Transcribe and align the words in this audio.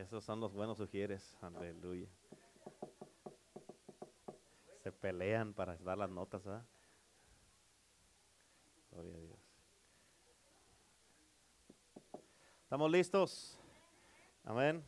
Esos 0.00 0.24
son 0.24 0.40
los 0.40 0.54
buenos 0.54 0.78
sugieres. 0.78 1.36
Aleluya. 1.42 2.08
Se 4.82 4.90
pelean 4.90 5.52
para 5.52 5.76
dar 5.76 5.98
las 5.98 6.08
notas. 6.08 6.42
Gloria 8.90 9.14
a 9.14 9.20
Dios. 9.20 9.38
¿Estamos 12.62 12.90
listos? 12.90 13.58
Amén. 14.42 14.82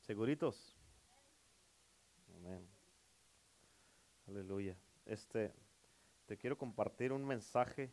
¿Seguritos? 0.00 0.76
Amén. 2.36 2.68
Aleluya. 4.28 4.76
Este, 5.06 5.50
te 6.26 6.36
quiero 6.36 6.58
compartir 6.58 7.10
un 7.10 7.24
mensaje, 7.24 7.90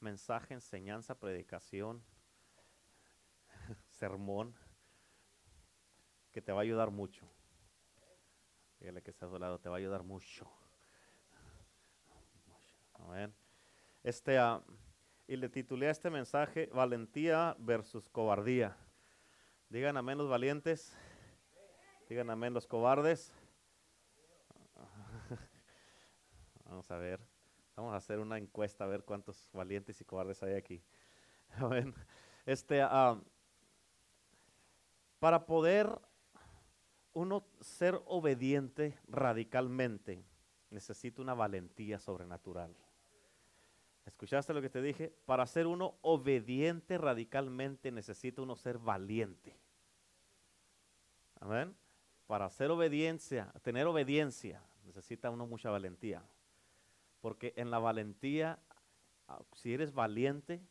mensaje, 0.00 0.54
enseñanza, 0.54 1.14
predicación, 1.14 2.02
sermón, 4.00 4.54
que 6.32 6.40
te 6.40 6.52
va 6.52 6.60
a 6.60 6.62
ayudar 6.62 6.90
mucho. 6.90 7.28
Dígale 8.78 9.02
que 9.02 9.10
está 9.10 9.26
a 9.26 9.28
su 9.28 9.38
lado, 9.38 9.60
te 9.60 9.68
va 9.68 9.76
a 9.76 9.78
ayudar 9.78 10.02
mucho. 10.02 10.50
Amén. 12.94 13.34
Este, 14.02 14.38
ah, 14.38 14.62
y 15.28 15.36
le 15.36 15.50
titulé 15.50 15.88
a 15.88 15.90
este 15.90 16.08
mensaje 16.08 16.70
Valentía 16.72 17.54
versus 17.58 18.08
cobardía. 18.08 18.74
Digan 19.68 19.98
amén 19.98 20.16
los 20.16 20.30
valientes. 20.30 20.96
Digan 22.08 22.30
amén 22.30 22.54
los 22.54 22.66
cobardes. 22.66 23.34
Vamos 26.64 26.90
a 26.90 26.96
ver. 26.96 27.20
Vamos 27.76 27.92
a 27.92 27.96
hacer 27.96 28.18
una 28.18 28.38
encuesta 28.38 28.84
a 28.84 28.86
ver 28.86 29.04
cuántos 29.04 29.50
valientes 29.52 30.00
y 30.00 30.06
cobardes 30.06 30.42
hay 30.42 30.54
aquí. 30.54 30.82
Amén. 31.58 31.94
Este, 32.46 32.80
ah, 32.80 33.20
para 35.20 35.46
poder 35.46 36.00
uno 37.12 37.44
ser 37.60 38.00
obediente 38.06 38.98
radicalmente, 39.06 40.24
necesita 40.70 41.20
una 41.20 41.34
valentía 41.34 41.98
sobrenatural. 41.98 42.74
¿Escuchaste 44.06 44.54
lo 44.54 44.62
que 44.62 44.70
te 44.70 44.80
dije? 44.80 45.14
Para 45.26 45.46
ser 45.46 45.66
uno 45.66 45.98
obediente 46.00 46.96
radicalmente 46.98 47.92
necesita 47.92 48.42
uno 48.42 48.56
ser 48.56 48.78
valiente. 48.78 49.56
Amén. 51.38 51.76
Para 52.26 52.46
hacer 52.46 52.70
obediencia, 52.70 53.52
tener 53.62 53.86
obediencia, 53.86 54.62
necesita 54.84 55.30
uno 55.30 55.46
mucha 55.46 55.70
valentía. 55.70 56.22
Porque 57.20 57.52
en 57.56 57.70
la 57.70 57.78
valentía, 57.78 58.58
ah, 59.28 59.42
si 59.54 59.74
eres 59.74 59.92
valiente, 59.92 60.62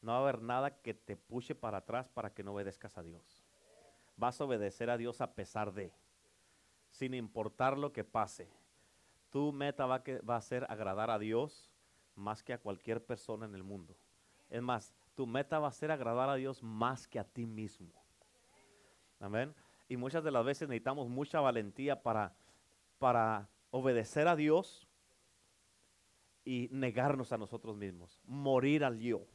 no 0.00 0.12
va 0.12 0.18
a 0.18 0.22
haber 0.22 0.40
nada 0.40 0.80
que 0.80 0.94
te 0.94 1.16
puche 1.16 1.54
para 1.54 1.78
atrás 1.78 2.08
para 2.08 2.32
que 2.32 2.42
no 2.42 2.54
obedezcas 2.54 2.96
a 2.96 3.02
Dios. 3.02 3.37
Vas 4.18 4.40
a 4.40 4.44
obedecer 4.44 4.90
a 4.90 4.98
Dios 4.98 5.20
a 5.20 5.32
pesar 5.32 5.72
de, 5.72 5.92
sin 6.90 7.14
importar 7.14 7.78
lo 7.78 7.92
que 7.92 8.02
pase. 8.02 8.50
Tu 9.30 9.52
meta 9.52 9.86
va, 9.86 10.02
a 10.26 10.40
ser 10.40 10.66
agradar 10.68 11.10
a 11.10 11.20
Dios 11.20 11.70
más 12.16 12.42
que 12.42 12.52
a 12.52 12.58
cualquier 12.58 13.04
persona 13.04 13.46
en 13.46 13.54
el 13.54 13.62
mundo. 13.62 13.96
Es 14.50 14.60
más, 14.60 14.92
tu 15.14 15.26
meta 15.26 15.60
va 15.60 15.68
a 15.68 15.72
ser 15.72 15.92
agradar 15.92 16.28
a 16.30 16.34
Dios 16.34 16.64
más 16.64 17.06
que 17.06 17.20
a 17.20 17.24
ti 17.24 17.46
mismo. 17.46 17.92
Amén. 19.20 19.54
Y 19.88 19.96
muchas 19.96 20.24
de 20.24 20.32
las 20.32 20.44
veces 20.44 20.68
necesitamos 20.68 21.08
mucha 21.08 21.40
valentía 21.40 22.02
para, 22.02 22.34
para 22.98 23.48
obedecer 23.70 24.26
a 24.26 24.34
Dios 24.34 24.88
y 26.44 26.68
negarnos 26.72 27.32
a 27.32 27.38
nosotros 27.38 27.76
mismos, 27.76 28.20
morir 28.24 28.84
al 28.84 28.98
yo. 28.98 29.26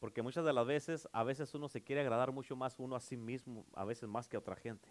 Porque 0.00 0.22
muchas 0.22 0.44
de 0.46 0.52
las 0.52 0.66
veces, 0.66 1.08
a 1.12 1.22
veces 1.22 1.54
uno 1.54 1.68
se 1.68 1.82
quiere 1.84 2.00
agradar 2.00 2.32
mucho 2.32 2.56
más 2.56 2.74
uno 2.78 2.96
a 2.96 3.00
sí 3.00 3.16
mismo, 3.16 3.66
a 3.74 3.84
veces 3.84 4.08
más 4.08 4.26
que 4.26 4.36
a 4.36 4.40
otra 4.40 4.56
gente. 4.56 4.88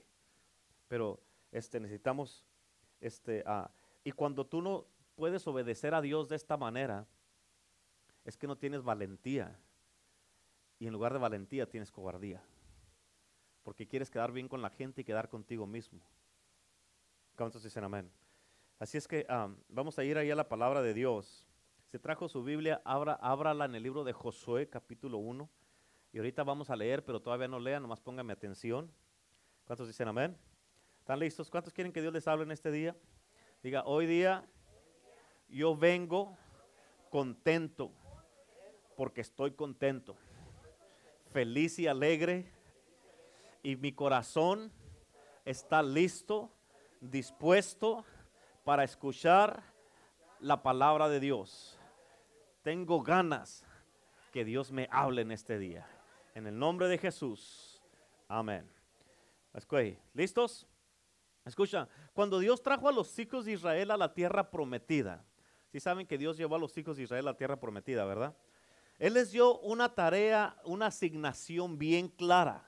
Pero 0.87 1.19
este, 1.51 1.79
necesitamos, 1.79 2.45
este, 3.01 3.43
ah, 3.47 3.71
y 4.03 4.11
cuando 4.11 4.45
tú 4.45 4.61
no 4.61 4.85
puedes 5.15 5.45
obedecer 5.47 5.95
a 5.95 6.01
Dios 6.01 6.29
de 6.29 6.35
esta 6.35 6.57
manera, 6.57 7.07
es 8.23 8.37
que 8.37 8.45
no 8.45 8.55
tienes 8.55 8.83
valentía. 8.83 9.59
Y 10.77 10.85
en 10.85 10.93
lugar 10.93 11.11
de 11.11 11.19
valentía 11.19 11.67
tienes 11.67 11.91
cobardía. 11.91 12.43
Porque 13.63 13.87
quieres 13.87 14.11
quedar 14.11 14.31
bien 14.31 14.47
con 14.47 14.61
la 14.61 14.69
gente 14.69 15.01
y 15.01 15.03
quedar 15.03 15.27
contigo 15.27 15.65
mismo. 15.65 16.01
¿Cuántos 17.35 17.63
dicen 17.63 17.83
amén? 17.83 18.11
Así 18.77 18.97
es 18.97 19.07
que 19.07 19.25
vamos 19.67 19.97
a 19.97 20.03
ir 20.03 20.17
ahí 20.17 20.29
a 20.29 20.35
la 20.35 20.47
palabra 20.47 20.83
de 20.83 20.93
Dios. 20.93 21.47
Se 21.89 21.97
trajo 21.97 22.29
su 22.29 22.43
Biblia, 22.43 22.83
abra, 22.85 23.13
ábrala 23.13 23.65
en 23.65 23.73
el 23.73 23.81
libro 23.81 24.03
de 24.03 24.13
Josué, 24.13 24.69
capítulo 24.69 25.17
1. 25.17 25.49
Y 26.13 26.19
ahorita 26.19 26.43
vamos 26.43 26.69
a 26.69 26.75
leer, 26.75 27.03
pero 27.03 27.19
todavía 27.19 27.47
no 27.47 27.59
lean, 27.59 27.81
nomás 27.81 27.99
póngame 27.99 28.31
atención. 28.31 28.93
¿Cuántos 29.65 29.87
dicen 29.87 30.07
amén? 30.07 30.37
¿Están 30.99 31.17
listos? 31.17 31.49
¿Cuántos 31.49 31.73
quieren 31.73 31.91
que 31.91 32.01
Dios 32.01 32.13
les 32.13 32.27
hable 32.27 32.43
en 32.43 32.51
este 32.51 32.69
día? 32.69 32.95
Diga, 33.63 33.81
hoy 33.87 34.05
día 34.05 34.47
yo 35.47 35.75
vengo 35.75 36.37
contento, 37.09 37.91
porque 38.95 39.21
estoy 39.21 39.53
contento, 39.53 40.15
feliz 41.31 41.79
y 41.79 41.87
alegre, 41.87 42.51
y 43.63 43.75
mi 43.77 43.93
corazón 43.93 44.71
está 45.43 45.81
listo, 45.81 46.51
dispuesto 47.01 48.05
para 48.63 48.83
escuchar 48.83 49.63
la 50.39 50.61
palabra 50.61 51.09
de 51.09 51.19
Dios. 51.19 51.78
Tengo 52.69 53.01
ganas 53.01 53.65
que 54.31 54.45
Dios 54.45 54.71
me 54.71 54.87
hable 54.91 55.23
en 55.23 55.31
este 55.31 55.57
día. 55.57 55.89
En 56.35 56.45
el 56.45 56.59
nombre 56.59 56.87
de 56.87 56.99
Jesús. 56.99 57.81
Amén. 58.27 58.69
¿Listos? 60.13 60.67
Escucha, 61.43 61.89
cuando 62.13 62.37
Dios 62.37 62.61
trajo 62.61 62.87
a 62.87 62.91
los 62.91 63.17
hijos 63.17 63.45
de 63.45 63.53
Israel 63.53 63.89
a 63.89 63.97
la 63.97 64.13
tierra 64.13 64.51
prometida, 64.51 65.25
si 65.71 65.79
saben 65.79 66.05
que 66.05 66.19
Dios 66.19 66.37
llevó 66.37 66.57
a 66.57 66.59
los 66.59 66.77
hijos 66.77 66.97
de 66.97 67.01
Israel 67.01 67.27
a 67.27 67.31
la 67.31 67.37
tierra 67.37 67.59
prometida, 67.59 68.05
¿verdad? 68.05 68.37
Él 68.99 69.15
les 69.15 69.31
dio 69.31 69.57
una 69.61 69.95
tarea, 69.95 70.55
una 70.63 70.85
asignación 70.85 71.79
bien 71.79 72.07
clara. 72.07 72.63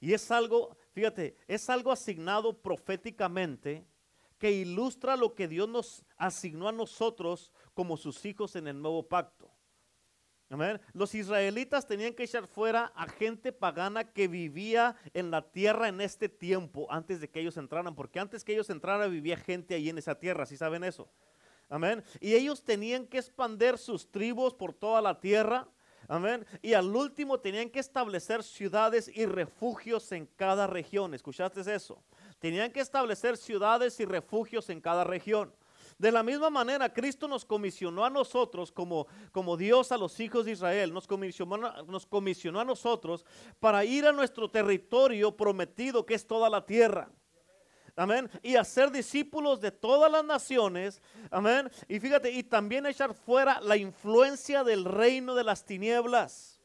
Y 0.00 0.14
es 0.14 0.30
algo, 0.30 0.78
fíjate, 0.92 1.36
es 1.46 1.68
algo 1.68 1.92
asignado 1.92 2.62
proféticamente 2.62 3.86
que 4.40 4.50
ilustra 4.50 5.16
lo 5.16 5.34
que 5.34 5.46
Dios 5.46 5.68
nos 5.68 6.02
asignó 6.16 6.66
a 6.66 6.72
nosotros 6.72 7.52
como 7.74 7.98
sus 7.98 8.24
hijos 8.24 8.56
en 8.56 8.66
el 8.66 8.80
nuevo 8.80 9.06
pacto. 9.06 9.52
Amén. 10.48 10.80
Los 10.94 11.14
israelitas 11.14 11.86
tenían 11.86 12.14
que 12.14 12.24
echar 12.24 12.48
fuera 12.48 12.90
a 12.96 13.06
gente 13.06 13.52
pagana 13.52 14.12
que 14.12 14.26
vivía 14.26 14.96
en 15.12 15.30
la 15.30 15.42
tierra 15.52 15.88
en 15.88 16.00
este 16.00 16.28
tiempo 16.28 16.88
antes 16.90 17.20
de 17.20 17.28
que 17.30 17.40
ellos 17.40 17.56
entraran, 17.58 17.94
porque 17.94 18.18
antes 18.18 18.42
que 18.42 18.54
ellos 18.54 18.70
entraran 18.70 19.12
vivía 19.12 19.36
gente 19.36 19.74
ahí 19.74 19.90
en 19.90 19.98
esa 19.98 20.16
tierra, 20.16 20.46
¿sí 20.46 20.56
saben 20.56 20.82
eso? 20.82 21.12
Amén. 21.68 22.02
Y 22.18 22.34
ellos 22.34 22.64
tenían 22.64 23.06
que 23.06 23.18
expander 23.18 23.78
sus 23.78 24.10
tribus 24.10 24.54
por 24.54 24.72
toda 24.72 25.02
la 25.02 25.20
tierra. 25.20 25.68
Amén. 26.08 26.44
Y 26.62 26.72
al 26.72 26.96
último 26.96 27.38
tenían 27.38 27.70
que 27.70 27.78
establecer 27.78 28.42
ciudades 28.42 29.08
y 29.14 29.26
refugios 29.26 30.10
en 30.12 30.26
cada 30.26 30.66
región. 30.66 31.14
¿Escuchaste 31.14 31.60
eso? 31.72 32.02
Tenían 32.40 32.72
que 32.72 32.80
establecer 32.80 33.36
ciudades 33.36 34.00
y 34.00 34.04
refugios 34.04 34.68
en 34.70 34.80
cada 34.80 35.04
región. 35.04 35.54
De 35.98 36.10
la 36.10 36.22
misma 36.22 36.48
manera, 36.48 36.90
Cristo 36.90 37.28
nos 37.28 37.44
comisionó 37.44 38.06
a 38.06 38.10
nosotros 38.10 38.72
como, 38.72 39.06
como 39.32 39.58
Dios 39.58 39.92
a 39.92 39.98
los 39.98 40.18
hijos 40.18 40.46
de 40.46 40.52
Israel, 40.52 40.94
nos 40.94 41.06
comisionó, 41.06 41.58
nos 41.84 42.06
comisionó 42.06 42.58
a 42.58 42.64
nosotros 42.64 43.26
para 43.60 43.84
ir 43.84 44.06
a 44.06 44.12
nuestro 44.12 44.50
territorio 44.50 45.36
prometido 45.36 46.06
que 46.06 46.14
es 46.14 46.26
toda 46.26 46.48
la 46.48 46.64
tierra. 46.64 47.10
Amén. 47.96 48.30
Y 48.42 48.56
hacer 48.56 48.90
discípulos 48.90 49.60
de 49.60 49.72
todas 49.72 50.10
las 50.10 50.24
naciones. 50.24 51.02
Amén. 51.30 51.70
Y 51.86 52.00
fíjate, 52.00 52.30
y 52.30 52.42
también 52.44 52.86
echar 52.86 53.12
fuera 53.12 53.60
la 53.60 53.76
influencia 53.76 54.64
del 54.64 54.86
reino 54.86 55.34
de 55.34 55.44
las 55.44 55.66
tinieblas. 55.66 56.59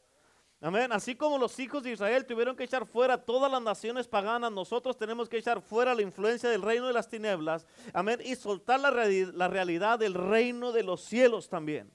Amén. 0.61 0.91
Así 0.91 1.15
como 1.15 1.37
los 1.37 1.59
hijos 1.59 1.83
de 1.83 1.91
Israel 1.91 2.25
tuvieron 2.25 2.55
que 2.55 2.63
echar 2.63 2.85
fuera 2.85 3.17
todas 3.17 3.51
las 3.51 3.61
naciones 3.61 4.07
paganas, 4.07 4.51
nosotros 4.51 4.97
tenemos 4.97 5.29
que 5.29 5.37
echar 5.37 5.61
fuera 5.61 5.93
la 5.93 6.01
influencia 6.01 6.49
del 6.49 6.61
reino 6.61 6.87
de 6.87 6.93
las 6.93 7.07
tinieblas. 7.07 7.65
Amén. 7.93 8.19
Y 8.23 8.35
soltar 8.35 8.79
la, 8.79 8.89
realidad 8.89 9.99
del 9.99 10.13
reino 10.13 10.71
de 10.71 10.83
los 10.83 11.01
cielos 11.01 11.49
también. 11.49 11.91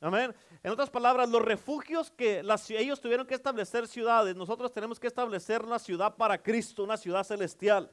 Amén. 0.00 0.34
En 0.64 0.72
otras 0.72 0.90
palabras, 0.90 1.28
los 1.28 1.42
refugios 1.42 2.10
que 2.10 2.44
ellos 2.70 3.00
tuvieron 3.00 3.26
que 3.26 3.34
establecer 3.34 3.86
ciudades, 3.86 4.34
nosotros 4.34 4.72
tenemos 4.72 4.98
que 4.98 5.06
establecer 5.06 5.62
una 5.62 5.78
ciudad 5.78 6.16
para 6.16 6.42
Cristo, 6.42 6.82
una 6.82 6.96
ciudad 6.96 7.22
celestial. 7.22 7.90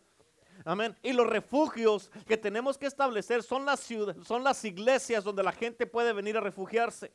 Amén. 0.66 0.98
Y 1.04 1.14
los 1.14 1.28
refugios 1.28 2.12
que 2.28 2.36
tenemos 2.36 2.78
que 2.78 2.88
establecer 2.88 3.44
son 3.44 3.66
las, 3.66 3.88
son 4.26 4.44
las 4.44 4.66
iglesias 4.66 5.24
donde 5.24 5.44
la 5.44 5.52
gente 5.52 5.86
puede 5.86 6.12
venir 6.14 6.36
a 6.36 6.42
refugiarse. 6.42 7.14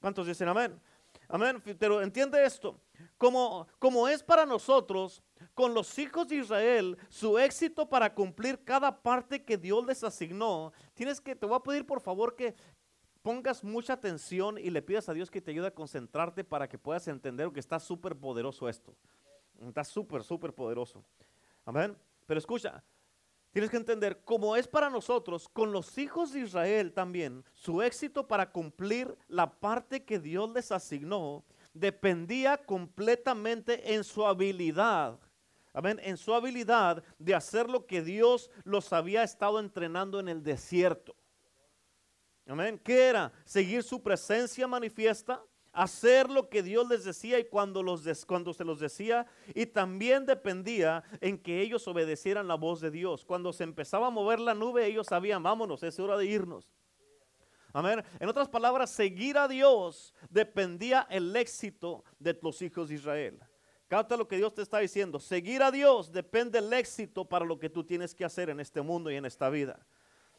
¿Cuántos 0.00 0.26
dicen 0.26 0.48
amén? 0.48 0.78
Amén. 1.28 1.62
Pero 1.78 2.02
entiende 2.02 2.44
esto. 2.44 2.80
Como, 3.18 3.66
como 3.78 4.08
es 4.08 4.22
para 4.22 4.46
nosotros, 4.46 5.22
con 5.54 5.74
los 5.74 5.98
hijos 5.98 6.28
de 6.28 6.36
Israel, 6.36 6.96
su 7.08 7.38
éxito 7.38 7.88
para 7.88 8.14
cumplir 8.14 8.62
cada 8.62 9.02
parte 9.02 9.44
que 9.44 9.56
Dios 9.56 9.84
les 9.86 10.04
asignó, 10.04 10.72
tienes 10.94 11.20
que, 11.20 11.34
te 11.34 11.46
voy 11.46 11.56
a 11.56 11.60
pedir 11.60 11.86
por 11.86 12.00
favor 12.00 12.34
que 12.34 12.54
pongas 13.22 13.64
mucha 13.64 13.94
atención 13.94 14.56
y 14.58 14.70
le 14.70 14.82
pidas 14.82 15.08
a 15.08 15.14
Dios 15.14 15.30
que 15.30 15.40
te 15.40 15.50
ayude 15.50 15.66
a 15.66 15.74
concentrarte 15.74 16.44
para 16.44 16.68
que 16.68 16.78
puedas 16.78 17.08
entender 17.08 17.50
que 17.50 17.60
está 17.60 17.80
súper 17.80 18.16
poderoso 18.16 18.68
esto. 18.68 18.94
Está 19.66 19.82
súper, 19.82 20.22
súper 20.22 20.52
poderoso. 20.52 21.02
Amén. 21.64 21.96
Pero 22.26 22.38
escucha, 22.38 22.84
tienes 23.56 23.70
que 23.70 23.78
entender, 23.78 24.20
como 24.22 24.54
es 24.54 24.68
para 24.68 24.90
nosotros, 24.90 25.48
con 25.48 25.72
los 25.72 25.96
hijos 25.96 26.30
de 26.30 26.40
Israel 26.40 26.92
también, 26.92 27.42
su 27.54 27.80
éxito 27.80 28.28
para 28.28 28.52
cumplir 28.52 29.16
la 29.28 29.50
parte 29.50 30.04
que 30.04 30.18
Dios 30.18 30.50
les 30.50 30.70
asignó 30.70 31.42
dependía 31.72 32.58
completamente 32.58 33.94
en 33.94 34.04
su 34.04 34.26
habilidad. 34.26 35.18
Amén, 35.72 35.98
en 36.02 36.18
su 36.18 36.34
habilidad 36.34 37.02
de 37.18 37.34
hacer 37.34 37.70
lo 37.70 37.86
que 37.86 38.02
Dios 38.02 38.50
los 38.62 38.92
había 38.92 39.22
estado 39.22 39.58
entrenando 39.58 40.20
en 40.20 40.28
el 40.28 40.42
desierto. 40.42 41.16
Amén. 42.46 42.78
¿Qué 42.84 43.04
era? 43.04 43.32
Seguir 43.46 43.82
su 43.82 44.02
presencia 44.02 44.68
manifiesta, 44.68 45.42
hacer 45.76 46.30
lo 46.30 46.48
que 46.48 46.62
Dios 46.62 46.88
les 46.88 47.04
decía 47.04 47.38
y 47.38 47.44
cuando, 47.44 47.82
los 47.82 48.24
cuando 48.24 48.54
se 48.54 48.64
los 48.64 48.80
decía. 48.80 49.26
Y 49.54 49.66
también 49.66 50.24
dependía 50.24 51.04
en 51.20 51.38
que 51.38 51.60
ellos 51.60 51.86
obedecieran 51.86 52.48
la 52.48 52.54
voz 52.54 52.80
de 52.80 52.90
Dios. 52.90 53.24
Cuando 53.24 53.52
se 53.52 53.64
empezaba 53.64 54.06
a 54.06 54.10
mover 54.10 54.40
la 54.40 54.54
nube, 54.54 54.86
ellos 54.86 55.06
sabían, 55.06 55.42
vámonos, 55.42 55.82
es 55.82 56.00
hora 56.00 56.16
de 56.16 56.26
irnos. 56.26 56.66
Amén. 57.74 58.02
En 58.18 58.28
otras 58.28 58.48
palabras, 58.48 58.90
seguir 58.90 59.36
a 59.36 59.46
Dios 59.46 60.14
dependía 60.30 61.06
el 61.10 61.36
éxito 61.36 62.04
de 62.18 62.38
los 62.40 62.62
hijos 62.62 62.88
de 62.88 62.94
Israel. 62.94 63.38
Capta 63.86 64.16
lo 64.16 64.26
que 64.26 64.38
Dios 64.38 64.54
te 64.54 64.62
está 64.62 64.78
diciendo. 64.78 65.20
Seguir 65.20 65.62
a 65.62 65.70
Dios 65.70 66.10
depende 66.10 66.58
el 66.58 66.72
éxito 66.72 67.26
para 67.26 67.44
lo 67.44 67.58
que 67.58 67.68
tú 67.68 67.84
tienes 67.84 68.14
que 68.14 68.24
hacer 68.24 68.48
en 68.48 68.60
este 68.60 68.80
mundo 68.80 69.10
y 69.10 69.16
en 69.16 69.26
esta 69.26 69.50
vida. 69.50 69.78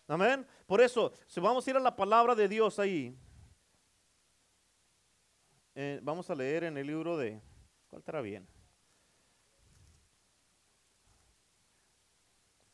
Amén. 0.07 0.47
Por 0.65 0.81
eso, 0.81 1.13
si 1.27 1.39
vamos 1.39 1.65
a 1.65 1.69
ir 1.69 1.77
a 1.77 1.79
la 1.79 1.95
palabra 1.95 2.33
de 2.33 2.47
Dios 2.47 2.79
ahí, 2.79 3.15
eh, 5.79 5.99
vamos 6.01 6.27
a 6.31 6.33
leer 6.33 6.63
en 6.63 6.75
el 6.75 6.87
libro 6.87 7.15
de, 7.17 7.39
¿cuál 7.87 7.99
estará 7.99 8.19
bien? 8.21 8.47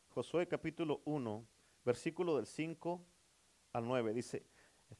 Josué 0.07 0.47
capítulo 0.47 1.01
1, 1.03 1.45
versículo 1.83 2.37
del 2.37 2.45
5 2.45 3.05
al 3.73 3.85
9, 3.85 4.13
dice, 4.13 4.45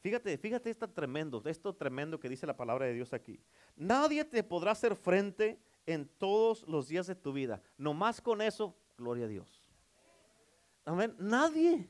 fíjate, 0.02 0.36
fíjate 0.36 0.68
esto 0.68 0.90
tremendo, 0.90 1.42
esto 1.46 1.74
tremendo 1.74 2.20
que 2.20 2.28
dice 2.28 2.46
la 2.46 2.58
palabra 2.58 2.84
de 2.84 2.92
Dios 2.92 3.14
aquí. 3.14 3.40
Nadie 3.74 4.26
te 4.26 4.44
podrá 4.44 4.72
hacer 4.72 4.96
frente 4.96 5.58
en 5.86 6.06
todos 6.06 6.68
los 6.68 6.88
días 6.88 7.06
de 7.06 7.14
tu 7.14 7.32
vida. 7.32 7.62
No 7.78 7.94
más 7.94 8.20
con 8.20 8.42
eso, 8.42 8.76
gloria 8.98 9.24
a 9.24 9.28
Dios. 9.28 9.62
Amén. 10.84 11.16
Nadie. 11.18 11.88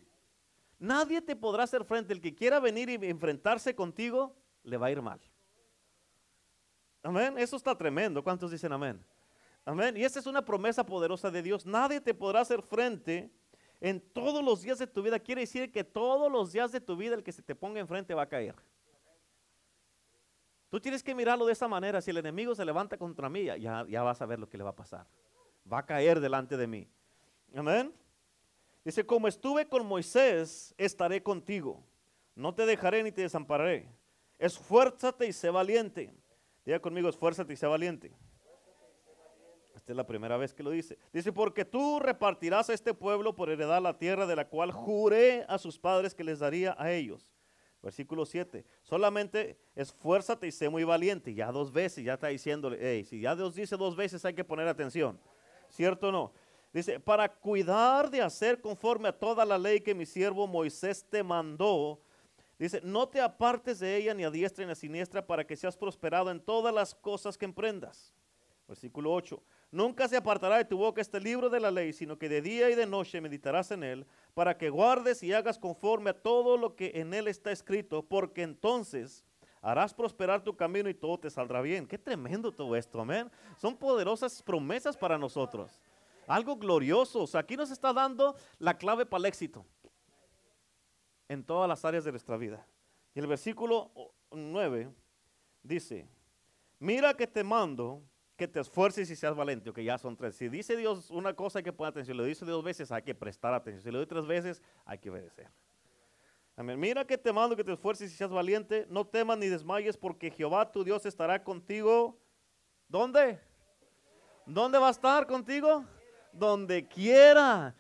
Nadie 0.79 1.21
te 1.21 1.35
podrá 1.35 1.65
hacer 1.65 1.85
frente. 1.85 2.13
El 2.13 2.21
que 2.21 2.37
quiera 2.37 2.61
venir 2.61 2.89
y 2.89 2.95
enfrentarse 2.95 3.75
contigo, 3.75 4.37
le 4.63 4.77
va 4.77 4.87
a 4.87 4.91
ir 4.93 5.03
mal. 5.03 5.21
Amén. 7.05 7.39
Eso 7.39 7.57
está 7.57 7.77
tremendo. 7.77 8.25
¿Cuántos 8.25 8.51
dicen 8.51 8.73
amén? 8.73 8.99
Amén. 9.65 9.95
Y 9.97 10.05
esa 10.05 10.19
es 10.19 10.27
una 10.27 10.43
promesa 10.43 10.85
poderosa 10.85 11.31
de 11.31 11.43
Dios. 11.43 11.67
Nadie 11.67 12.01
te 12.01 12.15
podrá 12.15 12.41
hacer 12.41 12.63
frente 12.63 13.31
en 13.79 14.01
todos 14.01 14.43
los 14.43 14.63
días 14.63 14.79
de 14.79 14.87
tu 14.87 15.03
vida. 15.03 15.19
Quiere 15.19 15.43
decir 15.43 15.71
que 15.71 15.85
todos 15.85 16.33
los 16.33 16.51
días 16.51 16.73
de 16.73 16.81
tu 16.81 16.97
vida 16.97 17.15
el 17.15 17.23
que 17.23 17.31
se 17.31 17.43
te 17.43 17.55
ponga 17.55 17.79
enfrente 17.79 18.15
va 18.15 18.23
a 18.23 18.29
caer. 18.29 18.55
Tú 20.71 20.81
tienes 20.81 21.03
que 21.03 21.15
mirarlo 21.15 21.45
de 21.45 21.53
esa 21.53 21.69
manera. 21.69 22.01
Si 22.01 22.11
el 22.11 22.17
enemigo 22.17 22.55
se 22.55 22.65
levanta 22.65 22.97
contra 22.97 23.29
mí, 23.29 23.45
ya, 23.45 23.85
ya 23.87 24.03
vas 24.03 24.23
a 24.23 24.27
ver 24.27 24.39
lo 24.39 24.49
que 24.49 24.57
le 24.57 24.65
va 24.65 24.71
a 24.71 24.77
pasar. 24.77 25.07
Va 25.71 25.81
a 25.81 25.87
caer 25.87 26.21
delante 26.21 26.57
de 26.57 26.67
mí. 26.67 26.89
Amén. 27.55 27.93
Dice, 28.83 29.05
como 29.05 29.29
estuve 29.29 29.69
con 29.69 29.87
Moisés, 29.87 30.75
estaré 30.79 31.23
contigo. 31.23 31.85
No 32.35 32.55
te 32.55 32.65
dejaré 32.65 33.03
ni 33.03 33.13
te 33.13 33.21
desampararé. 33.21 33.89
Esfuérzate 34.39 35.27
y 35.27 35.33
sé 35.35 35.51
valiente. 35.51 36.11
Diga 36.65 36.81
conmigo, 36.81 37.09
esfuérzate 37.09 37.53
y 37.53 37.57
sé 37.57 37.67
valiente. 37.67 38.13
Esta 39.75 39.93
es 39.93 39.97
la 39.97 40.07
primera 40.07 40.37
vez 40.37 40.55
que 40.55 40.63
lo 40.63 40.71
dice. 40.71 40.99
Dice, 41.13 41.33
porque 41.33 41.65
tú 41.65 42.01
repartirás 42.01 42.71
a 42.71 42.75
este 42.75 42.95
pueblo 42.95 43.35
por 43.35 43.51
heredar 43.51 43.83
la 43.83 43.99
tierra 43.99 44.27
de 44.27 44.37
la 44.37 44.49
cual 44.49 44.73
juré 44.73 45.45
a 45.49 45.59
sus 45.59 45.79
padres 45.79 46.15
que 46.15 46.25
les 46.25 46.39
daría 46.39 46.75
a 46.79 46.91
ellos. 46.93 47.35
Versículo 47.83 48.25
7. 48.25 48.65
Solamente 48.83 49.59
esfuérzate 49.75 50.47
y 50.47 50.53
sé 50.53 50.71
muy 50.71 50.85
valiente. 50.85 51.35
Ya 51.35 51.53
dos 51.53 51.71
veces, 51.71 52.03
ya 52.03 52.15
está 52.15 52.29
diciéndole, 52.29 52.79
hey, 52.81 53.05
si 53.05 53.21
ya 53.21 53.37
Dios 53.37 53.55
dice 53.55 53.77
dos 53.77 53.95
veces 53.95 54.25
hay 54.25 54.33
que 54.33 54.43
poner 54.43 54.67
atención. 54.69 55.21
¿Cierto 55.69 56.09
o 56.09 56.13
no? 56.13 56.33
Dice, 56.73 56.99
para 56.99 57.29
cuidar 57.29 58.11
de 58.11 58.23
hacer 58.23 58.61
conforme 58.61 59.09
a 59.09 59.13
toda 59.13 59.45
la 59.45 59.59
ley 59.59 59.81
que 59.81 59.95
mi 59.95 60.07
siervo 60.07 60.47
Moisés 60.47 61.05
te 61.05 61.23
mandó. 61.23 62.01
Dice, 62.59 62.81
no 62.85 63.09
te 63.09 63.21
apartes 63.21 63.81
de 63.81 63.97
ella 63.97 64.15
ni 64.15 64.25
a 64.25 64.31
diestra 64.31 64.65
ni 64.65 64.73
a 64.73 64.77
siniestra 64.77 65.27
para 65.27 65.45
que 65.45 65.57
seas 65.57 65.77
prosperado 65.77 66.31
en 66.31 66.41
todas 66.41 66.73
las 66.73 66.95
cosas 66.95 67.37
que 67.37 67.45
emprendas. 67.45 68.15
Versículo 68.69 69.13
8. 69.13 69.43
Nunca 69.71 70.09
se 70.09 70.17
apartará 70.17 70.57
de 70.57 70.65
tu 70.65 70.79
boca 70.79 71.01
este 71.01 71.21
libro 71.21 71.51
de 71.51 71.59
la 71.59 71.71
ley, 71.71 71.93
sino 71.93 72.17
que 72.17 72.29
de 72.29 72.41
día 72.41 72.71
y 72.71 72.77
de 72.77 72.87
noche 72.87 73.21
meditarás 73.21 73.73
en 73.73 73.83
él, 73.83 74.07
para 74.33 74.57
que 74.57 74.71
guardes 74.71 75.23
y 75.23 75.33
hagas 75.33 75.59
conforme 75.59 76.11
a 76.11 76.23
todo 76.23 76.57
lo 76.57 76.77
que 76.77 76.93
en 76.95 77.13
él 77.13 77.27
está 77.27 77.51
escrito, 77.51 78.03
porque 78.05 78.43
entonces 78.43 79.25
harás 79.61 79.93
prosperar 79.93 80.45
tu 80.45 80.57
camino 80.57 80.89
y 80.89 80.95
todo 80.95 81.19
te 81.19 81.31
saldrá 81.31 81.61
bien. 81.61 81.87
Qué 81.89 81.99
tremendo 81.99 82.53
todo 82.53 82.77
esto, 82.77 83.01
amén. 83.01 83.31
Son 83.59 83.77
poderosas 83.77 84.43
promesas 84.43 84.97
para 84.97 85.19
nosotros. 85.19 85.81
Algo 86.29 86.57
glorioso. 86.57 87.23
O 87.23 87.27
sea, 87.27 87.41
aquí 87.41 87.57
nos 87.57 87.71
está 87.71 87.93
dando 87.93 88.37
la 88.59 88.79
clave 88.79 89.05
para 89.05 89.21
el 89.21 89.27
éxito 89.27 89.67
en 91.29 91.45
todas 91.45 91.69
las 91.69 91.85
áreas 91.85 92.05
de 92.05 92.11
nuestra 92.11 92.37
vida. 92.37 92.67
Y 93.15 93.21
el 93.21 93.27
versículo 93.27 93.91
9 94.31 94.91
dice, 95.63 96.09
mira 96.79 97.15
que 97.15 97.27
te 97.27 97.45
mando 97.45 98.03
que 98.37 98.49
te 98.49 98.59
esfuerces 98.59 99.09
y 99.11 99.15
seas 99.15 99.37
valiente, 99.37 99.73
que 99.73 99.85
ya 99.85 99.97
son 99.97 100.17
tres. 100.17 100.35
Si 100.35 100.49
dice 100.49 100.77
Dios 100.77 101.11
una 101.11 101.35
cosa 101.35 101.61
hay 101.61 101.63
que 101.63 101.73
poner 101.73 101.91
atención, 101.91 102.17
si 102.17 102.19
lo 102.19 102.25
dice 102.25 102.45
dos 102.45 102.65
veces 102.65 102.91
hay 102.91 103.03
que 103.03 103.15
prestar 103.15 103.55
atención, 103.55 103.83
si 103.83 103.91
lo 103.93 104.01
dice 104.01 104.09
tres 104.09 104.27
veces 104.27 104.63
hay 104.85 104.99
que 104.99 105.11
obedecer. 105.11 105.49
Amén. 106.57 106.79
Mira 106.79 107.05
que 107.05 107.17
te 107.17 107.33
mando 107.33 107.55
que 107.57 107.65
te 107.65 107.73
esfuerces 107.73 108.13
y 108.13 108.17
seas 108.17 108.31
valiente, 108.31 108.87
no 108.91 109.07
temas 109.07 109.39
ni 109.39 109.49
desmayes 109.49 109.97
porque 109.97 110.31
Jehová 110.31 110.71
tu 110.71 110.83
Dios 110.83 111.07
estará 111.07 111.43
contigo. 111.43 112.19
¿Dónde? 112.89 113.41
¿Dónde 114.47 114.79
va 114.79 114.89
a 114.89 114.91
estar 114.91 115.27
contigo? 115.27 115.85
donde 116.35 116.87
quiera. 116.87 117.75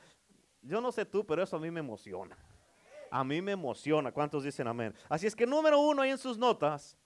Yo 0.63 0.81
no 0.81 0.93
sé 0.93 1.05
tú, 1.05 1.27
pero 1.27 1.43
eso 1.43 1.57
a 1.57 1.61
mí 1.61 1.71
me 1.71 1.81
emociona. 1.81 2.37
A 3.15 3.23
mí 3.23 3.41
me 3.41 3.53
emociona. 3.53 4.11
¿Cuántos 4.11 4.43
dicen 4.43 4.67
amén? 4.67 4.93
Así 5.09 5.29
es 5.29 5.37
que 5.37 5.47
número 5.47 5.79
uno 5.79 6.03
ahí 6.03 6.11
en 6.11 6.19
sus 6.19 6.37
notas, 6.37 6.99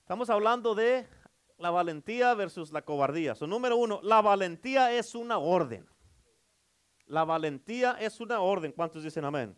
estamos 0.00 0.28
hablando 0.28 0.74
de 0.74 1.08
la 1.56 1.70
valentía 1.70 2.34
versus 2.34 2.70
la 2.70 2.84
cobardía. 2.84 3.34
So, 3.34 3.46
número 3.46 3.78
uno, 3.78 4.00
la 4.02 4.20
valentía 4.20 4.92
es 4.92 5.14
una 5.14 5.38
orden. 5.38 5.88
La 7.06 7.24
valentía 7.24 7.92
es 7.92 8.20
una 8.20 8.40
orden. 8.40 8.70
¿Cuántos 8.72 9.02
dicen 9.02 9.24
amén? 9.24 9.56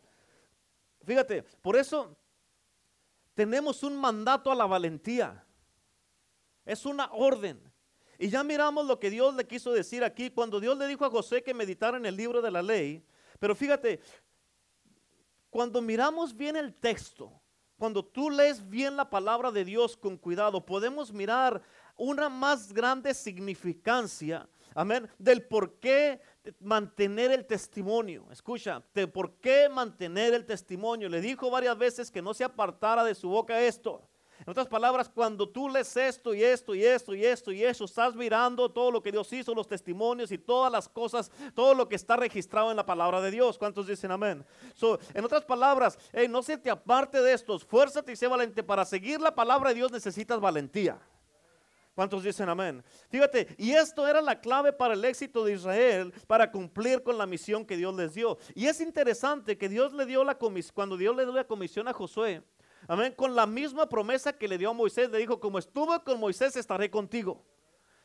Fíjate, 1.03 1.43
por 1.43 1.75
eso 1.75 2.17
tenemos 3.35 3.83
un 3.83 3.97
mandato 3.97 4.53
a 4.53 4.55
la 4.55 4.67
valentía. 4.67 5.45
Es 6.65 6.87
una 6.87 7.11
orden. 7.11 7.61
Y 8.21 8.29
ya 8.29 8.45
miramos 8.45 8.87
lo 8.87 9.01
que 9.01 9.11
Dios 9.11 9.35
le 9.35 9.49
quiso 9.49 9.73
decir 9.73 10.05
aquí 10.05 10.31
cuando 10.31 10.61
Dios 10.61 10.79
le 10.79 10.87
dijo 10.87 11.05
a 11.05 11.11
José 11.11 11.43
que 11.43 11.55
meditara 11.55 11.97
en 11.97 12.07
el 12.07 12.17
libro 12.17 12.41
de 12.41 12.53
la 12.53 12.63
ley. 12.63 13.05
Pero 13.41 13.57
fíjate, 13.57 14.01
cuando 15.55 15.81
miramos 15.81 16.37
bien 16.37 16.57
el 16.57 16.75
texto, 16.75 17.31
cuando 17.79 18.05
tú 18.05 18.29
lees 18.29 18.69
bien 18.69 18.97
la 18.97 19.09
palabra 19.09 19.53
de 19.53 19.65
Dios 19.65 19.97
con 19.97 20.17
cuidado, 20.17 20.67
podemos 20.67 21.13
mirar 21.13 21.63
una 21.97 22.29
más 22.29 22.73
grande 22.73 23.15
significancia, 23.15 24.49
amén, 24.75 25.09
del 25.17 25.45
por 25.47 25.79
qué 25.79 26.21
mantener 26.59 27.31
el 27.31 27.47
testimonio. 27.47 28.27
Escucha, 28.33 28.83
de 28.95 29.07
por 29.07 29.37
qué 29.37 29.69
mantener 29.69 30.35
el 30.35 30.45
testimonio. 30.45 31.09
Le 31.09 31.21
dijo 31.21 31.49
varias 31.49 31.79
veces 31.79 32.11
que 32.11 32.21
no 32.21 32.35
se 32.35 32.43
apartara 32.43 33.05
de 33.05 33.15
su 33.15 33.29
boca 33.29 33.61
esto. 33.61 34.03
En 34.47 34.51
otras 34.51 34.67
palabras, 34.67 35.09
cuando 35.09 35.49
tú 35.49 35.71
lees 35.71 35.97
esto 35.97 36.35
y 36.35 36.43
esto 36.43 36.75
y 36.75 36.85
esto 36.85 37.15
y 37.15 37.25
esto 37.25 37.51
y 37.51 37.65
eso, 37.65 37.87
estás 37.87 38.15
mirando 38.15 38.71
todo 38.71 38.91
lo 38.91 39.03
que 39.03 39.11
Dios 39.11 39.33
hizo, 39.33 39.55
los 39.55 39.67
testimonios 39.67 40.31
y 40.33 40.37
todas 40.37 40.71
las 40.71 40.87
cosas, 40.87 41.31
todo 41.55 41.75
lo 41.75 41.89
que 41.89 41.97
está 41.97 42.17
registrado 42.17 42.71
en 42.71 42.77
la 42.77 42.85
palabra 42.85 43.23
de 43.23 43.31
Dios. 43.31 43.57
¿Cuántos 43.57 43.87
dicen 43.87 44.11
amén? 44.11 44.45
en 45.15 45.25
otras 45.25 45.45
palabras, 45.45 45.99
no 46.29 46.43
se 46.43 46.59
te 46.59 46.71
aparte 46.71 47.23
de 47.23 47.33
estos, 47.33 47.63
esfuérzate 47.63 48.13
y 48.13 48.17
sé 48.17 48.27
valiente. 48.27 48.63
Para 48.63 48.85
seguir 48.85 49.19
la 49.19 49.35
palabra 49.35 49.71
de 49.71 49.77
Dios 49.77 49.91
necesitas 49.91 50.39
valentía. 50.39 51.01
¿Cuántos 51.95 52.25
dicen 52.25 52.49
amén? 52.49 52.85
Fíjate, 53.09 53.55
y 53.57 53.71
esto 53.71 54.07
era 54.07 54.21
la 54.21 54.41
clave 54.41 54.73
para 54.73 54.95
el 54.95 55.05
éxito 55.05 55.45
de 55.45 55.53
Israel, 55.53 56.13
para 56.27 56.51
cumplir 56.51 57.03
con 57.03 57.17
la 57.17 57.25
misión 57.25 57.65
que 57.65 57.77
Dios 57.77 57.95
les 57.95 58.15
dio. 58.15 58.37
Y 58.55 58.67
es 58.67 58.81
interesante 58.81 59.57
que 59.57 59.69
Dios 59.69 59.93
le 59.93 60.05
dio 60.05 60.25
la 60.25 60.37
comisión, 60.37 60.75
cuando 60.75 60.97
Dios 60.97 61.15
le 61.15 61.23
dio 61.23 61.33
la 61.33 61.47
comisión 61.47 61.87
a 61.87 61.93
Josué, 61.93 62.43
Amén. 62.87 63.13
Con 63.17 63.35
la 63.35 63.47
misma 63.47 63.89
promesa 63.89 64.33
que 64.33 64.49
le 64.49 64.59
dio 64.59 64.71
a 64.71 64.73
Moisés, 64.73 65.11
le 65.11 65.19
dijo, 65.19 65.41
como 65.41 65.59
estuve 65.59 66.03
con 66.03 66.21
Moisés, 66.21 66.57
estaré 66.57 66.91
contigo. 66.91 67.45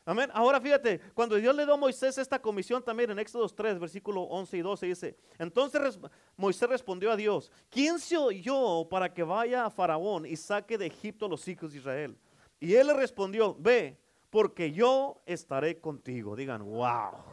Amén. 0.06 0.30
Ahora 0.34 0.60
fíjate, 0.60 1.00
cuando 1.14 1.36
Dios 1.36 1.56
le 1.56 1.66
dio 1.66 1.74
a 1.76 1.78
Moisés 1.78 2.18
esta 2.18 2.42
comisión 2.42 2.84
también 2.84 3.12
en 3.12 3.20
Éxodo 3.20 3.48
3, 3.48 3.78
versículo 3.78 4.24
11 4.24 4.58
y 4.58 4.62
12 4.62 4.86
dice, 4.88 5.18
entonces 5.38 6.00
Moisés 6.36 6.68
respondió 6.68 7.12
a 7.12 7.16
Dios, 7.16 7.52
¿quién 7.70 8.00
soy 8.00 8.42
yo 8.42 8.88
para 8.90 9.14
que 9.14 9.22
vaya 9.22 9.66
a 9.66 9.70
Faraón 9.70 10.26
y 10.26 10.36
saque 10.36 10.80
de 10.80 10.88
Egipto 10.88 11.28
a 11.28 11.30
los 11.30 11.48
hijos 11.48 11.74
de 11.74 11.78
Israel? 11.78 12.18
Y 12.60 12.74
él 12.74 12.88
le 12.88 12.94
respondió, 12.94 13.56
ve, 13.60 14.00
porque 14.30 14.72
yo 14.72 15.22
estaré 15.26 15.80
contigo. 15.80 16.36
Digan, 16.36 16.64
wow. 16.64 17.24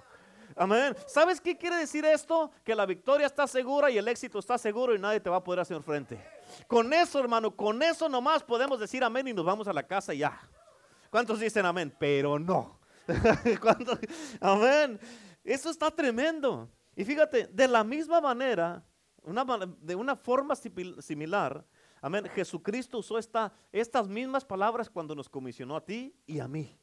Amén. 0.58 0.96
¿Sabes 1.06 1.38
qué 1.38 1.54
quiere 1.54 1.76
decir 1.76 2.02
esto? 2.06 2.50
Que 2.64 2.74
la 2.74 2.86
victoria 2.86 3.26
está 3.26 3.46
segura 3.46 3.90
y 3.90 3.98
el 3.98 4.08
éxito 4.08 4.38
está 4.38 4.56
seguro 4.56 4.94
y 4.94 4.98
nadie 4.98 5.20
te 5.20 5.28
va 5.28 5.36
a 5.36 5.44
poder 5.44 5.60
hacer 5.60 5.82
frente. 5.82 6.18
Con 6.66 6.90
eso, 6.94 7.20
hermano, 7.20 7.54
con 7.54 7.82
eso 7.82 8.08
nomás 8.08 8.42
podemos 8.42 8.80
decir 8.80 9.04
amén 9.04 9.28
y 9.28 9.34
nos 9.34 9.44
vamos 9.44 9.68
a 9.68 9.72
la 9.74 9.82
casa 9.82 10.14
y 10.14 10.18
ya. 10.18 10.40
¿Cuántos 11.10 11.40
dicen 11.40 11.66
amén? 11.66 11.94
Pero 11.98 12.38
no. 12.38 12.80
Amén. 14.40 14.98
Eso 15.44 15.70
está 15.70 15.90
tremendo. 15.90 16.68
Y 16.96 17.04
fíjate, 17.04 17.46
de 17.46 17.68
la 17.68 17.84
misma 17.84 18.20
manera, 18.20 18.82
de 19.80 19.94
una 19.94 20.16
forma 20.16 20.54
similar, 20.56 21.64
amén, 22.00 22.24
Jesucristo 22.34 22.98
usó 22.98 23.18
esta, 23.18 23.52
estas 23.70 24.08
mismas 24.08 24.44
palabras 24.44 24.90
cuando 24.90 25.14
nos 25.14 25.28
comisionó 25.28 25.76
a 25.76 25.84
ti 25.84 26.16
y 26.26 26.40
a 26.40 26.48
mí. 26.48 26.76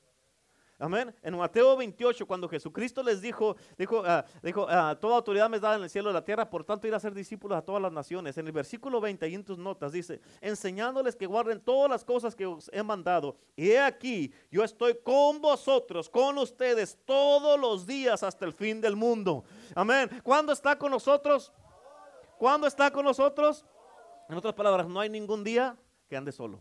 Amén. 0.84 1.16
En 1.24 1.38
Mateo 1.38 1.78
28, 1.78 2.26
cuando 2.28 2.50
Jesucristo 2.50 3.02
les 3.02 3.22
dijo, 3.22 3.56
dijo, 3.78 4.04
ah, 4.06 4.26
dijo 4.42 4.68
ah, 4.70 4.98
toda 5.00 5.16
autoridad 5.16 5.50
me 5.50 5.56
es 5.56 5.62
dada 5.62 5.78
en 5.78 5.84
el 5.84 5.90
cielo 5.90 6.10
y 6.10 6.14
la 6.14 6.26
tierra, 6.26 6.50
por 6.50 6.66
tanto 6.66 6.86
ir 6.86 6.94
a 6.94 7.00
ser 7.00 7.14
discípulos 7.14 7.58
a 7.58 7.62
todas 7.62 7.82
las 7.82 7.94
naciones. 7.94 8.38
En 8.38 8.48
el 8.48 8.52
versículo 8.52 9.00
20 9.00 9.30
y 9.30 9.34
en 9.34 9.46
tus 9.46 9.58
notas 9.58 9.94
dice, 9.94 10.20
enseñándoles 10.42 11.16
que 11.16 11.26
guarden 11.26 11.62
todas 11.62 11.90
las 11.90 12.04
cosas 12.04 12.36
que 12.36 12.46
os 12.46 12.70
he 12.74 12.84
mandado. 12.84 13.38
Y 13.56 13.70
he 13.70 13.80
aquí, 13.80 14.34
yo 14.52 14.62
estoy 14.62 14.98
con 15.02 15.40
vosotros, 15.40 16.10
con 16.10 16.38
ustedes 16.38 17.00
todos 17.06 17.58
los 17.58 17.88
días 17.88 18.22
hasta 18.22 18.44
el 18.44 18.52
fin 18.52 18.82
del 18.82 18.98
mundo. 18.98 19.46
Amén. 19.76 20.10
¿Cuándo 20.22 20.52
está 20.52 20.78
con 20.78 20.92
nosotros? 20.92 21.54
¿Cuándo 22.38 22.68
está 22.68 22.92
con 22.92 23.06
nosotros? 23.06 23.66
En 24.28 24.36
otras 24.36 24.54
palabras, 24.54 24.86
no 24.90 25.00
hay 25.00 25.08
ningún 25.08 25.46
día 25.46 25.78
que 26.10 26.18
ande 26.18 26.34
solo. 26.34 26.60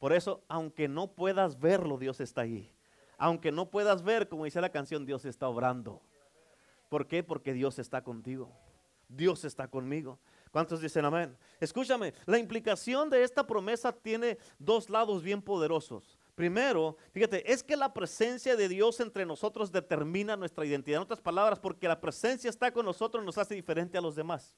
Por 0.00 0.14
eso, 0.14 0.42
aunque 0.48 0.88
no 0.88 1.12
puedas 1.12 1.60
verlo, 1.60 1.98
Dios 1.98 2.20
está 2.20 2.40
ahí. 2.40 2.72
Aunque 3.18 3.52
no 3.52 3.70
puedas 3.70 4.02
ver, 4.02 4.30
como 4.30 4.46
dice 4.46 4.60
la 4.62 4.70
canción, 4.70 5.04
Dios 5.04 5.26
está 5.26 5.46
obrando. 5.46 6.00
¿Por 6.88 7.06
qué? 7.06 7.22
Porque 7.22 7.52
Dios 7.52 7.78
está 7.78 8.02
contigo. 8.02 8.50
Dios 9.08 9.44
está 9.44 9.68
conmigo. 9.68 10.18
¿Cuántos 10.50 10.80
dicen 10.80 11.04
amén? 11.04 11.36
Escúchame, 11.60 12.14
la 12.24 12.38
implicación 12.38 13.10
de 13.10 13.22
esta 13.22 13.46
promesa 13.46 13.92
tiene 13.92 14.38
dos 14.58 14.88
lados 14.88 15.22
bien 15.22 15.42
poderosos. 15.42 16.16
Primero, 16.34 16.96
fíjate, 17.12 17.52
es 17.52 17.62
que 17.62 17.76
la 17.76 17.92
presencia 17.92 18.56
de 18.56 18.68
Dios 18.68 19.00
entre 19.00 19.26
nosotros 19.26 19.70
determina 19.70 20.34
nuestra 20.34 20.64
identidad. 20.64 20.96
En 20.96 21.02
otras 21.02 21.20
palabras, 21.20 21.58
porque 21.58 21.86
la 21.86 22.00
presencia 22.00 22.48
está 22.48 22.72
con 22.72 22.86
nosotros 22.86 23.22
nos 23.22 23.36
hace 23.36 23.54
diferente 23.54 23.98
a 23.98 24.00
los 24.00 24.16
demás 24.16 24.56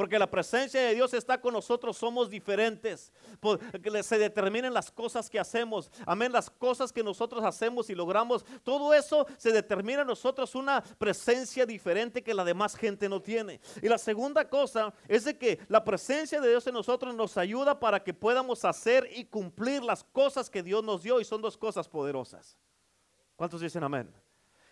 porque 0.00 0.18
la 0.18 0.30
presencia 0.30 0.80
de 0.80 0.94
Dios 0.94 1.12
está 1.12 1.38
con 1.38 1.52
nosotros, 1.52 1.94
somos 1.94 2.30
diferentes. 2.30 3.12
Se 4.02 4.18
determinen 4.18 4.72
las 4.72 4.90
cosas 4.90 5.28
que 5.28 5.38
hacemos, 5.38 5.90
amén, 6.06 6.32
las 6.32 6.48
cosas 6.48 6.90
que 6.90 7.04
nosotros 7.04 7.44
hacemos 7.44 7.90
y 7.90 7.94
logramos, 7.94 8.42
todo 8.64 8.94
eso 8.94 9.26
se 9.36 9.52
determina 9.52 10.00
en 10.00 10.06
nosotros 10.06 10.54
una 10.54 10.82
presencia 10.96 11.66
diferente 11.66 12.22
que 12.22 12.32
la 12.32 12.44
demás 12.44 12.76
gente 12.76 13.10
no 13.10 13.20
tiene. 13.20 13.60
Y 13.82 13.88
la 13.88 13.98
segunda 13.98 14.48
cosa 14.48 14.94
es 15.06 15.24
de 15.24 15.36
que 15.36 15.60
la 15.68 15.84
presencia 15.84 16.40
de 16.40 16.48
Dios 16.48 16.66
en 16.66 16.72
nosotros 16.72 17.14
nos 17.14 17.36
ayuda 17.36 17.78
para 17.78 18.02
que 18.02 18.14
podamos 18.14 18.64
hacer 18.64 19.06
y 19.14 19.26
cumplir 19.26 19.82
las 19.82 20.02
cosas 20.02 20.48
que 20.48 20.62
Dios 20.62 20.82
nos 20.82 21.02
dio 21.02 21.20
y 21.20 21.26
son 21.26 21.42
dos 21.42 21.58
cosas 21.58 21.86
poderosas. 21.86 22.56
¿Cuántos 23.36 23.60
dicen 23.60 23.84
amén? 23.84 24.10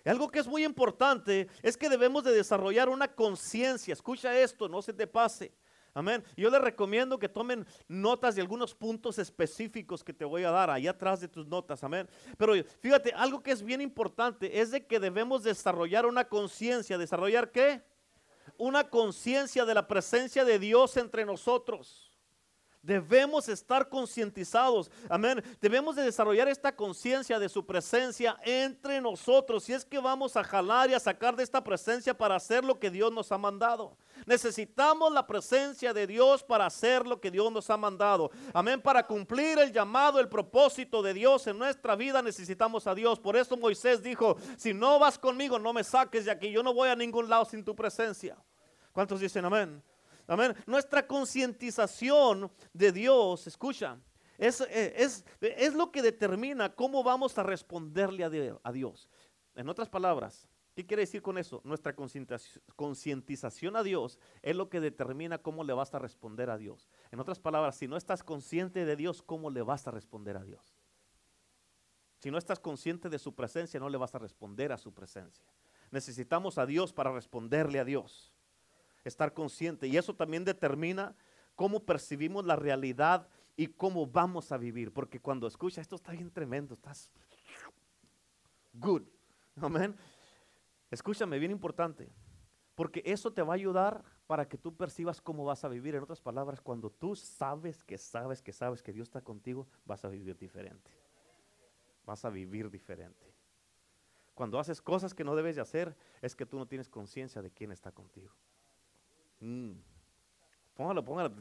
Algo 0.09 0.31
que 0.31 0.39
es 0.39 0.47
muy 0.47 0.65
importante 0.65 1.49
es 1.63 1.77
que 1.77 1.89
debemos 1.89 2.25
de 2.25 2.33
desarrollar 2.33 2.89
una 2.89 3.09
conciencia. 3.09 3.93
Escucha 3.93 4.39
esto, 4.39 4.69
no 4.69 4.81
se 4.81 4.93
te 4.93 5.07
pase. 5.07 5.53
Amén. 5.95 6.25
Yo 6.37 6.49
les 6.51 6.61
recomiendo 6.61 7.19
que 7.19 7.29
tomen 7.29 7.67
notas 7.89 8.35
de 8.35 8.41
algunos 8.41 8.75
puntos 8.75 9.19
específicos 9.19 10.05
que 10.05 10.13
te 10.13 10.25
voy 10.25 10.45
a 10.45 10.51
dar 10.51 10.71
ahí 10.71 10.87
atrás 10.87 11.21
de 11.21 11.29
tus 11.29 11.47
notas. 11.47 11.83
Amén. 11.83 12.09
Pero 12.37 12.55
fíjate, 12.81 13.13
algo 13.13 13.43
que 13.43 13.51
es 13.51 13.63
bien 13.63 13.81
importante 13.81 14.61
es 14.61 14.71
de 14.71 14.87
que 14.87 15.01
debemos 15.01 15.43
desarrollar 15.43 16.07
una 16.07 16.25
conciencia. 16.25 16.97
¿Desarrollar 16.97 17.51
qué? 17.51 17.83
Una 18.57 18.89
conciencia 18.89 19.65
de 19.65 19.75
la 19.75 19.89
presencia 19.89 20.45
de 20.45 20.59
Dios 20.59 20.97
entre 20.97 21.25
nosotros. 21.25 22.08
Debemos 22.83 23.49
estar 23.49 23.89
concientizados, 23.89 24.91
amén. 25.09 25.43
Debemos 25.61 25.97
de 25.97 26.03
desarrollar 26.03 26.49
esta 26.49 26.75
conciencia 26.75 27.39
de 27.39 27.49
su 27.49 27.67
presencia 27.67 28.39
entre 28.45 29.01
nosotros. 29.01 29.65
Si 29.65 29.73
es 29.73 29.85
que 29.85 29.99
vamos 29.99 30.37
a 30.37 30.45
jalar 30.45 30.89
y 30.89 30.95
a 30.95 31.01
sacar 31.01 31.35
de 31.35 31.43
esta 31.43 31.63
presencia 31.63 32.17
para 32.17 32.37
hacer 32.37 32.65
lo 32.65 32.79
que 32.79 32.91
Dios 32.91 33.13
nos 33.13 33.33
ha 33.33 33.39
mandado. 33.39 33.97
Necesitamos 34.27 35.13
la 35.13 35.27
presencia 35.27 35.93
de 35.93 36.07
Dios 36.07 36.45
para 36.45 36.67
hacer 36.67 37.07
lo 37.07 37.21
que 37.21 37.31
Dios 37.31 37.51
nos 37.51 37.69
ha 37.69 37.77
mandado. 37.77 38.31
Amén. 38.53 38.81
Para 38.81 39.07
cumplir 39.07 39.59
el 39.59 39.73
llamado, 39.73 40.21
el 40.21 40.29
propósito 40.29 41.03
de 41.03 41.15
Dios 41.15 41.47
en 41.49 41.59
nuestra 41.59 41.97
vida 41.97 42.23
necesitamos 42.23 42.87
a 42.87 42.95
Dios. 42.95 43.19
Por 43.19 43.37
eso 43.37 43.57
Moisés 43.57 44.03
dijo, 44.03 44.37
si 44.57 44.73
no 44.73 44.99
vas 44.99 45.19
conmigo, 45.19 45.59
no 45.59 45.73
me 45.73 45.83
saques 45.83 46.27
de 46.27 46.31
aquí. 46.31 46.51
Yo 46.51 46.63
no 46.63 46.73
voy 46.73 46.89
a 46.89 46.97
ningún 46.97 47.29
lado 47.29 47.45
sin 47.45 47.65
tu 47.65 47.75
presencia. 47.75 48.37
¿Cuántos 48.93 49.21
dicen 49.21 49.45
amén? 49.45 49.83
Amén. 50.29 50.55
Nuestra 50.67 51.07
concientización 51.07 52.53
de 52.75 52.93
Dios, 52.93 53.47
escucha, 53.47 53.99
es, 54.37 54.61
eh, 54.61 54.93
es, 54.97 55.25
es, 55.41 55.75
lo 55.75 55.91
que 55.91 56.03
determina 56.03 56.75
cómo 56.75 57.03
vamos 57.03 57.39
a 57.39 57.43
responderle 57.43 58.25
a 58.63 58.73
Dios. 58.73 59.09
En 59.55 59.71
otras 59.71 59.89
palabras, 59.89 60.47
¿qué 60.75 60.87
quiere 60.87 61.05
decir 61.05 61.23
con 61.23 61.39
eso? 61.39 61.63
Nuestra 61.65 61.97
concientización 62.77 63.75
a 63.75 63.83
Dios 63.83 64.19
es 64.43 64.55
lo 64.55 64.69
que 64.69 64.81
determina 64.81 65.39
cómo 65.39 65.65
le 65.65 65.73
vas 65.73 65.95
a 65.95 65.99
responder 65.99 66.51
a 66.51 66.59
Dios. 66.59 66.91
En 67.11 67.21
otras 67.21 67.41
palabras, 67.41 67.77
si 67.77 67.89
no 67.89 67.97
estás 67.97 68.23
consciente 68.23 68.85
de 68.85 68.97
Dios, 68.97 69.23
¿cómo 69.23 69.49
le 69.49 69.63
vas 69.63 69.89
a 69.89 69.93
responder 69.93 70.37
a 70.37 70.45
Dios? 70.45 70.77
Si 72.19 72.31
no 72.31 72.37
estás 72.37 72.61
consciente 72.61 73.09
de 73.09 73.19
su 73.19 73.35
presencia, 73.35 73.81
no 73.81 73.89
le 73.89 73.97
vas 73.97 74.15
a 74.15 74.19
responder 74.19 74.73
a 74.73 74.77
su 74.77 74.93
presencia. 74.93 75.47
Necesitamos 75.91 76.59
a 76.59 76.67
Dios 76.67 76.93
para 76.93 77.13
responderle 77.13 77.81
a 77.81 77.85
Dios 77.87 78.35
estar 79.05 79.33
consciente. 79.33 79.87
Y 79.87 79.97
eso 79.97 80.15
también 80.15 80.45
determina 80.45 81.15
cómo 81.55 81.85
percibimos 81.85 82.45
la 82.45 82.57
realidad 82.57 83.29
y 83.57 83.67
cómo 83.67 84.07
vamos 84.07 84.53
a 84.53 84.57
vivir. 84.57 84.93
Porque 84.93 85.21
cuando 85.21 85.47
escucha, 85.47 85.81
esto 85.81 85.97
está 85.97 86.13
bien 86.13 86.31
tremendo, 86.31 86.75
estás 86.75 87.11
good. 88.73 89.03
Amén. 89.61 89.97
Escúchame, 90.91 91.39
bien 91.39 91.51
importante. 91.51 92.09
Porque 92.75 93.03
eso 93.05 93.33
te 93.33 93.43
va 93.43 93.55
a 93.55 93.57
ayudar 93.57 94.05
para 94.29 94.49
que 94.49 94.57
tú 94.57 94.77
percibas 94.77 95.21
cómo 95.21 95.45
vas 95.45 95.65
a 95.65 95.69
vivir. 95.69 95.97
En 95.97 96.03
otras 96.03 96.21
palabras, 96.21 96.61
cuando 96.61 96.91
tú 96.91 97.17
sabes 97.17 97.83
que 97.83 97.99
sabes 97.99 98.41
que 98.41 98.53
sabes 98.53 98.83
que 98.83 98.93
Dios 98.93 99.09
está 99.09 99.21
contigo, 99.21 99.67
vas 99.85 100.05
a 100.05 100.09
vivir 100.09 100.37
diferente. 100.37 100.93
Vas 102.07 102.25
a 102.25 102.31
vivir 102.31 102.71
diferente. 102.71 103.35
Cuando 104.35 104.61
haces 104.61 104.81
cosas 104.81 105.15
que 105.15 105.25
no 105.25 105.35
debes 105.35 105.57
de 105.57 105.63
hacer, 105.63 105.97
es 106.23 106.37
que 106.37 106.47
tú 106.47 106.59
no 106.59 106.67
tienes 106.67 106.89
conciencia 106.89 107.43
de 107.43 107.51
quién 107.51 107.73
está 107.73 107.91
contigo. 107.91 108.33
Mm. 109.41 109.73
Póngalo, 110.75 111.05
póngalo. 111.05 111.35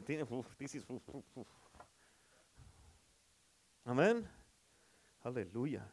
Amén. 3.84 4.28
Aleluya. 5.22 5.92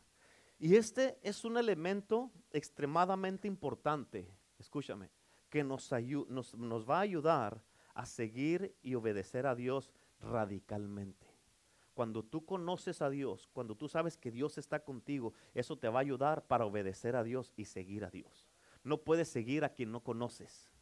Y 0.57 0.75
este 0.75 1.19
es 1.21 1.43
un 1.43 1.57
elemento 1.57 2.31
extremadamente 2.51 3.47
importante, 3.47 4.31
escúchame, 4.57 5.09
que 5.49 5.63
nos, 5.63 5.91
nos, 6.29 6.55
nos 6.55 6.89
va 6.89 6.97
a 6.97 7.01
ayudar 7.01 7.61
a 7.93 8.05
seguir 8.05 8.75
y 8.81 8.95
obedecer 8.95 9.45
a 9.47 9.55
Dios 9.55 9.91
radicalmente. 10.19 11.27
Cuando 11.93 12.23
tú 12.23 12.45
conoces 12.45 13.01
a 13.01 13.09
Dios, 13.09 13.47
cuando 13.53 13.75
tú 13.75 13.87
sabes 13.87 14.17
que 14.17 14.31
Dios 14.31 14.57
está 14.57 14.83
contigo, 14.83 15.33
eso 15.53 15.77
te 15.77 15.87
va 15.87 15.99
a 15.99 16.01
ayudar 16.01 16.45
para 16.45 16.65
obedecer 16.65 17.15
a 17.15 17.23
Dios 17.23 17.53
y 17.55 17.65
seguir 17.65 18.03
a 18.03 18.09
Dios. 18.09 18.49
No 18.83 19.01
puedes 19.01 19.29
seguir 19.29 19.63
a 19.63 19.69
quien 19.69 19.91
no 19.91 20.01
conoces. 20.01 20.74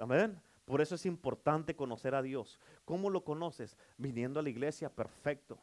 Amén. 0.00 0.40
Por 0.64 0.80
eso 0.80 0.94
es 0.94 1.04
importante 1.06 1.76
conocer 1.76 2.14
a 2.14 2.22
Dios. 2.22 2.58
¿Cómo 2.84 3.10
lo 3.10 3.22
conoces? 3.22 3.76
Viniendo 3.98 4.40
a 4.40 4.42
la 4.42 4.50
iglesia, 4.50 4.88
perfecto. 4.88 5.58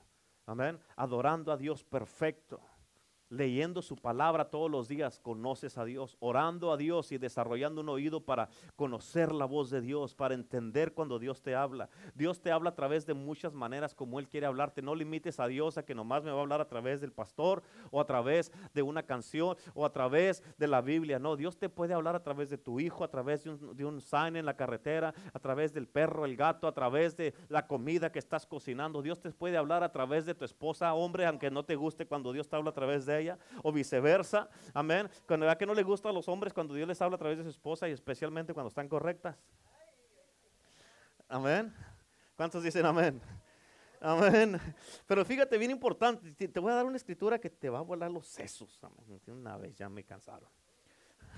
Amén. 0.45 0.79
Adorando 0.95 1.51
a 1.51 1.57
Dios, 1.57 1.83
perfecto. 1.83 2.61
Leyendo 3.29 3.81
su 3.81 3.95
palabra 3.95 4.45
todos 4.49 4.69
los 4.69 4.87
días, 4.87 5.19
conoces 5.19 5.77
a 5.77 5.85
Dios, 5.85 6.17
orando 6.19 6.71
a 6.71 6.77
Dios 6.77 7.11
y 7.11 7.17
desarrollando 7.17 7.81
un 7.81 7.89
oído 7.89 8.21
para 8.21 8.49
conocer 8.75 9.31
la 9.31 9.45
voz 9.45 9.69
de 9.69 9.81
Dios, 9.81 10.15
para 10.15 10.33
entender 10.33 10.93
cuando 10.93 11.19
Dios 11.19 11.41
te 11.41 11.55
habla. 11.55 11.89
Dios 12.15 12.41
te 12.41 12.51
habla 12.51 12.71
a 12.71 12.75
través 12.75 13.05
de 13.05 13.13
muchas 13.13 13.53
maneras 13.53 13.93
como 13.93 14.19
Él 14.19 14.27
quiere 14.27 14.47
hablarte. 14.47 14.81
No 14.81 14.95
limites 14.95 15.39
a 15.39 15.47
Dios 15.47 15.77
a 15.77 15.83
que 15.83 15.95
nomás 15.95 16.23
me 16.23 16.31
va 16.31 16.37
a 16.37 16.41
hablar 16.41 16.61
a 16.61 16.67
través 16.67 17.01
del 17.01 17.11
pastor 17.11 17.63
o 17.91 17.99
a 17.99 18.05
través 18.05 18.51
de 18.73 18.81
una 18.81 19.03
canción 19.03 19.57
o 19.73 19.85
a 19.85 19.91
través 19.91 20.43
de 20.57 20.67
la 20.67 20.81
Biblia. 20.81 21.19
No, 21.19 21.35
Dios 21.35 21.57
te 21.57 21.69
puede 21.69 21.93
hablar 21.93 22.15
a 22.15 22.23
través 22.23 22.49
de 22.49 22.57
tu 22.57 22.79
hijo, 22.79 23.03
a 23.03 23.09
través 23.09 23.43
de 23.43 23.49
un, 23.51 23.75
de 23.75 24.01
sign 24.01 24.35
en 24.35 24.45
la 24.45 24.55
carretera, 24.55 25.13
a 25.33 25.39
través 25.39 25.73
del 25.73 25.87
perro, 25.87 26.25
el 26.25 26.35
gato, 26.35 26.67
a 26.67 26.73
través 26.73 27.17
de 27.17 27.33
la 27.49 27.67
comida 27.67 28.11
que 28.11 28.19
estás 28.19 28.45
cocinando. 28.45 29.01
Dios 29.01 29.19
te 29.19 29.31
puede 29.31 29.57
hablar 29.57 29.83
a 29.83 29.91
través 29.91 30.25
de 30.25 30.35
tu 30.35 30.45
esposa, 30.45 30.93
hombre, 30.93 31.25
aunque 31.25 31.51
no 31.51 31.63
te 31.63 31.75
guste 31.75 32.05
cuando 32.05 32.31
Dios 32.31 32.47
te 32.47 32.55
habla 32.55 32.69
a 32.69 32.73
través 32.73 33.05
de 33.05 33.16
ella 33.19 33.37
o 33.63 33.71
viceversa. 33.71 34.49
Amén. 34.73 35.09
Cuando 35.25 35.45
verdad 35.45 35.57
que 35.57 35.65
no 35.65 35.73
le 35.73 35.83
gusta 35.83 36.09
a 36.09 36.13
los 36.13 36.27
hombres 36.27 36.53
cuando 36.53 36.73
Dios 36.73 36.87
les 36.87 37.01
habla 37.01 37.15
a 37.15 37.19
través 37.19 37.37
de 37.37 37.43
su 37.43 37.49
esposa 37.49 37.87
y 37.87 37.91
especialmente 37.91 38.53
cuando 38.53 38.69
están 38.69 38.87
correctas. 38.87 39.35
Amén. 41.27 41.73
¿Cuántos 42.35 42.63
dicen 42.63 42.85
amén? 42.85 43.21
Amén. 43.99 44.59
Pero 45.07 45.25
fíjate, 45.25 45.57
bien 45.57 45.71
importante, 45.71 46.47
te 46.47 46.59
voy 46.59 46.71
a 46.71 46.75
dar 46.75 46.85
una 46.85 46.97
escritura 46.97 47.39
que 47.39 47.49
te 47.49 47.69
va 47.69 47.79
a 47.79 47.81
volar 47.81 48.11
los 48.11 48.27
sesos. 48.27 48.79
Una 49.27 49.57
vez 49.57 49.75
ya 49.75 49.89
me 49.89 50.03
cansaron. 50.03 50.49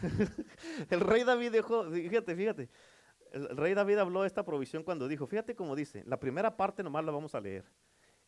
El 0.90 1.00
rey 1.00 1.24
David 1.24 1.54
dijo, 1.54 1.90
fíjate, 1.92 2.36
fíjate, 2.36 2.70
el 3.32 3.56
rey 3.58 3.74
David 3.74 3.98
habló 3.98 4.22
de 4.22 4.28
esta 4.28 4.44
provisión 4.44 4.84
cuando 4.84 5.08
dijo, 5.08 5.28
fíjate 5.28 5.56
cómo 5.56 5.76
dice, 5.76 6.04
la 6.06 6.20
primera 6.20 6.56
parte 6.56 6.82
nomás 6.84 7.06
la 7.06 7.12
vamos 7.12 7.36
a 7.36 7.42
leer. 7.42 7.66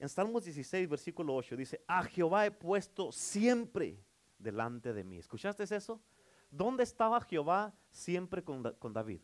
En 0.02 0.10
Salmos 0.10 0.44
16, 0.46 0.90
versículo 0.90 1.36
8 1.36 1.56
dice, 1.56 1.84
a 1.86 2.02
Jehová 2.02 2.48
he 2.48 2.50
puesto 2.50 3.12
siempre 3.12 4.04
delante 4.40 4.94
de 4.94 5.04
mí. 5.04 5.18
¿Escuchaste 5.18 5.64
eso? 5.64 6.02
¿Dónde 6.50 6.82
estaba 6.82 7.22
Jehová 7.22 7.72
siempre 7.92 8.44
con, 8.44 8.64
con 8.80 8.94
David? 8.94 9.22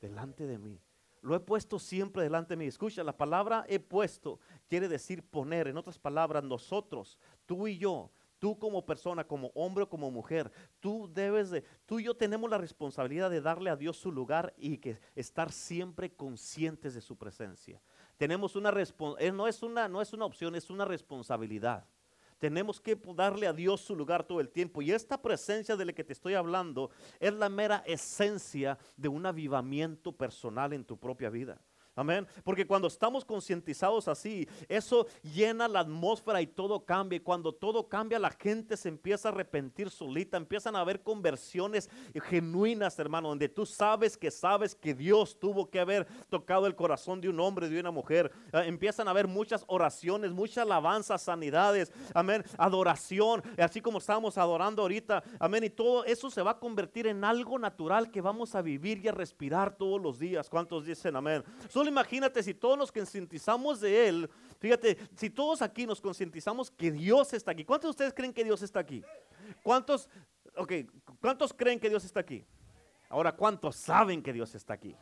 Delante 0.00 0.48
de 0.48 0.58
mí. 0.58 0.80
Lo 1.22 1.36
he 1.36 1.38
puesto 1.38 1.78
siempre 1.78 2.24
delante 2.24 2.54
de 2.54 2.56
mí. 2.56 2.66
Escucha, 2.66 3.04
la 3.04 3.16
palabra 3.16 3.66
he 3.68 3.78
puesto 3.78 4.40
quiere 4.66 4.88
decir 4.88 5.22
poner. 5.22 5.68
En 5.68 5.76
otras 5.76 5.96
palabras, 5.96 6.42
nosotros, 6.42 7.16
tú 7.46 7.68
y 7.68 7.78
yo, 7.78 8.10
tú 8.40 8.58
como 8.58 8.84
persona, 8.84 9.22
como 9.22 9.52
hombre 9.54 9.84
o 9.84 9.88
como 9.88 10.10
mujer, 10.10 10.50
tú 10.80 11.08
debes 11.14 11.50
de, 11.50 11.62
tú 11.86 12.00
y 12.00 12.04
yo 12.04 12.16
tenemos 12.16 12.50
la 12.50 12.58
responsabilidad 12.58 13.30
de 13.30 13.40
darle 13.40 13.70
a 13.70 13.76
Dios 13.76 13.96
su 13.96 14.10
lugar 14.10 14.54
y 14.56 14.78
que 14.78 14.98
estar 15.14 15.52
siempre 15.52 16.10
conscientes 16.10 16.94
de 16.94 17.00
su 17.00 17.16
presencia. 17.16 17.80
Tenemos 18.18 18.56
una 18.56 18.70
responsabilidad, 18.70 19.32
no, 19.32 19.48
es 19.48 19.62
una, 19.62 19.88
no 19.88 20.02
es 20.02 20.12
una 20.12 20.26
opción, 20.26 20.54
es 20.56 20.68
una 20.68 20.84
responsabilidad. 20.84 21.86
Tenemos 22.38 22.80
que 22.80 22.96
darle 23.14 23.46
a 23.46 23.52
Dios 23.52 23.80
su 23.80 23.96
lugar 23.96 24.24
todo 24.24 24.40
el 24.40 24.50
tiempo. 24.50 24.82
Y 24.82 24.92
esta 24.92 25.20
presencia 25.20 25.76
de 25.76 25.84
la 25.84 25.92
que 25.92 26.04
te 26.04 26.12
estoy 26.12 26.34
hablando 26.34 26.90
es 27.18 27.32
la 27.32 27.48
mera 27.48 27.82
esencia 27.86 28.76
de 28.96 29.08
un 29.08 29.24
avivamiento 29.24 30.12
personal 30.12 30.72
en 30.72 30.84
tu 30.84 30.96
propia 30.96 31.30
vida. 31.30 31.60
Amén. 31.98 32.28
Porque 32.44 32.64
cuando 32.64 32.86
estamos 32.86 33.24
concientizados 33.24 34.06
así, 34.06 34.48
eso 34.68 35.08
llena 35.22 35.66
la 35.66 35.80
atmósfera 35.80 36.40
y 36.40 36.46
todo 36.46 36.84
cambia. 36.84 37.16
Y 37.16 37.20
cuando 37.20 37.52
todo 37.52 37.88
cambia, 37.88 38.20
la 38.20 38.30
gente 38.30 38.76
se 38.76 38.88
empieza 38.88 39.28
a 39.28 39.32
arrepentir 39.32 39.90
solita. 39.90 40.36
Empiezan 40.36 40.76
a 40.76 40.80
haber 40.80 41.02
conversiones 41.02 41.90
genuinas, 42.28 42.96
hermano, 43.00 43.30
donde 43.30 43.48
tú 43.48 43.66
sabes 43.66 44.16
que 44.16 44.30
sabes 44.30 44.76
que 44.76 44.94
Dios 44.94 45.40
tuvo 45.40 45.68
que 45.70 45.80
haber 45.80 46.06
tocado 46.28 46.68
el 46.68 46.76
corazón 46.76 47.20
de 47.20 47.28
un 47.28 47.40
hombre, 47.40 47.68
de 47.68 47.80
una 47.80 47.90
mujer. 47.90 48.30
Ah, 48.52 48.64
empiezan 48.64 49.08
a 49.08 49.10
haber 49.10 49.26
muchas 49.26 49.64
oraciones, 49.66 50.30
muchas 50.30 50.58
alabanzas, 50.58 51.22
sanidades. 51.22 51.92
Amén. 52.14 52.44
Adoración, 52.56 53.42
así 53.58 53.80
como 53.80 53.98
estamos 53.98 54.38
adorando 54.38 54.82
ahorita. 54.82 55.24
Amén. 55.40 55.64
Y 55.64 55.70
todo 55.70 56.04
eso 56.04 56.30
se 56.30 56.42
va 56.42 56.52
a 56.52 56.58
convertir 56.60 57.08
en 57.08 57.24
algo 57.24 57.58
natural 57.58 58.12
que 58.12 58.20
vamos 58.20 58.54
a 58.54 58.62
vivir 58.62 59.04
y 59.04 59.08
a 59.08 59.12
respirar 59.12 59.76
todos 59.76 60.00
los 60.00 60.20
días. 60.20 60.48
¿Cuántos 60.48 60.86
dicen 60.86 61.16
amén? 61.16 61.42
Imagínate 61.88 62.42
si 62.42 62.54
todos 62.54 62.78
nos 62.78 62.92
concientizamos 62.92 63.80
de 63.80 64.08
Él. 64.08 64.30
Fíjate, 64.58 64.98
si 65.16 65.30
todos 65.30 65.62
aquí 65.62 65.86
nos 65.86 66.00
concientizamos 66.00 66.70
que 66.70 66.90
Dios 66.90 67.32
está 67.32 67.52
aquí. 67.52 67.64
¿Cuántos 67.64 67.88
de 67.88 67.90
ustedes 67.90 68.14
creen 68.14 68.32
que 68.32 68.44
Dios 68.44 68.62
está 68.62 68.80
aquí? 68.80 69.02
¿Cuántos, 69.62 70.08
okay, 70.56 70.86
¿cuántos 71.20 71.52
creen 71.52 71.80
que 71.80 71.88
Dios 71.88 72.04
está 72.04 72.20
aquí? 72.20 72.44
Ahora, 73.08 73.32
¿cuántos 73.32 73.76
saben 73.76 74.22
que 74.22 74.32
Dios 74.32 74.54
está 74.54 74.74
aquí? 74.74 74.94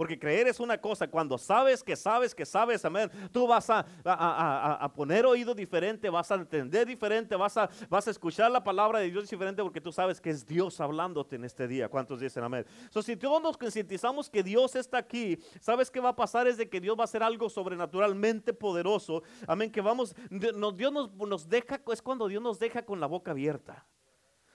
Porque 0.00 0.18
creer 0.18 0.48
es 0.48 0.58
una 0.60 0.80
cosa, 0.80 1.08
cuando 1.08 1.36
sabes 1.36 1.82
que 1.84 1.94
sabes 1.94 2.34
que 2.34 2.46
sabes, 2.46 2.82
amén, 2.86 3.10
tú 3.30 3.46
vas 3.46 3.68
a, 3.68 3.84
a, 4.02 4.90
poner 4.94 5.26
oído 5.26 5.54
diferente, 5.54 6.08
vas 6.08 6.30
a 6.30 6.36
entender 6.36 6.86
diferente, 6.86 7.36
vas 7.36 7.58
a, 7.58 7.68
vas 7.90 8.08
a 8.08 8.10
escuchar 8.10 8.50
la 8.50 8.64
palabra 8.64 9.00
de 9.00 9.10
Dios 9.10 9.28
diferente 9.28 9.62
porque 9.62 9.78
tú 9.78 9.92
sabes 9.92 10.18
que 10.18 10.30
es 10.30 10.46
Dios 10.46 10.80
hablándote 10.80 11.36
en 11.36 11.44
este 11.44 11.68
día. 11.68 11.90
¿Cuántos 11.90 12.18
dicen 12.18 12.42
amén? 12.42 12.64
So, 12.88 13.02
si 13.02 13.14
todos 13.14 13.42
nos 13.42 13.58
concientizamos 13.58 14.30
que 14.30 14.42
Dios 14.42 14.74
está 14.74 14.96
aquí, 14.96 15.38
¿sabes 15.60 15.90
qué 15.90 16.00
va 16.00 16.08
a 16.08 16.16
pasar? 16.16 16.48
Es 16.48 16.56
de 16.56 16.70
que 16.70 16.80
Dios 16.80 16.96
va 16.96 17.02
a 17.02 17.04
hacer 17.04 17.22
algo 17.22 17.50
sobrenaturalmente 17.50 18.54
poderoso. 18.54 19.22
Amén, 19.46 19.70
que 19.70 19.82
vamos, 19.82 20.16
Dios 20.30 20.92
nos, 20.94 21.12
nos 21.12 21.46
deja, 21.46 21.78
es 21.92 22.00
cuando 22.00 22.26
Dios 22.26 22.42
nos 22.42 22.58
deja 22.58 22.86
con 22.86 23.00
la 23.00 23.06
boca 23.06 23.32
abierta. 23.32 23.86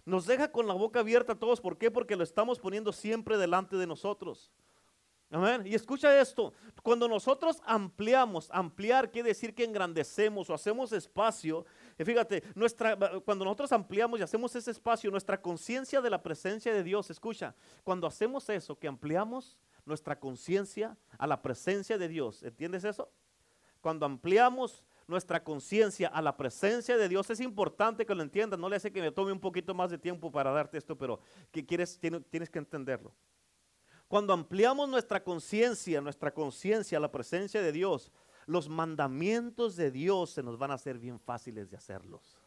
Nos 0.05 0.25
deja 0.25 0.51
con 0.51 0.65
la 0.65 0.73
boca 0.73 1.01
abierta 1.01 1.33
a 1.33 1.39
todos. 1.39 1.61
¿Por 1.61 1.77
qué? 1.77 1.91
Porque 1.91 2.15
lo 2.15 2.23
estamos 2.23 2.57
poniendo 2.57 2.91
siempre 2.91 3.37
delante 3.37 3.75
de 3.75 3.85
nosotros. 3.85 4.51
Y 5.65 5.75
escucha 5.75 6.17
esto, 6.19 6.53
cuando 6.81 7.07
nosotros 7.07 7.61
ampliamos, 7.65 8.47
ampliar 8.51 9.11
quiere 9.11 9.29
decir 9.29 9.53
que 9.53 9.65
engrandecemos 9.65 10.49
o 10.49 10.53
hacemos 10.53 10.93
espacio. 10.93 11.65
Fíjate, 11.97 12.43
nuestra, 12.53 12.95
cuando 13.21 13.43
nosotros 13.43 13.71
ampliamos 13.73 14.19
y 14.19 14.23
hacemos 14.23 14.55
ese 14.55 14.71
espacio, 14.71 15.11
nuestra 15.11 15.41
conciencia 15.41 15.99
de 15.99 16.09
la 16.09 16.21
presencia 16.21 16.73
de 16.73 16.83
Dios, 16.83 17.09
escucha, 17.09 17.53
cuando 17.83 18.07
hacemos 18.07 18.47
eso, 18.49 18.77
que 18.77 18.87
ampliamos 18.87 19.57
nuestra 19.83 20.17
conciencia 20.17 20.95
a 21.17 21.27
la 21.27 21.41
presencia 21.41 21.97
de 21.97 22.07
Dios, 22.07 22.43
¿entiendes 22.43 22.85
eso? 22.85 23.11
Cuando 23.81 24.05
ampliamos 24.05 24.85
nuestra 25.07 25.43
conciencia 25.43 26.07
a 26.07 26.21
la 26.21 26.37
presencia 26.37 26.97
de 26.97 27.09
Dios, 27.09 27.29
es 27.29 27.39
importante 27.39 28.05
que 28.05 28.15
lo 28.15 28.23
entiendas, 28.23 28.59
no 28.59 28.69
le 28.69 28.77
hace 28.77 28.91
que 28.91 29.01
me 29.01 29.11
tome 29.11 29.31
un 29.31 29.39
poquito 29.39 29.73
más 29.73 29.91
de 29.91 29.97
tiempo 29.97 30.31
para 30.31 30.51
darte 30.51 30.77
esto, 30.77 30.97
pero 30.97 31.19
que 31.51 31.65
quieres, 31.65 31.99
tienes 31.99 32.49
que 32.49 32.59
entenderlo. 32.59 33.13
Cuando 34.07 34.33
ampliamos 34.33 34.87
nuestra 34.87 35.23
conciencia, 35.23 36.01
nuestra 36.01 36.33
conciencia 36.33 36.99
la 36.99 37.11
presencia 37.11 37.61
de 37.61 37.71
Dios, 37.71 38.11
los 38.45 38.69
mandamientos 38.69 39.75
de 39.75 39.91
Dios 39.91 40.29
se 40.29 40.43
nos 40.43 40.57
van 40.57 40.71
a 40.71 40.75
hacer 40.75 40.99
bien 40.99 41.19
fáciles 41.19 41.69
de 41.69 41.77
hacerlos. 41.77 42.37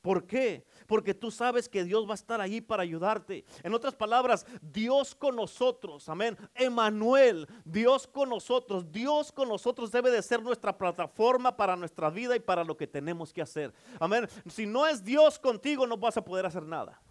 ¿Por 0.00 0.26
qué? 0.26 0.64
Porque 0.86 1.12
tú 1.12 1.30
sabes 1.30 1.68
que 1.68 1.82
Dios 1.82 2.06
va 2.06 2.12
a 2.12 2.14
estar 2.14 2.40
ahí 2.40 2.60
para 2.60 2.84
ayudarte. 2.84 3.44
En 3.62 3.74
otras 3.74 3.96
palabras, 3.96 4.46
Dios 4.62 5.14
con 5.14 5.34
nosotros, 5.34 6.08
amén. 6.08 6.38
Emanuel, 6.54 7.48
Dios 7.64 8.06
con 8.06 8.28
nosotros. 8.28 8.90
Dios 8.92 9.32
con 9.32 9.48
nosotros 9.48 9.90
debe 9.90 10.10
de 10.10 10.22
ser 10.22 10.40
nuestra 10.40 10.76
plataforma 10.76 11.56
para 11.56 11.74
nuestra 11.74 12.10
vida 12.10 12.36
y 12.36 12.40
para 12.40 12.62
lo 12.62 12.76
que 12.76 12.86
tenemos 12.86 13.32
que 13.32 13.42
hacer. 13.42 13.74
Amén. 13.98 14.28
Si 14.46 14.66
no 14.66 14.86
es 14.86 15.02
Dios 15.04 15.38
contigo, 15.38 15.86
no 15.86 15.96
vas 15.96 16.16
a 16.16 16.24
poder 16.24 16.46
hacer 16.46 16.62
nada. 16.62 17.02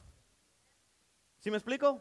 ¿Sí 1.39 1.51
me 1.51 1.58
explico? 1.58 1.99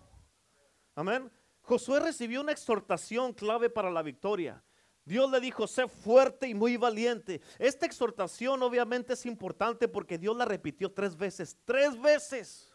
Amén. 0.94 1.30
Josué 1.66 1.98
recibió 1.98 2.42
una 2.42 2.52
exhortación 2.52 3.32
clave 3.32 3.68
para 3.68 3.90
la 3.90 4.00
victoria. 4.00 4.62
Dios 5.04 5.28
le 5.28 5.40
dijo, 5.40 5.66
sé 5.66 5.88
fuerte 5.88 6.46
y 6.46 6.54
muy 6.54 6.76
valiente. 6.76 7.40
Esta 7.58 7.86
exhortación 7.86 8.62
obviamente 8.62 9.14
es 9.14 9.26
importante 9.26 9.88
porque 9.88 10.16
Dios 10.16 10.36
la 10.36 10.44
repitió 10.44 10.92
tres 10.92 11.16
veces. 11.16 11.58
Tres 11.64 12.00
veces. 12.00 12.72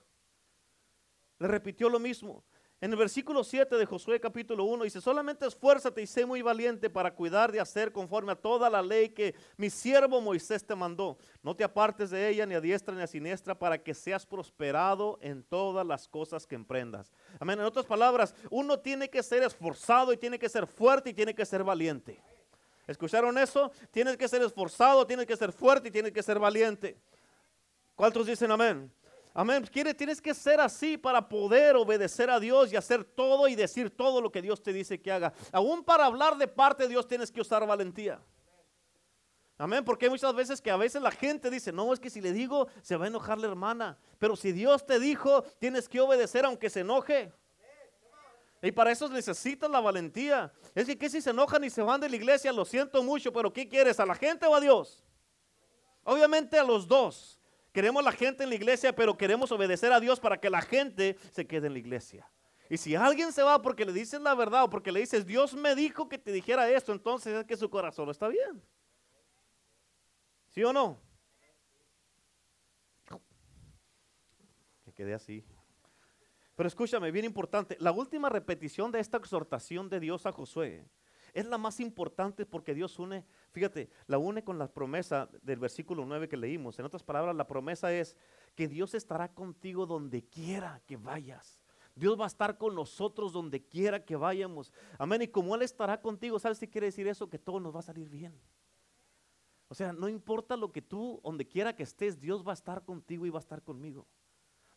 Le 1.39 1.47
repitió 1.47 1.87
lo 1.87 1.99
mismo. 1.99 2.43
En 2.83 2.91
el 2.91 2.97
versículo 2.97 3.43
7 3.43 3.77
de 3.77 3.85
Josué 3.85 4.19
capítulo 4.19 4.63
1 4.63 4.85
dice, 4.85 4.99
solamente 4.99 5.45
esfuérzate 5.45 6.01
y 6.01 6.07
sé 6.07 6.25
muy 6.25 6.41
valiente 6.41 6.89
para 6.89 7.13
cuidar 7.13 7.51
de 7.51 7.59
hacer 7.59 7.91
conforme 7.91 8.31
a 8.31 8.35
toda 8.35 8.71
la 8.71 8.81
ley 8.81 9.09
que 9.09 9.35
mi 9.55 9.69
siervo 9.69 10.19
Moisés 10.19 10.65
te 10.65 10.73
mandó. 10.73 11.19
No 11.43 11.55
te 11.55 11.63
apartes 11.63 12.09
de 12.09 12.27
ella 12.27 12.47
ni 12.47 12.55
a 12.55 12.59
diestra 12.59 12.95
ni 12.95 13.03
a 13.03 13.05
siniestra 13.05 13.53
para 13.53 13.77
que 13.77 13.93
seas 13.93 14.25
prosperado 14.25 15.19
en 15.21 15.43
todas 15.43 15.85
las 15.85 16.07
cosas 16.07 16.47
que 16.47 16.55
emprendas. 16.55 17.11
Amén. 17.39 17.59
En 17.59 17.65
otras 17.65 17.85
palabras, 17.85 18.33
uno 18.49 18.79
tiene 18.79 19.11
que 19.11 19.21
ser 19.21 19.43
esforzado 19.43 20.11
y 20.11 20.17
tiene 20.17 20.39
que 20.39 20.49
ser 20.49 20.65
fuerte 20.65 21.11
y 21.11 21.13
tiene 21.13 21.35
que 21.35 21.45
ser 21.45 21.63
valiente. 21.63 22.19
¿Escucharon 22.87 23.37
eso? 23.37 23.71
Tienes 23.91 24.17
que 24.17 24.27
ser 24.27 24.41
esforzado, 24.41 25.05
tienes 25.05 25.27
que 25.27 25.37
ser 25.37 25.51
fuerte 25.51 25.89
y 25.89 25.91
tienes 25.91 26.13
que 26.13 26.23
ser 26.23 26.39
valiente. 26.39 26.97
¿Cuántos 27.93 28.25
dicen 28.25 28.49
amén? 28.49 28.91
Amén. 29.33 29.65
Quiere, 29.71 29.93
tienes 29.93 30.21
que 30.21 30.33
ser 30.33 30.59
así 30.59 30.97
para 30.97 31.27
poder 31.27 31.75
obedecer 31.75 32.29
a 32.29 32.39
Dios 32.39 32.71
y 32.71 32.75
hacer 32.75 33.03
todo 33.03 33.47
y 33.47 33.55
decir 33.55 33.89
todo 33.89 34.21
lo 34.21 34.31
que 34.31 34.41
Dios 34.41 34.61
te 34.61 34.73
dice 34.73 34.99
que 34.99 35.11
haga. 35.11 35.33
Aún 35.51 35.83
para 35.83 36.05
hablar 36.05 36.37
de 36.37 36.47
parte 36.47 36.83
de 36.83 36.89
Dios 36.89 37.07
tienes 37.07 37.31
que 37.31 37.39
usar 37.39 37.65
valentía. 37.65 38.19
Amén, 39.57 39.85
porque 39.85 40.05
hay 40.05 40.09
muchas 40.09 40.33
veces 40.33 40.59
que 40.59 40.71
a 40.71 40.75
veces 40.75 41.01
la 41.01 41.11
gente 41.11 41.49
dice, 41.49 41.71
no, 41.71 41.93
es 41.93 41.99
que 41.99 42.09
si 42.09 42.19
le 42.19 42.33
digo, 42.33 42.67
se 42.81 42.95
va 42.95 43.05
a 43.05 43.07
enojar 43.07 43.37
la 43.37 43.47
hermana. 43.47 43.97
Pero 44.17 44.35
si 44.35 44.51
Dios 44.51 44.85
te 44.85 44.99
dijo, 44.99 45.43
tienes 45.59 45.87
que 45.87 46.01
obedecer 46.01 46.45
aunque 46.45 46.69
se 46.69 46.79
enoje. 46.79 47.31
Y 48.63 48.71
para 48.71 48.91
eso 48.91 49.07
necesitas 49.07 49.69
la 49.69 49.79
valentía. 49.79 50.51
Es 50.75 50.85
que, 50.85 50.97
¿qué 50.97 51.09
si 51.09 51.21
se 51.21 51.29
enojan 51.29 51.63
y 51.63 51.69
se 51.69 51.81
van 51.81 52.01
de 52.01 52.09
la 52.09 52.15
iglesia? 52.15 52.51
Lo 52.51 52.65
siento 52.65 53.01
mucho, 53.01 53.31
pero 53.31 53.53
¿qué 53.53 53.67
quieres? 53.67 53.99
¿A 53.99 54.05
la 54.05 54.15
gente 54.15 54.45
o 54.45 54.55
a 54.55 54.59
Dios? 54.59 55.03
Obviamente 56.03 56.57
a 56.57 56.63
los 56.63 56.87
dos. 56.87 57.40
Queremos 57.71 58.03
la 58.03 58.11
gente 58.11 58.43
en 58.43 58.49
la 58.49 58.55
iglesia, 58.55 58.93
pero 58.93 59.17
queremos 59.17 59.51
obedecer 59.51 59.93
a 59.93 59.99
Dios 59.99 60.19
para 60.19 60.39
que 60.39 60.49
la 60.49 60.61
gente 60.61 61.17
se 61.31 61.47
quede 61.47 61.67
en 61.67 61.73
la 61.73 61.79
iglesia. 61.79 62.29
Y 62.69 62.77
si 62.77 62.95
alguien 62.95 63.31
se 63.31 63.43
va 63.43 63.61
porque 63.61 63.85
le 63.85 63.93
dices 63.93 64.21
la 64.21 64.33
verdad 64.33 64.63
o 64.63 64.69
porque 64.69 64.91
le 64.91 65.01
dices, 65.01 65.25
Dios 65.25 65.53
me 65.53 65.75
dijo 65.75 66.07
que 66.07 66.17
te 66.17 66.31
dijera 66.31 66.69
esto, 66.69 66.91
entonces 66.91 67.33
es 67.33 67.45
que 67.45 67.57
su 67.57 67.69
corazón 67.69 68.09
está 68.09 68.27
bien. 68.27 68.61
¿Sí 70.51 70.63
o 70.63 70.73
no? 70.73 70.99
Que 74.83 74.93
quede 74.93 75.13
así. 75.13 75.45
Pero 76.55 76.67
escúchame, 76.67 77.11
bien 77.11 77.25
importante, 77.25 77.77
la 77.79 77.91
última 77.91 78.29
repetición 78.29 78.91
de 78.91 78.99
esta 78.99 79.17
exhortación 79.17 79.89
de 79.89 79.99
Dios 79.99 80.25
a 80.25 80.31
Josué 80.31 80.85
es 81.33 81.45
la 81.45 81.57
más 81.57 81.79
importante 81.79 82.45
porque 82.45 82.73
Dios 82.73 82.99
une, 82.99 83.25
fíjate, 83.51 83.89
la 84.07 84.17
une 84.17 84.43
con 84.43 84.57
la 84.57 84.67
promesa 84.71 85.29
del 85.41 85.59
versículo 85.59 86.05
9 86.05 86.27
que 86.27 86.37
leímos. 86.37 86.77
En 86.79 86.85
otras 86.85 87.03
palabras, 87.03 87.35
la 87.35 87.47
promesa 87.47 87.93
es 87.93 88.15
que 88.55 88.67
Dios 88.67 88.93
estará 88.93 89.33
contigo 89.33 89.85
donde 89.85 90.23
quiera 90.23 90.81
que 90.85 90.97
vayas. 90.97 91.61
Dios 91.95 92.19
va 92.19 92.25
a 92.25 92.27
estar 92.27 92.57
con 92.57 92.75
nosotros 92.75 93.33
donde 93.33 93.63
quiera 93.63 94.03
que 94.03 94.15
vayamos. 94.15 94.71
Amén. 94.97 95.23
Y 95.23 95.27
como 95.27 95.55
Él 95.55 95.61
estará 95.61 96.01
contigo, 96.01 96.39
¿sabes 96.39 96.59
qué 96.59 96.69
quiere 96.69 96.87
decir 96.87 97.07
eso? 97.07 97.29
Que 97.29 97.39
todo 97.39 97.59
nos 97.59 97.75
va 97.75 97.79
a 97.79 97.83
salir 97.83 98.09
bien. 98.09 98.39
O 99.67 99.75
sea, 99.75 99.93
no 99.93 100.09
importa 100.09 100.57
lo 100.57 100.71
que 100.71 100.81
tú, 100.81 101.21
donde 101.23 101.47
quiera 101.47 101.75
que 101.75 101.83
estés, 101.83 102.19
Dios 102.19 102.45
va 102.45 102.51
a 102.51 102.53
estar 102.53 102.83
contigo 102.83 103.25
y 103.25 103.29
va 103.29 103.39
a 103.39 103.41
estar 103.41 103.61
conmigo 103.61 104.07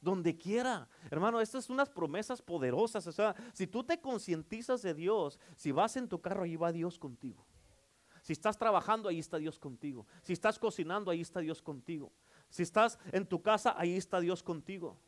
donde 0.05 0.37
quiera. 0.37 0.88
Hermano, 1.11 1.40
estas 1.40 1.64
son 1.64 1.75
unas 1.75 1.90
promesas 1.90 2.40
poderosas. 2.40 3.07
O 3.07 3.12
sea, 3.12 3.35
si 3.53 3.67
tú 3.67 3.83
te 3.83 4.01
concientizas 4.01 4.83
de 4.83 4.95
Dios, 4.95 5.40
si 5.57 5.73
vas 5.73 5.97
en 5.97 6.09
tu 6.09 6.21
carro, 6.21 6.45
ahí 6.45 6.55
va 6.57 6.71
Dios 6.71 6.99
contigo. 6.99 7.45
Si 8.23 8.33
estás 8.33 8.57
trabajando, 8.57 9.09
ahí 9.09 9.19
está 9.19 9.38
Dios 9.38 9.59
contigo. 9.59 10.07
Si 10.23 10.33
estás 10.33 10.59
cocinando, 10.59 11.11
ahí 11.11 11.21
está 11.21 11.40
Dios 11.40 11.61
contigo. 11.61 12.12
Si 12.49 12.62
estás 12.62 12.99
en 13.12 13.27
tu 13.27 13.43
casa, 13.43 13.75
ahí 13.77 13.97
está 13.97 14.21
Dios 14.21 14.43
contigo. 14.43 14.99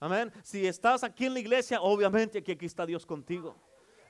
Amén. 0.00 0.32
Si 0.42 0.66
estás 0.66 1.04
aquí 1.04 1.26
en 1.26 1.34
la 1.34 1.40
iglesia, 1.40 1.80
obviamente 1.80 2.38
aquí, 2.38 2.52
aquí 2.52 2.66
está 2.66 2.84
Dios 2.86 3.06
contigo. 3.06 3.56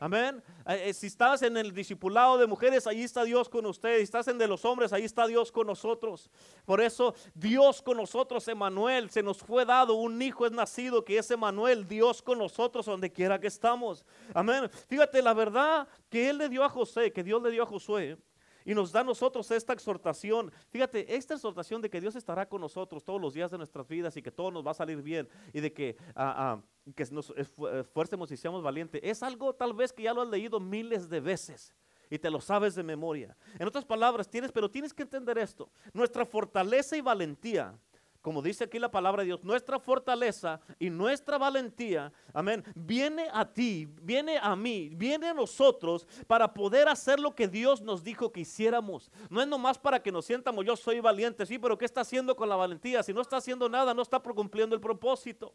Amén. 0.02 0.42
Eh, 0.66 0.88
eh, 0.88 0.94
si 0.94 1.08
estás 1.08 1.42
en 1.42 1.58
el 1.58 1.74
discipulado 1.74 2.38
de 2.38 2.46
mujeres, 2.46 2.86
ahí 2.86 3.02
está 3.02 3.22
Dios 3.22 3.50
con 3.50 3.66
ustedes. 3.66 3.98
Si 3.98 4.04
estás 4.04 4.26
en 4.28 4.38
de 4.38 4.48
los 4.48 4.64
hombres, 4.64 4.94
ahí 4.94 5.04
está 5.04 5.26
Dios 5.26 5.52
con 5.52 5.66
nosotros. 5.66 6.30
Por 6.64 6.80
eso, 6.80 7.14
Dios 7.34 7.82
con 7.82 7.98
nosotros, 7.98 8.48
Emanuel, 8.48 9.10
se 9.10 9.22
nos 9.22 9.36
fue 9.36 9.66
dado 9.66 9.92
un 9.94 10.20
hijo 10.22 10.46
es 10.46 10.52
nacido 10.52 11.04
que 11.04 11.18
es 11.18 11.30
Emanuel, 11.30 11.86
Dios 11.86 12.22
con 12.22 12.38
nosotros 12.38 12.86
donde 12.86 13.12
quiera 13.12 13.38
que 13.38 13.48
estamos. 13.48 14.02
Amén. 14.32 14.70
Fíjate, 14.88 15.20
la 15.20 15.34
verdad 15.34 15.86
que 16.08 16.30
Él 16.30 16.38
le 16.38 16.48
dio 16.48 16.64
a 16.64 16.70
José, 16.70 17.12
que 17.12 17.22
Dios 17.22 17.42
le 17.42 17.50
dio 17.50 17.64
a 17.64 17.66
Josué, 17.66 18.16
y 18.64 18.74
nos 18.74 18.92
da 18.92 19.00
a 19.00 19.04
nosotros 19.04 19.50
esta 19.50 19.72
exhortación. 19.72 20.52
Fíjate, 20.70 21.14
esta 21.14 21.34
exhortación 21.34 21.80
de 21.80 21.90
que 21.90 22.00
Dios 22.00 22.16
estará 22.16 22.48
con 22.48 22.60
nosotros 22.60 23.04
todos 23.04 23.20
los 23.20 23.34
días 23.34 23.50
de 23.50 23.58
nuestras 23.58 23.86
vidas 23.88 24.16
y 24.16 24.22
que 24.22 24.30
todo 24.30 24.50
nos 24.50 24.66
va 24.66 24.72
a 24.72 24.74
salir 24.74 25.02
bien 25.02 25.28
y 25.52 25.60
de 25.60 25.72
que, 25.72 25.96
ah, 26.14 26.60
ah, 26.86 26.92
que 26.94 27.04
nos 27.10 27.32
esfuercemos 27.36 28.30
y 28.30 28.36
seamos 28.36 28.62
valientes, 28.62 29.00
es 29.04 29.22
algo 29.22 29.54
tal 29.54 29.74
vez 29.74 29.92
que 29.92 30.04
ya 30.04 30.14
lo 30.14 30.22
has 30.22 30.28
leído 30.28 30.60
miles 30.60 31.08
de 31.08 31.20
veces 31.20 31.74
y 32.10 32.18
te 32.18 32.28
lo 32.28 32.40
sabes 32.40 32.74
de 32.74 32.82
memoria. 32.82 33.36
En 33.58 33.66
otras 33.68 33.84
palabras, 33.84 34.28
tienes, 34.28 34.50
pero 34.50 34.70
tienes 34.70 34.92
que 34.92 35.02
entender 35.02 35.38
esto. 35.38 35.70
Nuestra 35.92 36.26
fortaleza 36.26 36.96
y 36.96 37.00
valentía 37.00 37.78
como 38.22 38.42
dice 38.42 38.64
aquí 38.64 38.78
la 38.78 38.90
palabra 38.90 39.22
de 39.22 39.26
Dios, 39.26 39.42
nuestra 39.42 39.78
fortaleza 39.78 40.60
y 40.78 40.90
nuestra 40.90 41.38
valentía, 41.38 42.12
amén, 42.34 42.62
viene 42.74 43.28
a 43.32 43.44
ti, 43.44 43.88
viene 44.02 44.38
a 44.40 44.54
mí, 44.54 44.90
viene 44.92 45.28
a 45.28 45.34
nosotros 45.34 46.06
para 46.26 46.52
poder 46.52 46.88
hacer 46.88 47.18
lo 47.18 47.34
que 47.34 47.48
Dios 47.48 47.80
nos 47.80 48.04
dijo 48.04 48.30
que 48.30 48.40
hiciéramos. 48.40 49.10
No 49.30 49.40
es 49.40 49.48
nomás 49.48 49.78
para 49.78 50.02
que 50.02 50.12
nos 50.12 50.26
sientamos, 50.26 50.64
yo 50.64 50.76
soy 50.76 51.00
valiente, 51.00 51.46
sí, 51.46 51.58
pero 51.58 51.78
¿qué 51.78 51.84
está 51.84 52.02
haciendo 52.02 52.36
con 52.36 52.48
la 52.48 52.56
valentía? 52.56 53.02
Si 53.02 53.12
no 53.12 53.22
está 53.22 53.38
haciendo 53.38 53.68
nada, 53.68 53.94
no 53.94 54.02
está 54.02 54.20
cumpliendo 54.20 54.74
el 54.74 54.80
propósito. 54.80 55.54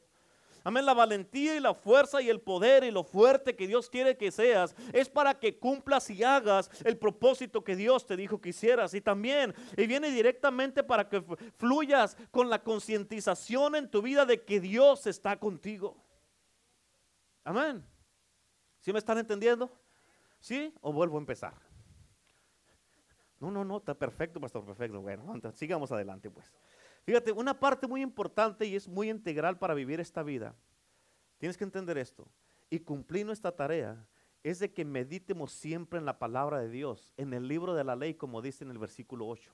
Amén, 0.68 0.84
la 0.84 0.96
valentía 0.96 1.56
y 1.56 1.60
la 1.60 1.76
fuerza 1.76 2.24
y 2.24 2.30
el 2.30 2.42
poder 2.42 2.84
y 2.84 2.90
lo 2.90 3.04
fuerte 3.04 3.56
que 3.56 3.68
Dios 3.68 3.88
quiere 3.88 4.18
que 4.18 4.32
seas 4.32 4.76
es 4.94 5.08
para 5.08 5.38
que 5.38 5.60
cumplas 5.60 6.10
y 6.10 6.24
hagas 6.24 6.72
el 6.84 6.98
propósito 6.98 7.64
que 7.64 7.76
Dios 7.76 8.08
te 8.08 8.18
dijo 8.18 8.42
que 8.42 8.50
hicieras. 8.50 8.96
Y 8.96 9.00
también, 9.00 9.54
y 9.78 9.86
viene 9.86 10.10
directamente 10.10 10.84
para 10.84 11.08
que 11.08 11.24
fluyas 11.56 12.18
con 12.32 12.50
la 12.50 12.64
concientización 12.64 13.76
en 13.76 13.92
tu 13.92 14.02
vida 14.02 14.26
de 14.26 14.44
que 14.44 14.60
Dios 14.60 15.06
está 15.06 15.38
contigo. 15.38 16.04
Amén. 17.44 17.86
¿Sí 18.80 18.92
me 18.92 18.98
están 18.98 19.20
entendiendo? 19.20 19.72
¿Sí? 20.40 20.74
¿O 20.82 20.92
vuelvo 20.92 21.18
a 21.18 21.20
empezar? 21.20 21.54
No, 23.40 23.52
no, 23.52 23.64
no, 23.64 23.78
está 23.78 23.94
perfecto, 23.94 24.42
pastor, 24.42 24.66
perfecto. 24.66 25.00
Bueno, 25.00 25.32
sigamos 25.54 25.92
adelante 25.92 26.32
pues. 26.32 26.52
Fíjate, 27.06 27.32
una 27.32 27.60
parte 27.60 27.88
muy 27.88 28.02
importante 28.02 28.66
y 28.66 28.76
es 28.76 28.88
muy 28.88 29.10
integral 29.10 29.60
para 29.60 29.76
vivir 29.76 30.00
esta 30.00 30.24
vida. 30.24 30.56
Tienes 31.38 31.56
que 31.56 31.64
entender 31.64 31.98
esto. 32.00 32.28
Y 32.70 32.80
cumplir 32.80 33.28
nuestra 33.28 33.56
tarea 33.56 34.08
es 34.42 34.58
de 34.60 34.74
que 34.74 34.84
meditemos 34.84 35.52
siempre 35.52 36.00
en 36.00 36.06
la 36.06 36.18
palabra 36.18 36.60
de 36.60 36.70
Dios, 36.70 37.14
en 37.18 37.34
el 37.34 37.48
libro 37.48 37.76
de 37.76 37.84
la 37.84 37.96
ley, 37.96 38.16
como 38.16 38.42
dice 38.42 38.64
en 38.64 38.72
el 38.72 38.80
versículo 38.80 39.28
8. 39.28 39.52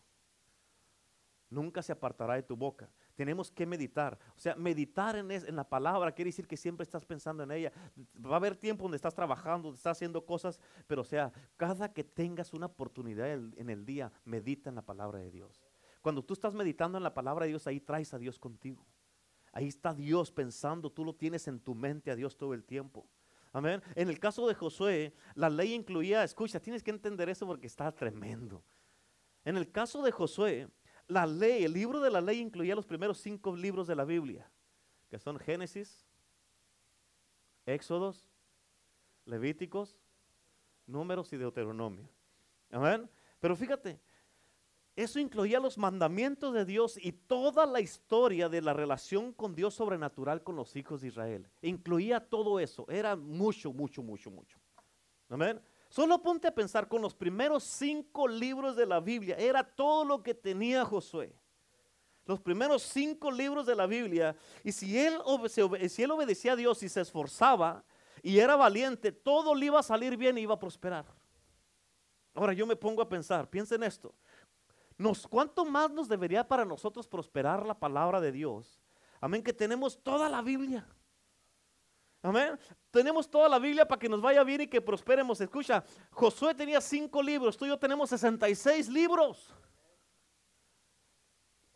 Nunca 1.50 1.82
se 1.82 1.92
apartará 1.92 2.36
de 2.36 2.44
tu 2.44 2.56
boca. 2.56 2.90
Tenemos 3.16 3.52
que 3.52 3.66
meditar. 3.66 4.18
O 4.38 4.40
sea, 4.40 4.56
meditar 4.56 5.18
en, 5.18 5.30
en, 5.32 5.56
la 5.58 5.68
palabra 5.68 6.14
quiere 6.14 6.30
decir 6.30 6.48
que 6.48 6.56
siempre 6.56 6.84
estás 6.84 7.06
pensando 7.06 7.44
en 7.44 7.52
ella. 7.52 7.74
Va 8.26 8.34
a 8.34 8.38
haber 8.38 8.56
tiempo 8.56 8.84
donde 8.84 8.96
estás 8.96 9.14
trabajando, 9.14 9.68
donde 9.68 9.78
estás 9.78 9.98
haciendo 9.98 10.26
cosas, 10.26 10.62
pero 10.88 11.04
sea, 11.04 11.34
cada 11.58 11.92
que 11.92 12.06
tengas 12.06 12.54
una 12.54 12.68
oportunidad 12.68 13.30
en 13.30 13.70
el 13.70 13.86
día, 13.86 14.14
medita 14.24 14.70
en 14.70 14.76
la 14.76 14.86
palabra 14.86 15.20
de 15.20 15.30
Dios. 15.30 15.71
Cuando 16.02 16.24
tú 16.24 16.34
estás 16.34 16.54
meditando 16.54 16.98
en 16.98 17.04
la 17.04 17.14
palabra 17.14 17.46
de 17.46 17.50
Dios, 17.50 17.68
ahí 17.68 17.80
traes 17.80 18.14
a 18.14 18.20
Dios 18.20 18.40
contigo. 18.40 18.86
Ahí 19.52 19.68
está 19.68 19.94
Dios 19.94 20.32
pensando, 20.32 20.92
tú 20.92 21.04
lo 21.04 21.14
tienes 21.14 21.48
en 21.48 21.60
tu 21.60 21.76
mente 21.76 22.10
a 22.10 22.16
Dios 22.16 22.38
todo 22.38 22.54
el 22.54 22.64
tiempo. 22.64 23.08
Amén. 23.54 23.82
En 23.96 24.10
el 24.10 24.18
caso 24.18 24.48
de 24.48 24.56
Josué, 24.56 25.14
la 25.36 25.50
ley 25.50 25.74
incluía, 25.74 26.24
escucha, 26.24 26.60
tienes 26.60 26.82
que 26.82 26.92
entender 26.92 27.28
eso 27.30 27.46
porque 27.46 27.68
está 27.68 27.92
tremendo. 27.92 28.64
En 29.44 29.58
el 29.58 29.70
caso 29.72 30.02
de 30.04 30.12
Josué, 30.12 30.70
la 31.08 31.26
ley, 31.26 31.66
el 31.66 31.74
libro 31.74 32.00
de 32.00 32.10
la 32.10 32.22
ley 32.22 32.40
incluía 32.40 32.76
los 32.76 32.86
primeros 32.86 33.18
cinco 33.18 33.56
libros 33.56 33.88
de 33.88 33.96
la 33.96 34.06
Biblia, 34.06 34.50
que 35.10 35.20
son 35.20 35.38
Génesis, 35.38 36.06
Éxodos, 37.66 38.26
Levíticos, 39.26 40.00
Números 40.88 41.32
y 41.34 41.38
Deuteronomio. 41.38 42.10
Amén. 42.72 43.10
Pero 43.40 43.56
fíjate, 43.56 44.00
eso 44.96 45.20
incluía 45.20 45.60
los 45.60 45.78
mandamientos 45.78 46.54
de 46.54 46.66
Dios 46.66 46.98
y 47.02 47.14
toda 47.14 47.66
la 47.66 47.80
historia 47.80 48.50
de 48.50 48.62
la 48.62 48.74
relación 48.74 49.32
con 49.32 49.56
Dios 49.56 49.74
sobrenatural 49.74 50.44
con 50.44 50.56
los 50.56 50.76
hijos 50.76 51.02
de 51.02 51.08
Israel. 51.08 51.50
Incluía 51.62 52.20
todo 52.20 52.60
eso. 52.60 52.86
Era 52.90 53.16
mucho, 53.16 53.72
mucho, 53.72 54.04
mucho, 54.04 54.30
mucho. 54.30 54.60
Amén. 55.30 55.62
Solo 55.90 56.22
ponte 56.22 56.48
a 56.48 56.56
pensar 56.56 56.88
con 56.88 57.02
los 57.02 57.16
primeros 57.16 57.64
cinco 57.64 58.28
libros 58.28 58.76
de 58.76 58.86
la 58.86 59.00
Biblia. 59.00 59.36
Era 59.38 59.64
todo 59.64 60.04
lo 60.04 60.22
que 60.22 60.34
tenía 60.34 60.84
Josué. 60.84 61.34
Los 62.26 62.40
primeros 62.40 62.84
cinco 62.84 63.32
libros 63.32 63.66
de 63.66 63.76
la 63.76 63.88
Biblia. 63.88 64.36
Y 64.64 64.74
si 64.74 64.98
él, 64.98 65.20
si 65.90 66.04
él 66.04 66.12
obedecía 66.12 66.54
a 66.54 66.56
Dios 66.56 66.84
y 66.84 66.90
se 66.90 67.02
esforzaba 67.02 67.84
y 68.22 68.40
era 68.40 68.56
valiente, 68.58 69.12
todo 69.12 69.56
le 69.56 69.68
iba 69.68 69.80
a 69.80 69.84
salir 69.84 70.18
bien 70.18 70.38
y 70.38 70.42
iba 70.42 70.54
a 70.54 70.60
prosperar. 70.60 71.06
Ahora 72.34 72.54
yo 72.54 72.66
me 72.66 72.76
pongo 72.76 73.02
a 73.02 73.10
pensar, 73.10 73.50
piensen 73.50 73.84
esto. 73.84 74.14
¿Cuánto 75.30 75.66
más 75.66 75.92
nos 75.92 76.08
debería 76.08 76.48
para 76.48 76.66
nosotros 76.66 77.08
prosperar 77.08 77.66
la 77.66 77.78
palabra 77.78 78.22
de 78.22 78.32
Dios? 78.32 78.80
Amén, 79.20 79.44
que 79.44 79.54
tenemos 79.54 80.02
toda 80.02 80.30
la 80.30 80.42
Biblia. 80.42 80.86
Amén. 82.24 82.60
Tenemos 82.92 83.30
toda 83.30 83.50
la 83.50 83.58
Biblia 83.58 83.88
para 83.88 84.00
que 84.00 84.10
nos 84.10 84.22
vaya 84.22 84.44
bien 84.44 84.62
y 84.62 84.68
que 84.68 84.82
prosperemos. 84.82 85.42
Escucha, 85.42 85.84
Josué 86.12 86.54
tenía 86.54 86.80
cinco 86.80 87.22
libros, 87.22 87.58
tú 87.58 87.66
y 87.66 87.70
yo 87.70 87.80
tenemos 87.80 88.10
66 88.10 88.90
libros. 88.90 89.54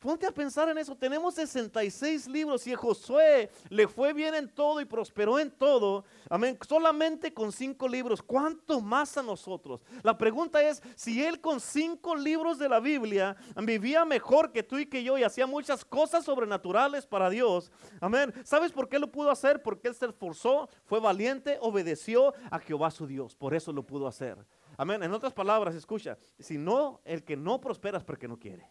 Ponte 0.05 0.27
a 0.27 0.31
pensar 0.31 0.69
en 0.69 0.77
eso. 0.77 0.95
Tenemos 0.95 1.33
66 1.33 2.27
libros 2.27 2.67
y 2.67 2.75
Josué 2.75 3.49
le 3.69 3.87
fue 3.87 4.13
bien 4.13 4.35
en 4.35 4.47
todo 4.47 4.79
y 4.79 4.85
prosperó 4.85 5.39
en 5.39 5.49
todo. 5.49 6.05
Amén. 6.29 6.59
Solamente 6.69 7.33
con 7.33 7.51
cinco 7.51 7.87
libros. 7.87 8.21
¿Cuánto 8.21 8.81
más 8.81 9.17
a 9.17 9.23
nosotros? 9.23 9.81
La 10.03 10.15
pregunta 10.15 10.61
es 10.61 10.83
si 10.95 11.25
él 11.25 11.41
con 11.41 11.59
cinco 11.59 12.15
libros 12.15 12.59
de 12.59 12.69
la 12.69 12.79
Biblia 12.79 13.35
vivía 13.63 14.05
mejor 14.05 14.51
que 14.51 14.61
tú 14.61 14.77
y 14.77 14.85
que 14.85 15.03
yo 15.03 15.17
y 15.17 15.23
hacía 15.23 15.47
muchas 15.47 15.83
cosas 15.83 16.23
sobrenaturales 16.23 17.07
para 17.07 17.31
Dios. 17.31 17.71
Amén. 17.99 18.31
¿Sabes 18.43 18.71
por 18.71 18.87
qué 18.87 18.99
lo 18.99 19.11
pudo 19.11 19.31
hacer? 19.31 19.63
Porque 19.63 19.87
él 19.87 19.95
se 19.95 20.05
esforzó, 20.05 20.69
fue 20.83 20.99
valiente, 20.99 21.57
obedeció 21.61 22.35
a 22.51 22.59
Jehová 22.59 22.91
su 22.91 23.07
Dios. 23.07 23.35
Por 23.35 23.55
eso 23.55 23.73
lo 23.73 23.81
pudo 23.81 24.05
hacer. 24.05 24.37
Amén. 24.77 25.01
En 25.01 25.11
otras 25.13 25.33
palabras, 25.33 25.73
escucha, 25.73 26.19
si 26.37 26.59
no, 26.59 27.01
el 27.05 27.23
que 27.23 27.35
no 27.35 27.59
prospera 27.59 27.97
es 27.97 28.03
porque 28.03 28.27
no 28.27 28.37
quiere. 28.37 28.69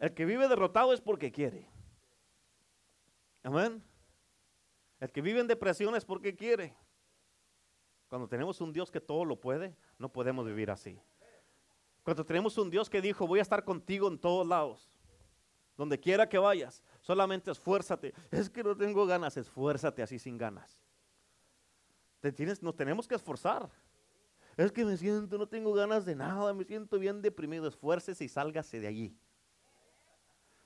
El 0.00 0.14
que 0.14 0.24
vive 0.24 0.48
derrotado 0.48 0.94
es 0.94 1.00
porque 1.00 1.30
quiere. 1.30 1.68
Amén. 3.42 3.84
El 4.98 5.12
que 5.12 5.20
vive 5.20 5.40
en 5.40 5.46
depresión 5.46 5.94
es 5.94 6.04
porque 6.04 6.34
quiere. 6.34 6.74
Cuando 8.08 8.26
tenemos 8.26 8.60
un 8.60 8.72
Dios 8.72 8.90
que 8.90 9.00
todo 9.00 9.24
lo 9.24 9.38
puede, 9.38 9.76
no 9.98 10.10
podemos 10.10 10.44
vivir 10.46 10.70
así. 10.70 10.98
Cuando 12.02 12.24
tenemos 12.24 12.56
un 12.56 12.70
Dios 12.70 12.88
que 12.88 13.02
dijo, 13.02 13.26
voy 13.26 13.38
a 13.38 13.42
estar 13.42 13.62
contigo 13.62 14.08
en 14.08 14.18
todos 14.18 14.46
lados. 14.46 14.90
donde 15.76 15.98
quiera 15.98 16.28
que 16.28 16.36
vayas, 16.36 16.82
solamente 17.00 17.50
esfuérzate. 17.50 18.12
Es 18.30 18.50
que 18.50 18.62
no 18.62 18.76
tengo 18.76 19.06
ganas, 19.06 19.38
esfuérzate 19.38 20.02
así 20.02 20.18
sin 20.18 20.36
ganas. 20.36 20.82
Te 22.20 22.32
tienes, 22.32 22.62
nos 22.62 22.76
tenemos 22.76 23.08
que 23.08 23.14
esforzar. 23.14 23.70
Es 24.58 24.72
que 24.72 24.84
me 24.84 24.94
siento, 24.98 25.38
no 25.38 25.48
tengo 25.48 25.72
ganas 25.72 26.04
de 26.04 26.14
nada, 26.14 26.52
me 26.52 26.64
siento 26.64 26.98
bien 26.98 27.22
deprimido. 27.22 27.66
Esfuércese 27.66 28.24
y 28.24 28.28
sálgase 28.28 28.78
de 28.78 28.88
allí. 28.88 29.16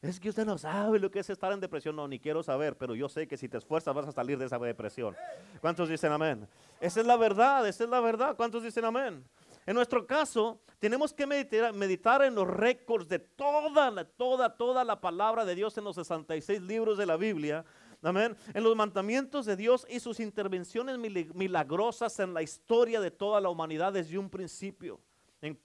Es 0.05 0.21
que 0.21 0.29
usted 0.29 0.45
no 0.45 0.59
sabe 0.59 0.99
lo 0.99 1.11
que 1.11 1.21
es 1.21 1.31
estar 1.31 1.51
en 1.53 1.61
depresión. 1.61 1.97
No, 1.97 2.07
ni 2.07 2.19
quiero 2.19 2.43
saber, 2.43 2.77
pero 2.77 2.95
yo 2.95 3.09
sé 3.09 3.27
que 3.27 3.39
si 3.39 3.49
te 3.49 3.57
esfuerzas 3.57 3.95
vas 3.95 4.07
a 4.07 4.13
salir 4.13 4.37
de 4.37 4.45
esa 4.45 4.59
depresión. 4.59 5.17
¿Cuántos 5.63 5.89
dicen 5.89 6.13
amén? 6.13 6.47
Esa 6.79 7.01
es 7.01 7.07
la 7.07 7.17
verdad, 7.17 7.67
esa 7.67 7.85
es 7.85 7.91
la 7.91 8.01
verdad. 8.01 8.37
¿Cuántos 8.37 8.63
dicen 8.63 8.85
amén? 8.85 9.25
En 9.65 9.75
nuestro 9.75 10.07
caso, 10.07 10.61
tenemos 10.79 11.15
que 11.15 11.27
meditar, 11.27 12.23
en 12.23 12.35
los 12.35 12.47
récords 12.47 13.09
de 13.09 13.19
toda, 13.19 13.91
la, 13.91 14.05
toda, 14.05 14.55
toda 14.55 14.85
la 14.85 15.01
palabra 15.01 15.47
de 15.47 15.55
Dios 15.55 15.79
en 15.79 15.85
los 15.85 15.97
66 15.97 16.61
libros 16.61 16.99
de 16.99 17.07
la 17.07 17.17
Biblia. 17.17 17.65
Amén. 18.03 18.37
En 18.53 18.63
los 18.63 18.77
mandamientos 18.77 19.47
de 19.47 19.57
Dios 19.57 19.87
y 19.89 20.01
sus 20.01 20.21
intervenciones 20.21 20.99
milagrosas 20.99 22.21
en 22.21 22.35
la 22.35 22.43
historia 22.43 23.01
de 23.01 23.11
toda 23.11 23.41
la 23.41 23.49
humanidad 23.49 23.95
desde 23.95 24.19
un 24.19 24.29
principio 24.29 25.01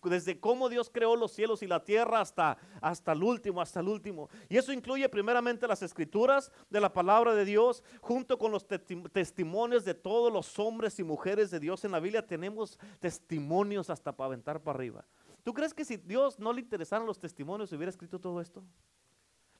desde 0.03 0.39
cómo 0.39 0.69
Dios 0.69 0.89
creó 0.89 1.15
los 1.15 1.31
cielos 1.31 1.63
y 1.63 1.67
la 1.67 1.83
tierra 1.83 2.21
hasta, 2.21 2.57
hasta 2.81 3.11
el 3.13 3.23
último, 3.23 3.61
hasta 3.61 3.79
el 3.79 3.87
último. 3.87 4.29
Y 4.49 4.57
eso 4.57 4.73
incluye 4.73 5.07
primeramente 5.09 5.67
las 5.67 5.81
escrituras 5.81 6.51
de 6.69 6.79
la 6.79 6.91
palabra 6.91 7.33
de 7.33 7.45
Dios, 7.45 7.83
junto 8.01 8.37
con 8.37 8.51
los 8.51 8.67
testimonios 8.67 9.85
de 9.85 9.93
todos 9.93 10.31
los 10.31 10.57
hombres 10.59 10.99
y 10.99 11.03
mujeres 11.03 11.51
de 11.51 11.59
Dios 11.59 11.85
en 11.85 11.91
la 11.91 11.99
Biblia. 11.99 12.25
Tenemos 12.25 12.77
testimonios 12.99 13.89
hasta 13.89 14.11
para 14.11 14.27
aventar 14.27 14.61
para 14.61 14.77
arriba. 14.77 15.05
¿Tú 15.43 15.53
crees 15.53 15.73
que 15.73 15.85
si 15.85 15.97
Dios 15.97 16.39
no 16.39 16.51
le 16.51 16.61
interesaran 16.61 17.07
los 17.07 17.19
testimonios, 17.19 17.71
hubiera 17.71 17.89
escrito 17.89 18.19
todo 18.19 18.41
esto? 18.41 18.63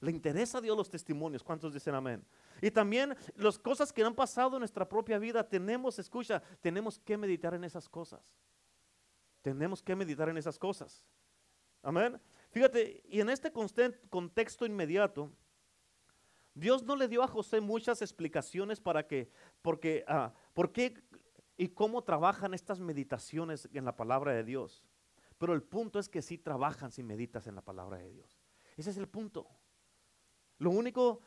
Le 0.00 0.10
interesa 0.10 0.58
a 0.58 0.60
Dios 0.60 0.76
los 0.76 0.88
testimonios. 0.88 1.42
¿Cuántos 1.42 1.74
dicen 1.74 1.94
amén? 1.94 2.24
Y 2.62 2.70
también 2.70 3.14
las 3.36 3.58
cosas 3.58 3.92
que 3.92 4.02
han 4.02 4.14
pasado 4.14 4.56
en 4.56 4.60
nuestra 4.60 4.88
propia 4.88 5.18
vida, 5.18 5.46
tenemos, 5.46 5.98
escucha, 5.98 6.42
tenemos 6.60 6.98
que 6.98 7.16
meditar 7.16 7.54
en 7.54 7.64
esas 7.64 7.88
cosas. 7.88 8.34
Tenemos 9.42 9.82
que 9.82 9.96
meditar 9.96 10.28
en 10.28 10.36
esas 10.36 10.58
cosas. 10.58 11.04
Amén. 11.82 12.20
Fíjate, 12.50 13.02
y 13.08 13.20
en 13.20 13.30
este 13.30 13.52
contexto 13.52 14.66
inmediato, 14.66 15.30
Dios 16.54 16.82
no 16.82 16.96
le 16.96 17.08
dio 17.08 17.22
a 17.22 17.28
José 17.28 17.60
muchas 17.60 18.02
explicaciones 18.02 18.80
para 18.80 19.06
que, 19.06 19.30
porque, 19.62 20.04
ah, 20.08 20.32
por 20.52 20.72
qué 20.72 20.94
y 21.56 21.68
cómo 21.68 22.02
trabajan 22.02 22.54
estas 22.54 22.80
meditaciones 22.80 23.68
en 23.72 23.84
la 23.84 23.96
palabra 23.96 24.32
de 24.32 24.44
Dios. 24.44 24.84
Pero 25.38 25.54
el 25.54 25.62
punto 25.62 25.98
es 25.98 26.08
que 26.08 26.22
sí 26.22 26.38
trabajan 26.38 26.90
si 26.90 27.02
meditas 27.02 27.46
en 27.46 27.54
la 27.54 27.62
palabra 27.62 27.98
de 27.98 28.10
Dios. 28.10 28.38
Ese 28.76 28.90
es 28.90 28.96
el 28.96 29.08
punto. 29.08 29.46
Lo 30.58 30.70
único 30.70 31.20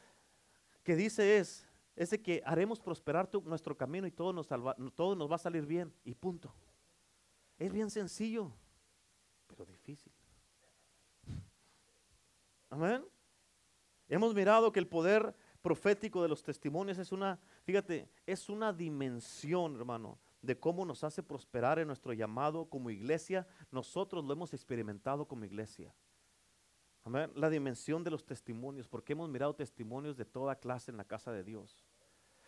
que 0.84 0.95
dice 0.95 1.38
es, 1.38 1.67
es 1.95 2.10
que 2.21 2.41
haremos 2.45 2.80
prosperar 2.80 3.30
nuestro 3.43 3.78
camino 3.78 4.06
y 4.06 4.12
todo 4.12 4.34
nos, 4.34 4.47
todo 4.95 5.15
nos 5.15 5.32
va 5.32 5.36
a 5.36 5.39
salir 5.39 5.65
bien 5.65 5.93
y 6.04 6.13
punto. 6.15 6.54
Es 7.63 7.71
bien 7.71 7.89
sencillo, 7.89 8.52
pero 9.47 9.65
difícil. 9.65 10.12
Amén. 12.69 13.06
Hemos 14.10 14.36
mirado 14.36 14.69
que 14.73 14.82
el 14.82 14.88
poder 14.88 15.34
profético 15.62 16.21
de 16.21 16.28
los 16.28 16.43
testimonios 16.43 16.97
es 16.97 17.13
una, 17.13 17.39
fíjate, 17.63 18.10
es 18.26 18.49
una 18.49 18.73
dimensión, 18.73 19.78
hermano, 19.78 20.19
de 20.41 20.60
cómo 20.60 20.84
nos 20.84 21.06
hace 21.06 21.23
prosperar 21.23 21.80
en 21.80 21.88
nuestro 21.88 22.12
llamado 22.12 22.65
como 22.65 22.89
iglesia. 22.89 23.47
Nosotros 23.71 24.26
lo 24.26 24.34
hemos 24.34 24.54
experimentado 24.54 25.26
como 25.26 25.45
iglesia. 25.45 25.95
Amén. 27.06 27.32
La 27.34 27.49
dimensión 27.49 28.04
de 28.04 28.12
los 28.12 28.26
testimonios, 28.26 28.89
porque 28.89 29.13
hemos 29.13 29.30
mirado 29.30 29.56
testimonios 29.56 30.17
de 30.17 30.26
toda 30.26 30.60
clase 30.60 30.91
en 30.91 30.97
la 30.97 31.06
casa 31.06 31.32
de 31.32 31.45
Dios. 31.45 31.86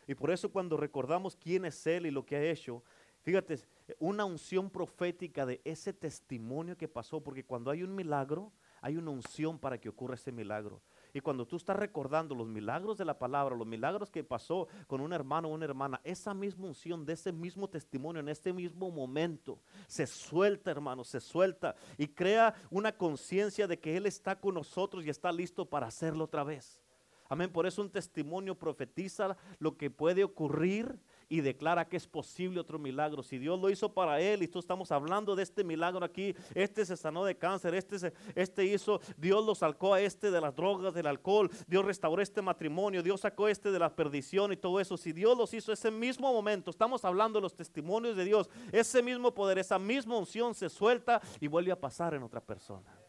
Y 0.08 0.16
por 0.16 0.30
eso 0.30 0.52
cuando 0.52 0.76
recordamos 0.78 1.36
quién 1.36 1.64
es 1.64 1.88
Él 1.88 2.06
y 2.06 2.12
lo 2.12 2.26
que 2.26 2.36
ha 2.36 2.44
hecho, 2.44 2.84
Fíjate, 3.26 3.60
una 3.98 4.24
unción 4.24 4.70
profética 4.70 5.48
de 5.48 5.60
ese 5.66 5.94
testimonio 5.94 6.78
que 6.78 6.88
pasó, 6.88 7.24
porque 7.24 7.44
cuando 7.44 7.72
hay 7.72 7.82
un 7.82 7.96
milagro, 7.96 8.52
hay 8.82 8.98
una 8.98 9.10
unción 9.10 9.58
para 9.58 9.80
que 9.80 9.90
ocurra 9.90 10.14
ese 10.14 10.32
milagro. 10.32 10.80
Y 11.12 11.22
cuando 11.22 11.48
tú 11.48 11.56
estás 11.56 11.76
recordando 11.76 12.36
los 12.36 12.46
milagros 12.46 13.00
de 13.00 13.06
la 13.06 13.18
palabra, 13.18 13.56
los 13.56 13.66
milagros 13.66 14.12
que 14.12 14.24
pasó 14.24 14.68
con 14.86 15.02
un 15.02 15.12
hermano 15.12 15.48
o 15.48 15.56
una 15.56 15.66
hermana, 15.66 16.00
esa 16.04 16.36
misma 16.36 16.68
unción 16.68 17.04
de 17.04 17.14
ese 17.14 17.32
mismo 17.32 17.68
testimonio 17.68 18.20
en 18.20 18.30
este 18.30 18.54
mismo 18.54 18.92
momento 18.92 19.60
se 19.88 20.06
suelta, 20.06 20.70
hermano, 20.70 21.04
se 21.04 21.20
suelta 21.20 21.76
y 21.98 22.10
crea 22.10 22.54
una 22.70 22.92
conciencia 22.92 23.66
de 23.66 23.80
que 23.80 23.98
Él 23.98 24.06
está 24.06 24.40
con 24.40 24.54
nosotros 24.54 25.04
y 25.04 25.10
está 25.10 25.32
listo 25.32 25.66
para 25.66 25.88
hacerlo 25.88 26.26
otra 26.26 26.44
vez. 26.44 26.80
Amén. 27.28 27.52
Por 27.52 27.66
eso 27.66 27.82
un 27.82 27.90
testimonio 27.90 28.54
profetiza 28.54 29.36
lo 29.58 29.78
que 29.78 29.90
puede 29.90 30.24
ocurrir 30.24 31.00
y 31.30 31.42
declara 31.42 31.88
que 31.88 31.98
es 31.98 32.08
posible 32.08 32.60
otro 32.60 32.80
milagro. 32.80 33.24
Si 33.24 33.38
Dios 33.38 33.60
lo 33.60 33.70
hizo 33.70 33.94
para 33.94 34.20
él 34.20 34.44
y 34.44 34.48
tú 34.48 34.60
estamos 34.60 34.92
hablando 34.92 35.36
de 35.36 35.44
este 35.44 35.64
milagro 35.64 36.06
aquí, 36.06 36.36
este 36.54 36.86
se 36.86 36.98
sanó 36.98 37.26
de 37.26 37.38
cáncer, 37.38 37.74
este, 37.76 38.14
este 38.36 38.66
hizo, 38.66 39.00
Dios 39.18 39.46
lo 39.46 39.56
sacó 39.56 39.94
a 39.94 40.02
este 40.02 40.32
de 40.32 40.42
las 40.42 40.56
drogas, 40.56 40.94
del 40.94 41.08
alcohol, 41.08 41.50
Dios 41.68 41.86
restauró 41.86 42.22
este 42.22 42.42
matrimonio, 42.42 43.04
Dios 43.04 43.22
sacó 43.22 43.48
este 43.48 43.72
de 43.72 43.80
la 43.80 43.96
perdición 43.96 44.54
y 44.54 44.58
todo 44.58 44.80
eso. 44.80 44.98
Si 44.98 45.14
Dios 45.14 45.38
los 45.38 45.54
hizo 45.54 45.72
ese 45.72 45.92
mismo 45.92 46.32
momento, 46.32 46.72
estamos 46.72 47.06
hablando 47.06 47.40
de 47.40 47.44
los 47.44 47.56
testimonios 47.56 48.16
de 48.16 48.26
Dios, 48.26 48.50
ese 48.72 49.02
mismo 49.02 49.34
poder, 49.34 49.58
esa 49.60 49.80
misma 49.80 50.18
unción 50.18 50.54
se 50.54 50.70
suelta 50.70 51.22
y 51.40 51.48
vuelve 51.48 51.72
a 51.72 51.80
pasar 51.80 52.14
en 52.14 52.24
otra 52.24 52.42
persona. 52.42 53.05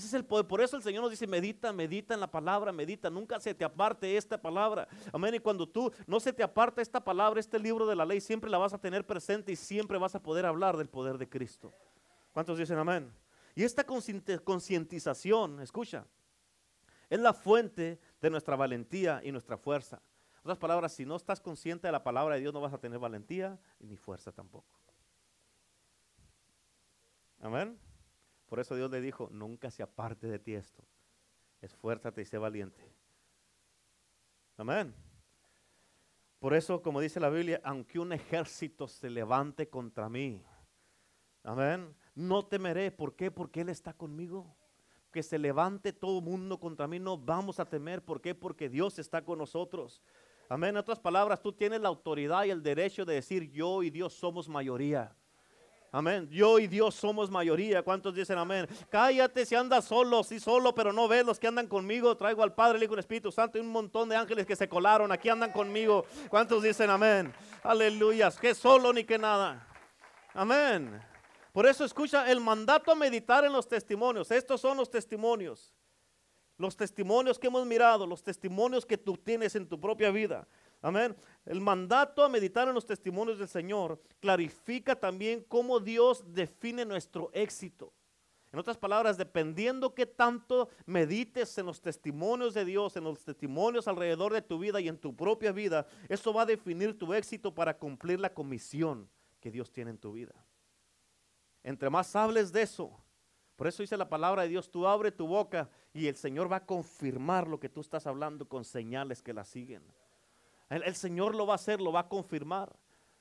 Ese 0.00 0.06
es 0.06 0.14
el 0.14 0.24
poder. 0.24 0.46
Por 0.46 0.62
eso 0.62 0.78
el 0.78 0.82
Señor 0.82 1.02
nos 1.02 1.10
dice, 1.10 1.26
medita, 1.26 1.74
medita 1.74 2.14
en 2.14 2.20
la 2.20 2.30
palabra, 2.30 2.72
medita. 2.72 3.10
Nunca 3.10 3.38
se 3.38 3.52
te 3.52 3.66
aparte 3.66 4.16
esta 4.16 4.40
palabra. 4.40 4.88
Amén. 5.12 5.34
Y 5.34 5.40
cuando 5.40 5.68
tú 5.68 5.92
no 6.06 6.18
se 6.20 6.32
te 6.32 6.42
aparta 6.42 6.80
esta 6.80 7.04
palabra, 7.04 7.38
este 7.38 7.58
libro 7.58 7.86
de 7.86 7.94
la 7.94 8.06
ley, 8.06 8.22
siempre 8.22 8.48
la 8.48 8.56
vas 8.56 8.72
a 8.72 8.78
tener 8.78 9.06
presente 9.06 9.52
y 9.52 9.56
siempre 9.56 9.98
vas 9.98 10.14
a 10.14 10.22
poder 10.22 10.46
hablar 10.46 10.78
del 10.78 10.88
poder 10.88 11.18
de 11.18 11.28
Cristo. 11.28 11.74
¿Cuántos 12.32 12.56
dicen 12.56 12.78
amén? 12.78 13.12
Y 13.54 13.62
esta 13.62 13.84
concientización, 13.84 15.60
escucha, 15.60 16.06
es 17.10 17.20
la 17.20 17.34
fuente 17.34 18.00
de 18.22 18.30
nuestra 18.30 18.56
valentía 18.56 19.20
y 19.22 19.32
nuestra 19.32 19.58
fuerza. 19.58 20.00
En 20.36 20.40
otras 20.44 20.56
palabras, 20.56 20.94
si 20.94 21.04
no 21.04 21.16
estás 21.16 21.42
consciente 21.42 21.88
de 21.88 21.92
la 21.92 22.02
palabra 22.02 22.36
de 22.36 22.40
Dios, 22.40 22.54
no 22.54 22.62
vas 22.62 22.72
a 22.72 22.78
tener 22.78 22.98
valentía 22.98 23.58
ni 23.80 23.98
fuerza 23.98 24.32
tampoco. 24.32 24.78
Amén. 27.38 27.78
Por 28.50 28.58
eso 28.58 28.74
Dios 28.74 28.90
le 28.90 29.00
dijo, 29.00 29.28
nunca 29.30 29.70
se 29.70 29.80
aparte 29.80 30.26
de 30.26 30.40
ti 30.40 30.54
esto. 30.54 30.82
Esfuérzate 31.62 32.20
y 32.20 32.24
sé 32.24 32.36
valiente. 32.36 32.82
Amén. 34.56 34.92
Por 36.40 36.54
eso, 36.54 36.82
como 36.82 37.00
dice 37.00 37.20
la 37.20 37.30
Biblia, 37.30 37.60
aunque 37.62 38.00
un 38.00 38.12
ejército 38.12 38.88
se 38.88 39.08
levante 39.08 39.68
contra 39.68 40.08
mí, 40.08 40.44
amén, 41.44 41.94
no 42.16 42.44
temeré. 42.44 42.90
¿Por 42.90 43.14
qué? 43.14 43.30
Porque 43.30 43.60
Él 43.60 43.68
está 43.68 43.92
conmigo. 43.92 44.56
Que 45.12 45.22
se 45.22 45.38
levante 45.38 45.92
todo 45.92 46.20
mundo 46.20 46.58
contra 46.58 46.88
mí, 46.88 46.98
no 46.98 47.16
vamos 47.16 47.60
a 47.60 47.68
temer. 47.68 48.04
¿Por 48.04 48.20
qué? 48.20 48.34
Porque 48.34 48.68
Dios 48.68 48.98
está 48.98 49.24
con 49.24 49.38
nosotros. 49.38 50.02
Amén. 50.48 50.70
En 50.70 50.78
otras 50.78 50.98
palabras, 50.98 51.40
tú 51.40 51.52
tienes 51.52 51.80
la 51.80 51.88
autoridad 51.88 52.44
y 52.44 52.50
el 52.50 52.64
derecho 52.64 53.04
de 53.04 53.14
decir 53.14 53.48
yo 53.52 53.84
y 53.84 53.90
Dios 53.90 54.12
somos 54.12 54.48
mayoría. 54.48 55.16
Amén. 55.92 56.28
Yo 56.30 56.60
y 56.60 56.68
Dios 56.68 56.94
somos 56.94 57.30
mayoría. 57.30 57.82
¿Cuántos 57.82 58.14
dicen 58.14 58.38
amén? 58.38 58.68
Cállate 58.88 59.44
si 59.44 59.56
andas 59.56 59.84
solo, 59.86 60.22
sí 60.22 60.38
solo, 60.38 60.72
pero 60.72 60.92
no 60.92 61.08
ves 61.08 61.26
los 61.26 61.40
que 61.40 61.48
andan 61.48 61.66
conmigo. 61.66 62.16
Traigo 62.16 62.44
al 62.44 62.54
Padre, 62.54 62.78
el 62.78 62.84
Hijo 62.84 62.92
y 62.92 62.94
el 62.94 63.00
Espíritu 63.00 63.32
Santo 63.32 63.58
y 63.58 63.60
un 63.60 63.72
montón 63.72 64.08
de 64.08 64.14
ángeles 64.14 64.46
que 64.46 64.54
se 64.54 64.68
colaron. 64.68 65.10
Aquí 65.10 65.28
andan 65.28 65.50
conmigo. 65.50 66.04
¿Cuántos 66.28 66.62
dicen 66.62 66.90
amén? 66.90 67.32
Aleluya. 67.64 68.30
Que 68.30 68.54
solo 68.54 68.92
ni 68.92 69.02
que 69.02 69.18
nada. 69.18 69.66
Amén. 70.32 71.02
Por 71.52 71.66
eso 71.66 71.84
escucha 71.84 72.30
el 72.30 72.40
mandato 72.40 72.92
a 72.92 72.94
meditar 72.94 73.44
en 73.44 73.52
los 73.52 73.66
testimonios. 73.66 74.30
Estos 74.30 74.60
son 74.60 74.76
los 74.76 74.88
testimonios. 74.88 75.74
Los 76.56 76.76
testimonios 76.76 77.38
que 77.38 77.48
hemos 77.48 77.66
mirado, 77.66 78.06
los 78.06 78.22
testimonios 78.22 78.86
que 78.86 78.98
tú 78.98 79.16
tienes 79.16 79.56
en 79.56 79.66
tu 79.66 79.80
propia 79.80 80.10
vida. 80.10 80.46
Amén. 80.82 81.14
El 81.44 81.60
mandato 81.60 82.24
a 82.24 82.28
meditar 82.28 82.66
en 82.68 82.74
los 82.74 82.86
testimonios 82.86 83.38
del 83.38 83.48
Señor 83.48 84.00
clarifica 84.18 84.96
también 84.96 85.44
cómo 85.46 85.78
Dios 85.78 86.24
define 86.32 86.84
nuestro 86.84 87.30
éxito. 87.34 87.92
En 88.52 88.58
otras 88.58 88.78
palabras, 88.78 89.16
dependiendo 89.16 89.94
qué 89.94 90.06
tanto 90.06 90.70
medites 90.84 91.56
en 91.58 91.66
los 91.66 91.80
testimonios 91.80 92.52
de 92.52 92.64
Dios, 92.64 92.96
en 92.96 93.04
los 93.04 93.22
testimonios 93.22 93.86
alrededor 93.86 94.32
de 94.32 94.42
tu 94.42 94.58
vida 94.58 94.80
y 94.80 94.88
en 94.88 94.98
tu 94.98 95.14
propia 95.14 95.52
vida, 95.52 95.86
eso 96.08 96.32
va 96.32 96.42
a 96.42 96.46
definir 96.46 96.98
tu 96.98 97.14
éxito 97.14 97.54
para 97.54 97.78
cumplir 97.78 98.18
la 98.18 98.34
comisión 98.34 99.08
que 99.38 99.52
Dios 99.52 99.70
tiene 99.70 99.92
en 99.92 99.98
tu 99.98 100.12
vida. 100.12 100.34
Entre 101.62 101.90
más 101.90 102.16
hables 102.16 102.50
de 102.50 102.62
eso, 102.62 102.98
por 103.54 103.68
eso 103.68 103.82
dice 103.82 103.96
la 103.96 104.08
palabra 104.08 104.42
de 104.42 104.48
Dios, 104.48 104.70
tú 104.70 104.86
abre 104.86 105.12
tu 105.12 105.28
boca 105.28 105.70
y 105.92 106.06
el 106.06 106.16
Señor 106.16 106.50
va 106.50 106.56
a 106.56 106.66
confirmar 106.66 107.46
lo 107.46 107.60
que 107.60 107.68
tú 107.68 107.82
estás 107.82 108.06
hablando 108.06 108.48
con 108.48 108.64
señales 108.64 109.22
que 109.22 109.34
la 109.34 109.44
siguen. 109.44 109.84
El, 110.70 110.94
Señor 110.94 111.34
lo 111.34 111.46
va 111.46 111.54
a 111.54 111.56
hacer, 111.56 111.80
lo 111.80 111.92
va 111.92 112.00
a 112.00 112.08
confirmar. 112.08 112.72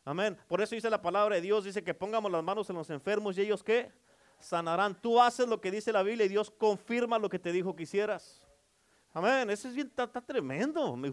Amén. 0.05 0.37
Por 0.47 0.61
eso 0.61 0.75
dice 0.75 0.89
la 0.89 1.01
palabra 1.01 1.35
de 1.35 1.41
Dios, 1.41 1.63
dice 1.65 1.83
que 1.83 1.93
pongamos 1.93 2.31
las 2.31 2.43
manos 2.43 2.69
en 2.69 2.75
los 2.75 2.89
enfermos 2.89 3.37
y 3.37 3.41
ellos 3.41 3.63
qué? 3.63 3.91
Sanarán. 4.39 4.99
Tú 5.01 5.19
haces 5.21 5.47
lo 5.47 5.59
que 5.59 5.71
dice 5.71 5.91
la 5.91 6.03
Biblia 6.03 6.25
y 6.25 6.29
Dios 6.29 6.49
confirma 6.51 7.19
lo 7.19 7.27
que 7.27 7.39
te 7.39 7.51
dijo 7.51 7.75
que 7.75 7.83
hicieras. 7.83 8.47
Amén. 9.13 9.49
Eso 9.49 9.67
es 9.67 9.75
bien, 9.75 9.87
está, 9.87 10.07
tremendo. 10.21 10.95
Me- 10.95 11.11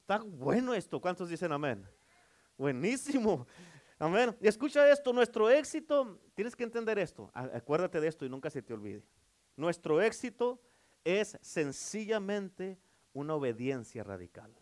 está 0.00 0.18
bueno 0.18 0.72
esto. 0.72 1.00
¿Cuántos 1.00 1.28
dicen 1.28 1.52
amén? 1.52 1.86
Buenísimo. 2.56 3.46
Amén. 3.98 4.36
Y 4.40 4.48
escucha 4.48 4.90
esto, 4.90 5.12
nuestro 5.12 5.50
éxito, 5.50 6.18
tienes 6.34 6.54
que 6.54 6.64
entender 6.64 6.98
esto. 6.98 7.30
Acuérdate 7.34 8.00
de 8.00 8.08
esto 8.08 8.24
y 8.24 8.28
nunca 8.28 8.48
se 8.50 8.62
te 8.62 8.72
olvide. 8.72 9.02
Nuestro 9.56 10.00
éxito 10.00 10.60
es 11.04 11.38
sencillamente 11.40 12.78
una 13.12 13.34
obediencia 13.34 14.02
radical. 14.02 14.52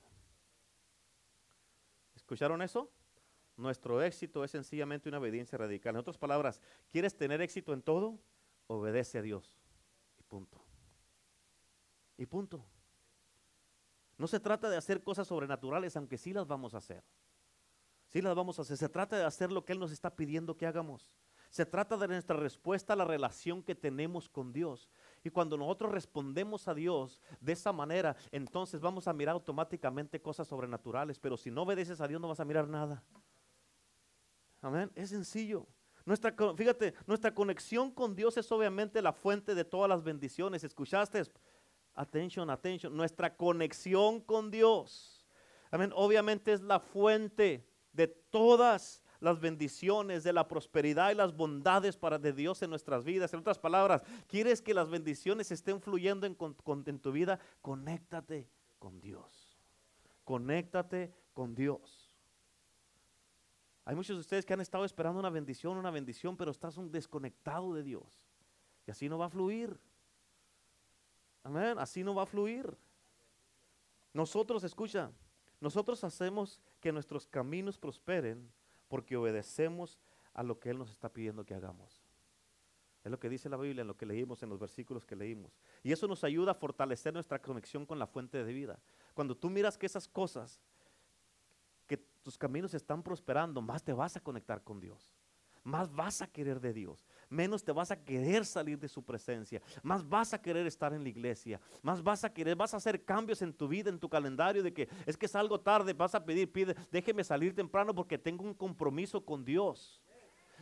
¿Escucharon 2.33 2.63
eso? 2.63 2.91
Nuestro 3.59 4.03
éxito 4.03 4.43
es 4.43 4.51
sencillamente 4.51 5.11
una 5.11 5.19
obediencia 5.19 5.59
radical. 5.59 5.95
En 5.95 6.01
otras 6.01 6.17
palabras, 6.17 6.63
¿quieres 6.91 7.15
tener 7.15 7.43
éxito 7.43 7.75
en 7.75 7.83
todo? 7.83 8.19
Obedece 8.69 9.19
a 9.19 9.23
Dios. 9.23 9.55
Y 10.19 10.23
punto. 10.23 10.65
Y 12.17 12.25
punto. 12.25 12.65
No 14.17 14.27
se 14.27 14.41
trata 14.41 14.71
de 14.71 14.79
hacer 14.79 15.03
cosas 15.03 15.29
sobrenaturales, 15.29 15.95
aunque 15.95 16.17
sí 16.17 16.33
las 16.33 16.47
vamos 16.47 16.73
a 16.73 16.79
hacer. 16.79 17.05
Sí 18.09 18.23
las 18.23 18.35
vamos 18.35 18.59
a 18.59 18.63
hacer. 18.63 18.79
Se 18.79 18.89
trata 18.89 19.19
de 19.19 19.25
hacer 19.25 19.53
lo 19.53 19.67
que 19.67 19.75
Él 19.75 19.79
nos 19.79 19.93
está 19.93 20.17
pidiendo 20.17 20.57
que 20.57 20.67
hagamos. 20.67 21.11
Se 21.51 21.67
trata 21.67 21.99
de 21.99 22.09
nuestra 22.09 22.39
respuesta 22.39 22.95
a 22.95 22.97
la 22.97 23.05
relación 23.05 23.63
que 23.63 23.75
tenemos 23.75 24.31
con 24.31 24.55
Dios. 24.55 24.89
Y 25.25 25.31
cuando 25.31 25.57
nosotros 25.57 25.93
respondemos 25.93 26.67
a 26.69 26.75
Dios 26.75 27.21
de 27.41 27.53
esa 27.53 27.73
manera, 27.73 28.17
entonces 28.31 28.81
vamos 28.81 29.07
a 29.07 29.13
mirar 29.13 29.35
automáticamente 29.35 30.21
cosas 30.21 30.49
sobrenaturales. 30.49 31.19
Pero 31.19 31.37
si 31.37 31.51
no 31.51 31.63
obedeces 31.63 32.01
a 32.01 32.09
Dios, 32.09 32.21
no 32.21 32.29
vas 32.29 32.41
a 32.41 32.45
mirar 32.45 32.69
nada. 32.69 33.05
Amén. 34.61 34.91
Es 34.95 35.11
sencillo. 35.11 35.67
Nuestra, 36.05 36.35
fíjate, 36.57 36.95
nuestra 37.07 37.33
conexión 37.33 37.91
con 37.93 38.17
Dios 38.17 38.37
es 38.37 38.51
obviamente 38.51 39.01
la 39.03 39.13
fuente 39.13 39.55
de 39.55 39.65
todas 39.65 39.89
las 39.89 40.03
bendiciones. 40.03 40.65
¿Escuchaste? 40.65 41.23
Atención, 41.95 42.51
atención. 42.51 42.97
Nuestra 42.97 43.37
conexión 43.37 44.21
con 44.21 44.51
Dios. 44.51 45.27
Amén. 45.71 45.93
Obviamente 45.95 46.53
es 46.53 46.61
la 46.61 46.81
fuente 46.81 47.67
de 47.93 48.09
todas 48.09 49.02
las 49.23 49.39
bendiciones, 49.41 50.25
de 50.25 50.33
la 50.33 50.49
prosperidad 50.49 51.13
y 51.13 51.15
las 51.15 51.35
bondades 51.35 51.97
para 51.97 52.19
de 52.19 52.33
Dios 52.33 52.61
en 52.63 52.71
nuestras 52.71 53.05
vidas. 53.05 53.33
En 53.33 53.39
otras 53.39 53.57
palabras, 53.57 54.03
¿quieres 54.27 54.61
que 54.61 54.75
las 54.75 54.91
bendiciones 54.91 55.53
estén 55.53 55.81
fluyendo 55.81 56.27
en, 56.27 56.99
tu 56.99 57.13
vida? 57.13 57.39
Conéctate 57.61 58.49
con 58.81 59.01
Dios. 59.01 59.57
Conéctate 60.25 61.15
con 61.35 61.55
Dios. 61.55 62.11
Hay 63.85 63.95
muchos 63.95 64.17
de 64.17 64.21
ustedes 64.21 64.45
que 64.45 64.55
han 64.55 64.61
estado 64.61 64.85
esperando 64.85 65.21
una 65.21 65.31
bendición, 65.31 65.77
una 65.77 65.93
bendición, 65.93 66.37
pero 66.37 66.51
estás 66.51 66.77
un 66.77 66.91
desconectado 66.91 67.73
de 67.75 67.85
Dios. 67.85 68.27
Y 68.89 68.91
así 68.91 69.09
no 69.09 69.19
va 69.19 69.27
a 69.27 69.31
fluir. 69.31 69.79
Amén, 71.45 71.79
así 71.79 72.03
no 72.03 72.13
va 72.13 72.25
a 72.25 72.27
fluir. 72.27 72.77
Nosotros, 74.13 74.65
escucha, 74.65 75.13
nosotros 75.61 76.03
hacemos 76.03 76.61
que 76.81 76.91
nuestros 76.91 77.25
caminos 77.25 77.79
prosperen 77.79 78.51
porque 78.93 79.17
obedecemos 79.17 79.99
a 80.35 80.43
lo 80.43 80.61
que 80.61 80.69
Él 80.69 80.77
nos 80.77 80.91
está 80.91 81.09
pidiendo 81.09 81.47
que 81.47 81.55
hagamos. 81.55 82.03
Es 83.03 83.11
lo 83.11 83.19
que 83.19 83.31
dice 83.31 83.49
la 83.49 83.57
Biblia, 83.57 83.81
en 83.81 83.89
lo 83.89 83.97
que 83.97 84.05
leímos, 84.05 84.43
en 84.43 84.51
los 84.51 84.59
versículos 84.59 85.07
que 85.07 85.17
leímos. 85.17 85.59
Y 85.83 85.93
eso 85.93 86.07
nos 86.07 86.25
ayuda 86.25 86.53
a 86.53 86.55
fortalecer 86.55 87.15
nuestra 87.15 87.41
conexión 87.41 87.87
con 87.87 87.99
la 87.99 88.07
fuente 88.07 88.45
de 88.45 88.53
vida. 88.53 88.79
Cuando 89.15 89.35
tú 89.35 89.49
miras 89.49 89.79
que 89.79 89.87
esas 89.87 90.07
cosas, 90.07 90.61
que 91.87 91.97
tus 91.97 92.37
caminos 92.37 92.75
están 92.75 93.03
prosperando, 93.03 93.63
más 93.63 93.83
te 93.83 93.95
vas 93.95 94.15
a 94.19 94.21
conectar 94.21 94.63
con 94.63 94.79
Dios. 94.79 95.11
Más 95.65 95.91
vas 95.91 96.21
a 96.21 96.27
querer 96.27 96.61
de 96.61 96.75
Dios, 96.75 97.07
menos 97.33 97.65
te 97.65 97.73
vas 97.73 97.91
a 97.91 97.97
querer 97.97 98.45
salir 98.45 98.79
de 98.79 98.89
su 98.89 99.03
presencia, 99.03 99.61
más 99.83 100.09
vas 100.09 100.35
a 100.35 100.41
querer 100.41 100.67
estar 100.67 100.93
en 100.93 101.03
la 101.03 101.09
iglesia, 101.09 101.61
más 101.83 102.03
vas 102.03 102.25
a 102.25 102.33
querer, 102.33 102.55
vas 102.55 102.75
a 102.75 102.77
hacer 102.77 103.03
cambios 103.05 103.43
en 103.43 103.53
tu 103.53 103.67
vida, 103.67 103.91
en 103.91 103.99
tu 103.99 104.09
calendario 104.09 104.63
de 104.63 104.73
que 104.73 104.89
es 105.07 105.17
que 105.17 105.27
salgo 105.27 105.59
tarde, 105.59 105.93
vas 105.93 106.15
a 106.15 106.25
pedir, 106.25 106.53
pide, 106.53 106.77
déjeme 106.91 107.25
salir 107.25 107.55
temprano 107.55 107.95
porque 107.95 108.19
tengo 108.19 108.45
un 108.45 108.55
compromiso 108.55 109.25
con 109.25 109.45
Dios. 109.45 110.01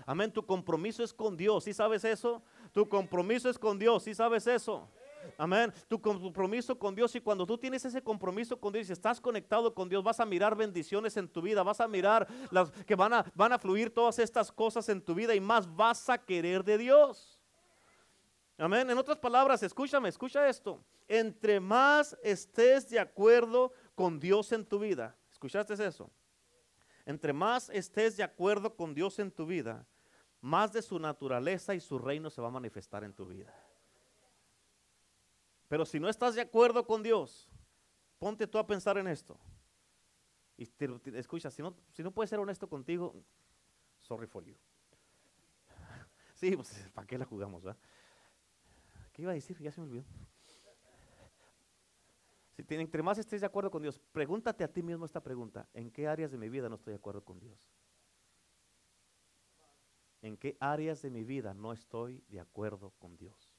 Amén, 0.06 0.33
tu 0.33 0.44
compromiso 0.44 1.02
es 1.02 1.12
con 1.12 1.37
Dios, 1.37 1.64
¿sí 1.64 1.74
sabes 1.74 2.04
eso? 2.04 2.42
Tu 2.72 2.88
compromiso 2.88 3.50
es 3.50 3.59
con 3.59 3.78
Dios, 3.78 4.04
¿sí 4.04 4.14
sabes 4.14 4.46
eso? 4.46 4.88
Amén. 5.37 5.72
Tu 5.88 6.00
compromiso 6.00 6.78
con 6.78 6.94
Dios 6.94 7.14
y 7.14 7.20
cuando 7.20 7.46
tú 7.46 7.56
tienes 7.56 7.85
ese 7.85 8.02
compromiso 8.02 8.59
con 8.59 8.72
Dios 8.72 8.88
y 8.88 8.92
estás 8.92 9.20
conectado 9.20 9.74
con 9.74 9.88
Dios, 9.88 10.04
vas 10.04 10.20
a 10.20 10.26
mirar 10.26 10.54
bendiciones 10.54 11.16
en 11.16 11.28
tu 11.28 11.40
vida, 11.40 11.62
vas 11.62 11.80
a 11.80 11.88
mirar 11.88 12.28
las 12.50 12.70
que 12.70 12.94
van 12.94 13.14
a, 13.14 13.24
van 13.35 13.52
a 13.52 13.59
fluir 13.59 13.92
todas 13.92 14.18
estas 14.18 14.52
cosas 14.52 14.88
en 14.88 15.00
tu 15.00 15.14
vida 15.14 15.35
y 15.35 15.40
más 15.40 15.74
vas 15.74 16.09
a 16.11 16.18
querer 16.18 16.64
de 16.64 16.78
Dios. 16.78 17.40
Amén. 18.59 18.90
En 18.90 18.98
otras 18.98 19.18
palabras, 19.18 19.62
escúchame, 19.62 20.11
escucha 20.11 20.46
esto. 20.48 20.85
Entre 21.09 21.59
más 21.59 22.16
estés 22.22 22.88
de 22.90 23.00
acuerdo 23.00 23.72
con 23.94 24.20
Dios 24.20 24.52
en 24.52 24.66
tu 24.66 24.78
vida, 24.78 25.16
¿escuchaste 25.33 25.72
eso? 25.72 26.11
Entre 27.06 27.33
más 27.33 27.70
estés 27.70 28.16
de 28.16 28.22
acuerdo 28.22 28.76
con 28.76 28.94
Dios 28.94 29.18
en 29.18 29.30
tu 29.30 29.46
vida, 29.46 29.87
más 30.40 30.72
de 30.72 30.83
su 30.83 30.98
naturaleza 30.98 31.74
y 31.74 31.80
su 31.80 31.98
reino 31.98 32.30
se 32.30 32.40
va 32.40 32.48
a 32.48 32.52
manifestar 32.52 33.02
en 33.04 33.14
tu 33.14 33.26
vida. 33.26 33.54
Pero 35.70 35.87
si 35.87 36.00
no 36.00 36.09
estás 36.09 36.35
de 36.35 36.40
acuerdo 36.40 36.85
con 36.85 37.00
Dios, 37.00 37.48
ponte 38.18 38.48
tú 38.48 38.59
a 38.59 38.66
pensar 38.66 38.98
en 38.98 39.06
esto. 39.06 39.38
Y 40.56 40.68
escucha, 41.14 41.48
si 41.48 41.62
no, 41.62 41.76
si 41.92 42.02
no 42.02 42.11
puedes 42.11 42.28
ser 42.28 42.40
honesto 42.40 42.68
contigo, 42.68 43.14
sorry 44.00 44.26
for 44.26 44.44
you. 44.44 44.56
Sí, 46.35 46.56
pues, 46.56 46.90
¿para 46.92 47.06
qué 47.06 47.16
la 47.16 47.24
jugamos? 47.24 47.64
va? 47.64 47.76
¿Qué 49.12 49.22
iba 49.22 49.30
a 49.30 49.35
decir? 49.35 49.56
Ya 49.61 49.70
se 49.70 49.80
me 49.80 49.87
olvidó. 49.87 50.04
Si 52.50 52.64
entre 52.74 53.02
más 53.04 53.18
estés 53.18 53.40
de 53.40 53.46
acuerdo 53.46 53.70
con 53.70 53.83
Dios, 53.83 54.00
pregúntate 54.11 54.64
a 54.64 54.72
ti 54.72 54.83
mismo 54.83 55.04
esta 55.04 55.22
pregunta. 55.22 55.68
¿En 55.72 55.92
qué 55.92 56.09
áreas 56.09 56.33
de 56.33 56.38
mi 56.38 56.48
vida 56.48 56.68
no 56.68 56.74
estoy 56.74 56.94
de 56.94 56.98
acuerdo 56.98 57.22
con 57.22 57.38
Dios? 57.38 57.61
¿En 60.20 60.37
qué 60.37 60.56
áreas 60.59 61.00
de 61.00 61.11
mi 61.11 61.22
vida 61.22 61.54
no 61.54 61.72
estoy 61.72 62.24
de 62.28 62.40
acuerdo 62.40 62.92
con 62.98 63.16
Dios? 63.16 63.49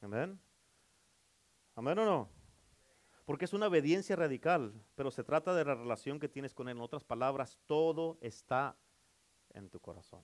Amén. 0.00 0.40
Amén 1.74 1.98
o 1.98 2.04
no. 2.04 2.28
Porque 3.24 3.44
es 3.44 3.52
una 3.52 3.66
obediencia 3.66 4.14
radical, 4.14 4.72
pero 4.94 5.10
se 5.10 5.24
trata 5.24 5.52
de 5.54 5.64
la 5.64 5.74
relación 5.74 6.20
que 6.20 6.28
tienes 6.28 6.54
con 6.54 6.68
Él. 6.68 6.76
En 6.76 6.82
otras 6.82 7.04
palabras, 7.04 7.58
todo 7.66 8.18
está 8.20 8.76
en 9.52 9.68
tu 9.68 9.80
corazón. 9.80 10.22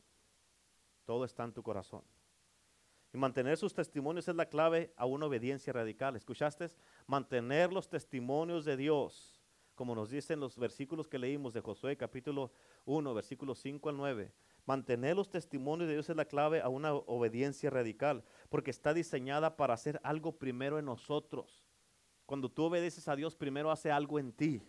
Todo 1.04 1.24
está 1.24 1.44
en 1.44 1.52
tu 1.52 1.62
corazón. 1.62 2.04
Y 3.12 3.18
mantener 3.18 3.58
sus 3.58 3.74
testimonios 3.74 4.28
es 4.28 4.36
la 4.36 4.46
clave 4.46 4.94
a 4.96 5.04
una 5.04 5.26
obediencia 5.26 5.72
radical. 5.72 6.16
¿Escuchaste? 6.16 6.68
Mantener 7.06 7.72
los 7.72 7.88
testimonios 7.88 8.64
de 8.64 8.76
Dios, 8.76 9.42
como 9.74 9.94
nos 9.94 10.08
dicen 10.10 10.40
los 10.40 10.56
versículos 10.56 11.08
que 11.08 11.18
leímos 11.18 11.52
de 11.52 11.60
Josué 11.60 11.96
capítulo 11.96 12.52
1, 12.86 13.12
versículos 13.12 13.58
5 13.58 13.88
al 13.88 13.96
9. 13.96 14.32
Mantener 14.64 15.16
los 15.16 15.28
testimonios 15.28 15.88
de 15.88 15.94
Dios 15.94 16.08
es 16.08 16.16
la 16.16 16.24
clave 16.24 16.60
a 16.60 16.68
una 16.68 16.92
obediencia 16.94 17.68
radical, 17.68 18.24
porque 18.48 18.70
está 18.70 18.94
diseñada 18.94 19.56
para 19.56 19.74
hacer 19.74 20.00
algo 20.04 20.38
primero 20.38 20.78
en 20.78 20.84
nosotros. 20.84 21.64
Cuando 22.26 22.48
tú 22.48 22.64
obedeces 22.64 23.08
a 23.08 23.16
Dios, 23.16 23.34
primero 23.34 23.70
hace 23.70 23.90
algo 23.90 24.18
en 24.18 24.32
ti. 24.32 24.62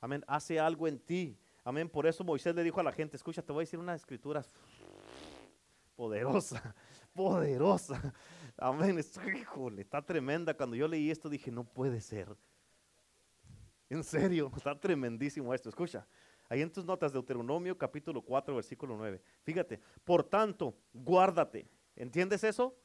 Amén, 0.00 0.22
hace 0.26 0.60
algo 0.60 0.86
en 0.86 0.98
ti. 0.98 1.38
Amén, 1.64 1.88
por 1.88 2.06
eso 2.06 2.22
Moisés 2.24 2.54
le 2.54 2.64
dijo 2.64 2.80
a 2.80 2.82
la 2.82 2.92
gente, 2.92 3.16
escucha, 3.16 3.40
te 3.40 3.52
voy 3.52 3.62
a 3.62 3.64
decir 3.64 3.78
una 3.78 3.94
escritura 3.94 4.44
poderosa, 5.96 6.74
poderosa. 7.14 8.12
Amén, 8.58 9.00
híjole, 9.36 9.82
está 9.82 10.02
tremenda. 10.02 10.54
Cuando 10.54 10.76
yo 10.76 10.86
leí 10.86 11.10
esto 11.10 11.28
dije, 11.28 11.50
no 11.50 11.64
puede 11.64 12.00
ser. 12.00 12.28
En 13.88 14.04
serio, 14.04 14.50
está 14.56 14.78
tremendísimo 14.78 15.52
esto. 15.54 15.68
Escucha, 15.68 16.06
ahí 16.52 16.60
en 16.60 16.70
tus 16.70 16.84
notas, 16.84 17.12
Deuteronomio 17.14 17.78
capítulo 17.78 18.20
4, 18.20 18.54
versículo 18.54 18.94
9. 18.96 19.22
Fíjate, 19.42 19.80
por 20.04 20.22
tanto, 20.22 20.74
guárdate. 20.92 21.66
¿Entiendes 21.96 22.44
eso? 22.44 22.76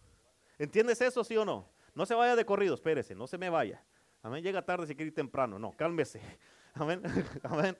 ¿Entiendes 0.58 1.02
eso, 1.02 1.22
sí 1.24 1.36
o 1.36 1.44
no? 1.44 1.70
No 1.94 2.06
se 2.06 2.16
vaya 2.16 2.36
de 2.38 2.46
corrido, 2.46 2.76
espérese, 2.76 3.14
no 3.14 3.28
se 3.28 3.38
me 3.38 3.50
vaya. 3.50 3.84
Amén, 4.22 4.42
llega 4.42 4.62
tarde 4.62 4.88
si 4.88 4.96
quiere 4.96 5.10
ir 5.10 5.14
temprano. 5.16 5.60
No, 5.60 5.74
cálmese. 5.74 6.22
Amén, 6.76 7.02
amén, 7.44 7.78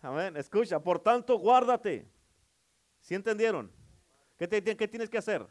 amén. 0.00 0.36
Escucha, 0.36 0.78
por 0.78 1.00
tanto, 1.00 1.38
guárdate. 1.38 2.06
¿Sí 3.00 3.14
entendieron? 3.14 3.72
¿Qué, 4.38 4.46
te- 4.46 4.62
qué 4.76 4.86
tienes 4.88 5.10
que 5.10 5.18
hacer? 5.18 5.44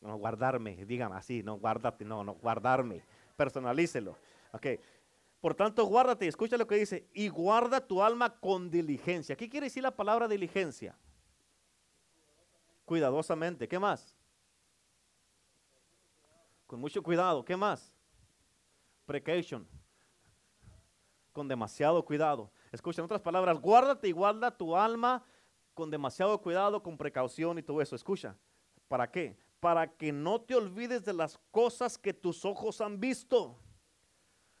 No, 0.00 0.16
guardarme, 0.16 0.84
digan 0.86 1.12
así, 1.12 1.42
no, 1.42 1.56
guárdate, 1.58 2.04
no, 2.04 2.24
no, 2.24 2.34
guardarme. 2.34 3.02
Personalícelo. 3.36 4.16
Ok. 4.52 4.66
Por 5.40 5.54
tanto, 5.54 5.84
guárdate, 5.84 6.26
escucha 6.26 6.56
lo 6.56 6.66
que 6.66 6.76
dice, 6.76 7.08
y 7.12 7.28
guarda 7.28 7.86
tu 7.86 8.02
alma 8.02 8.38
con 8.40 8.70
diligencia. 8.70 9.36
¿Qué 9.36 9.48
quiere 9.48 9.66
decir 9.66 9.82
la 9.82 9.94
palabra 9.94 10.26
diligencia? 10.26 10.96
Cuidadosamente. 12.84 13.68
¿Qué 13.68 13.78
más? 13.78 14.16
Con 16.66 16.80
mucho 16.80 17.02
cuidado. 17.02 17.44
¿Qué 17.44 17.56
más? 17.56 17.92
Precaution. 19.06 19.66
Con 21.32 21.46
demasiado 21.46 22.04
cuidado. 22.04 22.50
Escucha, 22.72 23.00
en 23.00 23.04
otras 23.06 23.20
palabras, 23.20 23.60
guárdate 23.60 24.08
y 24.08 24.12
guarda 24.12 24.56
tu 24.56 24.76
alma 24.76 25.24
con 25.74 25.90
demasiado 25.90 26.40
cuidado, 26.40 26.82
con 26.82 26.98
precaución 26.98 27.58
y 27.58 27.62
todo 27.62 27.80
eso. 27.80 27.94
Escucha, 27.94 28.36
¿para 28.88 29.08
qué? 29.08 29.36
para 29.60 29.96
que 29.96 30.12
no 30.12 30.40
te 30.40 30.54
olvides 30.54 31.04
de 31.04 31.12
las 31.12 31.38
cosas 31.50 31.98
que 31.98 32.12
tus 32.12 32.44
ojos 32.44 32.80
han 32.80 33.00
visto. 33.00 33.58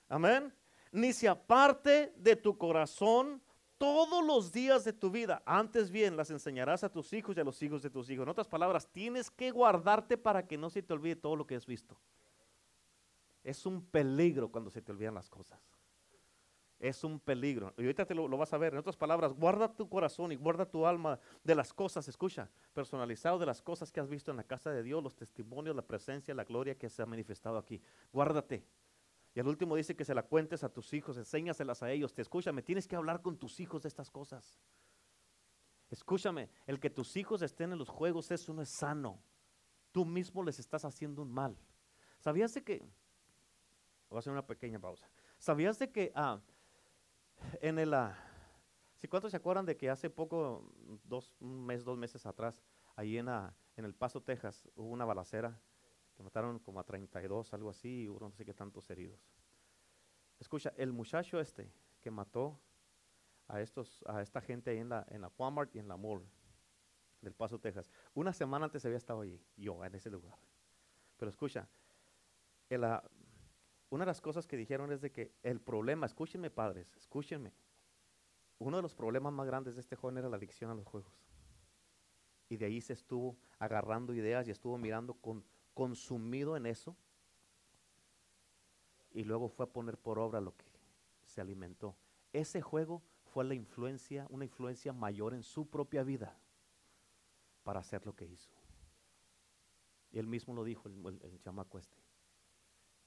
Amén. 0.08 0.52
Ni 0.92 1.12
se 1.12 1.28
aparte 1.28 2.12
de 2.16 2.36
tu 2.36 2.56
corazón 2.56 3.42
todos 3.78 4.24
los 4.26 4.52
días 4.52 4.84
de 4.84 4.92
tu 4.92 5.10
vida. 5.10 5.42
Antes 5.46 5.90
bien, 5.90 6.16
las 6.16 6.30
enseñarás 6.30 6.84
a 6.84 6.90
tus 6.90 7.12
hijos 7.12 7.36
y 7.36 7.40
a 7.40 7.44
los 7.44 7.62
hijos 7.62 7.82
de 7.82 7.90
tus 7.90 8.10
hijos. 8.10 8.24
En 8.24 8.28
otras 8.28 8.48
palabras, 8.48 8.88
tienes 8.88 9.30
que 9.30 9.50
guardarte 9.50 10.18
para 10.18 10.46
que 10.46 10.58
no 10.58 10.68
se 10.68 10.82
te 10.82 10.92
olvide 10.92 11.16
todo 11.16 11.36
lo 11.36 11.46
que 11.46 11.54
has 11.54 11.66
visto. 11.66 11.96
Es 13.44 13.64
un 13.64 13.82
peligro 13.82 14.50
cuando 14.50 14.70
se 14.70 14.82
te 14.82 14.92
olvidan 14.92 15.14
las 15.14 15.30
cosas. 15.30 15.60
Es 16.80 17.02
un 17.02 17.18
peligro. 17.18 17.72
Y 17.76 17.82
ahorita 17.82 18.04
te 18.04 18.14
lo, 18.14 18.28
vas 18.36 18.52
a 18.52 18.58
ver. 18.58 18.72
En 18.72 18.78
otras 18.78 18.96
palabras, 18.96 19.32
guarda 19.32 19.72
tu 19.72 19.88
corazón 19.88 20.30
y 20.32 20.36
guarda 20.36 20.66
tu 20.66 20.86
alma 20.86 21.18
de 21.42 21.54
las 21.54 21.72
cosas, 21.72 22.06
escucha, 22.08 22.50
personalizado 22.72 23.38
de 23.38 23.46
las 23.46 23.62
cosas 23.62 23.90
que 23.90 24.00
has 24.00 24.08
visto 24.08 24.30
en 24.30 24.36
la 24.36 24.44
casa 24.44 24.70
de 24.70 24.82
Dios, 24.82 25.02
los 25.02 25.16
testimonios, 25.16 25.74
la 25.74 25.82
presencia, 25.82 26.34
la 26.34 26.44
gloria 26.44 26.76
que 26.76 26.88
se 26.88 27.02
ha 27.02 27.06
manifestado 27.06 27.58
aquí. 27.58 27.80
Guárdate. 28.12 28.64
Y 29.34 29.40
al 29.40 29.48
último 29.48 29.76
dice 29.76 29.94
que 29.94 30.04
se 30.04 30.14
la 30.14 30.22
cuentes 30.22 30.64
a 30.64 30.68
tus 30.68 30.92
hijos, 30.94 31.16
enséñaselas 31.16 31.82
a 31.82 31.90
ellos. 31.90 32.14
Te 32.14 32.22
escúchame, 32.22 32.62
tienes 32.62 32.88
que 32.88 32.96
hablar 32.96 33.22
con 33.22 33.38
tus 33.38 33.60
hijos 33.60 33.82
de 33.82 33.88
estas 33.88 34.10
cosas. 34.10 34.58
Escúchame, 35.90 36.50
el 36.66 36.80
que 36.80 36.90
tus 36.90 37.16
hijos 37.16 37.42
estén 37.42 37.72
en 37.72 37.78
los 37.78 37.88
juegos, 37.88 38.30
eso 38.30 38.52
no 38.52 38.62
es 38.62 38.68
sano. 38.68 39.22
Tú 39.92 40.04
mismo 40.04 40.42
les 40.42 40.58
estás 40.58 40.84
haciendo 40.84 41.22
un 41.22 41.32
mal. 41.32 41.56
¿Sabías 42.18 42.52
de 42.54 42.62
que... 42.62 42.78
Voy 44.10 44.16
a 44.16 44.18
hacer 44.20 44.32
una 44.32 44.46
pequeña 44.46 44.78
pausa. 44.78 45.08
¿Sabías 45.38 45.78
de 45.78 45.90
que 45.90 46.12
ah, 46.14 46.40
en 47.60 47.78
el... 47.78 47.94
Ah, 47.94 48.16
¿Cuántos 49.08 49.30
se 49.30 49.36
acuerdan 49.36 49.64
de 49.64 49.76
que 49.76 49.88
hace 49.88 50.10
poco, 50.10 50.72
dos, 51.04 51.32
un 51.40 51.64
mes, 51.64 51.84
dos 51.84 51.96
meses 51.96 52.26
atrás, 52.26 52.60
ahí 52.96 53.16
en, 53.16 53.28
ah, 53.28 53.54
en 53.76 53.84
El 53.84 53.94
Paso, 53.94 54.20
Texas, 54.20 54.68
hubo 54.74 54.88
una 54.88 55.04
balacera 55.04 55.58
mataron 56.22 56.58
como 56.58 56.80
a 56.80 56.84
32, 56.84 57.52
algo 57.54 57.70
así, 57.70 58.02
y 58.02 58.08
hubo 58.08 58.20
no 58.20 58.32
sé 58.32 58.44
qué 58.44 58.54
tantos 58.54 58.88
heridos. 58.90 59.20
Escucha, 60.38 60.72
el 60.76 60.92
muchacho 60.92 61.40
este 61.40 61.72
que 62.00 62.10
mató 62.10 62.60
a, 63.48 63.60
estos, 63.60 64.04
a 64.06 64.22
esta 64.22 64.40
gente 64.40 64.70
ahí 64.70 64.78
en 64.78 64.88
la, 64.88 65.06
en 65.08 65.20
la 65.20 65.32
Walmart 65.36 65.74
y 65.74 65.78
en 65.78 65.88
la 65.88 65.96
Mall 65.96 66.24
del 67.20 67.34
Paso, 67.34 67.58
Texas, 67.58 67.90
una 68.14 68.32
semana 68.32 68.66
antes 68.66 68.84
había 68.84 68.98
estado 68.98 69.22
allí, 69.22 69.42
yo, 69.56 69.84
en 69.84 69.94
ese 69.94 70.10
lugar. 70.10 70.38
Pero 71.16 71.30
escucha, 71.30 71.68
el, 72.68 72.84
una 73.90 74.04
de 74.04 74.06
las 74.06 74.20
cosas 74.20 74.46
que 74.46 74.56
dijeron 74.56 74.92
es 74.92 75.00
de 75.00 75.10
que 75.10 75.32
el 75.42 75.60
problema, 75.60 76.06
escúchenme 76.06 76.50
padres, 76.50 76.94
escúchenme, 76.96 77.52
uno 78.58 78.76
de 78.76 78.82
los 78.82 78.94
problemas 78.94 79.32
más 79.32 79.46
grandes 79.46 79.74
de 79.74 79.80
este 79.80 79.96
joven 79.96 80.18
era 80.18 80.28
la 80.28 80.36
adicción 80.36 80.70
a 80.70 80.74
los 80.74 80.86
juegos. 80.86 81.12
Y 82.48 82.56
de 82.56 82.66
ahí 82.66 82.80
se 82.80 82.92
estuvo 82.92 83.36
agarrando 83.58 84.14
ideas 84.14 84.48
y 84.48 84.50
estuvo 84.50 84.78
mirando 84.78 85.14
con, 85.14 85.44
consumido 85.78 86.56
en 86.56 86.66
eso. 86.66 86.96
Y 89.12 89.22
luego 89.22 89.48
fue 89.48 89.64
a 89.64 89.68
poner 89.68 89.96
por 89.96 90.18
obra 90.18 90.40
lo 90.40 90.56
que 90.56 90.64
se 91.22 91.40
alimentó. 91.40 91.94
Ese 92.32 92.60
juego 92.60 93.00
fue 93.26 93.44
la 93.44 93.54
influencia, 93.54 94.26
una 94.28 94.44
influencia 94.44 94.92
mayor 94.92 95.34
en 95.34 95.44
su 95.44 95.70
propia 95.70 96.02
vida 96.02 96.36
para 97.62 97.78
hacer 97.78 98.04
lo 98.04 98.16
que 98.16 98.26
hizo. 98.26 98.50
Y 100.10 100.18
él 100.18 100.26
mismo 100.26 100.52
lo 100.52 100.64
dijo, 100.64 100.88
el, 100.88 101.40
chamaco 101.42 101.78
este. 101.78 102.02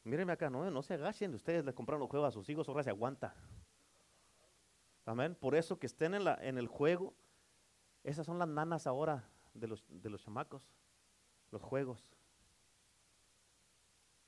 Mírenme 0.05 0.31
acá, 0.31 0.49
no, 0.49 0.71
no 0.71 0.81
se 0.81 0.93
agachen, 0.93 1.35
ustedes 1.35 1.65
le 1.65 1.73
compraron 1.73 1.99
los 1.99 2.09
juegos 2.09 2.29
a 2.29 2.31
sus 2.31 2.47
hijos, 2.49 2.69
ahora 2.69 2.83
se 2.83 2.89
aguanta. 2.89 3.35
Amén. 5.03 5.35
Por 5.35 5.55
eso 5.55 5.77
que 5.77 5.87
estén 5.87 6.13
en, 6.13 6.23
la, 6.23 6.35
en 6.35 6.57
el 6.57 6.67
juego, 6.67 7.13
esas 8.05 8.25
son 8.25 8.39
las 8.39 8.47
nanas 8.47 8.87
ahora 8.87 9.29
de 9.53 9.67
los, 9.67 9.83
de 9.89 10.09
los 10.09 10.23
chamacos, 10.23 10.63
los 11.51 11.61
juegos. 11.61 12.15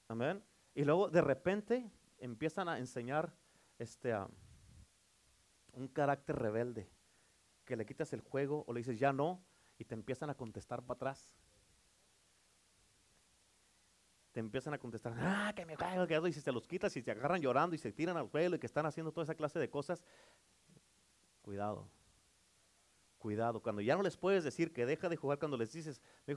Amén. 0.08 0.43
Y 0.76 0.84
luego 0.84 1.10
de 1.10 1.22
repente 1.22 1.89
empiezan 2.20 2.68
a 2.70 2.80
enseñar 2.80 3.34
este, 3.80 4.14
un 5.74 5.88
carácter 5.88 6.36
rebelde, 6.38 6.89
que 7.66 7.76
le 7.76 7.86
quitas 7.86 8.14
el 8.14 8.22
juego 8.22 8.64
o 8.68 8.74
le 8.74 8.80
dices 8.80 8.99
ya 8.99 9.14
no, 9.14 9.43
y 9.78 9.86
te 9.86 9.95
empiezan 9.95 10.30
a 10.30 10.36
contestar 10.36 10.82
para 10.84 10.95
atrás 10.95 11.34
te 14.34 14.39
empiezan 14.39 14.74
a 14.74 14.80
contestar, 14.80 15.14
ah, 15.16 15.54
que 15.56 15.64
me 15.64 15.76
juego, 15.76 16.08
que 16.08 16.30
y 16.30 16.34
si 16.34 16.41
se 16.41 16.51
los 16.51 16.68
quitas 16.68 16.97
y 16.97 17.04
se 17.04 17.12
agarran 17.12 17.39
llorando 17.39 17.76
y 17.76 17.78
se 17.78 17.93
tiran 17.93 18.18
al 18.18 18.30
suelo 18.30 18.56
y 18.56 18.60
que 18.60 18.66
están 18.66 18.86
haciendo 18.88 19.12
toda 19.12 19.26
esa 19.26 19.36
clase 19.36 19.60
de 19.60 19.70
cosas, 19.70 20.04
cuidado, 21.43 21.88
cuidado. 23.20 23.62
Cuando 23.62 23.84
ya 23.84 23.95
no 23.95 24.01
les 24.01 24.18
puedes 24.18 24.43
decir 24.43 24.74
que 24.74 24.88
deja 24.88 25.08
de 25.08 25.18
jugar, 25.18 25.38
cuando 25.38 25.56
les 25.56 25.72
dices, 25.72 26.01
eh, 26.26 26.36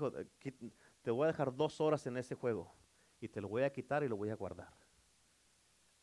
te 1.00 1.10
voy 1.10 1.24
a 1.24 1.28
dejar 1.28 1.56
dos 1.56 1.80
horas 1.80 2.06
en 2.06 2.18
ese 2.18 2.34
juego 2.34 2.70
y 3.20 3.28
te 3.28 3.40
lo 3.40 3.48
voy 3.48 3.62
a 3.62 3.72
quitar 3.72 4.02
y 4.02 4.08
lo 4.08 4.16
voy 4.16 4.30
a 4.30 4.36
guardar. 4.36 4.74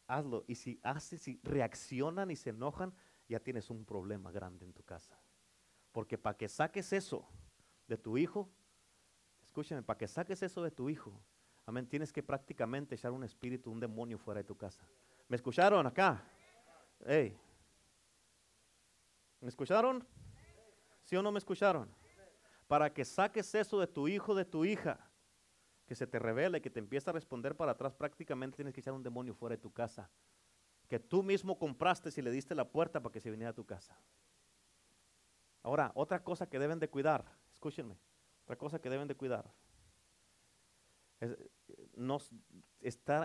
Hazlo. 0.07 0.43
Y 0.47 0.55
si 0.55 0.79
haces, 0.83 1.21
si 1.21 1.39
reaccionan 1.43 2.31
y 2.31 2.35
se 2.35 2.49
enojan, 2.49 2.93
ya 3.27 3.39
tienes 3.39 3.69
un 3.69 3.85
problema 3.85 4.31
grande 4.31 4.65
en 4.65 4.73
tu 4.73 4.83
casa. 4.83 5.19
Porque 5.91 6.17
para 6.17 6.37
que 6.37 6.49
saques 6.49 6.91
eso 6.93 7.27
de 7.87 7.97
tu 7.97 8.17
hijo, 8.17 8.49
escúchame, 9.43 9.83
para 9.83 9.97
que 9.97 10.07
saques 10.07 10.41
eso 10.43 10.63
de 10.63 10.71
tu 10.71 10.89
hijo, 10.89 11.21
Amén. 11.65 11.87
Tienes 11.87 12.11
que 12.11 12.21
prácticamente 12.21 12.95
echar 12.95 13.11
un 13.11 13.23
espíritu, 13.23 13.71
un 13.71 13.79
demonio 13.79 14.17
fuera 14.17 14.39
de 14.39 14.43
tu 14.43 14.55
casa. 14.55 14.85
¿Me 15.29 15.35
escucharon 15.35 15.87
acá? 15.87 16.21
¿Me 19.39 19.47
escucharon? 19.47 20.05
¿Sí 21.03 21.15
o 21.15 21.21
no 21.21 21.31
me 21.31 21.37
escucharon? 21.37 21.89
Para 22.67 22.93
que 22.93 23.05
saques 23.05 23.55
eso 23.55 23.79
de 23.79 23.87
tu 23.87 24.07
hijo, 24.07 24.35
de 24.35 24.45
tu 24.45 24.65
hija, 24.65 24.99
que 25.93 25.97
se 25.97 26.07
te 26.07 26.17
revele, 26.17 26.59
que 26.59 26.71
te 26.71 26.79
empiece 26.79 27.07
a 27.07 27.13
responder 27.13 27.55
para 27.55 27.73
atrás, 27.73 27.93
prácticamente 27.93 28.55
tienes 28.55 28.73
que 28.73 28.81
echar 28.81 28.93
un 28.93 29.03
demonio 29.03 29.35
fuera 29.35 29.55
de 29.55 29.61
tu 29.61 29.71
casa. 29.71 30.09
Que 30.87 30.99
tú 30.99 31.21
mismo 31.21 31.59
compraste 31.59 32.09
si 32.09 32.23
le 32.23 32.31
diste 32.31 32.55
la 32.55 32.67
puerta 32.67 32.99
para 32.99 33.13
que 33.13 33.19
se 33.19 33.29
viniera 33.29 33.51
a 33.51 33.53
tu 33.53 33.63
casa. 33.63 33.95
Ahora, 35.61 35.91
otra 35.93 36.23
cosa 36.23 36.49
que 36.49 36.57
deben 36.57 36.79
de 36.79 36.89
cuidar, 36.89 37.25
escúchenme, 37.51 37.95
otra 38.43 38.57
cosa 38.57 38.79
que 38.79 38.89
deben 38.89 39.07
de 39.07 39.15
cuidar 39.15 39.53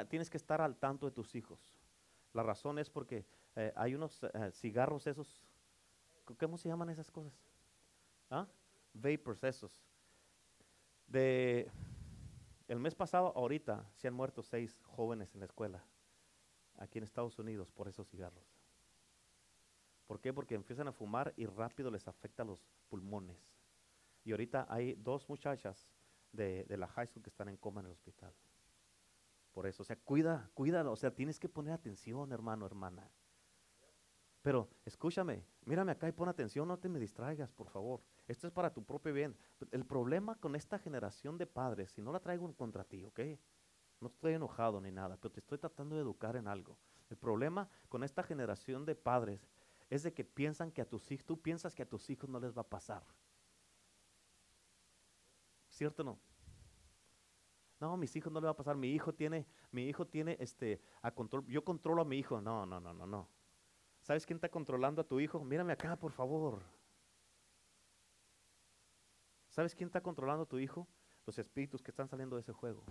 tienes 0.09 0.31
que 0.31 0.37
estar 0.37 0.61
al 0.61 0.77
tanto 0.77 1.07
de 1.07 1.13
tus 1.13 1.35
hijos. 1.35 1.73
La 2.35 2.43
razón 2.43 2.79
es 2.79 2.91
porque 2.91 3.25
eh, 3.57 3.73
hay 3.75 3.95
unos 3.95 4.23
eh, 4.23 4.51
cigarros 4.53 5.07
esos, 5.07 5.43
¿cómo 6.39 6.59
se 6.59 6.69
llaman 6.69 6.91
esas 6.91 7.11
cosas? 7.11 7.33
¿Ah? 8.31 8.47
Vapors 8.93 9.43
esos. 9.43 9.83
De, 11.07 11.71
el 12.69 12.79
mes 12.79 12.95
pasado, 12.95 13.33
ahorita, 13.35 13.91
se 13.95 14.09
han 14.09 14.15
muerto 14.15 14.43
seis 14.43 14.79
jóvenes 14.83 15.35
en 15.35 15.41
la 15.41 15.47
escuela, 15.47 15.85
aquí 16.77 16.99
en 16.99 17.05
Estados 17.05 17.39
Unidos, 17.39 17.71
por 17.73 17.89
esos 17.89 18.09
cigarros. 18.09 18.45
¿Por 20.07 20.21
qué? 20.21 20.33
Porque 20.33 20.55
empiezan 20.55 20.89
a 20.89 20.93
fumar 20.93 21.35
y 21.37 21.47
rápido 21.47 21.91
les 21.91 22.07
afecta 22.09 22.45
los 22.45 22.65
pulmones. 22.89 23.39
Y 24.25 24.33
ahorita 24.33 24.67
hay 24.69 24.95
dos 24.95 25.29
muchachas 25.29 25.89
de, 26.33 26.67
la 26.69 26.87
high 26.89 27.07
school 27.07 27.23
que 27.23 27.31
están 27.31 27.49
en 27.49 27.57
coma 27.57 27.81
en 27.81 27.87
el 27.87 27.93
hospital. 27.93 28.35
Por 29.53 29.67
eso, 29.67 29.83
o 29.83 29.87
sea, 29.87 29.97
cuida, 29.97 30.51
cuídalo, 30.55 30.93
o 30.93 30.97
sea, 30.97 31.15
tienes 31.15 31.39
que 31.39 31.49
poner 31.49 31.73
atención, 31.73 32.33
hermano, 32.33 32.67
hermana. 32.67 33.11
Pero 34.49 34.67
escúchame, 34.87 35.45
mírame 35.67 35.93
acá 35.93 36.09
y 36.09 36.13
pon 36.13 36.27
atención, 36.27 36.67
no 36.67 36.79
te 36.79 36.89
me 36.89 36.99
distraigas, 36.99 37.53
por 37.53 37.69
favor. 37.69 38.01
Esto 38.27 38.47
es 38.47 38.53
para 38.55 38.73
tu 38.73 38.83
propio 38.83 39.13
bien. 39.13 39.37
El 39.73 39.85
problema 39.85 40.37
con 40.37 40.57
esta 40.57 40.79
generación 40.79 41.37
de 41.37 41.47
padres, 41.47 41.91
si 41.91 42.01
no 42.01 42.13
la 42.13 42.21
traigo 42.21 42.51
contra 42.55 42.83
ti, 42.83 43.05
¿ok? 43.05 43.21
No 44.01 44.09
estoy 44.09 44.33
enojado 44.33 44.81
ni 44.81 44.91
nada, 44.91 45.19
pero 45.19 45.33
te 45.33 45.41
estoy 45.41 45.59
tratando 45.59 45.97
de 45.97 46.01
educar 46.01 46.35
en 46.35 46.49
algo. 46.49 46.79
El 47.11 47.19
problema 47.19 47.69
con 47.91 48.03
esta 48.03 48.23
generación 48.23 48.87
de 48.87 48.95
padres 48.95 49.51
es 49.91 50.03
de 50.03 50.15
que 50.15 50.25
piensan 50.25 50.73
que 50.73 50.81
a 50.81 50.89
tus 50.89 51.13
hijos, 51.13 51.27
tú 51.27 51.39
piensas 51.39 51.75
que 51.75 51.83
a 51.83 51.87
tus 51.87 52.09
hijos 52.09 52.31
no 52.31 52.41
les 52.41 52.57
va 52.57 52.63
a 52.63 52.71
pasar. 52.71 53.05
¿Cierto 55.69 56.01
o 56.01 56.07
no? 56.07 56.19
No, 57.81 57.99
mis 57.99 58.17
hijos 58.17 58.33
no 58.33 58.41
le 58.41 58.47
va 58.47 58.53
a 58.53 58.57
pasar. 58.57 58.77
Mi 58.79 58.95
hijo 58.95 59.13
tiene, 59.13 59.47
mi 59.73 59.91
hijo 59.91 60.07
tiene 60.07 60.39
este 60.41 60.81
a 61.03 61.11
control. 61.11 61.45
Yo 61.49 61.63
controlo 61.67 62.01
a 62.01 62.07
mi 62.07 62.17
hijo. 62.17 62.41
No, 62.41 62.65
no, 62.65 62.81
no, 62.81 62.95
no, 62.95 63.07
no. 63.07 63.38
¿Sabes 64.09 64.25
quién 64.25 64.39
está 64.39 64.49
controlando 64.49 65.03
a 65.03 65.05
tu 65.05 65.21
hijo? 65.21 65.45
Mírame 65.45 65.71
acá, 65.75 65.95
por 65.95 66.13
favor. 66.13 66.63
¿Sabes 69.51 69.75
quién 69.75 69.89
está 69.89 70.01
controlando 70.01 70.45
a 70.45 70.47
tu 70.47 70.59
hijo? 70.59 70.89
Los 71.27 71.39
espíritus 71.39 71.83
que 71.83 71.91
están 71.91 72.09
saliendo 72.09 72.37
de 72.37 72.41
ese 72.41 72.55
juego. 72.55 72.83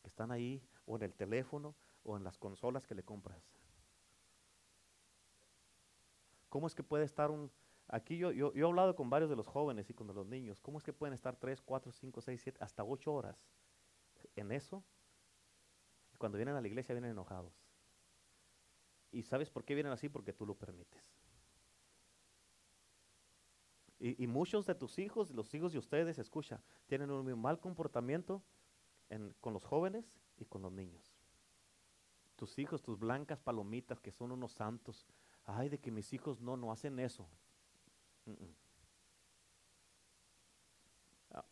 Que 0.00 0.06
están 0.06 0.30
ahí, 0.30 0.62
o 0.86 0.94
en 0.94 1.02
el 1.02 1.12
teléfono, 1.12 1.74
o 2.04 2.16
en 2.16 2.22
las 2.22 2.38
consolas 2.38 2.86
que 2.86 2.94
le 2.94 3.02
compras. 3.02 3.42
¿Cómo 6.48 6.68
es 6.68 6.74
que 6.76 6.84
puede 6.84 7.04
estar 7.04 7.32
un, 7.32 7.50
Aquí 7.88 8.16
yo, 8.16 8.30
yo, 8.30 8.52
he 8.54 8.62
hablado 8.62 8.94
con 8.94 9.10
varios 9.10 9.28
de 9.28 9.34
los 9.34 9.48
jóvenes 9.48 9.90
y 9.90 9.94
con 9.94 10.06
los 10.06 10.24
niños. 10.24 10.60
¿Cómo 10.60 10.78
es 10.78 10.84
que 10.84 10.92
pueden 10.92 11.14
estar 11.14 11.34
3, 11.34 11.60
4, 11.62 11.90
5, 11.90 12.20
6, 12.20 12.40
7, 12.40 12.58
hasta 12.62 12.84
8 12.84 13.12
horas 13.12 13.44
en 14.36 14.52
eso? 14.52 14.84
Y 16.14 16.16
cuando 16.16 16.38
vienen 16.38 16.54
a 16.54 16.60
la 16.60 16.68
iglesia 16.68 16.94
vienen 16.94 17.10
enojados. 17.10 17.67
¿Y 19.10 19.22
sabes 19.22 19.50
por 19.50 19.64
qué 19.64 19.74
vienen 19.74 19.92
así? 19.92 20.08
Porque 20.08 20.32
tú 20.32 20.46
lo 20.46 20.54
permites. 20.54 21.02
Y, 24.00 24.28
muchos 24.28 24.64
de 24.66 24.76
tus 24.76 24.98
hijos, 25.00 25.32
los 25.32 25.52
hijos 25.54 25.72
de 25.72 25.78
ustedes, 25.78 26.18
escucha, 26.18 26.62
tienen 26.86 27.10
un 27.10 27.40
mal 27.40 27.58
comportamiento 27.58 28.44
en- 29.08 29.34
con 29.40 29.52
los 29.52 29.64
jóvenes 29.64 30.20
y 30.36 30.44
con 30.44 30.62
los 30.62 30.70
niños. 30.70 31.16
Tus 32.36 32.58
hijos, 32.60 32.80
tus 32.80 32.96
blancas 32.96 33.40
palomitas, 33.40 34.00
que 34.00 34.12
son 34.12 34.30
unos 34.30 34.52
santos. 34.52 35.04
Ay, 35.44 35.68
de 35.68 35.78
que 35.78 35.90
mis 35.90 36.12
hijos 36.12 36.40
no, 36.40 36.56
no 36.56 36.70
hacen 36.70 37.00
eso. 37.00 37.28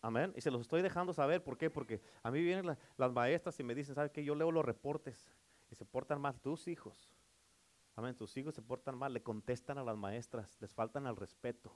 Amén. 0.01 0.33
Y 0.37 0.41
se 0.41 0.51
los 0.53 0.61
estoy 0.61 0.83
dejando 0.83 1.13
saber. 1.13 1.43
¿Por 1.43 1.59
qué? 1.59 1.69
Porque 1.69 2.01
a 2.23 2.31
mí 2.31 2.41
vienen 2.43 2.67
la- 2.67 2.79
las 2.97 3.13
maestras 3.13 3.59
y 3.59 3.65
me 3.65 3.75
dicen, 3.75 3.95
¿sabes 3.97 4.13
qué? 4.13 4.23
Yo 4.25 4.37
leo 4.37 4.53
los 4.53 4.65
reportes 4.65 5.29
y 5.71 5.75
se 5.75 5.85
portan 5.85 6.21
mal 6.21 6.39
tus 6.41 6.69
hijos. 6.69 7.16
Amén. 7.97 8.15
Tus 8.15 8.37
hijos 8.37 8.55
se 8.55 8.63
portan 8.63 8.97
mal, 8.97 9.13
le 9.13 9.23
contestan 9.23 9.79
a 9.79 9.83
las 9.83 9.97
maestras, 9.97 10.57
les 10.61 10.73
faltan 10.73 11.07
al 11.07 11.17
respeto. 11.17 11.75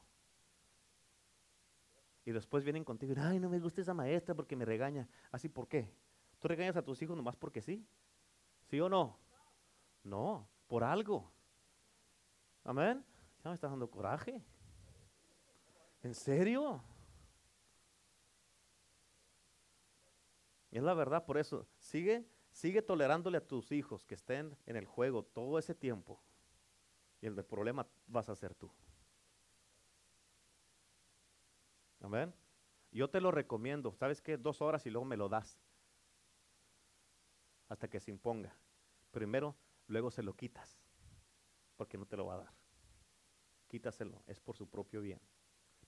Y 2.24 2.32
después 2.32 2.62
vienen 2.62 2.84
contigo 2.84 3.14
y 3.16 3.18
ay, 3.18 3.40
no 3.40 3.48
me 3.48 3.58
gusta 3.58 3.80
esa 3.80 3.94
maestra 3.94 4.34
porque 4.34 4.54
me 4.54 4.66
regaña. 4.66 5.08
¿Así 5.32 5.48
por 5.48 5.66
qué? 5.66 5.90
¿Tú 6.38 6.48
regañas 6.48 6.76
a 6.76 6.82
tus 6.82 7.00
hijos 7.02 7.16
nomás 7.16 7.36
porque 7.36 7.62
sí? 7.62 7.86
¿Sí 8.66 8.78
o 8.80 8.88
no? 8.88 9.18
No, 10.04 10.46
por 10.66 10.84
algo. 10.84 11.32
Amén. 12.64 13.04
Ya 13.42 13.50
me 13.50 13.54
está 13.54 13.68
dando 13.68 13.90
coraje. 13.90 14.44
¿En 16.02 16.14
serio? 16.14 16.82
Es 20.70 20.82
la 20.82 20.94
verdad, 20.94 21.24
por 21.24 21.36
eso, 21.36 21.66
sigue, 21.78 22.24
sigue 22.60 22.82
tolerándole 22.82 23.38
a 23.38 23.46
tus 23.46 23.72
hijos 23.72 24.04
que 24.04 24.14
estén 24.14 24.54
en 24.66 24.76
el 24.76 24.84
juego 24.84 25.24
todo 25.24 25.58
ese 25.58 25.74
tiempo. 25.74 26.20
Y 27.22 27.26
el 27.26 27.34
de 27.34 27.42
problema 27.42 27.86
vas 28.06 28.28
a 28.28 28.36
ser 28.36 28.54
tú. 28.54 28.70
Amén. 32.02 32.34
Yo 32.92 33.08
te 33.08 33.22
lo 33.22 33.30
recomiendo. 33.30 33.94
¿Sabes 33.94 34.20
qué? 34.20 34.36
Dos 34.36 34.60
horas 34.60 34.84
y 34.84 34.90
luego 34.90 35.06
me 35.06 35.16
lo 35.16 35.30
das. 35.30 35.58
Hasta 37.68 37.88
que 37.88 37.98
se 37.98 38.10
imponga. 38.10 38.54
Primero, 39.10 39.56
luego 39.86 40.10
se 40.10 40.22
lo 40.22 40.34
quitas. 40.34 40.78
Porque 41.76 41.96
no 41.96 42.04
te 42.04 42.18
lo 42.18 42.26
va 42.26 42.34
a 42.34 42.38
dar. 42.38 42.52
Quítaselo. 43.68 44.22
Es 44.26 44.38
por 44.38 44.58
su 44.58 44.68
propio 44.68 45.00
bien. 45.00 45.20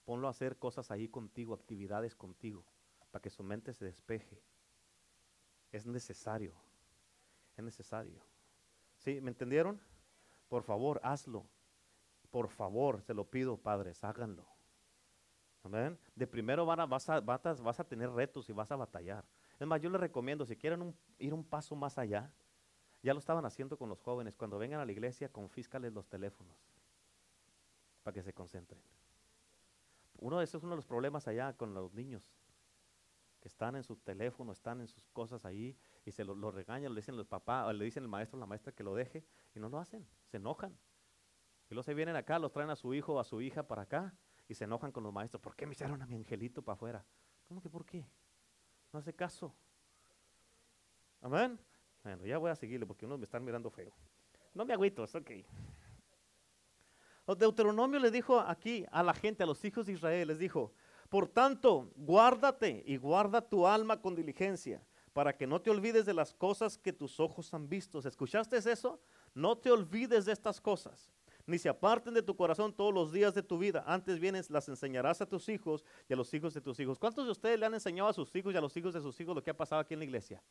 Ponlo 0.06 0.26
a 0.26 0.30
hacer 0.30 0.58
cosas 0.58 0.90
ahí 0.90 1.08
contigo, 1.08 1.52
actividades 1.52 2.16
contigo, 2.16 2.64
para 3.10 3.20
que 3.20 3.30
su 3.30 3.42
mente 3.42 3.74
se 3.74 3.84
despeje. 3.84 4.42
Es 5.72 5.86
necesario. 5.86 6.52
Es 7.56 7.64
necesario. 7.64 8.20
¿Sí? 8.98 9.20
¿Me 9.20 9.30
entendieron? 9.30 9.80
Por 10.48 10.62
favor, 10.62 11.00
hazlo. 11.02 11.46
Por 12.30 12.48
favor, 12.48 13.02
se 13.02 13.14
lo 13.14 13.24
pido, 13.24 13.56
padres, 13.56 14.04
háganlo. 14.04 14.46
Amén. 15.64 15.98
De 16.14 16.26
primero 16.26 16.66
van 16.66 16.80
a- 16.80 16.86
vas, 16.86 17.08
a, 17.08 17.20
vas 17.20 17.80
a- 17.80 17.84
tener 17.84 18.10
retos 18.10 18.48
y 18.48 18.52
vas 18.52 18.70
a 18.72 18.76
batallar. 18.76 19.24
Es 19.58 19.66
más, 19.66 19.80
yo 19.80 19.90
les 19.90 20.00
recomiendo, 20.00 20.44
si 20.44 20.56
quieren 20.56 20.82
un- 20.82 20.96
ir 21.18 21.32
un 21.34 21.44
paso 21.44 21.76
más 21.76 21.98
allá, 21.98 22.30
ya 23.02 23.12
lo 23.12 23.18
estaban 23.18 23.44
haciendo 23.44 23.76
con 23.76 23.88
los 23.88 24.00
jóvenes. 24.00 24.34
Cuando 24.36 24.58
vengan 24.58 24.80
a 24.80 24.84
la 24.84 24.92
iglesia, 24.92 25.28
confíscales 25.30 25.92
los 25.92 26.06
teléfonos 26.08 26.56
para 28.02 28.14
que 28.14 28.22
se 28.22 28.32
concentren. 28.32 28.80
Uno 30.18 30.38
de 30.38 30.44
esos 30.44 30.60
es 30.60 30.62
uno 30.64 30.72
de 30.72 30.76
los 30.76 30.86
problemas 30.86 31.26
allá 31.28 31.52
con 31.56 31.74
los 31.74 31.92
niños, 31.92 32.28
que 33.42 33.48
están 33.48 33.74
en 33.74 33.82
su 33.82 33.96
teléfono, 33.96 34.52
están 34.52 34.80
en 34.80 34.86
sus 34.86 35.04
cosas 35.08 35.44
ahí 35.44 35.76
y 36.04 36.12
se 36.12 36.24
lo, 36.24 36.50
regañan, 36.52 36.94
le 36.94 37.00
dicen 37.00 37.16
los 37.16 37.26
papás, 37.26 37.74
le 37.74 37.84
dicen 37.84 38.04
el 38.04 38.08
maestro 38.08 38.38
la 38.38 38.46
maestra 38.46 38.72
que 38.72 38.84
lo 38.84 38.94
deje 38.94 39.26
y 39.52 39.58
no 39.58 39.68
lo 39.68 39.78
hacen, 39.78 40.06
se 40.26 40.36
enojan. 40.36 40.78
Y 41.68 41.74
luego 41.74 41.82
se 41.82 41.92
vienen 41.92 42.14
acá, 42.14 42.38
los 42.38 42.52
traen 42.52 42.70
a 42.70 42.76
su 42.76 42.94
hijo 42.94 43.14
o 43.14 43.18
a 43.18 43.24
su 43.24 43.42
hija 43.42 43.66
para 43.66 43.82
acá 43.82 44.14
y 44.46 44.54
se 44.54 44.64
enojan 44.64 44.92
con 44.92 45.02
los 45.02 45.12
maestros. 45.12 45.42
¿Por 45.42 45.56
qué 45.56 45.66
me 45.66 45.72
echaron 45.72 46.00
a 46.00 46.06
mi 46.06 46.14
angelito 46.14 46.62
para 46.62 46.74
afuera? 46.74 47.04
¿Cómo 47.48 47.60
que 47.60 47.68
por 47.68 47.84
qué? 47.84 48.06
No 48.92 49.00
hace 49.00 49.12
caso. 49.12 49.52
Amén. 51.20 51.58
Bueno, 52.04 52.24
ya 52.24 52.38
voy 52.38 52.50
a 52.52 52.54
seguirle 52.54 52.86
porque 52.86 53.06
unos 53.06 53.18
me 53.18 53.24
están 53.24 53.44
mirando 53.44 53.70
feo. 53.70 53.92
No 54.54 54.64
me 54.64 54.72
agüito, 54.72 55.02
es 55.02 55.14
ok. 55.16 55.30
Deuteronomio 57.36 57.98
le 57.98 58.10
dijo 58.10 58.38
aquí 58.40 58.84
a 58.92 59.02
la 59.02 59.14
gente, 59.14 59.42
a 59.42 59.46
los 59.46 59.64
hijos 59.64 59.86
de 59.86 59.92
Israel, 59.92 60.28
les 60.28 60.38
dijo, 60.38 60.72
por 61.12 61.28
tanto, 61.28 61.92
guárdate 61.94 62.82
y 62.86 62.96
guarda 62.96 63.46
tu 63.46 63.66
alma 63.66 64.00
con 64.00 64.14
diligencia, 64.14 64.82
para 65.12 65.36
que 65.36 65.46
no 65.46 65.60
te 65.60 65.68
olvides 65.68 66.06
de 66.06 66.14
las 66.14 66.32
cosas 66.32 66.78
que 66.78 66.90
tus 66.90 67.20
ojos 67.20 67.52
han 67.52 67.68
visto. 67.68 67.98
¿Escuchaste 67.98 68.56
eso? 68.56 68.98
No 69.34 69.58
te 69.58 69.70
olvides 69.70 70.24
de 70.24 70.32
estas 70.32 70.58
cosas, 70.58 71.12
ni 71.44 71.58
se 71.58 71.68
aparten 71.68 72.14
de 72.14 72.22
tu 72.22 72.34
corazón 72.34 72.72
todos 72.72 72.94
los 72.94 73.12
días 73.12 73.34
de 73.34 73.42
tu 73.42 73.58
vida. 73.58 73.84
Antes 73.86 74.18
vienes, 74.20 74.48
las 74.48 74.70
enseñarás 74.70 75.20
a 75.20 75.26
tus 75.26 75.50
hijos 75.50 75.84
y 76.08 76.14
a 76.14 76.16
los 76.16 76.32
hijos 76.32 76.54
de 76.54 76.62
tus 76.62 76.80
hijos. 76.80 76.98
¿Cuántos 76.98 77.26
de 77.26 77.32
ustedes 77.32 77.60
le 77.60 77.66
han 77.66 77.74
enseñado 77.74 78.08
a 78.08 78.14
sus 78.14 78.34
hijos 78.34 78.54
y 78.54 78.56
a 78.56 78.62
los 78.62 78.74
hijos 78.74 78.94
de 78.94 79.02
sus 79.02 79.20
hijos 79.20 79.34
lo 79.34 79.42
que 79.42 79.50
ha 79.50 79.56
pasado 79.56 79.82
aquí 79.82 79.92
en 79.92 80.00
la 80.00 80.06
iglesia? 80.06 80.42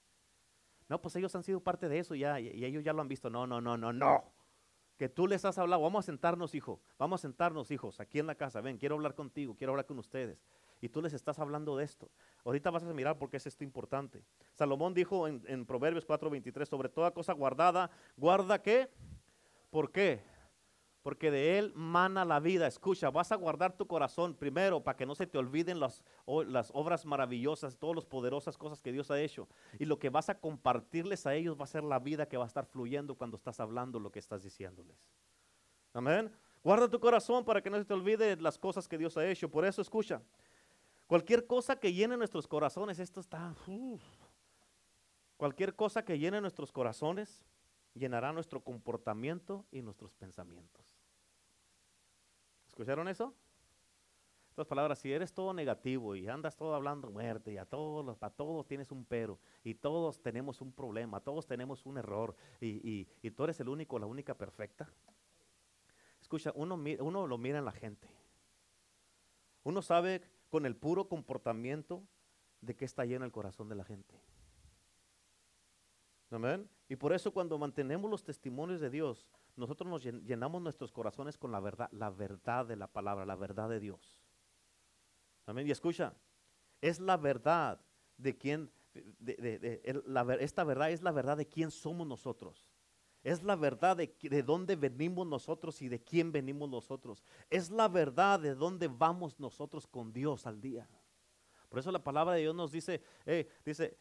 No, 0.88 1.02
pues 1.02 1.16
ellos 1.16 1.34
han 1.34 1.42
sido 1.42 1.60
parte 1.60 1.90
de 1.90 1.98
eso 1.98 2.14
ya 2.14 2.40
y, 2.40 2.64
ellos 2.64 2.84
ya 2.84 2.94
lo 2.94 3.02
han 3.02 3.08
visto. 3.08 3.32
No, 3.32 3.48
no, 3.48 3.60
no, 3.62 3.78
no, 3.78 3.92
no. 3.92 4.32
Que 5.02 5.10
tú 5.10 5.26
les 5.26 5.44
has 5.46 5.58
hablado. 5.58 5.82
Vamos 5.82 6.06
a 6.06 6.06
sentarnos, 6.06 6.54
hijo. 6.54 6.80
Vamos 7.00 7.22
a 7.22 7.24
sentarnos, 7.24 7.72
hijos, 7.72 8.00
aquí 8.00 8.20
en 8.20 8.28
la 8.28 8.36
casa. 8.36 8.62
Ven, 8.62 8.78
quiero 8.78 8.94
hablar 8.94 9.16
contigo, 9.16 9.56
quiero 9.58 9.74
hablar 9.74 9.88
con 9.88 9.98
ustedes. 9.98 10.46
Y 10.80 10.90
tú 10.90 11.02
les 11.02 11.14
estás 11.14 11.40
hablando 11.40 11.76
de 11.76 11.86
esto. 11.86 12.12
Ahorita 12.46 12.70
vas 12.70 12.84
a 12.84 12.94
mirar 12.94 13.18
por 13.18 13.32
qué 13.32 13.38
es 13.38 13.48
esto 13.48 13.64
importante. 13.64 14.24
Salomón 14.54 14.94
dijo 14.94 15.28
en, 15.28 15.42
en 15.48 15.66
Proverbios 15.66 16.08
4:23, 16.08 16.68
sobre 16.68 16.88
toda 16.88 17.10
cosa 17.10 17.34
guardada, 17.34 17.90
guarda 18.16 18.62
qué? 18.62 18.92
¿Por 19.72 19.92
qué? 19.92 20.22
Porque 21.02 21.32
de 21.32 21.58
él 21.58 21.74
mana 21.76 22.26
la 22.26 22.40
vida. 22.40 22.68
Escucha, 22.68 23.10
vas 23.10 23.32
a 23.32 23.36
guardar 23.36 23.76
tu 23.76 23.88
corazón 23.88 24.36
primero 24.36 24.84
para 24.84 24.96
que 24.96 25.06
no 25.06 25.16
se 25.16 25.26
te 25.26 25.38
olviden 25.38 25.80
las, 25.80 26.04
obras 26.26 27.06
maravillosas, 27.06 27.78
todas 27.78 27.96
las 27.96 28.06
poderosas 28.06 28.58
cosas 28.58 28.82
que 28.82 28.92
Dios 28.92 29.10
ha 29.10 29.20
hecho. 29.20 29.48
Y 29.80 29.86
lo 29.86 29.98
que 29.98 30.10
vas 30.10 30.30
a 30.30 30.40
compartirles 30.40 31.26
a 31.26 31.34
ellos 31.34 31.60
va 31.60 31.64
a 31.64 31.68
ser 31.68 31.84
la 31.84 32.00
vida 32.00 32.28
que 32.28 32.38
va 32.38 32.44
a 32.44 32.48
estar 32.48 32.66
fluyendo 32.66 33.16
cuando 33.16 33.38
estás 33.38 33.60
hablando 33.60 34.00
lo 34.00 34.12
que 34.12 34.20
estás 34.20 34.44
diciéndoles. 34.44 34.98
Amén. 35.94 36.32
Guarda 36.64 36.88
tu 36.88 37.00
corazón 37.00 37.44
para 37.44 37.62
que 37.62 37.70
no 37.72 37.78
se 37.78 37.86
te 37.86 37.94
olvide 37.94 38.38
las 38.38 38.60
cosas 38.60 38.88
que 38.88 38.98
Dios 38.98 39.18
ha 39.18 39.28
hecho. 39.28 39.50
Por 39.50 39.66
eso 39.66 39.82
escucha. 39.82 40.22
Cualquier 41.08 41.48
cosa 41.48 41.76
que 41.76 41.92
llene 41.92 42.16
nuestros 42.16 42.48
corazones, 42.48 43.00
esto 43.00 43.20
está... 43.20 43.54
Cualquier 45.36 45.76
cosa 45.76 46.06
que 46.06 46.20
llene 46.20 46.40
nuestros 46.40 46.72
corazones 46.72 47.44
llenará 47.96 48.32
nuestro 48.32 48.64
comportamiento 48.64 49.66
y 49.72 49.82
nuestros 49.82 50.14
pensamientos. 50.14 50.91
¿Escucharon 52.72 53.08
eso? 53.08 53.34
Estas 54.50 54.68
palabras, 54.68 55.00
si 55.00 55.12
eres 55.12 55.34
todo 55.34 55.54
negativo 55.54 56.16
y 56.16 56.28
andas 56.28 56.56
todo 56.58 56.76
hablando 56.76 57.10
muerte 57.10 57.54
y 57.54 57.58
a 57.58 57.66
todos, 57.66 58.18
a 58.22 58.30
todos 58.30 58.68
tienes 58.68 58.92
un 58.92 59.06
pero 59.06 59.40
y 59.64 59.76
todos 59.76 60.22
tenemos 60.22 60.60
un 60.62 60.74
problema, 60.74 61.22
todos 61.22 61.48
tenemos 61.48 61.86
un 61.86 61.98
error 61.98 62.36
y, 62.60 62.68
y- 62.90 63.08
y 63.22 63.32
tú 63.32 63.44
eres 63.46 63.60
el 63.62 63.70
único, 63.70 63.98
la 64.00 64.08
única 64.08 64.34
perfecta. 64.38 64.90
Escucha, 66.22 66.52
uno, 66.56 66.76
uno 67.00 67.28
lo 67.28 67.38
mira 67.38 67.60
en 67.60 67.66
la 67.66 67.72
gente. 67.72 68.10
Uno 69.64 69.82
sabe 69.82 70.22
con 70.50 70.66
el 70.66 70.76
puro 70.76 71.08
comportamiento 71.08 72.04
de 72.62 72.76
qué 72.76 72.86
está 72.86 73.06
lleno 73.06 73.26
el 73.26 73.32
corazón 73.32 73.70
de 73.70 73.76
la 73.76 73.84
gente. 73.86 74.16
Amén. 76.32 76.70
Y 76.88 76.96
por 76.96 77.14
eso 77.14 77.32
cuando 77.32 77.58
mantenemos 77.58 78.10
los 78.10 78.24
testimonios 78.24 78.80
de 78.80 78.90
Dios, 78.90 79.28
nosotros 79.56 79.90
nos 79.90 80.06
llen- 80.06 80.24
llenamos 80.24 80.62
nuestros 80.62 80.92
corazones 80.92 81.38
con 81.38 81.52
la 81.52 81.60
verdad, 81.60 81.90
la 81.92 82.10
verdad 82.10 82.66
de 82.66 82.78
la 82.78 82.88
palabra, 82.88 83.26
la 83.26 83.36
verdad 83.36 83.70
de 83.70 83.80
Dios. 83.80 84.18
Amén. 85.46 85.68
Y 85.68 85.72
escucha, 85.72 86.14
es 86.80 87.00
la 87.00 87.18
verdad 87.18 87.80
de 88.18 88.38
quién, 88.38 88.72
de- 88.94 89.36
de- 89.36 90.42
esta 90.44 90.64
verdad 90.64 90.92
es 90.92 91.02
la 91.02 91.12
verdad 91.12 91.38
de 91.38 91.48
quién 91.48 91.70
somos 91.70 92.08
nosotros. 92.08 92.70
Es 93.24 93.44
la 93.44 93.56
verdad 93.56 93.98
de, 93.98 94.16
de 94.22 94.42
dónde 94.42 94.76
venimos 94.76 95.28
nosotros 95.28 95.82
y 95.82 95.90
de 95.90 96.02
quién 96.02 96.32
venimos 96.32 96.70
nosotros. 96.70 97.24
Es 97.50 97.70
la 97.70 97.88
verdad 97.88 98.40
de 98.40 98.56
dónde 98.56 98.88
vamos 98.88 99.40
nosotros 99.40 99.86
con 99.86 100.12
Dios 100.12 100.48
al 100.48 100.60
día. 100.60 100.90
Por 101.70 101.80
eso 101.80 101.92
la 101.92 102.04
palabra 102.04 102.34
de 102.34 102.42
Dios 102.42 102.56
nos 102.56 102.72
dice, 102.72 103.02
eh, 103.26 103.48
dice, 103.64 103.96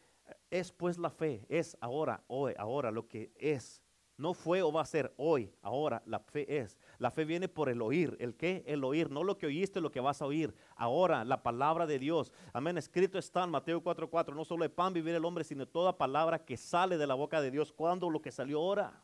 es 0.49 0.71
pues 0.71 0.97
la 0.97 1.09
fe, 1.09 1.45
es 1.49 1.77
ahora, 1.81 2.23
hoy, 2.27 2.53
ahora 2.57 2.91
lo 2.91 3.07
que 3.07 3.31
es. 3.37 3.81
No 4.17 4.35
fue 4.35 4.61
o 4.61 4.71
va 4.71 4.81
a 4.81 4.85
ser 4.85 5.11
hoy, 5.17 5.51
ahora 5.63 6.03
la 6.05 6.19
fe 6.19 6.59
es. 6.59 6.77
La 6.99 7.09
fe 7.09 7.25
viene 7.25 7.47
por 7.47 7.69
el 7.69 7.81
oír. 7.81 8.15
¿El 8.19 8.35
qué? 8.35 8.63
El 8.67 8.83
oír. 8.83 9.09
No 9.09 9.23
lo 9.23 9.35
que 9.39 9.47
oíste, 9.47 9.81
lo 9.81 9.89
que 9.89 9.99
vas 9.99 10.21
a 10.21 10.27
oír. 10.27 10.53
Ahora, 10.75 11.25
la 11.25 11.41
palabra 11.41 11.87
de 11.87 11.97
Dios. 11.97 12.31
Amén. 12.53 12.77
Escrito 12.77 13.17
está 13.17 13.43
en 13.43 13.49
Mateo 13.49 13.81
4:4. 13.81 14.35
No 14.35 14.45
solo 14.45 14.61
de 14.63 14.69
pan 14.69 14.93
vivir 14.93 15.15
el 15.15 15.25
hombre, 15.25 15.43
sino 15.43 15.67
toda 15.67 15.97
palabra 15.97 16.45
que 16.45 16.55
sale 16.55 16.99
de 16.99 17.07
la 17.07 17.15
boca 17.15 17.41
de 17.41 17.49
Dios. 17.49 17.73
¿Cuándo? 17.73 18.11
Lo 18.11 18.21
que 18.21 18.31
salió 18.31 18.59
ahora. 18.59 19.01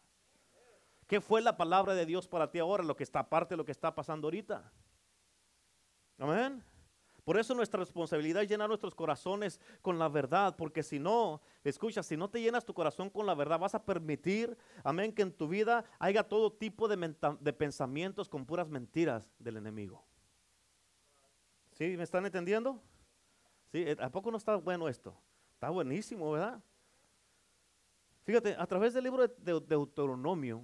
¿Qué 1.08 1.20
fue 1.20 1.42
la 1.42 1.58
palabra 1.58 1.96
de 1.96 2.06
Dios 2.06 2.28
para 2.28 2.52
ti 2.52 2.60
ahora? 2.60 2.84
Lo 2.84 2.96
que 2.96 3.04
está 3.04 3.22
aparte 3.22 3.54
de 3.56 3.58
lo 3.58 3.66
que 3.66 3.72
está 3.72 3.96
pasando 3.96 4.28
ahorita. 4.28 4.72
Amén. 6.20 6.64
Por 7.28 7.38
eso 7.38 7.54
nuestra 7.54 7.82
responsabilidad 7.82 8.42
es 8.42 8.48
llenar 8.48 8.70
nuestros 8.70 8.96
corazones 8.96 9.60
con 9.82 10.00
la 10.00 10.08
verdad, 10.08 10.56
porque 10.56 10.82
si 10.82 10.98
no, 10.98 11.42
escucha, 11.62 12.02
si 12.02 12.16
no 12.16 12.30
te 12.30 12.40
llenas 12.40 12.64
tu 12.64 12.74
corazón 12.74 13.10
con 13.10 13.26
la 13.26 13.36
verdad, 13.36 13.60
vas 13.60 13.76
a 13.76 13.84
permitir, 13.84 14.58
amén, 14.82 15.12
que 15.12 15.24
en 15.24 15.34
tu 15.34 15.50
vida 15.50 15.84
haya 16.00 16.24
todo 16.24 16.54
tipo 16.54 16.88
de, 16.88 17.16
de 17.42 17.52
pensamientos 17.52 18.30
con 18.30 18.46
puras 18.46 18.70
mentiras 18.70 19.30
del 19.40 19.58
enemigo. 19.58 20.06
¿Sí? 21.74 21.98
¿Me 21.98 22.04
están 22.04 22.26
entendiendo? 22.26 22.82
¿Sí? 23.74 23.80
Eh, 23.80 23.98
¿A 24.00 24.10
poco 24.10 24.32
no 24.32 24.38
está 24.38 24.56
bueno 24.56 24.88
esto? 24.88 25.14
Está 25.56 25.70
buenísimo, 25.70 26.32
¿verdad? 26.32 26.64
Fíjate, 28.24 28.56
a 28.58 28.66
través 28.68 28.94
del 28.94 29.04
libro 29.04 29.28
de 29.28 29.60
Deuteronomio, 29.68 30.64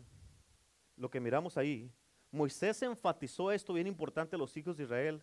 lo 0.96 1.10
que 1.10 1.20
miramos 1.20 1.58
ahí, 1.58 1.92
Moisés 2.32 2.82
enfatizó 2.84 3.52
esto 3.52 3.74
bien 3.74 3.88
importante 3.88 4.38
a 4.38 4.40
los 4.40 4.56
hijos 4.56 4.78
de 4.78 4.84
Israel, 4.84 5.22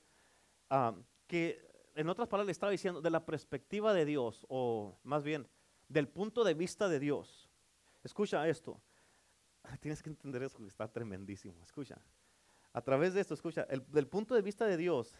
ah, 0.68 0.94
que 1.30 1.64
en 1.94 2.08
otras 2.08 2.26
palabras 2.26 2.46
le 2.46 2.52
estaba 2.52 2.72
diciendo, 2.72 3.00
de 3.00 3.08
la 3.08 3.24
perspectiva 3.24 3.94
de 3.94 4.04
Dios, 4.04 4.44
o 4.48 4.98
más 5.04 5.22
bien, 5.22 5.46
del 5.88 6.08
punto 6.08 6.42
de 6.42 6.54
vista 6.54 6.88
de 6.88 6.98
Dios. 6.98 7.48
Escucha 8.02 8.48
esto. 8.48 8.80
Tienes 9.78 10.02
que 10.02 10.10
entender 10.10 10.42
eso, 10.42 10.58
está 10.66 10.88
tremendísimo. 10.88 11.62
Escucha. 11.62 12.00
A 12.72 12.80
través 12.82 13.14
de 13.14 13.20
esto, 13.20 13.34
escucha, 13.34 13.64
del 13.64 14.08
punto 14.08 14.34
de 14.34 14.42
vista 14.42 14.66
de 14.66 14.76
Dios, 14.76 15.14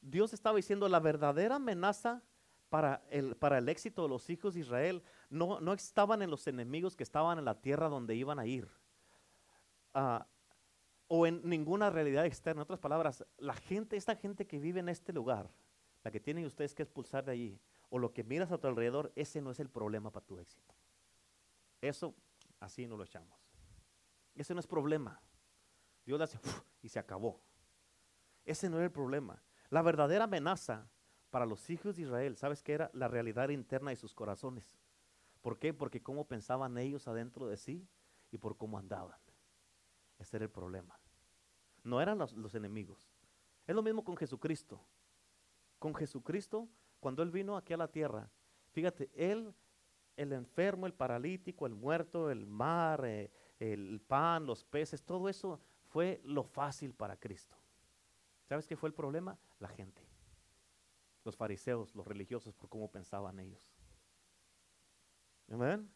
Dios 0.00 0.32
estaba 0.32 0.54
diciendo 0.54 0.88
la 0.88 1.00
verdadera 1.00 1.56
amenaza 1.56 2.22
para 2.68 3.02
el, 3.10 3.34
para 3.34 3.58
el 3.58 3.68
éxito 3.68 4.04
de 4.04 4.08
los 4.08 4.30
hijos 4.30 4.54
de 4.54 4.60
Israel 4.60 5.02
no, 5.30 5.60
no 5.60 5.72
estaban 5.72 6.22
en 6.22 6.30
los 6.30 6.46
enemigos 6.46 6.94
que 6.94 7.02
estaban 7.02 7.40
en 7.40 7.44
la 7.44 7.60
tierra 7.60 7.88
donde 7.88 8.14
iban 8.14 8.38
a 8.38 8.46
ir. 8.46 8.68
Ah, 9.94 10.28
o 11.08 11.26
en 11.26 11.40
ninguna 11.48 11.90
realidad 11.90 12.26
externa. 12.26 12.60
En 12.60 12.64
otras 12.64 12.80
palabras, 12.80 13.24
la 13.38 13.54
gente, 13.54 13.96
esta 13.96 14.16
gente 14.16 14.46
que 14.46 14.58
vive 14.58 14.80
en 14.80 14.88
este 14.88 15.12
lugar, 15.12 15.50
la 16.04 16.10
que 16.10 16.20
tienen 16.20 16.44
ustedes 16.46 16.74
que 16.74 16.82
expulsar 16.82 17.24
de 17.24 17.32
allí, 17.32 17.60
o 17.88 17.98
lo 17.98 18.12
que 18.12 18.24
miras 18.24 18.50
a 18.50 18.58
tu 18.58 18.66
alrededor, 18.66 19.12
ese 19.14 19.40
no 19.40 19.50
es 19.50 19.60
el 19.60 19.68
problema 19.68 20.10
para 20.10 20.26
tu 20.26 20.38
éxito. 20.38 20.74
Eso 21.80 22.14
así 22.60 22.86
no 22.86 22.96
lo 22.96 23.04
echamos. 23.04 23.38
Ese 24.34 24.54
no 24.54 24.60
es 24.60 24.66
problema. 24.66 25.20
Dios 26.04 26.18
le 26.18 26.24
hace 26.24 26.38
y 26.82 26.88
se 26.88 26.98
acabó. 26.98 27.40
Ese 28.44 28.68
no 28.68 28.78
es 28.78 28.84
el 28.84 28.92
problema. 28.92 29.42
La 29.70 29.82
verdadera 29.82 30.24
amenaza 30.24 30.88
para 31.30 31.46
los 31.46 31.68
hijos 31.70 31.96
de 31.96 32.02
Israel, 32.02 32.36
¿sabes 32.36 32.62
qué 32.62 32.72
era? 32.72 32.90
La 32.92 33.08
realidad 33.08 33.48
interna 33.48 33.90
de 33.90 33.96
sus 33.96 34.14
corazones. 34.14 34.78
¿Por 35.42 35.58
qué? 35.58 35.74
Porque 35.74 36.02
cómo 36.02 36.26
pensaban 36.26 36.78
ellos 36.78 37.08
adentro 37.08 37.46
de 37.46 37.56
sí 37.56 37.86
y 38.30 38.38
por 38.38 38.56
cómo 38.56 38.78
andaban. 38.78 39.18
Ese 40.18 40.36
era 40.36 40.44
el 40.44 40.50
problema. 40.50 40.98
No 41.84 42.00
eran 42.00 42.18
los, 42.18 42.54
enemigos. 42.54 43.08
Es 43.66 43.74
lo 43.74 43.82
mismo 43.82 44.02
con 44.02 44.16
Jesucristo. 44.16 44.80
Con 45.78 45.94
Jesucristo, 45.94 46.68
cuando 47.00 47.22
Él 47.22 47.30
vino 47.30 47.56
aquí 47.56 47.72
a 47.72 47.76
la 47.76 47.88
tierra, 47.88 48.28
fíjate, 48.72 49.10
Él, 49.14 49.54
el 50.16 50.32
enfermo, 50.32 50.86
el 50.86 50.94
paralítico, 50.94 51.66
el 51.66 51.74
muerto, 51.74 52.30
el 52.30 52.46
mar, 52.46 53.04
eh, 53.04 53.30
el 53.58 54.00
pan, 54.00 54.46
los 54.46 54.64
peces, 54.64 55.02
todo 55.02 55.28
eso 55.28 55.60
fue 55.84 56.20
lo 56.24 56.42
fácil 56.42 56.94
para 56.94 57.16
Cristo. 57.16 57.56
¿Sabes 58.48 58.66
qué 58.66 58.76
fue 58.76 58.88
el 58.88 58.94
problema? 58.94 59.38
La 59.58 59.68
gente. 59.68 60.02
Los 61.24 61.36
fariseos, 61.36 61.94
los 61.94 62.06
religiosos, 62.06 62.54
por 62.54 62.68
cómo 62.68 62.90
pensaban 62.90 63.38
ellos. 63.38 63.70
Amén. 65.50 65.90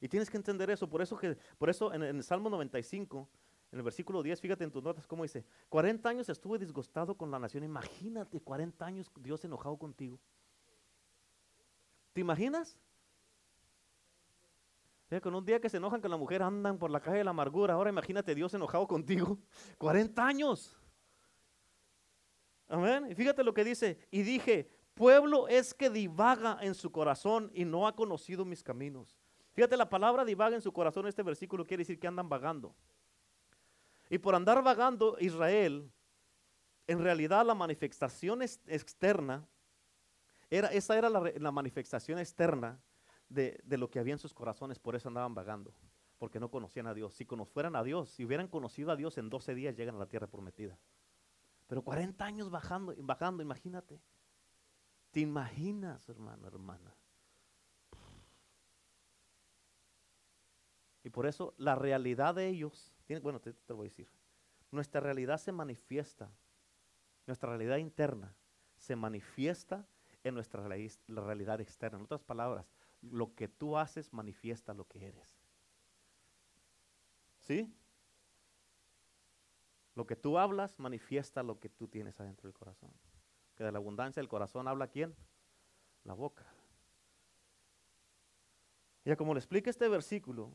Y 0.00 0.08
tienes 0.08 0.28
que 0.28 0.36
entender 0.36 0.68
eso. 0.70 0.88
Por 0.88 1.00
eso, 1.00 1.16
que, 1.16 1.36
por 1.56 1.70
eso 1.70 1.92
en, 1.94 2.02
en 2.02 2.16
el 2.16 2.22
Salmo 2.22 2.50
95 2.50 3.28
en 3.74 3.78
el 3.78 3.82
versículo 3.82 4.22
10, 4.22 4.40
fíjate 4.40 4.62
en 4.62 4.70
tus 4.70 4.84
notas 4.84 5.04
cómo 5.04 5.24
dice, 5.24 5.44
40 5.68 6.08
años 6.08 6.28
estuve 6.28 6.60
disgustado 6.60 7.16
con 7.16 7.28
la 7.28 7.40
nación. 7.40 7.64
Imagínate, 7.64 8.40
40 8.40 8.86
años 8.86 9.10
Dios 9.16 9.44
enojado 9.44 9.76
contigo. 9.76 10.20
¿Te 12.12 12.20
imaginas? 12.20 12.78
con 15.22 15.32
un 15.32 15.44
día 15.44 15.60
que 15.60 15.68
se 15.68 15.76
enojan 15.76 16.00
con 16.00 16.10
la 16.10 16.16
mujer 16.16 16.42
andan 16.42 16.76
por 16.76 16.90
la 16.90 16.98
calle 16.98 17.18
de 17.18 17.24
la 17.24 17.30
amargura. 17.30 17.74
Ahora 17.74 17.90
imagínate 17.90 18.34
Dios 18.34 18.52
enojado 18.54 18.86
contigo. 18.88 19.38
40 19.78 20.26
años. 20.26 20.76
Amén. 22.68 23.06
Y 23.10 23.14
fíjate 23.14 23.44
lo 23.44 23.54
que 23.54 23.62
dice. 23.62 23.98
Y 24.10 24.22
dije, 24.22 24.70
pueblo 24.94 25.46
es 25.46 25.72
que 25.72 25.90
divaga 25.90 26.58
en 26.62 26.74
su 26.74 26.90
corazón 26.90 27.50
y 27.54 27.64
no 27.64 27.86
ha 27.86 27.94
conocido 27.94 28.44
mis 28.44 28.62
caminos. 28.62 29.16
Fíjate, 29.52 29.76
la 29.76 29.88
palabra 29.88 30.24
divaga 30.24 30.56
en 30.56 30.62
su 30.62 30.72
corazón, 30.72 31.06
este 31.06 31.22
versículo 31.22 31.64
quiere 31.64 31.82
decir 31.82 31.98
que 31.98 32.08
andan 32.08 32.28
vagando. 32.28 32.74
Y 34.10 34.18
por 34.18 34.34
andar 34.34 34.62
vagando 34.62 35.16
Israel, 35.20 35.90
en 36.86 37.02
realidad 37.02 37.44
la 37.46 37.54
manifestación 37.54 38.42
externa, 38.42 39.46
era, 40.50 40.68
esa 40.68 40.96
era 40.96 41.08
la, 41.08 41.50
manifestación 41.50 42.18
externa 42.18 42.78
de, 43.28 43.60
lo 43.66 43.90
que 43.90 43.98
había 43.98 44.12
en 44.12 44.18
sus 44.18 44.34
corazones, 44.34 44.78
por 44.78 44.94
eso 44.94 45.08
andaban 45.08 45.34
vagando, 45.34 45.74
porque 46.18 46.38
no 46.38 46.50
conocían 46.50 46.86
a 46.86 46.94
Dios. 46.94 47.14
Si 47.14 47.24
conocieran 47.24 47.74
a 47.76 47.82
Dios, 47.82 48.10
si 48.10 48.24
hubieran 48.24 48.48
conocido 48.48 48.92
a 48.92 48.96
Dios 48.96 49.18
en 49.18 49.30
12 49.30 49.54
días, 49.54 49.76
llegan 49.76 49.96
a 49.96 49.98
la 49.98 50.06
tierra 50.06 50.26
prometida. 50.26 50.78
Pero 51.66 51.82
40 51.82 52.24
años 52.24 52.50
bajando, 52.50 52.94
bajando, 52.98 53.42
imagínate. 53.42 53.98
¿Te 55.10 55.20
imaginas, 55.20 56.06
hermano, 56.08 56.46
hermana? 56.46 56.94
Y 61.04 61.10
por 61.10 61.26
eso 61.26 61.54
la 61.58 61.76
realidad 61.76 62.34
de 62.34 62.48
ellos 62.48 62.94
bueno, 63.22 63.40
te, 63.40 63.52
te 63.52 63.72
voy 63.72 63.86
a 63.86 63.90
decir. 63.90 64.08
Nuestra 64.70 65.00
realidad 65.00 65.38
se 65.38 65.52
manifiesta, 65.52 66.30
nuestra 67.26 67.50
realidad 67.50 67.76
interna 67.76 68.34
se 68.76 68.96
manifiesta 68.96 69.86
en 70.24 70.34
nuestra 70.34 70.66
realidad 71.06 71.60
externa. 71.60 71.98
En 71.98 72.04
otras 72.04 72.22
palabras, 72.22 72.66
lo 73.02 73.34
que 73.34 73.48
tú 73.48 73.78
haces 73.78 74.12
manifiesta 74.12 74.74
lo 74.74 74.86
que 74.88 75.06
eres. 75.06 75.38
¿Sí? 77.40 77.72
Lo 79.94 80.06
que 80.06 80.16
tú 80.16 80.38
hablas 80.38 80.78
manifiesta 80.80 81.42
lo 81.42 81.60
que 81.60 81.68
tú 81.68 81.86
tienes 81.86 82.18
adentro 82.18 82.48
del 82.48 82.54
corazón. 82.54 82.90
Que 83.54 83.64
de 83.64 83.70
la 83.70 83.78
abundancia 83.78 84.20
del 84.20 84.28
corazón 84.28 84.66
habla 84.66 84.88
quién? 84.88 85.14
La 86.02 86.14
boca. 86.14 86.46
Ya 89.04 89.16
como 89.16 89.34
le 89.34 89.38
explica 89.38 89.70
este 89.70 89.86
versículo, 89.88 90.50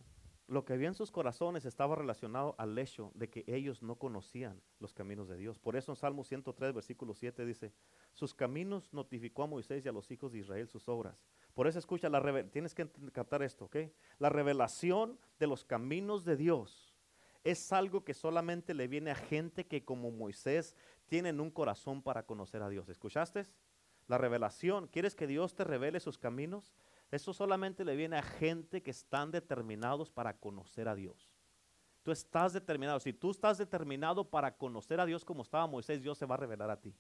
lo 0.50 0.66
que 0.66 0.74
había 0.74 0.88
en 0.88 0.96
sus 0.96 1.12
corazones 1.12 1.64
estaba 1.66 1.96
relacionado 1.96 2.56
al 2.58 2.78
hecho 2.78 3.12
de 3.14 3.30
que 3.30 3.44
ellos 3.48 3.84
no 3.84 3.96
conocían 3.96 4.60
los 4.80 4.94
caminos 4.94 5.30
de 5.30 5.38
Dios. 5.38 5.60
Por 5.60 5.76
eso 5.76 5.92
en 5.92 5.96
Salmo 5.96 6.24
103, 6.24 6.74
versículo 6.74 7.14
7 7.14 7.46
dice, 7.46 7.72
sus 8.14 8.34
caminos 8.34 8.92
notificó 8.92 9.44
a 9.44 9.48
Moisés 9.48 9.86
y 9.86 9.90
a 9.90 9.92
los 9.92 10.10
hijos 10.10 10.32
de 10.32 10.40
Israel 10.40 10.68
sus 10.68 10.90
obras. 10.90 11.24
Por 11.54 11.68
eso 11.68 11.78
escucha, 11.78 12.10
la 12.10 12.50
tienes 12.50 12.74
que 12.74 12.90
captar 13.14 13.44
esto, 13.44 13.66
¿ok? 13.66 13.78
La 14.18 14.30
revelación 14.30 15.20
de 15.38 15.46
los 15.46 15.64
caminos 15.64 16.26
de 16.26 16.36
Dios 16.36 16.98
es 17.44 17.72
algo 17.72 18.04
que 18.04 18.16
solamente 18.16 18.74
le 18.74 18.88
viene 18.88 19.12
a 19.12 19.16
gente 19.16 19.68
que 19.68 19.86
como 19.86 20.10
Moisés 20.10 20.76
tienen 21.08 21.40
un 21.40 21.52
corazón 21.52 22.02
para 22.02 22.26
conocer 22.26 22.64
a 22.64 22.70
Dios. 22.70 22.90
¿Escuchaste? 22.90 23.46
La 24.08 24.18
revelación, 24.18 24.88
¿quieres 24.88 25.14
que 25.14 25.28
Dios 25.28 25.54
te 25.54 25.64
revele 25.64 26.00
sus 26.00 26.18
caminos? 26.18 26.74
Eso 27.12 27.34
solamente 27.34 27.84
le 27.84 27.96
viene 27.96 28.18
a 28.18 28.22
gente 28.22 28.84
que 28.84 28.92
están 28.92 29.32
determinados 29.32 30.12
para 30.12 30.38
conocer 30.38 30.88
a 30.88 30.96
Dios. 30.96 31.32
Tú 32.04 32.12
estás 32.12 32.54
determinado. 32.54 33.00
Si 33.00 33.14
tú 33.14 33.32
estás 33.32 33.58
determinado 33.58 34.30
para 34.30 34.56
conocer 34.56 35.00
a 35.00 35.06
Dios 35.06 35.26
como 35.26 35.42
estaba 35.42 35.68
Moisés, 35.68 36.02
Dios 36.02 36.18
se 36.18 36.26
va 36.26 36.36
a 36.36 36.38
revelar 36.38 36.70
a 36.70 36.80
ti. 36.80 36.96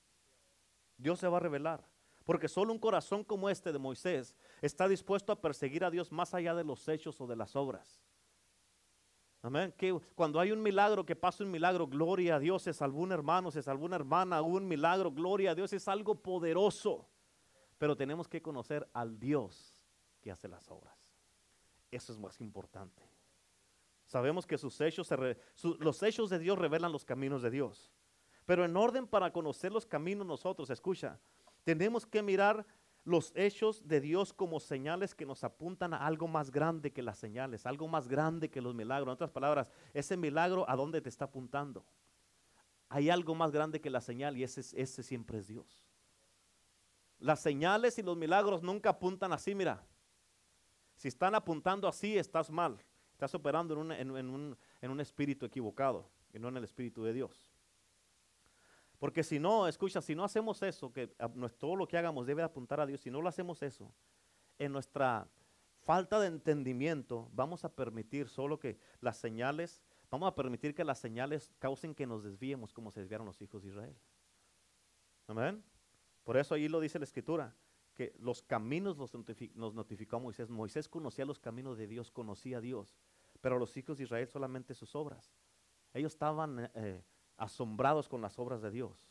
Dios 0.97 1.20
se 1.20 1.28
va 1.28 1.38
a 1.38 1.41
revelar. 1.41 1.88
Porque 2.26 2.47
solo 2.47 2.74
un 2.74 2.80
corazón 2.80 3.24
como 3.24 3.49
este 3.49 3.72
de 3.72 3.80
Moisés 3.80 4.36
está 4.62 4.88
dispuesto 4.88 5.32
a 5.32 5.39
perseguir 5.39 5.84
a 5.84 5.91
Dios 5.91 6.12
más 6.12 6.34
allá 6.34 6.53
de 6.53 6.64
los 6.64 6.88
hechos 6.88 7.22
o 7.22 7.28
de 7.28 7.36
las 7.36 7.55
obras. 7.55 8.01
Amén. 9.41 9.74
Que 9.78 9.97
cuando 10.16 10.39
hay 10.39 10.51
un 10.51 10.62
milagro, 10.62 11.05
que 11.05 11.16
pasa 11.16 11.43
un 11.43 11.51
milagro, 11.51 11.88
gloria 11.88 12.36
a 12.36 12.39
Dios, 12.39 12.64
se 12.64 12.74
salvó 12.74 12.99
un 12.99 13.12
hermano, 13.12 13.51
se 13.51 13.64
salvó 13.64 13.86
una 13.86 13.95
hermana, 13.95 14.41
un 14.41 14.68
milagro, 14.68 15.12
gloria 15.12 15.51
a 15.51 15.55
Dios, 15.55 15.72
es 15.72 15.88
algo 15.88 16.16
poderoso. 16.16 17.07
Pero 17.78 17.95
tenemos 17.95 18.28
que 18.28 18.41
conocer 18.41 18.89
al 18.91 19.18
Dios 19.18 19.78
que 20.22 20.32
hace 20.32 20.47
las 20.47 20.70
obras. 20.70 20.97
Eso 21.91 22.13
es 22.13 22.20
más 22.20 22.39
importante. 22.41 23.03
Sabemos 24.05 24.47
que 24.47 24.57
sus 24.57 24.80
hechos 24.82 25.09
los 25.80 26.03
hechos 26.03 26.30
de 26.30 26.39
Dios 26.39 26.57
revelan 26.57 26.91
los 26.91 27.05
caminos 27.05 27.41
de 27.41 27.51
Dios. 27.51 27.91
Pero 28.45 28.65
en 28.65 28.76
orden 28.76 29.05
para 29.05 29.32
conocer 29.32 29.72
los 29.72 29.86
caminos 29.86 30.26
nosotros, 30.26 30.70
escucha, 30.72 31.20
tenemos 31.63 32.07
que 32.07 32.24
mirar 32.24 32.65
los 33.03 33.32
hechos 33.36 33.88
de 33.88 34.01
Dios 34.01 34.34
como 34.34 34.59
señales 34.59 35.13
que 35.15 35.26
nos 35.26 35.43
apuntan 35.43 35.93
a 35.93 36.05
algo 36.05 36.28
más 36.28 36.51
grande 36.51 36.91
que 36.91 37.01
las 37.01 37.17
señales, 37.17 37.65
algo 37.65 37.88
más 37.88 38.07
grande 38.07 38.49
que 38.49 38.61
los 38.61 38.74
milagros. 38.74 39.07
En 39.07 39.13
otras 39.13 39.32
palabras, 39.32 39.72
ese 39.93 40.17
milagro 40.17 40.67
a 40.70 40.76
dónde 40.76 41.01
te 41.01 41.09
está 41.09 41.26
apuntando. 41.26 41.86
Hay 42.89 43.09
algo 43.09 43.36
más 43.36 43.51
grande 43.51 43.80
que 43.80 43.91
la 43.91 44.01
señal 44.01 44.36
y 44.36 44.43
ese 44.43 45.03
siempre 45.03 45.38
es 45.38 45.47
Dios. 45.47 45.86
Las 47.20 47.41
señales 47.41 47.99
y 47.99 48.01
los 48.01 48.17
milagros 48.17 48.63
nunca 48.63 48.89
apuntan 48.89 49.34
así, 49.34 49.53
mira. 49.53 49.86
Si 51.00 51.08
están 51.08 51.34
apuntando 51.34 51.88
así, 51.88 52.18
estás 52.18 52.52
mal. 52.52 52.78
Estás 53.14 53.34
operando 53.34 53.74
en 53.93 54.12
un, 54.12 55.00
espíritu 55.00 55.45
equivocado 55.45 56.10
y 56.34 56.39
no 56.39 56.50
en 56.50 56.58
el 56.58 56.66
espíritu 56.66 57.06
de 57.06 57.14
Dios. 57.14 57.50
Porque 59.00 59.24
si 59.24 59.39
no, 59.39 59.70
escucha, 59.70 60.02
si 60.02 60.14
no 60.14 60.26
hacemos 60.26 60.62
eso, 60.62 60.91
que 60.91 61.08
todo 61.58 61.78
lo 61.78 61.88
que 61.88 61.97
hagamos 61.97 62.28
debe 62.28 62.43
apuntar 62.43 62.82
a 62.82 62.86
Dios, 62.86 63.00
si 63.00 63.10
no 63.10 63.22
lo 63.22 63.30
hacemos 63.30 63.64
eso, 63.64 63.93
en 64.58 64.74
nuestra 64.74 65.26
falta 65.84 66.20
de 66.20 66.28
entendimiento 66.28 67.30
vamos 67.32 67.64
a 67.64 67.74
permitir 67.74 68.28
solo 68.28 68.60
que 68.60 68.78
las 69.00 69.16
señales, 69.16 69.82
vamos 70.12 70.28
a 70.28 70.36
permitir 70.36 70.76
que 70.76 70.84
las 70.84 71.00
señales 71.00 71.50
causen 71.60 71.95
que 71.95 72.06
nos 72.06 72.26
desviemos 72.26 72.74
como 72.74 72.91
se 72.91 73.00
desviaron 73.00 73.26
los 73.26 73.41
hijos 73.41 73.64
de 73.64 73.70
Israel. 73.70 73.95
Amén. 75.28 75.64
Por 76.26 76.36
eso 76.36 76.56
ahí 76.56 76.68
lo 76.68 76.82
dice 76.82 77.00
la 77.00 77.06
escritura, 77.06 77.56
que 78.00 78.16
los 78.20 78.41
caminos 78.41 78.95
los 78.97 79.12
nos 79.56 79.74
notificó 79.74 80.22
Moisés. 80.22 80.50
Moisés 80.50 80.88
conocía 80.88 81.26
los 81.26 81.38
caminos 81.38 81.78
de 81.78 81.86
Dios, 81.86 82.12
conocía 82.12 82.60
a 82.60 82.62
Dios, 82.62 82.95
pero 83.41 83.60
los 83.60 83.76
hijos 83.76 83.97
de 83.97 84.06
Israel 84.06 84.26
solamente 84.26 84.74
sus 84.74 84.95
obras. 84.95 85.34
Ellos 85.93 86.14
estaban 86.14 86.60
eh, 86.60 86.72
eh, 86.76 87.04
asombrados 87.36 88.08
con 88.08 88.22
las 88.22 88.39
obras 88.39 88.62
de 88.62 88.72
Dios, 88.72 89.06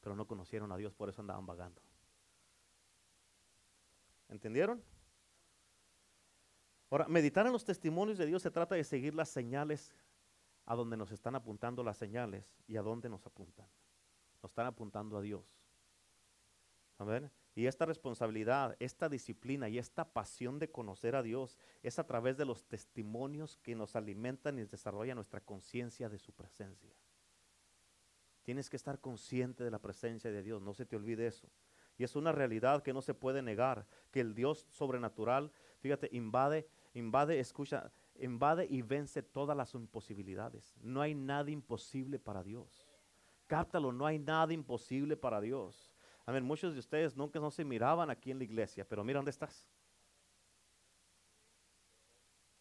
pero 0.00 0.16
no 0.16 0.26
conocieron 0.26 0.72
a 0.72 0.76
Dios, 0.76 0.92
por 0.92 1.08
eso 1.08 1.20
andaban 1.20 1.46
vagando. 1.46 1.80
¿Entendieron? 4.28 4.82
Ahora, 6.90 7.06
meditar 7.06 7.46
en 7.46 7.52
los 7.52 7.64
testimonios 7.64 8.18
de 8.18 8.26
Dios 8.26 8.42
se 8.42 8.50
trata 8.50 8.74
de 8.74 8.82
seguir 8.82 9.14
las 9.14 9.28
señales 9.28 9.94
a 10.66 10.74
donde 10.74 10.96
nos 10.96 11.12
están 11.12 11.36
apuntando 11.36 11.84
las 11.84 11.96
señales 11.96 12.44
y 12.66 12.76
a 12.76 12.82
dónde 12.82 13.08
nos 13.08 13.24
apuntan. 13.24 13.68
Nos 14.42 14.50
están 14.50 14.66
apuntando 14.66 15.16
a 15.16 15.20
Dios. 15.20 15.46
Amén. 16.98 17.30
Y 17.54 17.66
esta 17.66 17.84
responsabilidad, 17.84 18.76
esta 18.80 19.08
disciplina 19.08 19.68
y 19.68 19.78
esta 19.78 20.10
pasión 20.10 20.58
de 20.58 20.70
conocer 20.70 21.14
a 21.14 21.22
Dios 21.22 21.58
es 21.82 21.98
a 21.98 22.06
través 22.06 22.38
de 22.38 22.46
los 22.46 22.64
testimonios 22.64 23.58
que 23.58 23.74
nos 23.74 23.94
alimentan 23.94 24.58
y 24.58 24.64
desarrollan 24.64 25.16
nuestra 25.16 25.40
conciencia 25.40 26.08
de 26.08 26.18
su 26.18 26.32
presencia. 26.32 26.90
Tienes 28.42 28.70
que 28.70 28.76
estar 28.76 28.98
consciente 29.00 29.64
de 29.64 29.70
la 29.70 29.78
presencia 29.78 30.30
de 30.30 30.42
Dios, 30.42 30.62
no 30.62 30.72
se 30.72 30.86
te 30.86 30.96
olvide 30.96 31.26
eso. 31.26 31.48
Y 31.98 32.04
es 32.04 32.16
una 32.16 32.32
realidad 32.32 32.82
que 32.82 32.94
no 32.94 33.02
se 33.02 33.14
puede 33.14 33.42
negar, 33.42 33.86
que 34.10 34.20
el 34.20 34.34
Dios 34.34 34.66
sobrenatural, 34.70 35.52
fíjate, 35.80 36.08
invade, 36.12 36.66
invade, 36.94 37.38
escucha, 37.38 37.92
invade 38.18 38.66
y 38.68 38.80
vence 38.80 39.22
todas 39.22 39.56
las 39.56 39.74
imposibilidades. 39.74 40.74
No 40.80 41.02
hay 41.02 41.14
nada 41.14 41.50
imposible 41.50 42.18
para 42.18 42.42
Dios. 42.42 42.88
Cáptalo, 43.46 43.92
no 43.92 44.06
hay 44.06 44.18
nada 44.18 44.54
imposible 44.54 45.16
para 45.16 45.40
Dios. 45.40 45.91
A 46.24 46.32
ver, 46.32 46.42
muchos 46.42 46.72
de 46.72 46.78
ustedes 46.78 47.16
nunca 47.16 47.40
no 47.40 47.50
se 47.50 47.64
miraban 47.64 48.10
aquí 48.10 48.30
en 48.30 48.38
la 48.38 48.44
iglesia, 48.44 48.86
pero 48.88 49.02
mira 49.02 49.18
dónde 49.18 49.30
estás. 49.30 49.66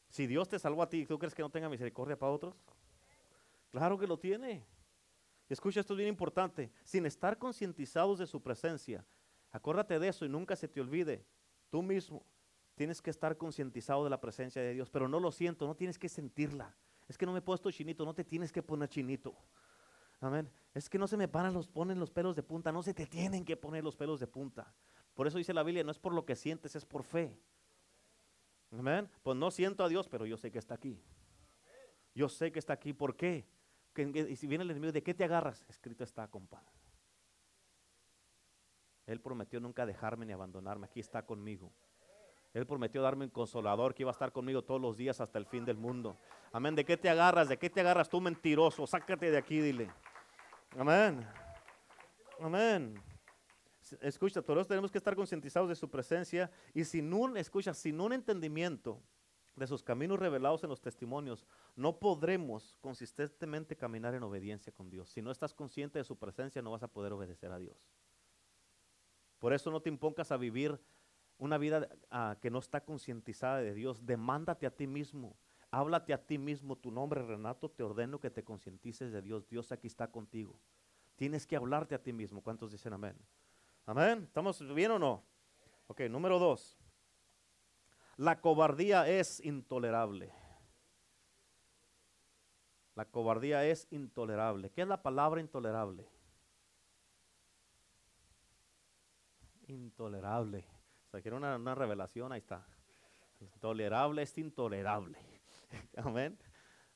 Si 0.09 0.27
Dios 0.27 0.49
te 0.49 0.59
salvó 0.59 0.83
a 0.83 0.89
ti, 0.89 1.05
¿tú 1.05 1.17
crees 1.17 1.33
que 1.33 1.41
no 1.41 1.49
tenga 1.49 1.69
misericordia 1.69 2.17
para 2.17 2.31
otros? 2.31 2.55
Claro 3.69 3.97
que 3.97 4.07
lo 4.07 4.19
tiene. 4.19 4.65
Escucha, 5.47 5.79
esto 5.79 5.93
es 5.93 5.97
bien 5.97 6.09
importante. 6.09 6.71
Sin 6.83 7.05
estar 7.05 7.37
concientizados 7.37 8.19
de 8.19 8.27
su 8.27 8.41
presencia, 8.41 9.05
acuérdate 9.51 9.99
de 9.99 10.07
eso 10.07 10.25
y 10.25 10.29
nunca 10.29 10.55
se 10.55 10.67
te 10.67 10.81
olvide. 10.81 11.25
Tú 11.69 11.81
mismo 11.81 12.25
tienes 12.75 13.01
que 13.01 13.09
estar 13.09 13.37
concientizado 13.37 14.03
de 14.03 14.09
la 14.09 14.19
presencia 14.19 14.61
de 14.61 14.73
Dios, 14.73 14.89
pero 14.89 15.07
no 15.07 15.19
lo 15.19 15.31
siento, 15.31 15.67
no 15.67 15.75
tienes 15.75 15.99
que 15.99 16.09
sentirla. 16.09 16.75
Es 17.07 17.17
que 17.17 17.25
no 17.25 17.31
me 17.31 17.39
he 17.39 17.41
puesto 17.41 17.69
chinito, 17.71 18.05
no 18.05 18.13
te 18.13 18.23
tienes 18.23 18.51
que 18.51 18.63
poner 18.63 18.89
chinito. 18.89 19.35
Amén. 20.21 20.49
Es 20.73 20.89
que 20.89 20.97
no 20.97 21.07
se 21.07 21.17
me 21.17 21.27
paran 21.27 21.53
los, 21.53 21.67
ponen 21.67 21.99
los 21.99 22.11
pelos 22.11 22.35
de 22.35 22.43
punta, 22.43 22.71
no 22.71 22.83
se 22.83 22.93
te 22.93 23.07
tienen 23.07 23.43
que 23.43 23.57
poner 23.57 23.83
los 23.83 23.95
pelos 23.95 24.19
de 24.19 24.27
punta. 24.27 24.73
Por 25.13 25.27
eso 25.27 25.37
dice 25.37 25.53
la 25.53 25.63
Biblia, 25.63 25.83
no 25.83 25.91
es 25.91 25.99
por 25.99 26.13
lo 26.13 26.25
que 26.25 26.35
sientes, 26.35 26.75
es 26.75 26.85
por 26.85 27.03
fe. 27.03 27.37
Amén. 28.71 29.09
Pues 29.23 29.35
no 29.35 29.51
siento 29.51 29.83
a 29.83 29.89
Dios, 29.89 30.07
pero 30.07 30.25
yo 30.25 30.37
sé 30.37 30.51
que 30.51 30.59
está 30.59 30.75
aquí. 30.75 31.01
Yo 32.13 32.29
sé 32.29 32.51
que 32.51 32.59
está 32.59 32.73
aquí. 32.73 32.93
¿Por 32.93 33.15
qué? 33.15 33.45
y 33.95 34.35
si 34.37 34.47
viene 34.47 34.63
el 34.63 34.71
enemigo, 34.71 34.93
¿de 34.93 35.03
qué 35.03 35.13
te 35.13 35.25
agarras? 35.25 35.65
Escrito 35.67 36.05
está, 36.05 36.27
compa. 36.29 36.63
Él 39.05 39.19
prometió 39.19 39.59
nunca 39.59 39.85
dejarme 39.85 40.25
ni 40.25 40.31
abandonarme. 40.31 40.85
Aquí 40.85 41.01
está 41.01 41.25
conmigo. 41.25 41.73
Él 42.53 42.65
prometió 42.65 43.01
darme 43.01 43.25
un 43.25 43.31
consolador 43.31 43.93
que 43.93 44.03
iba 44.03 44.11
a 44.11 44.13
estar 44.13 44.31
conmigo 44.31 44.61
todos 44.61 44.79
los 44.79 44.95
días 44.95 45.19
hasta 45.19 45.39
el 45.39 45.45
fin 45.45 45.65
del 45.65 45.77
mundo. 45.77 46.17
Amén. 46.53 46.75
¿De 46.75 46.85
qué 46.85 46.95
te 46.95 47.09
agarras? 47.09 47.49
¿De 47.49 47.57
qué 47.57 47.69
te 47.69 47.81
agarras 47.81 48.09
tú 48.09 48.21
mentiroso? 48.21 48.85
Sácate 48.87 49.31
de 49.31 49.37
aquí, 49.37 49.59
dile. 49.59 49.89
Amén. 50.77 51.27
Amén. 52.39 53.01
Escucha, 53.99 54.41
todos 54.41 54.67
tenemos 54.67 54.89
que 54.89 54.97
estar 54.97 55.15
concientizados 55.15 55.67
de 55.67 55.75
su 55.75 55.89
presencia 55.89 56.49
y 56.73 56.85
sin 56.85 57.13
un, 57.13 57.35
escucha, 57.35 57.73
sin 57.73 57.99
un 57.99 58.13
entendimiento 58.13 59.01
de 59.55 59.67
sus 59.67 59.83
caminos 59.83 60.17
revelados 60.17 60.63
en 60.63 60.69
los 60.69 60.79
testimonios, 60.79 61.45
no 61.75 61.99
podremos 61.99 62.77
consistentemente 62.79 63.75
caminar 63.75 64.15
en 64.15 64.23
obediencia 64.23 64.71
con 64.71 64.89
Dios. 64.89 65.09
Si 65.09 65.21
no 65.21 65.29
estás 65.29 65.53
consciente 65.53 65.99
de 65.99 66.05
su 66.05 66.17
presencia, 66.17 66.61
no 66.61 66.71
vas 66.71 66.83
a 66.83 66.87
poder 66.87 67.11
obedecer 67.11 67.51
a 67.51 67.59
Dios. 67.59 67.77
Por 69.39 69.53
eso 69.53 69.71
no 69.71 69.81
te 69.81 69.89
impongas 69.89 70.31
a 70.31 70.37
vivir 70.37 70.79
una 71.37 71.57
vida 71.57 71.89
ah, 72.09 72.37
que 72.41 72.49
no 72.49 72.59
está 72.59 72.85
concientizada 72.85 73.57
de 73.57 73.73
Dios. 73.73 74.05
Demándate 74.05 74.65
a 74.67 74.75
ti 74.75 74.87
mismo 74.87 75.35
Háblate 75.71 76.13
a 76.13 76.21
ti 76.21 76.37
mismo, 76.37 76.75
tu 76.75 76.91
nombre 76.91 77.23
Renato, 77.23 77.71
te 77.71 77.81
ordeno 77.81 78.19
que 78.19 78.29
te 78.29 78.43
concientices 78.43 79.13
de 79.13 79.21
Dios. 79.21 79.47
Dios 79.47 79.71
aquí 79.71 79.87
está 79.87 80.11
contigo. 80.11 80.59
Tienes 81.15 81.47
que 81.47 81.55
hablarte 81.55 81.95
a 81.95 82.03
ti 82.03 82.11
mismo. 82.11 82.41
¿Cuántos 82.41 82.71
dicen 82.71 82.91
amén? 82.91 83.15
Amén. 83.85 84.23
¿Estamos 84.23 84.61
bien 84.75 84.91
o 84.91 84.99
no? 84.99 85.23
Ok, 85.87 86.01
número 86.09 86.39
dos. 86.39 86.77
La 88.17 88.41
cobardía 88.41 89.07
es 89.07 89.39
intolerable. 89.39 90.33
La 92.95 93.05
cobardía 93.05 93.65
es 93.65 93.87
intolerable. 93.91 94.71
¿Qué 94.71 94.81
es 94.81 94.87
la 94.89 95.01
palabra 95.01 95.39
intolerable? 95.39 96.05
Intolerable. 99.67 100.65
O 101.07 101.11
sea, 101.11 101.21
quiero 101.21 101.37
una, 101.37 101.55
una 101.55 101.75
revelación, 101.75 102.33
ahí 102.33 102.39
está. 102.39 102.67
Intolerable 103.39 104.21
es 104.23 104.37
intolerable. 104.37 105.30
Amén. 105.97 106.37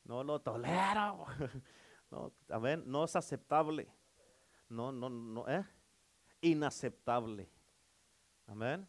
No 0.04 0.24
lo 0.24 0.40
tolero. 0.42 1.26
No, 2.12 2.32
amén. 2.50 2.84
No 2.86 3.04
es 3.04 3.16
aceptable. 3.16 3.90
No, 4.70 4.92
no, 4.92 5.10
no, 5.10 5.48
¿eh? 5.50 5.66
Inaceptable. 6.40 7.50
Amén. 8.46 8.88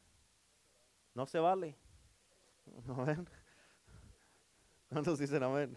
No 1.15 1.25
se 1.25 1.39
vale. 1.39 1.75
Amén. 2.89 3.27
¿Cuántos 4.91 5.19
dicen 5.19 5.43
amén? 5.43 5.77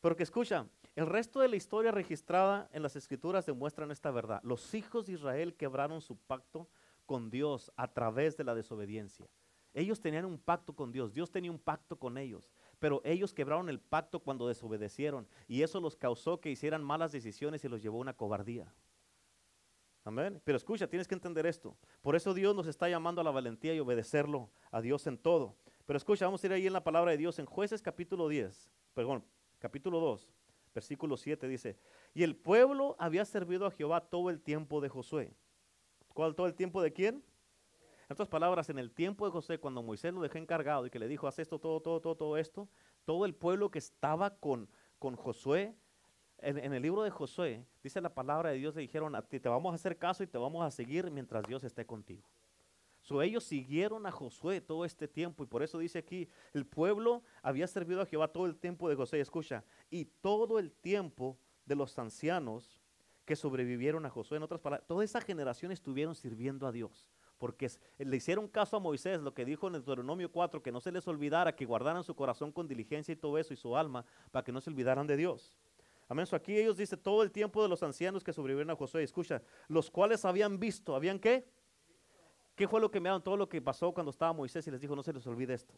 Porque 0.00 0.22
escucha, 0.22 0.66
el 0.94 1.06
resto 1.06 1.40
de 1.40 1.48
la 1.48 1.56
historia 1.56 1.90
registrada 1.90 2.68
en 2.72 2.82
las 2.82 2.96
escrituras 2.96 3.44
demuestran 3.44 3.90
esta 3.90 4.10
verdad. 4.10 4.40
Los 4.42 4.72
hijos 4.74 5.06
de 5.06 5.14
Israel 5.14 5.54
quebraron 5.56 6.00
su 6.00 6.16
pacto 6.16 6.68
con 7.06 7.30
Dios 7.30 7.72
a 7.76 7.88
través 7.92 8.36
de 8.36 8.44
la 8.44 8.54
desobediencia. 8.54 9.28
Ellos 9.74 10.00
tenían 10.00 10.24
un 10.24 10.38
pacto 10.38 10.74
con 10.74 10.90
Dios, 10.90 11.12
Dios 11.12 11.30
tenía 11.30 11.50
un 11.50 11.58
pacto 11.58 11.98
con 11.98 12.18
ellos. 12.18 12.50
Pero 12.80 13.00
ellos 13.04 13.32
quebraron 13.32 13.68
el 13.68 13.78
pacto 13.78 14.20
cuando 14.20 14.48
desobedecieron 14.48 15.28
y 15.46 15.62
eso 15.62 15.80
los 15.80 15.94
causó 15.94 16.40
que 16.40 16.50
hicieran 16.50 16.82
malas 16.82 17.12
decisiones 17.12 17.62
y 17.62 17.68
los 17.68 17.82
llevó 17.82 17.98
a 17.98 18.00
una 18.00 18.16
cobardía. 18.16 18.74
Amén. 20.02 20.40
Pero 20.44 20.56
escucha, 20.56 20.88
tienes 20.88 21.06
que 21.06 21.14
entender 21.14 21.46
esto. 21.46 21.76
Por 22.00 22.16
eso 22.16 22.32
Dios 22.32 22.56
nos 22.56 22.66
está 22.66 22.88
llamando 22.88 23.20
a 23.20 23.24
la 23.24 23.30
valentía 23.30 23.74
y 23.74 23.80
obedecerlo 23.80 24.50
a 24.70 24.80
Dios 24.80 25.06
en 25.06 25.18
todo. 25.18 25.54
Pero 25.84 25.98
escucha, 25.98 26.24
vamos 26.24 26.42
a 26.42 26.46
ir 26.46 26.52
ahí 26.54 26.66
en 26.66 26.72
la 26.72 26.82
palabra 26.82 27.10
de 27.10 27.18
Dios 27.18 27.38
en 27.38 27.44
Jueces 27.44 27.82
capítulo 27.82 28.28
10, 28.28 28.70
perdón, 28.94 29.24
capítulo 29.58 30.00
2, 30.00 30.32
versículo 30.74 31.16
7 31.16 31.48
dice, 31.48 31.76
y 32.14 32.22
el 32.22 32.34
pueblo 32.34 32.96
había 32.98 33.24
servido 33.24 33.66
a 33.66 33.70
Jehová 33.70 34.00
todo 34.00 34.30
el 34.30 34.40
tiempo 34.40 34.80
de 34.80 34.88
Josué. 34.88 35.34
¿Cuál 36.14 36.34
todo 36.34 36.46
el 36.46 36.54
tiempo 36.54 36.80
de 36.80 36.92
quién? 36.92 37.22
En 38.10 38.14
otras 38.14 38.28
palabras, 38.28 38.68
en 38.68 38.80
el 38.80 38.90
tiempo 38.90 39.24
de 39.24 39.30
José, 39.30 39.58
cuando 39.58 39.84
Moisés 39.84 40.12
lo 40.12 40.20
dejó 40.20 40.36
encargado 40.36 40.84
y 40.84 40.90
que 40.90 40.98
le 40.98 41.06
dijo, 41.06 41.28
haz 41.28 41.38
esto, 41.38 41.60
todo, 41.60 41.78
todo, 41.78 42.00
todo, 42.00 42.16
todo 42.16 42.36
esto, 42.36 42.68
todo 43.04 43.24
el 43.24 43.36
pueblo 43.36 43.70
que 43.70 43.78
estaba 43.78 44.30
con, 44.30 44.68
con 44.98 45.14
Josué, 45.14 45.76
en, 46.38 46.74
el 46.74 46.82
libro 46.82 47.04
de 47.04 47.10
Josué, 47.10 47.64
dice 47.84 48.00
la 48.00 48.12
palabra 48.12 48.50
de 48.50 48.56
Dios, 48.56 48.74
le 48.74 48.80
dijeron, 48.80 49.14
a 49.14 49.22
ti 49.22 49.38
te 49.38 49.48
vamos 49.48 49.70
a 49.70 49.76
hacer 49.76 49.96
caso 49.96 50.24
y 50.24 50.26
te 50.26 50.38
vamos 50.38 50.66
a 50.66 50.72
seguir 50.72 51.08
mientras 51.08 51.44
Dios 51.44 51.62
esté 51.62 51.86
contigo. 51.86 52.28
So, 53.00 53.22
ellos 53.22 53.44
siguieron 53.44 54.04
a 54.06 54.10
Josué 54.10 54.60
todo 54.60 54.84
este 54.84 55.06
tiempo 55.06 55.44
y 55.44 55.46
por 55.46 55.62
eso 55.62 55.78
dice 55.78 56.00
aquí, 56.00 56.28
el 56.52 56.66
pueblo 56.66 57.22
había 57.42 57.68
servido 57.68 58.00
a 58.00 58.06
Jehová 58.06 58.26
todo 58.26 58.46
el 58.46 58.56
tiempo 58.56 58.88
de 58.88 58.96
José, 58.96 59.20
escucha, 59.20 59.62
y 59.88 60.06
todo 60.06 60.58
el 60.58 60.72
tiempo 60.72 61.38
de 61.64 61.76
los 61.76 61.96
ancianos 61.96 62.80
que 63.24 63.36
sobrevivieron 63.36 64.04
a 64.04 64.10
Josué, 64.10 64.38
en 64.38 64.42
otras 64.42 64.60
palabras, 64.60 64.88
toda 64.88 65.04
esa 65.04 65.20
generación 65.20 65.70
estuvieron 65.70 66.16
sirviendo 66.16 66.66
a 66.66 66.72
Dios 66.72 67.08
porque 67.40 67.70
le 67.96 68.16
hicieron 68.18 68.46
caso 68.46 68.76
a 68.76 68.80
Moisés, 68.80 69.22
lo 69.22 69.32
que 69.32 69.46
dijo 69.46 69.66
en 69.66 69.72
Deuteronomio 69.72 70.30
4, 70.30 70.62
que 70.62 70.70
no 70.70 70.78
se 70.78 70.92
les 70.92 71.08
olvidara, 71.08 71.56
que 71.56 71.64
guardaran 71.64 72.04
su 72.04 72.14
corazón 72.14 72.52
con 72.52 72.68
diligencia 72.68 73.12
y 73.12 73.16
todo 73.16 73.38
eso, 73.38 73.54
y 73.54 73.56
su 73.56 73.74
alma, 73.74 74.04
para 74.30 74.44
que 74.44 74.52
no 74.52 74.60
se 74.60 74.68
olvidaran 74.68 75.06
de 75.06 75.16
Dios. 75.16 75.56
Amén. 76.06 76.26
aquí 76.32 76.54
ellos 76.54 76.76
dice 76.76 76.98
todo 76.98 77.22
el 77.22 77.30
tiempo 77.32 77.62
de 77.62 77.70
los 77.70 77.82
ancianos 77.82 78.22
que 78.22 78.34
sobrevivieron 78.34 78.70
a 78.70 78.76
Josué, 78.76 79.02
escucha, 79.02 79.42
los 79.68 79.90
cuales 79.90 80.26
habían 80.26 80.60
visto, 80.60 80.94
¿habían 80.94 81.18
qué? 81.18 81.48
¿Qué 82.54 82.68
fue 82.68 82.78
lo 82.78 82.90
que 82.90 83.00
me 83.00 83.08
dieron? 83.08 83.22
Todo 83.22 83.38
lo 83.38 83.48
que 83.48 83.62
pasó 83.62 83.90
cuando 83.94 84.10
estaba 84.10 84.34
Moisés 84.34 84.66
y 84.66 84.70
les 84.70 84.82
dijo, 84.82 84.94
no 84.94 85.02
se 85.02 85.14
les 85.14 85.26
olvide 85.26 85.54
esto. 85.54 85.72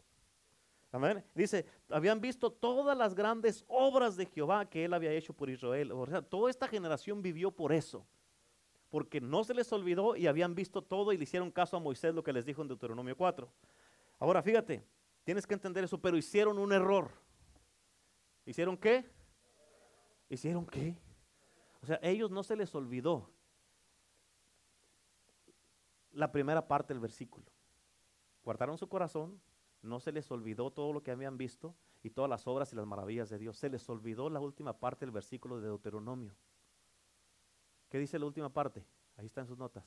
Amén. 0.91 1.23
Dice, 1.33 1.65
habían 1.89 2.19
visto 2.19 2.51
todas 2.51 2.97
las 2.97 3.15
grandes 3.15 3.63
obras 3.69 4.17
de 4.17 4.25
Jehová 4.25 4.69
que 4.69 4.83
él 4.83 4.93
había 4.93 5.13
hecho 5.13 5.31
por 5.31 5.49
Israel. 5.49 5.93
O 5.93 6.05
sea, 6.07 6.21
toda 6.21 6.49
esta 6.49 6.67
generación 6.67 7.21
vivió 7.21 7.51
por 7.51 7.71
eso 7.71 8.05
porque 8.93 9.19
no 9.19 9.43
se 9.43 9.55
les 9.55 9.73
olvidó 9.73 10.15
y 10.15 10.27
habían 10.27 10.53
visto 10.53 10.83
todo 10.83 11.11
y 11.11 11.17
le 11.17 11.23
hicieron 11.23 11.49
caso 11.49 11.75
a 11.75 11.79
Moisés 11.79 12.13
lo 12.13 12.23
que 12.23 12.31
les 12.31 12.45
dijo 12.45 12.61
en 12.61 12.67
Deuteronomio 12.67 13.17
4. 13.17 13.51
Ahora 14.19 14.43
fíjate, 14.43 14.85
tienes 15.23 15.47
que 15.47 15.55
entender 15.55 15.83
eso, 15.83 15.99
pero 15.99 16.15
hicieron 16.15 16.59
un 16.59 16.71
error. 16.71 17.09
¿Hicieron 18.45 18.77
qué? 18.77 19.09
¿Hicieron 20.29 20.67
qué? 20.67 20.95
O 21.81 21.87
sea, 21.87 21.99
ellos 22.03 22.29
no 22.29 22.43
se 22.43 22.55
les 22.55 22.75
olvidó 22.75 23.31
la 26.11 26.31
primera 26.31 26.67
parte 26.67 26.93
del 26.93 27.01
versículo. 27.01 27.47
Guardaron 28.43 28.77
su 28.77 28.87
corazón, 28.87 29.41
no 29.81 29.99
se 30.01 30.11
les 30.11 30.29
olvidó 30.29 30.69
todo 30.69 30.93
lo 30.93 31.01
que 31.01 31.09
habían 31.09 31.35
visto 31.35 31.73
y 32.03 32.11
todas 32.11 32.29
las 32.29 32.45
obras 32.45 32.71
y 32.71 32.75
las 32.75 32.85
maravillas 32.85 33.27
de 33.31 33.39
Dios. 33.39 33.57
Se 33.57 33.69
les 33.69 33.89
olvidó 33.89 34.29
la 34.29 34.39
última 34.39 34.77
parte 34.77 35.03
del 35.03 35.13
versículo 35.13 35.59
de 35.59 35.65
Deuteronomio. 35.65 36.35
¿Qué 37.93 37.99
dice 37.99 38.17
la 38.17 38.25
última 38.25 38.49
parte? 38.49 38.83
Ahí 39.17 39.27
están 39.27 39.45
sus 39.45 39.55
notas. 39.55 39.85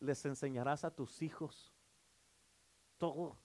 Les 0.00 0.24
enseñarás 0.24 0.82
a 0.82 0.90
tus 0.90 1.22
hijos 1.22 1.72
todo 2.98 3.38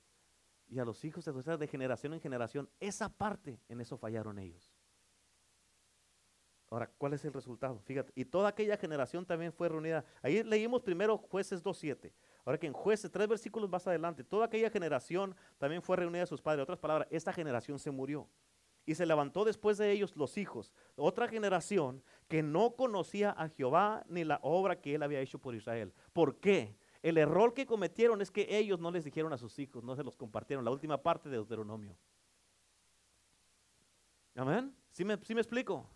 y 0.67 0.79
a 0.79 0.85
los 0.85 1.05
hijos 1.05 1.23
de 1.23 1.31
tu 1.31 1.43
de 1.55 1.67
generación 1.67 2.15
en 2.15 2.19
generación. 2.19 2.67
Esa 2.79 3.07
parte, 3.07 3.59
en 3.69 3.79
eso 3.79 3.95
fallaron 3.95 4.39
ellos. 4.39 4.73
Ahora, 6.71 6.89
¿cuál 6.97 7.13
es 7.13 7.23
el 7.25 7.33
resultado? 7.33 7.79
Fíjate, 7.81 8.11
y 8.15 8.25
toda 8.25 8.49
aquella 8.49 8.75
generación 8.75 9.23
también 9.23 9.53
fue 9.53 9.69
reunida. 9.69 10.03
Ahí 10.23 10.41
leímos 10.41 10.81
primero 10.81 11.19
jueces 11.19 11.63
2.7. 11.63 12.11
Ahora 12.43 12.57
que 12.57 12.65
en 12.65 12.73
jueces, 12.73 13.11
tres 13.11 13.27
versículos 13.27 13.69
más 13.69 13.85
adelante, 13.85 14.23
toda 14.23 14.47
aquella 14.47 14.71
generación 14.71 15.35
también 15.59 15.83
fue 15.83 15.95
reunida 15.95 16.23
a 16.23 16.25
sus 16.25 16.41
padres. 16.41 16.63
otras 16.63 16.79
palabras, 16.79 17.07
esta 17.11 17.31
generación 17.31 17.77
se 17.77 17.91
murió. 17.91 18.27
Y 18.85 18.95
se 18.95 19.05
levantó 19.05 19.45
después 19.45 19.77
de 19.77 19.91
ellos 19.91 20.15
los 20.15 20.37
hijos, 20.37 20.71
otra 20.95 21.27
generación 21.27 22.03
que 22.27 22.43
no 22.43 22.75
conocía 22.75 23.31
a 23.31 23.49
Jehová 23.49 24.05
ni 24.07 24.23
la 24.23 24.39
obra 24.43 24.79
que 24.79 24.95
él 24.95 25.03
había 25.03 25.21
hecho 25.21 25.39
por 25.39 25.55
Israel. 25.55 25.93
¿Por 26.13 26.39
qué? 26.39 26.75
El 27.01 27.17
error 27.17 27.53
que 27.53 27.65
cometieron 27.65 28.21
es 28.21 28.31
que 28.31 28.47
ellos 28.49 28.79
no 28.79 28.91
les 28.91 29.03
dijeron 29.03 29.33
a 29.33 29.37
sus 29.37 29.57
hijos, 29.59 29.83
no 29.83 29.95
se 29.95 30.03
los 30.03 30.15
compartieron. 30.15 30.65
La 30.65 30.71
última 30.71 31.01
parte 31.01 31.29
de 31.29 31.35
Deuteronomio. 31.35 31.95
Amén. 34.35 34.75
¿Sí 34.91 35.05
me, 35.05 35.15
me 35.17 35.41
explico? 35.41 35.89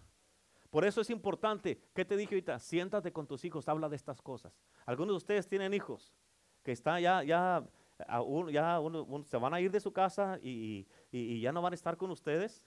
Por 0.70 0.86
eso 0.86 1.02
es 1.02 1.10
importante, 1.10 1.82
¿qué 1.96 2.06
te 2.06 2.16
dije 2.16 2.36
ahorita? 2.36 2.60
Siéntate 2.60 3.12
con 3.12 3.26
tus 3.26 3.44
hijos, 3.44 3.68
habla 3.68 3.90
de 3.90 3.96
estas 3.96 4.22
cosas. 4.22 4.54
Algunos 4.86 5.14
de 5.14 5.18
ustedes 5.18 5.48
tienen 5.48 5.74
hijos 5.74 6.14
que 6.64 6.72
están 6.72 7.02
ya, 7.02 7.24
ya, 7.24 7.66
ya 8.52 8.80
se 9.26 9.38
van 9.38 9.54
a 9.54 9.62
ir 9.62 9.72
de 9.72 9.80
su 9.80 9.92
casa 9.92 10.38
y, 10.42 10.88
ya 11.12 11.52
no 11.52 11.62
van 11.62 11.74
a 11.74 11.76
estar 11.76 11.98
con 11.98 12.12
ustedes. 12.12 12.64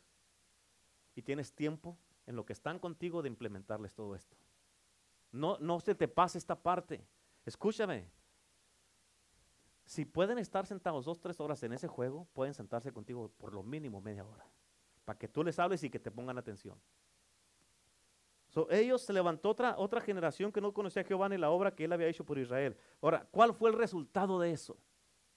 Y 1.14 1.22
tienes 1.22 1.52
tiempo 1.52 1.98
en 2.26 2.36
lo 2.36 2.44
que 2.44 2.52
están 2.52 2.78
contigo 2.78 3.22
de 3.22 3.28
implementarles 3.28 3.94
todo 3.94 4.14
esto. 4.14 4.36
No, 5.30 5.58
no 5.58 5.80
se 5.80 5.94
te 5.94 6.08
pase 6.08 6.38
esta 6.38 6.60
parte. 6.60 7.06
Escúchame. 7.44 8.10
Si 9.84 10.04
pueden 10.04 10.38
estar 10.38 10.66
sentados 10.66 11.04
dos, 11.04 11.20
tres 11.20 11.40
horas 11.40 11.62
en 11.62 11.72
ese 11.72 11.88
juego, 11.88 12.26
pueden 12.32 12.54
sentarse 12.54 12.92
contigo 12.92 13.30
por 13.36 13.52
lo 13.52 13.62
mínimo 13.62 14.00
media 14.00 14.24
hora. 14.24 14.46
Para 15.04 15.18
que 15.18 15.28
tú 15.28 15.42
les 15.42 15.58
hables 15.58 15.82
y 15.82 15.90
que 15.90 15.98
te 15.98 16.10
pongan 16.10 16.38
atención 16.38 16.78
ellos 18.70 19.02
se 19.02 19.12
levantó 19.12 19.50
otra, 19.50 19.76
otra 19.78 20.00
generación 20.00 20.52
que 20.52 20.60
no 20.60 20.72
conocía 20.72 21.02
a 21.02 21.04
Jehová 21.04 21.28
ni 21.28 21.38
la 21.38 21.50
obra 21.50 21.74
que 21.74 21.84
él 21.84 21.92
había 21.92 22.08
hecho 22.08 22.24
por 22.24 22.38
Israel. 22.38 22.76
Ahora, 23.00 23.26
¿cuál 23.30 23.54
fue 23.54 23.70
el 23.70 23.76
resultado 23.76 24.38
de 24.38 24.52
eso? 24.52 24.76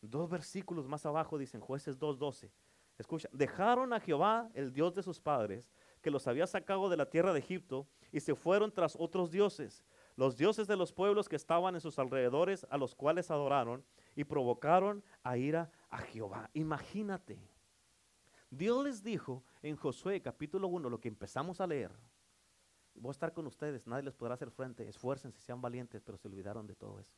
Dos 0.01 0.29
versículos 0.29 0.87
más 0.87 1.05
abajo 1.05 1.37
dicen 1.37 1.61
jueces 1.61 1.97
2.12. 1.97 2.51
Escucha, 2.97 3.27
dejaron 3.31 3.91
a 3.93 3.99
Jehová, 3.99 4.49
el 4.53 4.71
Dios 4.71 4.95
de 4.95 5.03
sus 5.03 5.19
padres, 5.19 5.73
que 6.01 6.11
los 6.11 6.27
había 6.27 6.47
sacado 6.47 6.89
de 6.89 6.97
la 6.97 7.09
tierra 7.09 7.33
de 7.33 7.39
Egipto, 7.39 7.87
y 8.11 8.19
se 8.19 8.35
fueron 8.35 8.71
tras 8.71 8.95
otros 8.97 9.31
dioses, 9.31 9.83
los 10.15 10.37
dioses 10.37 10.67
de 10.67 10.77
los 10.77 10.93
pueblos 10.93 11.27
que 11.27 11.35
estaban 11.35 11.75
en 11.75 11.81
sus 11.81 11.99
alrededores, 11.99 12.65
a 12.69 12.77
los 12.77 12.95
cuales 12.95 13.31
adoraron, 13.31 13.83
y 14.15 14.23
provocaron 14.23 15.03
a 15.23 15.37
ira 15.37 15.69
a 15.89 15.97
Jehová. 15.97 16.49
Imagínate. 16.53 17.37
Dios 18.49 18.83
les 18.83 19.03
dijo 19.03 19.43
en 19.61 19.75
Josué 19.75 20.21
capítulo 20.21 20.69
1, 20.69 20.89
lo 20.89 21.01
que 21.01 21.09
empezamos 21.09 21.59
a 21.59 21.67
leer, 21.67 21.91
voy 22.93 23.09
a 23.09 23.11
estar 23.11 23.33
con 23.33 23.45
ustedes, 23.47 23.85
nadie 23.87 24.03
les 24.03 24.15
podrá 24.15 24.35
hacer 24.35 24.51
frente, 24.51 24.87
esfuércense, 24.87 25.41
sean 25.41 25.61
valientes, 25.61 26.01
pero 26.01 26.17
se 26.17 26.29
olvidaron 26.29 26.65
de 26.65 26.75
todo 26.75 26.99
eso. 26.99 27.17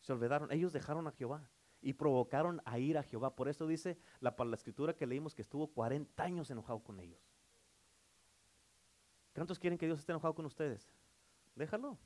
Se 0.00 0.14
olvidaron, 0.14 0.50
ellos 0.50 0.72
dejaron 0.72 1.06
a 1.06 1.12
Jehová 1.12 1.50
y 1.82 1.94
provocaron 1.94 2.60
a 2.64 2.78
ir 2.78 2.98
a 2.98 3.02
Jehová. 3.02 3.34
Por 3.34 3.48
eso 3.48 3.66
dice 3.66 3.98
la, 4.20 4.34
la 4.38 4.54
escritura 4.54 4.94
que 4.94 5.06
leímos 5.06 5.34
que 5.34 5.42
estuvo 5.42 5.68
40 5.68 6.22
años 6.22 6.50
enojado 6.50 6.80
con 6.80 7.00
ellos. 7.00 7.20
¿Cuántos 9.34 9.58
quieren 9.58 9.78
que 9.78 9.86
Dios 9.86 10.00
esté 10.00 10.12
enojado 10.12 10.34
con 10.34 10.46
ustedes? 10.46 10.92
Déjalo. 11.54 11.98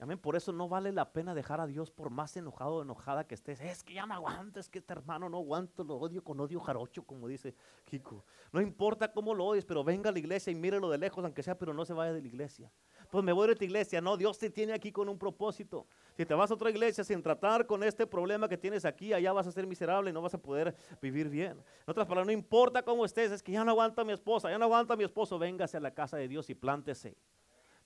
Amén. 0.00 0.18
Por 0.18 0.34
eso 0.34 0.50
no 0.50 0.66
vale 0.66 0.92
la 0.92 1.12
pena 1.12 1.34
dejar 1.34 1.60
a 1.60 1.66
Dios 1.66 1.90
por 1.90 2.08
más 2.08 2.34
enojado 2.34 2.76
o 2.76 2.82
enojada 2.82 3.26
que 3.26 3.34
estés. 3.34 3.60
Es 3.60 3.82
que 3.82 3.92
ya 3.92 4.06
no 4.06 4.14
aguanto, 4.14 4.58
es 4.58 4.70
que 4.70 4.78
este 4.78 4.94
hermano 4.94 5.28
no 5.28 5.36
aguanto, 5.38 5.84
lo 5.84 5.96
odio 5.96 6.24
con 6.24 6.40
odio 6.40 6.58
jarocho, 6.58 7.02
como 7.04 7.28
dice 7.28 7.54
Kiko. 7.84 8.24
No 8.50 8.62
importa 8.62 9.12
cómo 9.12 9.34
lo 9.34 9.44
odies, 9.44 9.66
pero 9.66 9.84
venga 9.84 10.08
a 10.08 10.12
la 10.12 10.18
iglesia 10.18 10.50
y 10.50 10.54
mírelo 10.54 10.88
de 10.88 10.96
lejos, 10.96 11.22
aunque 11.22 11.42
sea, 11.42 11.58
pero 11.58 11.74
no 11.74 11.84
se 11.84 11.92
vaya 11.92 12.14
de 12.14 12.22
la 12.22 12.28
iglesia. 12.28 12.72
Pues 13.10 13.24
me 13.24 13.32
voy 13.32 13.48
de 13.48 13.56
tu 13.56 13.64
iglesia. 13.64 14.00
No, 14.00 14.16
Dios 14.16 14.38
te 14.38 14.50
tiene 14.50 14.72
aquí 14.72 14.92
con 14.92 15.08
un 15.08 15.18
propósito. 15.18 15.86
Si 16.16 16.24
te 16.24 16.32
vas 16.34 16.50
a 16.50 16.54
otra 16.54 16.70
iglesia 16.70 17.02
sin 17.02 17.22
tratar 17.22 17.66
con 17.66 17.82
este 17.82 18.06
problema 18.06 18.48
que 18.48 18.56
tienes 18.56 18.84
aquí, 18.84 19.12
allá 19.12 19.32
vas 19.32 19.48
a 19.48 19.52
ser 19.52 19.66
miserable 19.66 20.10
y 20.10 20.12
no 20.12 20.22
vas 20.22 20.34
a 20.34 20.38
poder 20.38 20.76
vivir 21.02 21.28
bien. 21.28 21.52
En 21.52 21.90
otras 21.90 22.06
palabras, 22.06 22.26
no 22.26 22.32
importa 22.32 22.82
cómo 22.82 23.04
estés, 23.04 23.32
es 23.32 23.42
que 23.42 23.52
ya 23.52 23.64
no 23.64 23.72
aguanta 23.72 24.04
mi 24.04 24.12
esposa, 24.12 24.48
ya 24.48 24.58
no 24.58 24.66
aguanta 24.66 24.94
mi 24.94 25.02
esposo, 25.02 25.38
véngase 25.38 25.76
a 25.76 25.80
la 25.80 25.92
casa 25.92 26.16
de 26.16 26.28
Dios 26.28 26.48
y 26.50 26.54
plántese. 26.54 27.16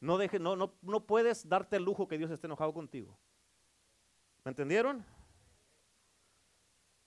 No, 0.01 0.19
deje, 0.19 0.39
no, 0.39 0.57
no, 0.57 0.75
no 0.83 1.07
puedes 1.07 1.49
darte 1.49 1.77
el 1.77 1.85
lujo 1.85 2.07
que 2.07 2.19
Dios 2.19 2.31
esté 2.31 2.47
enojado 2.47 2.75
contigo. 2.75 3.17
¿Me 4.45 4.51
entendieron? 4.51 5.03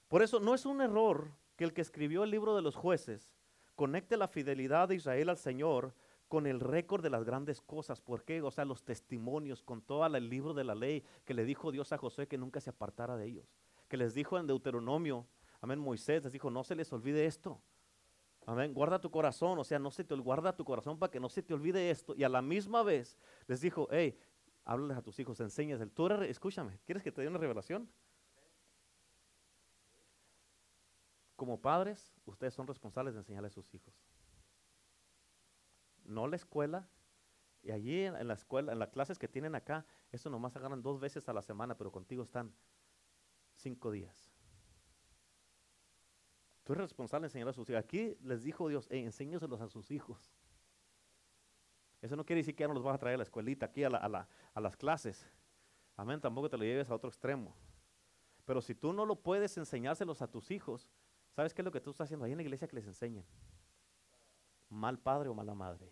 Por 0.07 0.23
eso 0.23 0.39
no 0.39 0.55
es 0.55 0.65
un 0.65 0.81
error 0.81 1.29
que 1.55 1.65
el 1.65 1.73
que 1.73 1.81
escribió 1.81 2.23
el 2.23 2.31
libro 2.31 2.55
de 2.55 2.63
los 2.63 2.75
jueces 2.75 3.31
conecte 3.75 4.17
la 4.17 4.27
fidelidad 4.27 4.87
de 4.87 4.95
Israel 4.95 5.29
al 5.29 5.37
Señor 5.37 5.93
con 6.27 6.45
el 6.45 6.59
récord 6.59 7.01
de 7.01 7.09
las 7.09 7.23
grandes 7.23 7.61
cosas. 7.61 8.01
¿Por 8.01 8.23
qué? 8.23 8.41
O 8.41 8.51
sea, 8.51 8.65
los 8.65 8.83
testimonios, 8.83 9.63
con 9.63 9.81
todo 9.81 10.05
el 10.05 10.29
libro 10.29 10.53
de 10.53 10.63
la 10.63 10.75
ley 10.75 11.03
que 11.25 11.33
le 11.33 11.45
dijo 11.45 11.71
Dios 11.71 11.91
a 11.93 11.97
José 11.97 12.27
que 12.27 12.37
nunca 12.37 12.59
se 12.59 12.69
apartara 12.69 13.15
de 13.17 13.25
ellos. 13.25 13.55
Que 13.87 13.97
les 13.97 14.13
dijo 14.13 14.37
en 14.37 14.47
Deuteronomio, 14.47 15.25
amén, 15.61 15.79
Moisés 15.79 16.23
les 16.23 16.33
dijo, 16.33 16.49
no 16.49 16.63
se 16.63 16.75
les 16.75 16.91
olvide 16.91 17.25
esto. 17.25 17.61
Amén. 18.45 18.73
Guarda 18.73 18.99
tu 18.99 19.11
corazón, 19.11 19.59
o 19.59 19.63
sea, 19.63 19.77
no 19.77 19.91
se 19.91 20.03
te 20.03 20.15
guarda 20.15 20.55
tu 20.55 20.63
corazón 20.63 20.97
para 20.97 21.11
que 21.11 21.19
no 21.19 21.27
se 21.27 21.43
te 21.43 21.53
olvide 21.53 21.89
esto. 21.89 22.15
Y 22.15 22.23
a 22.23 22.29
la 22.29 22.41
misma 22.41 22.81
vez 22.83 23.17
les 23.45 23.59
dijo, 23.59 23.87
hey, 23.91 24.17
háblales 24.63 24.97
a 24.97 25.01
tus 25.01 25.19
hijos, 25.19 25.39
enséñales. 25.39 25.89
Tú 25.93 26.07
escúchame, 26.07 26.79
¿quieres 26.85 27.03
que 27.03 27.11
te 27.11 27.21
dé 27.21 27.27
una 27.27 27.39
revelación? 27.39 27.89
Como 31.35 31.59
padres, 31.59 32.15
ustedes 32.25 32.53
son 32.53 32.67
responsables 32.67 33.13
de 33.13 33.19
enseñarle 33.19 33.47
a 33.47 33.51
sus 33.51 33.73
hijos. 33.73 33.93
No 36.07 36.27
la 36.27 36.35
escuela. 36.35 36.89
Y 37.61 37.71
allí 37.71 38.01
en 38.01 38.27
la 38.27 38.33
escuela, 38.33 38.71
en 38.71 38.79
las 38.79 38.89
clases 38.89 39.19
que 39.19 39.27
tienen 39.27 39.53
acá, 39.53 39.85
eso 40.11 40.29
nomás 40.29 40.55
agarran 40.55 40.81
dos 40.81 40.99
veces 40.99 41.27
a 41.27 41.33
la 41.33 41.41
semana, 41.41 41.77
pero 41.77 41.91
contigo 41.91 42.23
están 42.23 42.53
cinco 43.53 43.91
días. 43.91 44.31
Tú 46.63 46.73
eres 46.73 46.83
responsable 46.83 47.25
de 47.25 47.27
enseñar 47.27 47.47
a 47.49 47.53
sus 47.53 47.69
hijos. 47.69 47.79
Aquí 47.79 48.17
les 48.23 48.43
dijo 48.43 48.67
Dios, 48.67 48.87
hey, 48.89 49.03
enséñaselos 49.03 49.61
a 49.61 49.67
sus 49.67 49.91
hijos. 49.91 50.33
Eso 52.01 52.15
no 52.15 52.25
quiere 52.25 52.41
decir 52.41 52.55
que 52.55 52.63
ya 52.63 52.67
no 52.67 52.73
los 52.73 52.83
vas 52.83 52.95
a 52.95 52.99
traer 52.99 53.15
a 53.15 53.17
la 53.17 53.23
escuelita, 53.23 53.67
aquí 53.67 53.83
a, 53.83 53.87
a 53.87 54.61
las 54.61 54.77
clases. 54.77 55.25
Amén, 55.95 56.21
tampoco 56.21 56.49
te 56.49 56.57
lo 56.57 56.63
lleves 56.63 56.89
a 56.89 56.95
otro 56.95 57.09
extremo. 57.09 57.55
Pero 58.45 58.61
si 58.61 58.75
tú 58.75 58.93
no 58.93 59.05
lo 59.05 59.15
puedes 59.15 59.57
enseñárselos 59.57 60.21
a 60.21 60.27
tus 60.29 60.51
hijos, 60.51 60.89
¿sabes 61.31 61.53
qué 61.53 61.61
es 61.61 61.65
lo 61.65 61.71
que 61.71 61.81
tú 61.81 61.89
estás 61.89 62.05
haciendo 62.05 62.25
ahí 62.25 62.31
en 62.31 62.37
la 62.37 62.43
iglesia 62.43 62.67
que 62.67 62.75
les 62.75 62.85
enseñen? 62.85 63.25
Mal 64.69 64.99
padre 64.99 65.29
o 65.29 65.33
mala 65.33 65.55
madre. 65.55 65.91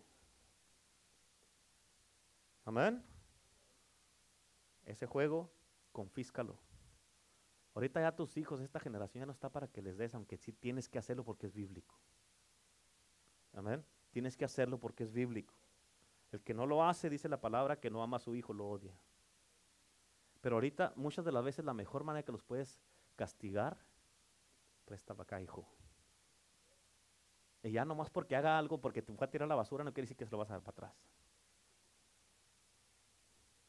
Amén. 2.64 3.04
Ese 4.84 5.06
juego, 5.06 5.50
confíscalo. 5.92 6.58
Ahorita 7.74 8.00
ya 8.00 8.14
tus 8.14 8.36
hijos, 8.36 8.60
esta 8.60 8.80
generación 8.80 9.22
ya 9.22 9.26
no 9.26 9.32
está 9.32 9.50
para 9.50 9.68
que 9.68 9.82
les 9.82 9.96
des, 9.98 10.14
aunque 10.14 10.36
sí 10.36 10.52
tienes 10.52 10.88
que 10.88 10.98
hacerlo 10.98 11.24
porque 11.24 11.46
es 11.46 11.52
bíblico. 11.52 11.98
Amén. 13.52 13.84
Tienes 14.10 14.36
que 14.36 14.44
hacerlo 14.44 14.78
porque 14.78 15.04
es 15.04 15.12
bíblico. 15.12 15.54
El 16.32 16.42
que 16.42 16.54
no 16.54 16.66
lo 16.66 16.84
hace, 16.84 17.10
dice 17.10 17.28
la 17.28 17.40
palabra, 17.40 17.78
que 17.78 17.90
no 17.90 18.02
ama 18.02 18.16
a 18.16 18.20
su 18.20 18.34
hijo, 18.34 18.52
lo 18.52 18.68
odia. 18.68 18.98
Pero 20.40 20.56
ahorita, 20.56 20.92
muchas 20.96 21.24
de 21.24 21.32
las 21.32 21.44
veces, 21.44 21.64
la 21.64 21.74
mejor 21.74 22.04
manera 22.04 22.24
que 22.24 22.32
los 22.32 22.42
puedes 22.42 22.80
castigar, 23.14 23.78
presta 24.84 25.14
para 25.14 25.24
acá, 25.24 25.40
hijo. 25.40 25.68
Y 27.62 27.72
ya 27.72 27.84
nomás 27.84 28.10
porque 28.10 28.36
haga 28.36 28.58
algo, 28.58 28.80
porque 28.80 29.02
te 29.02 29.12
fue 29.12 29.26
a 29.26 29.30
tirar 29.30 29.48
la 29.48 29.54
basura, 29.54 29.84
no 29.84 29.92
quiere 29.92 30.04
decir 30.04 30.16
que 30.16 30.24
se 30.24 30.30
lo 30.30 30.38
vas 30.38 30.50
a 30.50 30.54
dar 30.54 30.62
para 30.62 30.88
atrás. 30.88 30.94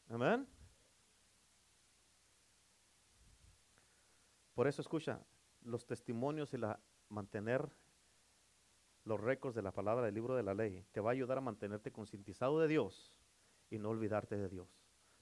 Amén. 0.08 0.46
Por 4.54 4.66
eso 4.66 4.82
escucha, 4.82 5.20
los 5.62 5.86
testimonios 5.86 6.52
y 6.54 6.58
la 6.58 6.80
mantener 7.08 7.68
los 9.04 9.20
récords 9.20 9.54
de 9.54 9.62
la 9.62 9.72
palabra 9.72 10.06
del 10.06 10.14
libro 10.14 10.36
de 10.36 10.42
la 10.42 10.54
ley 10.54 10.84
te 10.92 11.00
va 11.00 11.10
a 11.10 11.12
ayudar 11.12 11.38
a 11.38 11.40
mantenerte 11.40 11.92
concientizado 11.92 12.60
de 12.60 12.68
Dios 12.68 13.12
y 13.70 13.78
no 13.78 13.90
olvidarte 13.90 14.36
de 14.36 14.48
Dios. 14.48 14.68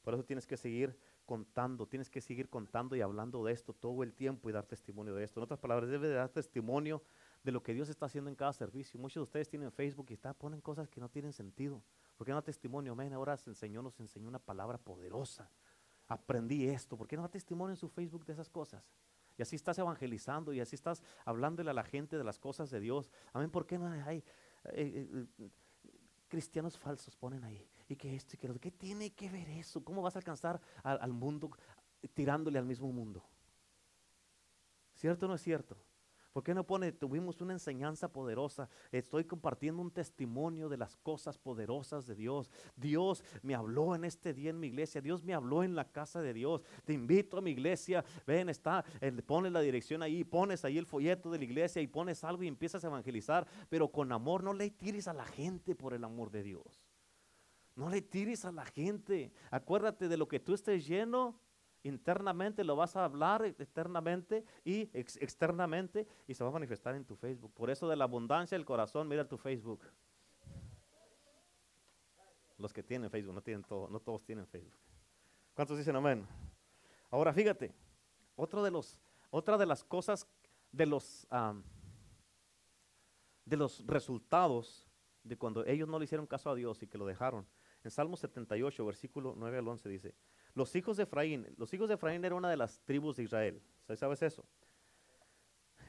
Por 0.03 0.15
eso 0.15 0.25
tienes 0.25 0.47
que 0.47 0.57
seguir 0.57 0.99
contando, 1.25 1.87
tienes 1.87 2.09
que 2.09 2.21
seguir 2.21 2.49
contando 2.49 2.97
y 2.97 3.01
hablando 3.01 3.45
de 3.45 3.53
esto 3.53 3.73
todo 3.73 4.03
el 4.03 4.15
tiempo 4.15 4.49
y 4.49 4.53
dar 4.53 4.67
testimonio 4.67 5.15
de 5.15 5.25
esto. 5.25 5.41
En 5.41 5.45
otras 5.45 5.59
palabras, 5.59 5.91
debe 5.91 6.09
dar 6.09 6.29
testimonio 6.29 7.03
de 7.47 7.53
lo 7.53 7.63
que 7.63 7.73
Dios 7.73 7.89
está 7.89 8.07
haciendo 8.07 8.29
en 8.29 8.35
cada 8.35 8.53
servicio. 8.53 8.99
Muchos 8.99 9.21
de 9.21 9.23
ustedes 9.23 9.49
tienen 9.49 9.71
Facebook 9.71 10.07
y 10.11 10.15
está, 10.15 10.35
ponen 10.35 10.61
cosas 10.61 10.89
que 10.89 11.01
no 11.01 11.09
tienen 11.09 11.33
sentido. 11.33 11.81
¿Por 12.17 12.27
qué 12.27 12.33
no 12.33 12.43
testimonio? 12.43 12.93
Amén. 12.93 13.13
Ahora 13.13 13.37
se 13.37 13.51
enseñó, 13.51 13.83
nos 13.83 14.01
enseñó 14.01 14.27
una 14.27 14.41
palabra 14.41 14.79
poderosa. 14.79 15.49
Aprendí 16.09 16.67
esto. 16.67 16.97
¿Por 16.97 17.07
qué 17.07 17.15
no 17.15 17.23
da 17.23 17.29
testimonio 17.29 17.71
en 17.71 17.77
su 17.77 17.89
Facebook 17.89 18.25
de 18.25 18.33
esas 18.33 18.51
cosas? 18.51 18.91
Y 19.39 19.43
así 19.43 19.55
estás 19.55 19.79
evangelizando 19.79 20.53
y 20.53 20.59
así 20.59 20.75
estás 20.75 21.05
hablándole 21.25 21.71
a 21.71 21.73
la 21.73 21.85
gente 21.85 22.19
de 22.19 22.25
las 22.25 22.41
cosas 22.41 22.69
de 22.69 22.81
Dios. 22.81 23.13
Amén. 23.33 23.49
¿Por 23.49 23.65
qué 23.65 23.79
no 23.79 23.87
hay 23.87 24.19
eh, 24.19 24.25
eh, 24.65 25.27
eh, 25.39 25.51
cristianos 26.27 26.77
falsos 26.77 27.15
ponen 27.15 27.45
ahí? 27.45 27.65
Y 27.89 27.95
que 27.95 28.17
esto 28.17 28.35
y 28.35 28.39
que 28.39 28.49
lo 28.49 28.59
¿Qué 28.59 28.73
tiene 28.73 29.15
que 29.15 29.31
ver 29.31 29.49
eso? 29.51 29.85
¿Cómo 29.85 30.03
vas 30.03 30.17
a 30.17 30.19
alcanzar 30.19 30.61
al 30.83 31.13
mundo 31.13 31.53
tirándole 32.13 32.59
al 32.59 32.67
mismo 32.67 32.91
mundo? 32.91 33.23
¿Cierto 34.95 35.27
o 35.27 35.29
no 35.29 35.37
es 35.37 35.43
cierto? 35.43 35.77
¿Por 36.37 36.45
qué 36.45 36.53
no 36.53 36.67
pone, 36.67 36.93
tuvimos 36.93 37.41
una 37.41 37.55
enseñanza 37.55 38.13
poderosa? 38.13 38.69
Estoy 38.93 39.25
compartiendo 39.25 39.81
un 39.81 39.91
testimonio 39.91 40.69
de 40.69 40.77
las 40.77 40.95
cosas 40.95 41.39
poderosas 41.39 42.07
de 42.07 42.15
Dios. 42.15 42.51
Dios 42.77 43.25
me 43.41 43.55
habló 43.55 43.95
en 43.95 44.05
este 44.05 44.35
día 44.35 44.51
en 44.51 44.61
mi 44.61 44.67
iglesia. 44.67 45.01
Dios 45.01 45.25
me 45.25 45.33
habló 45.33 45.63
en 45.63 45.75
la 45.75 45.91
casa 45.91 46.21
de 46.21 46.35
Dios. 46.35 46.63
Te 46.85 46.93
invito 46.93 47.39
a 47.39 47.41
mi 47.41 47.53
iglesia. 47.53 48.05
Ven, 48.27 48.51
está, 48.51 48.85
pones 49.25 49.51
la 49.51 49.63
dirección 49.63 50.03
ahí, 50.03 50.25
pones 50.25 50.63
ahí 50.67 50.77
el 50.77 50.85
folleto 50.85 51.31
de 51.31 51.39
la 51.39 51.45
iglesia 51.45 51.81
y 51.81 51.87
pones 51.87 52.23
algo 52.23 52.43
y 52.43 52.49
empiezas 52.49 52.85
a 52.85 52.89
evangelizar. 52.89 53.47
Pero 53.71 53.89
con 53.89 54.13
amor, 54.13 54.45
no 54.45 54.53
le 54.53 54.69
tires 54.69 55.09
a 55.09 55.15
la 55.15 55.25
gente 55.25 55.75
por 55.75 55.95
el 55.95 56.05
amor 56.05 56.31
de 56.31 56.43
Dios. 56.43 56.85
No 57.77 57.89
le 57.89 58.03
tires 58.03 58.45
a 58.45 58.53
la 58.53 58.67
gente. 58.67 59.33
Acuérdate 59.51 60.07
de 60.07 60.19
lo 60.19 60.29
que 60.29 60.39
tú 60.39 60.53
estés 60.53 60.87
lleno 60.87 61.41
internamente 61.87 62.65
lo 62.65 62.77
vas 62.77 62.97
a 62.97 63.05
hablar 63.05 63.45
eternamente 63.45 64.45
y 64.65 64.91
externamente 64.93 66.07
y 66.27 66.35
se 66.35 66.45
va 66.45 66.51
a 66.51 66.53
manifestar 66.53 66.95
en 66.95 67.05
tu 67.05 67.17
Facebook. 67.17 67.53
Por 67.55 67.71
eso 67.71 67.89
de 67.89 67.97
la 67.97 68.05
abundancia 68.05 68.57
del 68.57 68.65
corazón, 68.65 69.09
mira 69.09 69.29
tu 69.29 69.37
Facebook. 69.37 69.81
Los 72.59 72.73
que 72.73 72.83
tienen 72.83 73.11
Facebook, 73.11 73.35
no, 73.35 73.89
no 73.89 74.01
todos 74.01 74.25
tienen 74.25 74.47
Facebook. 74.47 74.79
¿Cuántos 75.55 75.79
dicen 75.79 75.97
amén? 75.97 76.27
Ahora 77.11 77.33
fíjate, 77.33 77.73
otra 78.35 78.63
de 78.63 79.67
las 79.67 79.85
cosas, 79.85 80.27
de 80.73 80.87
los, 80.87 81.27
de 83.45 83.57
los 83.57 83.87
resultados 83.87 84.87
de 85.23 85.37
cuando 85.37 85.65
ellos 85.67 85.89
no 85.89 85.99
le 85.99 86.05
hicieron 86.05 86.27
caso 86.27 86.51
a 86.51 86.55
Dios 86.55 86.83
y 86.83 86.87
que 86.87 86.99
lo 86.99 87.07
dejaron. 87.07 87.47
En 87.83 87.91
Salmo 87.91 88.17
78, 88.17 88.85
versículo 88.85 89.35
9 89.37 89.59
al 89.59 89.69
11 89.69 89.89
dice, 89.89 90.15
los 90.57 90.75
hijos 90.75 90.97
de 90.97 91.03
Efraín, 91.03 91.47
los 91.59 91.73
hijos 91.75 91.87
de 91.87 91.97
Efraín 91.97 92.25
era 92.25 92.35
una 92.35 92.49
de 92.49 92.57
las 92.57 92.81
tribus 92.81 93.17
de 93.17 93.25
Israel. 93.25 93.63
¿Sabes 93.95 94.23
eso? 94.23 94.43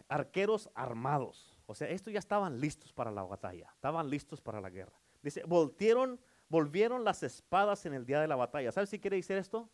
Arqueros 0.09 0.69
armados. 0.75 1.57
O 1.67 1.73
sea, 1.73 1.89
estos 1.89 2.11
ya 2.11 2.19
estaban 2.19 2.59
listos 2.59 2.91
para 2.91 3.09
la 3.09 3.23
batalla, 3.23 3.71
estaban 3.73 4.09
listos 4.09 4.41
para 4.41 4.59
la 4.59 4.69
guerra. 4.69 4.99
Dice, 5.23 5.41
volvieron, 5.45 6.19
volvieron 6.49 7.05
las 7.05 7.23
espadas 7.23 7.85
en 7.85 7.93
el 7.93 8.05
día 8.05 8.19
de 8.19 8.27
la 8.27 8.35
batalla. 8.35 8.73
¿Sabes 8.73 8.89
si 8.89 8.99
quiere 8.99 9.15
decir 9.15 9.37
esto? 9.37 9.69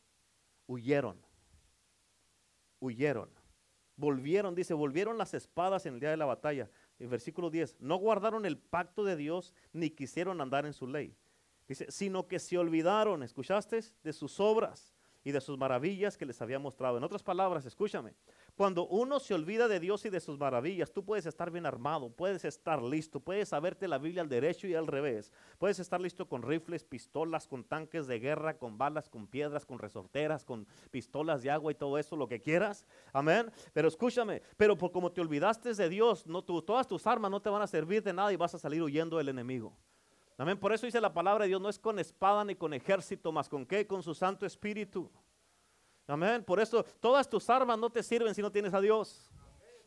Huyeron. 0.68 1.20
Huyeron. 2.80 3.32
Volvieron, 3.96 4.54
dice, 4.54 4.76
volvieron 4.76 5.18
las 5.18 5.34
espadas 5.34 5.88
en 5.88 5.96
el 5.96 6.02
día 6.02 6.12
de 6.12 6.18
la 6.18 6.26
batalla. 6.26 6.70
En 7.00 7.10
versículo 7.10 7.50
10, 7.50 7.78
no 7.80 7.96
guardaron 7.96 8.46
el 8.46 8.60
pacto 8.60 9.04
de 9.04 9.16
Dios 9.16 9.56
ni 9.72 9.90
quisieron 9.90 10.40
andar 10.40 10.68
en 10.68 10.74
su 10.74 10.86
ley. 10.86 11.18
Dice, 11.68 11.90
sino 11.90 12.28
que 12.28 12.40
se 12.40 12.58
olvidaron, 12.58 13.24
¿escuchaste? 13.24 13.82
De 14.04 14.14
sus 14.14 14.40
obras 14.40 14.94
y 15.24 15.32
de 15.32 15.42
sus 15.42 15.58
maravillas 15.58 16.18
que 16.18 16.26
les 16.26 16.42
había 16.42 16.60
mostrado. 16.60 16.98
En 16.98 17.04
otras 17.04 17.24
palabras, 17.24 17.66
escúchame, 17.66 18.14
cuando 18.56 18.86
uno 18.88 19.20
se 19.20 19.34
olvida 19.34 19.68
de 19.68 19.80
Dios 19.80 20.06
y 20.06 20.10
de 20.10 20.20
sus 20.20 20.38
maravillas, 20.38 20.92
tú 20.92 21.06
puedes 21.06 21.26
estar 21.26 21.50
bien 21.50 21.66
armado, 21.66 22.10
puedes 22.10 22.44
estar 22.44 22.82
listo, 22.82 23.22
puedes 23.22 23.50
saberte 23.50 23.88
la 23.88 23.98
Biblia 23.98 24.22
al 24.22 24.30
derecho 24.30 24.68
y 24.68 24.76
al 24.76 24.88
revés, 24.88 25.32
puedes 25.58 25.80
estar 25.80 26.02
listo 26.02 26.28
con 26.28 26.42
rifles, 26.42 26.84
pistolas, 26.84 27.48
con 27.48 27.64
tanques 27.64 28.06
de 28.06 28.20
guerra, 28.20 28.58
con 28.58 28.78
balas, 28.78 29.10
con 29.10 29.28
piedras, 29.28 29.66
con 29.66 29.80
resorteras, 29.80 30.44
con 30.44 30.68
pistolas 30.92 31.42
de 31.42 31.52
agua 31.52 31.72
y 31.72 31.76
todo 31.76 31.98
eso, 31.98 32.18
lo 32.18 32.28
que 32.28 32.42
quieras. 32.42 32.86
Amén. 33.14 33.50
Pero 33.72 33.88
escúchame, 33.88 34.42
pero 34.58 34.78
por 34.78 34.92
como 34.92 35.12
te 35.12 35.22
olvidaste 35.22 35.74
de 35.74 35.90
Dios, 35.90 36.28
no, 36.28 36.44
todas 36.44 36.88
tus 36.88 37.08
armas 37.08 37.32
no 37.32 37.42
te 37.42 37.50
van 37.50 37.62
a 37.62 37.68
servir 37.68 38.04
de 38.04 38.12
nada 38.12 38.34
y 38.34 38.36
vas 38.36 38.54
a 38.56 38.60
salir 38.60 38.84
huyendo 38.84 39.18
del 39.18 39.30
enemigo. 39.30 39.74
Amén. 40.38 40.58
Por 40.60 40.74
eso 40.74 40.86
dice 40.86 41.00
la 41.00 41.14
palabra 41.14 41.44
de 41.44 41.50
Dios, 41.50 41.62
no 41.62 41.70
es 41.70 41.78
con 41.78 42.00
espada 42.00 42.44
ni 42.44 42.56
con 42.56 42.74
ejército, 42.74 43.32
más 43.32 43.48
con 43.48 43.66
qué, 43.66 43.86
con 43.86 44.02
su 44.02 44.14
Santo 44.14 44.46
Espíritu. 44.46 45.10
Amén. 46.08 46.44
Por 46.44 46.60
eso 46.60 46.84
todas 47.00 47.30
tus 47.30 47.50
armas 47.50 47.78
no 47.78 47.90
te 47.90 48.04
sirven 48.04 48.34
si 48.34 48.42
no 48.42 48.52
tienes 48.52 48.74
a 48.74 48.82
Dios. 48.82 49.30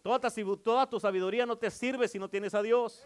Toda 0.03 0.21
tu, 0.21 0.57
toda 0.57 0.89
tu 0.89 1.01
sabiduría 1.01 1.45
no 1.47 1.59
te 1.59 1.71
sirve 1.71 2.07
si 2.09 2.19
no 2.19 2.29
tienes 2.29 2.55
a 2.55 2.63
Dios. 2.63 3.05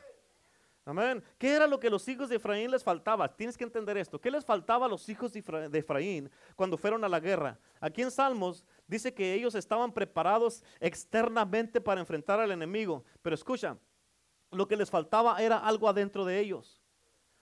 Amén. 0.84 1.22
¿Qué 1.38 1.54
era 1.54 1.66
lo 1.66 1.78
que 1.78 1.90
los 1.90 2.06
hijos 2.08 2.28
de 2.28 2.36
Efraín 2.36 2.70
les 2.70 2.82
faltaba? 2.82 3.28
Tienes 3.34 3.56
que 3.56 3.64
entender 3.64 3.96
esto. 3.96 4.20
¿Qué 4.20 4.30
les 4.30 4.44
faltaba 4.44 4.86
a 4.86 4.88
los 4.88 5.08
hijos 5.08 5.32
de 5.32 5.78
Efraín 5.78 6.30
cuando 6.56 6.76
fueron 6.76 7.04
a 7.04 7.08
la 7.08 7.20
guerra? 7.20 7.58
Aquí 7.80 8.02
en 8.02 8.10
Salmos 8.10 8.64
dice 8.86 9.12
que 9.14 9.34
ellos 9.34 9.54
estaban 9.54 9.92
preparados 9.92 10.62
externamente 10.78 11.80
para 11.80 12.00
enfrentar 12.00 12.40
al 12.40 12.50
enemigo. 12.50 13.04
Pero 13.22 13.34
escucha, 13.34 13.76
lo 14.50 14.66
que 14.66 14.76
les 14.76 14.90
faltaba 14.90 15.40
era 15.40 15.58
algo 15.58 15.88
adentro 15.88 16.24
de 16.24 16.38
ellos. 16.40 16.79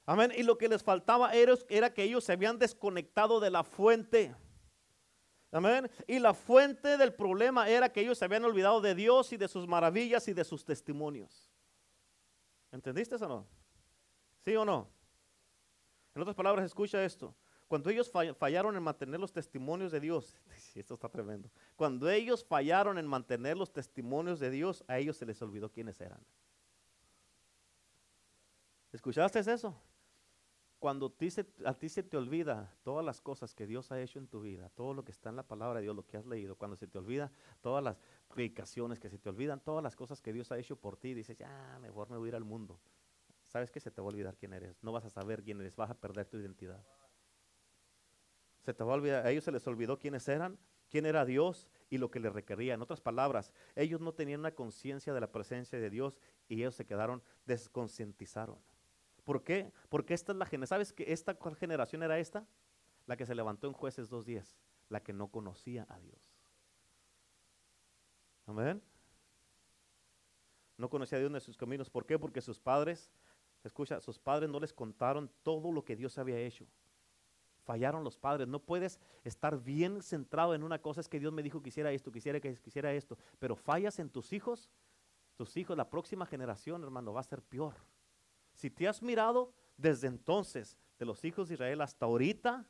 Amén. 0.09 0.33
Y 0.35 0.43
lo 0.43 0.57
que 0.57 0.71
les 0.71 0.83
faltaba 0.83 1.35
era, 1.35 1.53
era 1.69 1.93
que 1.93 2.03
ellos 2.03 2.25
se 2.25 2.33
habían 2.33 2.59
desconectado 2.59 3.41
de 3.41 3.51
la 3.51 3.63
fuente. 3.63 4.35
Amén. 5.53 5.91
Y 6.07 6.19
la 6.19 6.33
fuente 6.33 6.97
del 6.97 7.13
problema 7.13 7.69
era 7.69 7.93
que 7.93 8.01
ellos 8.01 8.17
se 8.17 8.25
habían 8.25 8.43
olvidado 8.43 8.81
de 8.81 8.95
Dios 8.95 9.35
y 9.35 9.37
de 9.37 9.49
sus 9.49 9.69
maravillas 9.69 10.27
y 10.27 10.33
de 10.33 10.45
sus 10.45 10.65
testimonios. 10.65 11.53
¿Entendiste 12.73 13.17
o 13.17 13.29
no? 13.29 13.47
¿Sí 14.47 14.57
o 14.57 14.65
no? 14.65 14.89
En 16.15 16.23
otras 16.23 16.35
palabras, 16.35 16.65
escucha 16.65 17.05
esto. 17.05 17.35
Cuando 17.67 17.91
ellos 17.91 18.11
fallaron 18.39 18.77
en 18.77 18.83
mantener 18.83 19.21
los 19.21 19.31
testimonios 19.31 19.93
de 19.93 20.01
Dios, 20.01 20.39
esto 20.75 20.95
está 20.95 21.11
tremendo. 21.11 21.51
Cuando 21.77 22.09
ellos 22.09 22.43
fallaron 22.43 22.97
en 22.97 23.07
mantener 23.07 23.59
los 23.59 23.71
testimonios 23.71 24.41
de 24.41 24.49
Dios, 24.49 24.83
a 24.89 24.97
ellos 24.97 25.19
se 25.19 25.27
les 25.27 25.43
olvidó 25.43 25.71
quiénes 25.71 26.01
eran. 26.01 26.25
¿Escuchaste 28.91 29.41
eso? 29.41 29.79
Cuando 30.79 31.13
a 31.65 31.75
ti 31.75 31.89
se 31.89 32.03
te 32.05 32.17
olvida 32.17 32.73
todas 32.85 33.05
las 33.05 33.21
cosas 33.21 33.53
que 33.53 33.67
Dios 33.67 33.91
ha 33.91 34.01
hecho 34.01 34.21
en 34.21 34.29
tu 34.29 34.41
vida, 34.41 34.71
todo 34.77 34.95
lo 34.95 35.05
que 35.05 35.11
está 35.11 35.29
en 35.29 35.37
la 35.37 35.43
palabra 35.43 35.81
de 35.81 35.83
Dios, 35.83 35.97
lo 35.97 36.07
que 36.07 36.17
has 36.17 36.27
leído, 36.27 36.55
cuando 36.55 36.77
se 36.77 36.87
te 36.87 36.99
olvida 36.99 37.33
todas 37.61 37.83
las 37.83 38.01
predicaciones, 38.29 39.01
que 39.01 39.11
se 39.11 39.19
te 39.19 39.29
olvidan 39.29 39.59
todas 39.59 39.83
las 39.83 39.97
cosas 39.97 40.21
que 40.21 40.33
Dios 40.33 40.53
ha 40.53 40.59
hecho 40.59 40.77
por 40.77 40.97
ti, 40.97 41.15
dices, 41.15 41.37
ya, 41.37 41.79
mejor 41.81 42.11
me 42.11 42.17
voy 42.17 42.29
a 42.29 42.31
ir 42.31 42.37
al 42.37 42.45
mundo. 42.45 42.79
¿Sabes 43.49 43.73
que 43.73 43.81
se 43.81 43.91
te 43.91 44.01
va 44.01 44.07
a 44.07 44.11
olvidar 44.11 44.37
quién 44.37 44.53
eres? 44.53 44.81
No 44.83 44.93
vas 44.93 45.05
a 45.05 45.11
saber 45.11 45.43
quién 45.43 45.61
eres, 45.61 45.75
vas 45.75 45.91
a 45.91 45.95
perder 45.95 46.27
tu 46.27 46.37
identidad. 46.37 46.85
Se 48.61 48.73
te 48.73 48.85
va 48.85 48.93
a 48.93 48.97
olvidar, 48.97 49.27
a 49.27 49.31
ellos 49.31 49.43
se 49.43 49.51
les 49.51 49.67
olvidó 49.67 49.99
quiénes 49.99 50.29
eran, 50.29 50.59
quién 50.91 51.07
era 51.07 51.25
Dios 51.25 51.67
y 51.91 51.99
lo 51.99 52.11
que 52.11 52.21
les 52.21 52.33
requería. 52.33 52.75
En 52.75 52.83
otras 52.83 53.01
palabras, 53.01 53.53
ellos 53.75 54.01
no 54.01 54.13
tenían 54.13 54.41
una 54.41 54.55
conciencia 54.55 55.13
de 55.13 55.21
la 55.21 55.33
presencia 55.33 55.81
de 55.81 55.91
Dios 55.91 56.21
y 56.47 56.57
ellos 56.57 56.77
se 56.77 56.87
quedaron 56.87 57.23
desconcientizaron. 57.47 58.59
¿Por 59.29 59.45
qué? 59.45 59.71
Porque 59.91 60.15
esta 60.15 60.33
es 60.33 60.39
la 60.39 60.47
generación. 60.47 60.79
¿Sabes 60.79 60.95
que 60.95 61.13
esta 61.13 61.37
generación 61.59 62.03
era 62.03 62.19
esta? 62.19 62.47
La 63.05 63.15
que 63.15 63.27
se 63.27 63.35
levantó 63.35 63.67
en 63.67 63.75
jueces 63.75 64.09
dos 64.09 64.25
días, 64.25 64.57
la 64.89 65.03
que 65.03 65.13
no 65.13 65.29
conocía 65.29 65.85
a 65.91 66.01
Dios. 66.01 66.19
Amén. 68.47 68.81
No 70.79 70.89
conocía 70.89 71.19
a 71.19 71.21
Dios 71.21 71.31
en 71.35 71.41
sus 71.43 71.59
caminos. 71.59 71.91
¿Por 71.91 72.07
qué? 72.07 72.19
Porque 72.19 72.41
sus 72.41 72.59
padres, 72.59 73.11
escucha, 73.65 74.01
sus 74.01 74.19
padres 74.19 74.49
no 74.49 74.61
les 74.61 74.73
contaron 74.73 75.31
todo 75.43 75.73
lo 75.73 75.85
que 75.85 75.95
Dios 75.95 76.17
había 76.17 76.39
hecho. 76.39 76.67
Fallaron 77.67 78.05
los 78.05 78.17
padres. 78.17 78.49
No 78.49 78.61
puedes 78.61 78.99
estar 79.25 79.63
bien 79.63 80.01
centrado 80.01 80.55
en 80.55 80.63
una 80.63 80.81
cosa. 80.81 81.03
Es 81.03 81.09
que 81.11 81.21
Dios 81.21 81.35
me 81.35 81.43
dijo 81.43 81.61
que 81.61 81.69
hiciera 81.69 81.93
esto, 81.93 82.11
quisiera 82.11 82.41
que 82.41 82.55
quisiera 82.55 82.95
esto. 82.95 83.19
Pero 83.39 83.57
fallas 83.57 83.99
en 83.99 84.09
tus 84.09 84.33
hijos. 84.33 84.71
Tus 85.37 85.55
hijos, 85.59 85.77
la 85.77 85.91
próxima 85.91 86.25
generación, 86.25 86.83
hermano, 86.83 87.13
va 87.13 87.21
a 87.21 87.25
ser 87.25 87.43
peor. 87.43 87.75
Si 88.59 88.71
te 88.71 88.89
has 88.89 89.05
mirado 89.05 89.53
desde 89.77 90.09
entonces, 90.09 90.77
de 90.99 91.07
los 91.07 91.25
hijos 91.25 91.47
de 91.47 91.55
Israel 91.55 91.81
hasta 91.81 92.07
ahorita, 92.07 92.67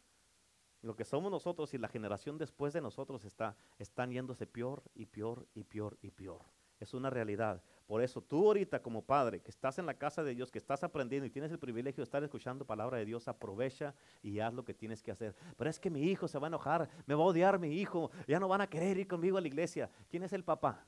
lo 0.82 0.94
que 0.94 1.06
somos 1.06 1.30
nosotros 1.30 1.72
y 1.72 1.78
la 1.78 1.88
generación 1.88 2.36
después 2.36 2.74
de 2.74 2.82
nosotros 2.82 3.24
está, 3.24 3.56
están 3.78 4.10
yéndose 4.10 4.46
peor 4.46 4.82
y 4.94 5.06
peor 5.06 5.48
y 5.54 5.64
peor 5.64 5.96
y 6.02 6.10
peor. 6.10 6.44
Es 6.78 6.92
una 6.92 7.08
realidad. 7.08 7.62
Por 7.86 8.02
eso 8.02 8.20
tú 8.20 8.48
ahorita 8.48 8.82
como 8.82 9.00
padre, 9.00 9.40
que 9.40 9.50
estás 9.50 9.78
en 9.78 9.86
la 9.86 9.94
casa 9.94 10.22
de 10.22 10.34
Dios, 10.34 10.50
que 10.50 10.58
estás 10.58 10.84
aprendiendo 10.84 11.26
y 11.26 11.30
tienes 11.30 11.50
el 11.52 11.58
privilegio 11.58 12.02
de 12.02 12.04
estar 12.04 12.22
escuchando 12.22 12.66
palabra 12.66 12.98
de 12.98 13.06
Dios, 13.06 13.26
aprovecha 13.26 13.94
y 14.22 14.40
haz 14.40 14.52
lo 14.52 14.66
que 14.66 14.74
tienes 14.74 15.02
que 15.02 15.10
hacer. 15.10 15.34
Pero 15.56 15.70
es 15.70 15.80
que 15.80 15.88
mi 15.88 16.02
hijo 16.02 16.28
se 16.28 16.38
va 16.38 16.48
a 16.48 16.50
enojar, 16.50 16.90
me 17.06 17.14
va 17.14 17.22
a 17.22 17.28
odiar 17.28 17.58
mi 17.58 17.80
hijo, 17.80 18.10
ya 18.26 18.38
no 18.38 18.46
van 18.46 18.60
a 18.60 18.66
querer 18.66 18.98
ir 18.98 19.08
conmigo 19.08 19.38
a 19.38 19.40
la 19.40 19.48
iglesia. 19.48 19.90
¿Quién 20.10 20.22
es 20.22 20.34
el 20.34 20.44
papá? 20.44 20.84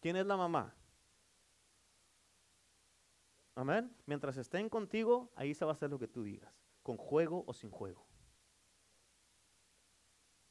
¿Quién 0.00 0.16
es 0.16 0.26
la 0.26 0.36
mamá? 0.36 0.74
Amén. 3.54 3.94
Mientras 4.06 4.36
estén 4.36 4.68
contigo, 4.68 5.30
ahí 5.34 5.54
se 5.54 5.64
va 5.64 5.72
a 5.72 5.74
hacer 5.74 5.90
lo 5.90 5.98
que 5.98 6.08
tú 6.08 6.22
digas, 6.22 6.52
con 6.82 6.96
juego 6.96 7.44
o 7.46 7.52
sin 7.52 7.70
juego. 7.70 8.06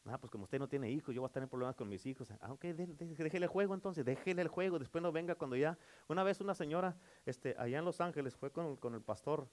Ah, 0.05 0.17
pues 0.17 0.31
como 0.31 0.45
usted 0.45 0.57
no 0.57 0.67
tiene 0.67 0.89
hijos, 0.89 1.13
yo 1.13 1.21
voy 1.21 1.29
a 1.33 1.39
en 1.39 1.49
problemas 1.49 1.75
con 1.75 1.87
mis 1.87 2.05
hijos. 2.05 2.31
Ah, 2.41 2.55
déjele 2.61 3.45
el 3.45 3.47
juego 3.47 3.75
entonces, 3.75 4.03
déjele 4.03 4.41
el 4.41 4.47
juego, 4.47 4.79
después 4.79 5.01
no 5.01 5.11
venga 5.11 5.35
cuando 5.35 5.55
ya. 5.55 5.77
Una 6.07 6.23
vez 6.23 6.41
una 6.41 6.55
señora 6.55 6.97
este, 7.25 7.55
allá 7.57 7.79
en 7.79 7.85
Los 7.85 8.01
Ángeles 8.01 8.35
fue 8.35 8.51
con, 8.51 8.77
el 8.93 9.01
pastor 9.01 9.47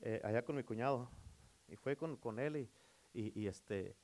eh, 0.00 0.20
allá 0.24 0.44
con 0.44 0.56
mi 0.56 0.64
cuñado 0.64 1.10
y 1.68 1.76
fue 1.76 1.96
con, 1.96 2.16
con 2.16 2.38
él 2.38 2.56
y, 2.56 2.70
y, 3.12 3.38
y, 3.38 3.46
este, 3.48 3.96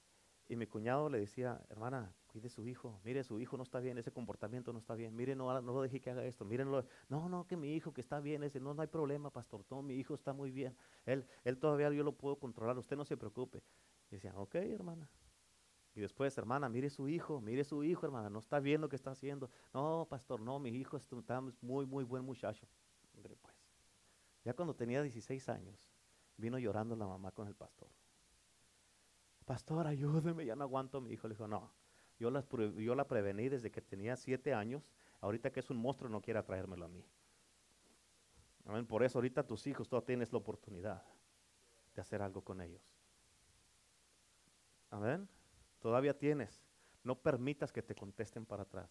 y 0.49 0.57
mi 0.57 0.66
cuñado 0.66 1.09
le 1.09 1.20
decía, 1.20 1.61
hermana, 1.70 2.12
cuide 2.28 2.48
su 2.48 2.66
hijo, 2.66 3.00
mire, 3.04 3.24
su 3.24 3.40
hijo 3.40 3.56
no 3.56 3.64
está 3.64 3.80
bien, 3.80 3.98
ese 3.98 4.12
comportamiento 4.12 4.72
no 4.72 4.78
está 4.78 4.94
bien, 4.94 5.16
mire, 5.16 5.34
no, 5.34 5.60
no 5.60 5.72
lo 5.72 5.82
deje 5.82 6.00
que 6.00 6.10
haga 6.10 6.24
esto, 6.24 6.44
mírenlo, 6.44 6.84
no, 7.08 7.28
no, 7.28 7.46
que 7.46 7.56
mi 7.56 7.74
hijo 7.74 7.92
que 7.92 8.00
está 8.00 8.20
bien, 8.20 8.44
ese, 8.44 8.60
no, 8.60 8.74
no 8.74 8.82
hay 8.82 8.88
problema, 8.88 9.30
pastor, 9.30 9.64
no, 9.70 9.82
mi 9.82 9.94
hijo 9.94 10.14
está 10.14 10.32
muy 10.32 10.50
bien, 10.50 10.76
él, 11.06 11.26
él 11.44 11.58
todavía 11.58 11.90
yo 11.90 12.04
lo 12.04 12.12
puedo 12.12 12.36
controlar, 12.36 12.78
usted 12.78 12.96
no 12.96 13.04
se 13.04 13.16
preocupe. 13.16 13.62
Y 14.10 14.14
decía, 14.14 14.32
ok, 14.36 14.54
hermana. 14.54 15.10
Y 15.94 16.00
después, 16.00 16.36
hermana, 16.38 16.68
mire 16.68 16.90
su 16.90 17.08
hijo, 17.08 17.40
mire 17.40 17.64
su 17.64 17.82
hijo, 17.82 18.06
hermana, 18.06 18.30
no 18.30 18.38
está 18.38 18.60
bien 18.60 18.80
lo 18.80 18.88
que 18.88 18.96
está 18.96 19.10
haciendo. 19.10 19.50
No, 19.74 20.06
pastor, 20.08 20.40
no, 20.40 20.58
mi 20.58 20.70
hijo 20.70 20.96
está 20.96 21.40
muy, 21.60 21.86
muy 21.86 22.04
buen 22.04 22.24
muchacho. 22.24 22.66
pues. 23.12 23.54
Ya 24.44 24.54
cuando 24.54 24.74
tenía 24.74 25.02
16 25.02 25.48
años, 25.48 25.90
vino 26.36 26.58
llorando 26.58 26.94
la 26.94 27.06
mamá 27.06 27.32
con 27.32 27.48
el 27.48 27.54
pastor. 27.54 27.88
Pastor, 29.44 29.86
ayúdeme, 29.86 30.46
ya 30.46 30.54
no 30.54 30.64
aguanto 30.64 30.98
a 30.98 31.00
mi 31.00 31.10
hijo. 31.10 31.26
Le 31.26 31.34
dijo, 31.34 31.48
no, 31.48 31.70
yo 32.18 32.30
la, 32.30 32.44
yo 32.76 32.94
la 32.94 33.06
prevení 33.06 33.48
desde 33.48 33.70
que 33.70 33.80
tenía 33.80 34.16
7 34.16 34.54
años. 34.54 34.92
Ahorita 35.20 35.50
que 35.50 35.60
es 35.60 35.70
un 35.70 35.78
monstruo, 35.78 36.10
no 36.10 36.20
quiere 36.20 36.42
traérmelo 36.42 36.84
a 36.84 36.88
mí. 36.88 37.04
Amén. 38.66 38.86
Por 38.86 39.02
eso 39.02 39.18
ahorita 39.18 39.46
tus 39.46 39.66
hijos, 39.66 39.88
tú 39.88 40.00
tienes 40.02 40.32
la 40.32 40.38
oportunidad 40.38 41.02
de 41.94 42.00
hacer 42.00 42.22
algo 42.22 42.42
con 42.42 42.60
ellos. 42.60 42.82
Amén. 44.90 45.28
Todavía 45.80 46.16
tienes. 46.16 46.62
No 47.02 47.18
permitas 47.18 47.72
que 47.72 47.82
te 47.82 47.94
contesten 47.94 48.44
para 48.44 48.62
atrás. 48.62 48.90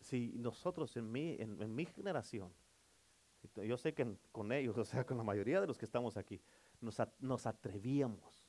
Si 0.00 0.34
nosotros 0.36 0.96
en 0.96 1.10
mi, 1.10 1.36
en 1.38 1.74
mi 1.74 1.86
generación 1.86 2.52
yo 3.54 3.76
sé 3.76 3.94
que 3.94 4.16
con 4.32 4.52
ellos, 4.52 4.76
o 4.78 4.84
sea, 4.84 5.04
con 5.04 5.16
la 5.16 5.22
mayoría 5.22 5.60
de 5.60 5.66
los 5.66 5.78
que 5.78 5.84
estamos 5.84 6.16
aquí, 6.16 6.40
nos, 6.80 7.46
atrevíamos. 7.46 8.46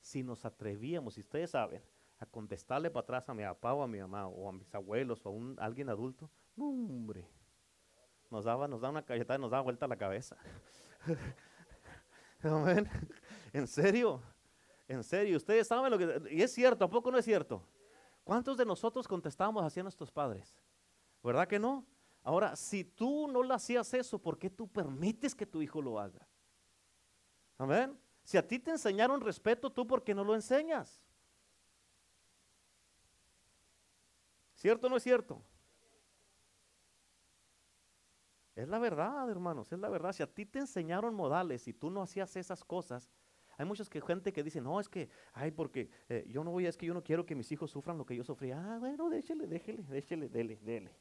Si 0.00 0.22
nos 0.22 0.44
atrevíamos, 0.44 1.14
si 1.14 1.20
ustedes 1.20 1.50
saben, 1.50 1.82
a 2.22 2.26
contestarle 2.26 2.88
para 2.88 3.02
atrás 3.02 3.28
a 3.28 3.34
mi 3.34 3.42
papá 3.42 3.74
o 3.74 3.82
a 3.82 3.88
mi 3.88 3.98
mamá 3.98 4.28
o 4.28 4.48
a 4.48 4.52
mis 4.52 4.72
abuelos 4.72 5.26
o 5.26 5.28
a, 5.28 5.32
un, 5.32 5.56
alguien 5.58 5.88
adulto, 5.88 6.30
hombre, 6.56 7.28
nos 8.30 8.44
daba, 8.44 8.68
nos 8.68 8.80
daba 8.80 8.92
una 8.92 9.04
cachetada 9.04 9.38
y 9.38 9.42
nos 9.42 9.50
daba 9.50 9.64
vuelta 9.64 9.88
la 9.88 9.96
cabeza. 9.96 10.36
Amén. 12.44 12.88
¿En 13.52 13.66
serio? 13.66 14.22
¿En 14.86 15.02
serio? 15.02 15.36
Ustedes 15.36 15.66
saben 15.66 15.90
lo 15.90 15.98
que... 15.98 16.22
Y 16.30 16.42
es 16.42 16.52
cierto, 16.52 16.84
¿a 16.84 16.88
poco 16.88 17.10
no 17.10 17.18
es 17.18 17.24
cierto? 17.24 17.66
¿Cuántos 18.22 18.56
de 18.56 18.64
nosotros 18.64 19.08
contestábamos 19.08 19.76
a 19.76 19.82
nuestros 19.82 20.12
padres? 20.12 20.56
¿Verdad 21.24 21.48
que 21.48 21.58
no? 21.58 21.84
Ahora, 22.22 22.54
si 22.54 22.84
tú 22.84 23.26
no 23.26 23.42
le 23.42 23.52
hacías 23.52 23.92
eso, 23.94 24.16
¿por 24.20 24.38
qué 24.38 24.48
tú 24.48 24.68
permites 24.68 25.34
que 25.34 25.44
tu 25.44 25.60
hijo 25.60 25.82
lo 25.82 25.98
haga? 25.98 26.24
Amén. 27.58 27.98
Si 28.22 28.38
a 28.38 28.46
ti 28.46 28.60
te 28.60 28.70
enseñaron 28.70 29.20
respeto, 29.20 29.70
¿tú 29.70 29.84
por 29.84 30.04
qué 30.04 30.14
no 30.14 30.22
lo 30.22 30.36
enseñas? 30.36 31.02
¿Cierto 34.62 34.86
o 34.86 34.90
no 34.90 34.96
es 34.96 35.02
cierto? 35.02 35.42
Es 38.54 38.68
la 38.68 38.78
verdad, 38.78 39.28
hermanos, 39.28 39.72
es 39.72 39.78
la 39.80 39.88
verdad. 39.88 40.12
Si 40.12 40.22
a 40.22 40.32
ti 40.32 40.46
te 40.46 40.60
enseñaron 40.60 41.16
modales 41.16 41.66
y 41.66 41.72
tú 41.72 41.90
no 41.90 42.00
hacías 42.00 42.36
esas 42.36 42.62
cosas, 42.62 43.10
hay 43.58 43.66
muchas 43.66 43.90
que, 43.90 44.00
gente 44.00 44.32
que 44.32 44.44
dice, 44.44 44.60
no, 44.60 44.78
es 44.78 44.88
que, 44.88 45.08
ay, 45.32 45.50
porque 45.50 45.90
eh, 46.08 46.24
yo 46.28 46.44
no 46.44 46.52
voy, 46.52 46.66
es 46.66 46.76
que 46.76 46.86
yo 46.86 46.94
no 46.94 47.02
quiero 47.02 47.26
que 47.26 47.34
mis 47.34 47.50
hijos 47.50 47.72
sufran 47.72 47.98
lo 47.98 48.06
que 48.06 48.14
yo 48.14 48.22
sufrí. 48.22 48.52
Ah, 48.52 48.76
bueno, 48.78 49.10
déjele, 49.10 49.48
déjele, 49.48 49.82
déjele, 49.82 50.28
dele, 50.28 50.56
dele. 50.62 50.96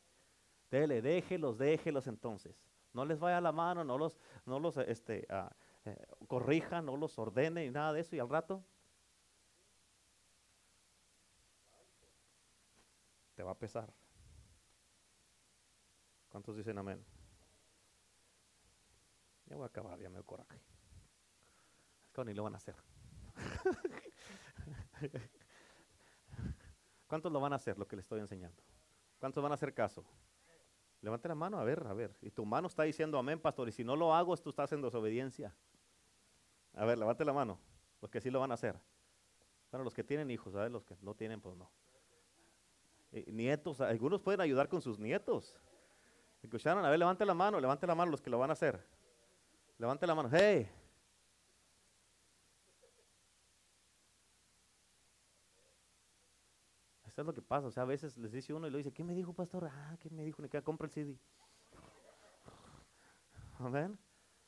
Dele, 0.72 0.99
déjelos, 0.99 1.59
déjelos 1.59 2.07
entonces. 2.07 2.59
No 2.93 3.05
les 3.05 3.20
vaya 3.20 3.39
la 3.39 3.51
mano, 3.51 3.84
no 3.84 3.95
los, 3.95 4.18
no 4.47 4.59
los 4.59 4.76
este, 4.78 5.28
ah, 5.30 5.55
eh, 5.86 6.03
corrija, 6.28 6.82
no 6.82 6.97
los 6.97 7.20
ordene 7.20 7.64
y 7.66 7.70
nada 7.70 7.93
de 7.93 8.01
eso. 8.01 8.16
Y 8.16 8.20
al 8.20 8.28
rato 8.30 8.66
te 13.42 13.46
va 13.46 13.54
a 13.54 13.58
pesar. 13.58 13.92
¿Cuántos 16.30 16.56
dicen 16.56 16.78
amén? 16.78 17.04
Ya 19.48 19.56
voy 19.56 19.64
a 19.64 19.66
acabar, 19.66 20.00
ya 20.00 20.12
me 20.12 20.18
dio 20.18 20.26
coraje. 20.28 20.62
Es 22.06 22.12
que 22.12 22.24
ni 22.24 22.36
lo 22.36 22.44
van 22.44 22.54
a 22.54 22.58
hacer. 22.58 22.76
¿Cuántos 27.08 27.32
lo 27.32 27.39
van 27.39 27.54
a 27.54 27.56
hacer 27.56 27.80
lo 27.80 27.88
que 27.88 27.96
les 27.96 28.06
estoy 28.06 28.20
enseñando? 28.20 28.62
¿Cuántos 29.20 29.42
van 29.42 29.54
a 29.54 29.56
hacer 29.56 29.74
caso? 29.74 30.06
Levante 31.02 31.28
la 31.28 31.34
mano, 31.34 31.58
a 31.58 31.64
ver, 31.64 31.88
a 31.88 31.96
ver. 31.96 32.16
Y 32.22 32.30
tu 32.30 32.46
mano 32.46 32.68
está 32.68 32.84
diciendo 32.84 33.18
amén, 33.18 33.39
pastor. 33.39 33.70
Y 33.70 33.72
si 33.72 33.84
no 33.84 33.96
lo 33.96 34.14
hago, 34.14 34.38
tú 34.38 34.52
estás 34.52 34.72
en 34.72 34.84
desobediencia. 34.84 35.56
A 36.76 36.86
ver, 36.86 37.00
levante 37.00 37.26
la 37.26 37.34
mano. 37.34 37.60
Los 38.02 38.12
que 38.12 38.22
sí 38.22 38.30
lo 38.30 38.39
van 38.39 38.52
a 38.52 38.54
hacer. 38.54 38.80
Bueno, 39.72 39.84
los 39.84 39.96
que 39.96 40.04
tienen 40.04 40.30
hijos, 40.30 40.54
¿sabes? 40.54 40.72
Los 40.72 40.84
que 40.84 40.96
no 41.02 41.16
tienen, 41.16 41.42
pues 41.42 41.58
no. 41.58 41.72
Nietos, 43.12 43.82
algunos 43.82 44.22
pueden 44.22 44.41
ayudar 44.41 44.70
con 44.70 44.82
sus 44.82 44.99
nietos. 44.99 45.59
¿Escucharon? 46.41 46.84
A 46.86 46.89
ver, 46.89 46.99
levante 46.99 47.26
la 47.26 47.34
mano, 47.34 47.59
levante 47.59 47.86
la 47.86 47.95
mano 47.95 48.12
los 48.12 48.22
que 48.22 48.30
lo 48.30 48.39
van 48.39 48.49
a 48.49 48.53
hacer. 48.53 48.84
Levante 49.78 50.07
la 50.07 50.16
mano. 50.16 50.30
¡Hey! 50.32 50.70
Eso 57.05 57.22
es 57.22 57.28
lo 57.28 57.34
que 57.34 57.41
pasa. 57.41 57.68
O 57.68 57.72
sea, 57.72 57.84
a 57.84 57.86
veces 57.86 58.18
les 58.18 58.32
dice 58.32 58.53
uno 58.53 58.68
y 58.68 58.72
le 58.72 58.78
dice, 58.78 58.93
¿qué 58.93 59.03
me 59.03 59.14
dijo, 59.14 59.34
pastor? 59.34 59.70
Ah, 59.72 59.97
¿qué 59.99 60.09
me 60.09 60.24
dijo? 60.24 60.41
Ni 60.41 60.49
que 60.49 60.62
compra 60.64 60.86
el 60.86 60.91
CD. 60.91 61.18
Amén. 63.59 63.99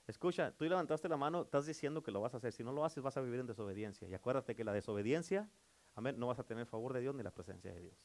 Escucha, 0.08 0.52
tú 0.52 0.66
levantaste 0.66 1.08
la 1.08 1.16
mano, 1.16 1.44
estás 1.44 1.66
diciendo 1.66 2.04
que 2.04 2.12
lo 2.12 2.22
vas 2.22 2.34
a 2.34 2.38
hacer. 2.38 2.52
Si 2.52 2.64
no 2.64 2.72
lo 2.72 2.84
haces, 2.84 3.04
vas 3.04 3.16
a 3.18 3.22
vivir 3.22 3.40
en 3.40 3.48
desobediencia. 3.48 4.08
Y 4.08 4.14
acuérdate 4.14 4.56
que 4.56 4.64
la 4.64 4.74
desobediencia, 4.74 5.50
amén, 5.96 6.20
no 6.20 6.28
vas 6.28 6.40
a 6.40 6.44
tener 6.44 6.66
favor 6.66 6.94
de 6.94 7.02
Dios 7.02 7.16
ni 7.16 7.24
la 7.24 7.32
presencia 7.32 7.74
de 7.74 7.82
Dios. 7.82 7.98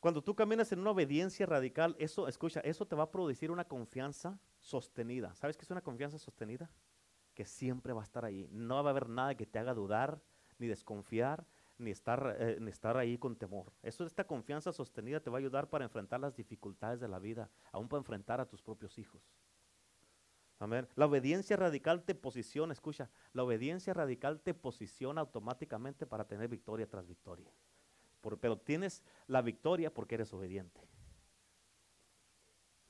Cuando 0.00 0.22
tú 0.22 0.34
caminas 0.34 0.70
en 0.72 0.80
una 0.80 0.90
obediencia 0.90 1.46
radical, 1.46 1.96
eso, 1.98 2.28
escucha, 2.28 2.60
eso 2.60 2.86
te 2.86 2.96
va 2.96 3.04
a 3.04 3.10
producir 3.10 3.50
una 3.50 3.64
confianza 3.64 4.38
sostenida. 4.60 5.34
¿Sabes 5.34 5.56
qué 5.56 5.64
es 5.64 5.70
una 5.70 5.82
confianza 5.82 6.18
sostenida? 6.18 6.70
que 7.36 7.44
siempre 7.44 7.92
va 7.92 8.00
a 8.00 8.04
estar 8.04 8.24
ahí. 8.24 8.48
No 8.50 8.82
va 8.82 8.88
a 8.88 8.92
haber 8.92 9.08
nada 9.10 9.36
que 9.36 9.46
te 9.46 9.58
haga 9.58 9.74
dudar, 9.74 10.20
ni 10.58 10.66
desconfiar, 10.66 11.46
ni 11.76 11.90
estar, 11.90 12.34
eh, 12.40 12.56
ni 12.58 12.70
estar 12.70 12.96
ahí 12.96 13.18
con 13.18 13.36
temor. 13.36 13.74
Eso, 13.82 14.06
esta 14.06 14.26
confianza 14.26 14.72
sostenida 14.72 15.20
te 15.20 15.28
va 15.28 15.36
a 15.36 15.40
ayudar 15.40 15.68
para 15.68 15.84
enfrentar 15.84 16.18
las 16.18 16.34
dificultades 16.34 16.98
de 16.98 17.08
la 17.08 17.18
vida, 17.18 17.50
aún 17.72 17.88
para 17.88 17.98
enfrentar 17.98 18.40
a 18.40 18.48
tus 18.48 18.62
propios 18.62 18.98
hijos. 18.98 19.22
Amén. 20.58 20.88
La 20.94 21.04
obediencia 21.04 21.58
radical 21.58 22.02
te 22.04 22.14
posiciona, 22.14 22.72
escucha, 22.72 23.10
la 23.34 23.44
obediencia 23.44 23.92
radical 23.92 24.40
te 24.40 24.54
posiciona 24.54 25.20
automáticamente 25.20 26.06
para 26.06 26.26
tener 26.26 26.48
victoria 26.48 26.88
tras 26.88 27.06
victoria. 27.06 27.52
Pero 28.40 28.58
tienes 28.58 29.02
la 29.26 29.42
victoria 29.42 29.92
porque 29.92 30.16
eres 30.16 30.32
obediente. 30.32 30.80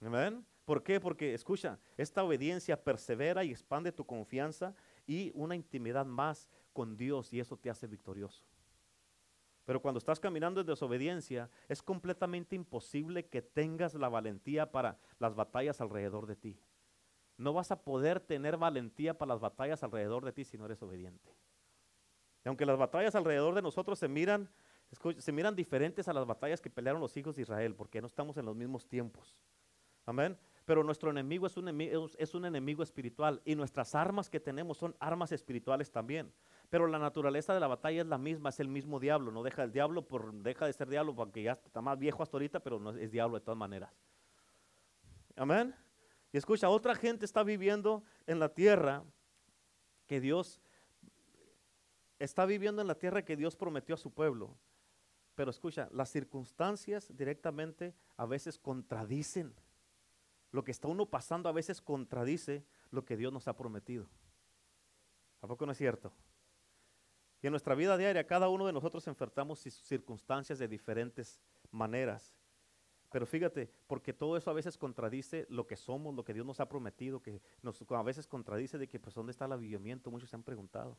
Amén. 0.01 0.45
¿Por 0.65 0.83
qué? 0.83 0.99
Porque, 1.01 1.35
escucha, 1.35 1.79
esta 1.97 2.25
obediencia 2.25 2.83
persevera 2.83 3.45
y 3.45 3.51
expande 3.51 3.93
tu 3.93 4.05
confianza 4.05 4.75
y 5.07 5.31
una 5.35 5.55
intimidad 5.55 6.07
más 6.07 6.49
con 6.73 6.97
Dios 6.97 7.33
y 7.33 7.41
eso 7.41 7.57
te 7.57 7.71
hace 7.71 7.87
victorioso. 7.87 8.45
Pero 9.65 9.83
cuando 9.83 9.99
estás 9.99 10.21
caminando 10.21 10.61
en 10.61 10.67
desobediencia, 10.67 11.51
es 11.69 11.83
completamente 11.83 12.55
imposible 12.55 13.27
que 13.27 13.43
tengas 13.43 13.95
la 13.95 14.09
valentía 14.09 14.71
para 14.71 14.99
las 15.19 15.35
batallas 15.35 15.81
alrededor 15.81 16.27
de 16.27 16.37
ti. 16.37 16.61
No 17.37 17.53
vas 17.53 17.71
a 17.71 17.83
poder 17.83 18.21
tener 18.21 18.57
valentía 18.57 19.19
para 19.19 19.35
las 19.35 19.41
batallas 19.41 19.83
alrededor 19.83 20.25
de 20.25 20.33
ti 20.33 20.45
si 20.45 20.57
no 20.57 20.67
eres 20.67 20.83
obediente. 20.83 21.35
Y 22.45 22.49
aunque 22.49 22.65
las 22.65 22.79
batallas 22.79 23.15
alrededor 23.17 23.55
de 23.55 23.63
nosotros 23.63 23.99
se 23.99 24.09
miran, 24.09 24.49
se 25.19 25.33
miran 25.33 25.55
diferentes 25.55 26.09
a 26.09 26.13
las 26.13 26.27
batallas 26.27 26.61
que 26.61 26.71
pelearon 26.71 27.01
los 27.01 27.17
hijos 27.17 27.37
de 27.37 27.43
Israel, 27.43 27.75
porque 27.75 28.01
no 28.01 28.07
estamos 28.07 28.37
en 28.37 28.47
los 28.47 28.57
mismos 28.57 28.87
tiempos. 28.87 29.37
Amén. 30.07 30.39
Pero 30.65 30.83
nuestro 30.83 31.11
enemigo 31.11 31.47
es 31.47 31.57
un 31.57 31.69
enemigo, 31.69 32.09
es 32.17 32.35
un 32.35 32.45
enemigo 32.45 32.83
espiritual 32.83 33.41
y 33.45 33.55
nuestras 33.55 33.95
armas 33.95 34.31
que 34.31 34.41
tenemos 34.41 34.79
son 34.79 34.97
armas 34.99 35.33
espirituales 35.33 35.91
también. 35.91 36.33
Pero 36.71 36.87
la 36.87 36.99
naturaleza 36.99 37.55
de 37.55 37.61
la 37.61 37.69
batalla 37.69 38.03
es 38.03 38.07
la 38.07 38.19
misma, 38.19 38.49
es 38.49 38.61
el 38.61 38.69
mismo 38.69 38.99
diablo. 38.99 39.31
No 39.31 39.43
deja 39.43 39.63
el 39.63 39.73
diablo 39.73 40.07
por 40.07 40.33
deja 40.33 40.67
de 40.67 40.73
ser 40.73 40.89
diablo 40.89 41.15
porque 41.15 41.43
ya 41.43 41.53
está 41.53 41.81
más 41.81 41.99
viejo 41.99 42.23
hasta 42.23 42.37
ahorita, 42.37 42.61
pero 42.61 42.81
no 42.81 42.91
es 42.91 43.11
diablo 43.11 43.39
de 43.39 43.45
todas 43.45 43.59
maneras. 43.59 43.93
Amén. 45.37 45.75
Y 46.33 46.37
escucha, 46.37 46.69
otra 46.69 46.95
gente 46.95 47.25
está 47.25 47.43
viviendo 47.43 48.03
en 48.27 48.41
la 48.41 48.49
tierra 48.49 49.05
que 50.07 50.21
Dios 50.21 50.61
está 52.19 52.47
viviendo 52.47 52.81
en 52.81 52.89
la 52.89 52.95
tierra 52.95 53.25
que 53.25 53.37
Dios 53.37 53.57
prometió 53.57 53.95
a 53.95 53.99
su 53.99 54.13
pueblo. 54.13 54.57
Pero 55.37 55.51
escucha, 55.51 55.89
las 55.93 56.11
circunstancias 56.11 57.17
directamente 57.17 57.95
a 58.17 58.27
veces 58.27 58.59
contradicen 58.59 59.55
lo 60.51 60.65
que 60.65 60.71
está 60.71 60.89
uno 60.89 61.07
pasando 61.07 61.49
a 61.51 61.53
veces 61.53 61.83
contradice 61.83 62.65
lo 62.91 63.05
que 63.05 63.17
Dios 63.17 63.33
nos 63.33 63.47
ha 63.47 63.57
prometido. 63.57 64.07
¿A 65.43 65.47
poco 65.47 65.67
no 65.67 65.73
es 65.73 65.79
cierto? 65.79 66.13
Y 67.43 67.47
en 67.47 67.51
nuestra 67.51 67.75
vida 67.75 67.99
diaria, 67.99 68.27
cada 68.27 68.49
uno 68.49 68.67
de 68.67 68.73
nosotros 68.73 69.07
enfrentamos 69.07 69.59
circunstancias 69.59 70.59
de 70.59 70.67
diferentes 70.67 71.39
maneras. 71.71 72.35
Pero 73.13 73.27
fíjate, 73.27 73.71
porque 73.87 74.15
todo 74.15 74.37
eso 74.39 74.51
a 74.51 74.55
veces 74.55 74.79
contradice 74.79 75.47
lo 75.51 75.67
que 75.67 75.77
somos, 75.77 76.15
lo 76.15 76.25
que 76.25 76.33
Dios 76.33 76.47
nos 76.47 76.61
ha 76.61 76.69
prometido, 76.69 77.21
que 77.21 77.43
nos, 77.61 77.85
a 77.91 78.03
veces 78.03 78.27
contradice 78.27 78.79
de 78.79 78.89
que 78.89 78.99
pues 78.99 79.15
dónde 79.15 79.33
está 79.33 79.45
el 79.45 79.53
avivamiento, 79.53 80.11
muchos 80.11 80.31
se 80.31 80.37
han 80.37 80.43
preguntado. 80.43 80.97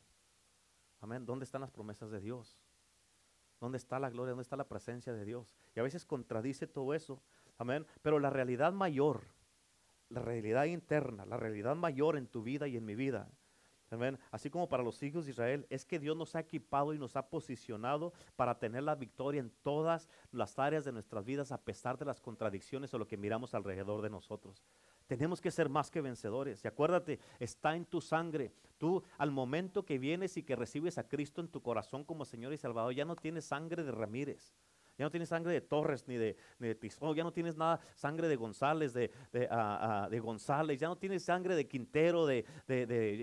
Amén, 1.00 1.26
¿dónde 1.26 1.44
están 1.44 1.60
las 1.60 1.72
promesas 1.72 2.10
de 2.10 2.20
Dios? 2.20 2.56
¿Dónde 3.60 3.78
está 3.78 3.98
la 3.98 4.10
gloria? 4.10 4.30
¿Dónde 4.30 4.42
está 4.42 4.56
la 4.56 4.68
presencia 4.68 5.12
de 5.12 5.24
Dios? 5.24 5.54
Y 5.74 5.80
a 5.80 5.82
veces 5.82 6.04
contradice 6.04 6.66
todo 6.66 6.94
eso. 6.94 7.20
Amén. 7.58 7.86
Pero 8.02 8.18
la 8.18 8.30
realidad 8.30 8.72
mayor, 8.72 9.22
la 10.08 10.22
realidad 10.22 10.64
interna, 10.66 11.26
la 11.26 11.36
realidad 11.36 11.74
mayor 11.74 12.16
en 12.16 12.26
tu 12.26 12.42
vida 12.42 12.68
y 12.68 12.76
en 12.76 12.84
mi 12.84 12.94
vida, 12.94 13.28
amén, 13.90 14.18
así 14.30 14.50
como 14.50 14.68
para 14.68 14.82
los 14.82 15.02
hijos 15.02 15.24
de 15.24 15.32
Israel, 15.32 15.66
es 15.70 15.84
que 15.84 15.98
Dios 15.98 16.16
nos 16.16 16.34
ha 16.34 16.40
equipado 16.40 16.94
y 16.94 16.98
nos 16.98 17.16
ha 17.16 17.28
posicionado 17.28 18.12
para 18.36 18.58
tener 18.58 18.82
la 18.82 18.94
victoria 18.94 19.40
en 19.40 19.50
todas 19.62 20.08
las 20.30 20.58
áreas 20.58 20.84
de 20.84 20.92
nuestras 20.92 21.24
vidas 21.24 21.52
a 21.52 21.62
pesar 21.62 21.98
de 21.98 22.04
las 22.04 22.20
contradicciones 22.20 22.92
o 22.94 22.98
lo 22.98 23.06
que 23.06 23.16
miramos 23.16 23.54
alrededor 23.54 24.02
de 24.02 24.10
nosotros. 24.10 24.62
Tenemos 25.08 25.40
que 25.40 25.50
ser 25.50 25.70
más 25.70 25.90
que 25.90 26.02
vencedores. 26.02 26.62
Y 26.62 26.68
acuérdate, 26.68 27.18
está 27.40 27.74
en 27.74 27.86
tu 27.86 28.00
sangre. 28.00 28.52
Tú 28.76 29.02
al 29.16 29.30
momento 29.30 29.84
que 29.84 29.98
vienes 29.98 30.36
y 30.36 30.42
que 30.42 30.54
recibes 30.54 30.98
a 30.98 31.08
Cristo 31.08 31.40
en 31.40 31.48
tu 31.48 31.62
corazón 31.62 32.04
como 32.04 32.26
Señor 32.26 32.52
y 32.52 32.58
Salvador, 32.58 32.94
ya 32.94 33.06
no 33.06 33.16
tienes 33.16 33.46
sangre 33.46 33.82
de 33.82 33.90
Ramírez. 33.90 34.54
Ya 34.98 35.06
no 35.06 35.10
tienes 35.10 35.30
sangre 35.30 35.52
de 35.52 35.60
Torres 35.62 36.06
ni 36.08 36.16
de, 36.16 36.36
Tizón, 36.74 37.14
ya 37.14 37.22
no 37.22 37.32
tienes 37.32 37.56
nada, 37.56 37.80
sangre 37.94 38.26
de 38.28 38.34
González, 38.34 38.92
de, 38.92 39.12
de, 39.32 39.48
ah, 39.48 40.08
ah, 40.10 40.18
González, 40.18 40.80
ya 40.80 40.88
no 40.88 40.96
tienes 40.96 41.22
sangre 41.22 41.54
de 41.54 41.68
Quintero, 41.68 42.26
de, 42.26 42.44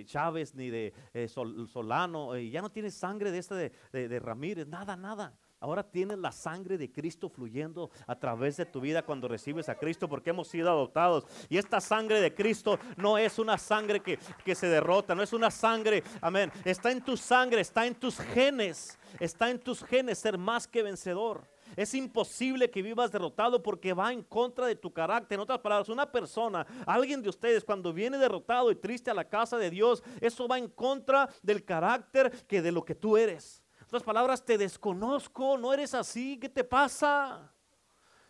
Chávez, 0.08 0.56
ni 0.56 0.70
de 0.70 0.94
eh, 1.14 1.28
Solano, 1.28 2.34
eh, 2.34 2.50
ya 2.50 2.62
no 2.62 2.72
tienes 2.72 2.96
sangre 2.96 3.30
de 3.30 3.40
este 3.40 3.72
de 3.92 4.20
Ramírez, 4.20 4.68
nada, 4.68 4.96
nada. 4.96 5.38
Ahora 5.66 5.82
tienes 5.82 6.20
la 6.20 6.32
sangre 6.32 6.78
de 6.78 6.92
Cristo 6.92 7.28
fluyendo 7.28 7.90
a 8.06 8.20
través 8.20 8.56
de 8.56 8.68
tu 8.68 8.80
vida 8.80 9.02
cuando 9.02 9.28
recibes 9.28 9.68
a 9.68 9.74
Cristo 9.74 10.08
porque 10.08 10.30
hemos 10.30 10.48
sido 10.48 10.70
adoptados. 10.70 11.26
Y 11.50 11.58
esta 11.58 11.82
sangre 11.82 12.22
de 12.22 12.36
Cristo 12.36 12.78
no 12.98 13.18
es 13.18 13.40
una 13.40 13.58
sangre 13.58 14.00
que, 14.00 14.20
que 14.44 14.54
se 14.54 14.68
derrota, 14.68 15.16
no 15.16 15.24
es 15.24 15.34
una 15.34 15.50
sangre, 15.50 16.04
amén. 16.22 16.52
Está 16.64 16.92
en 16.92 17.02
tu 17.02 17.18
sangre, 17.18 17.62
está 17.62 17.88
en 17.88 17.96
tus 17.96 18.20
genes, 18.20 19.00
está 19.20 19.50
en 19.50 19.58
tus 19.58 19.84
genes 19.84 20.20
ser 20.20 20.38
más 20.38 20.68
que 20.68 20.84
vencedor. 20.84 21.42
Es 21.76 21.96
imposible 21.96 22.70
que 22.70 22.84
vivas 22.84 23.12
derrotado 23.12 23.64
porque 23.64 23.92
va 23.94 24.14
en 24.14 24.22
contra 24.22 24.68
de 24.68 24.76
tu 24.76 24.94
carácter. 24.94 25.36
En 25.36 25.42
otras 25.42 25.62
palabras, 25.62 25.90
una 25.90 26.12
persona, 26.12 26.64
alguien 26.86 27.24
de 27.24 27.30
ustedes, 27.30 27.66
cuando 27.66 27.92
viene 27.92 28.20
derrotado 28.20 28.70
y 28.70 28.76
triste 28.76 29.10
a 29.10 29.16
la 29.16 29.28
casa 29.28 29.58
de 29.58 29.72
Dios, 29.72 30.04
eso 30.22 30.48
va 30.48 30.60
en 30.60 30.68
contra 30.68 31.28
del 31.42 31.66
carácter 31.66 32.30
que 32.46 32.62
de 32.62 32.72
lo 32.72 32.86
que 32.86 32.94
tú 32.94 33.18
eres 33.18 33.65
otras 33.88 34.04
palabras, 34.04 34.44
te 34.44 34.58
desconozco, 34.58 35.58
no 35.58 35.74
eres 35.74 35.94
así, 35.94 36.38
¿qué 36.40 36.50
te 36.50 36.64
pasa? 36.64 37.52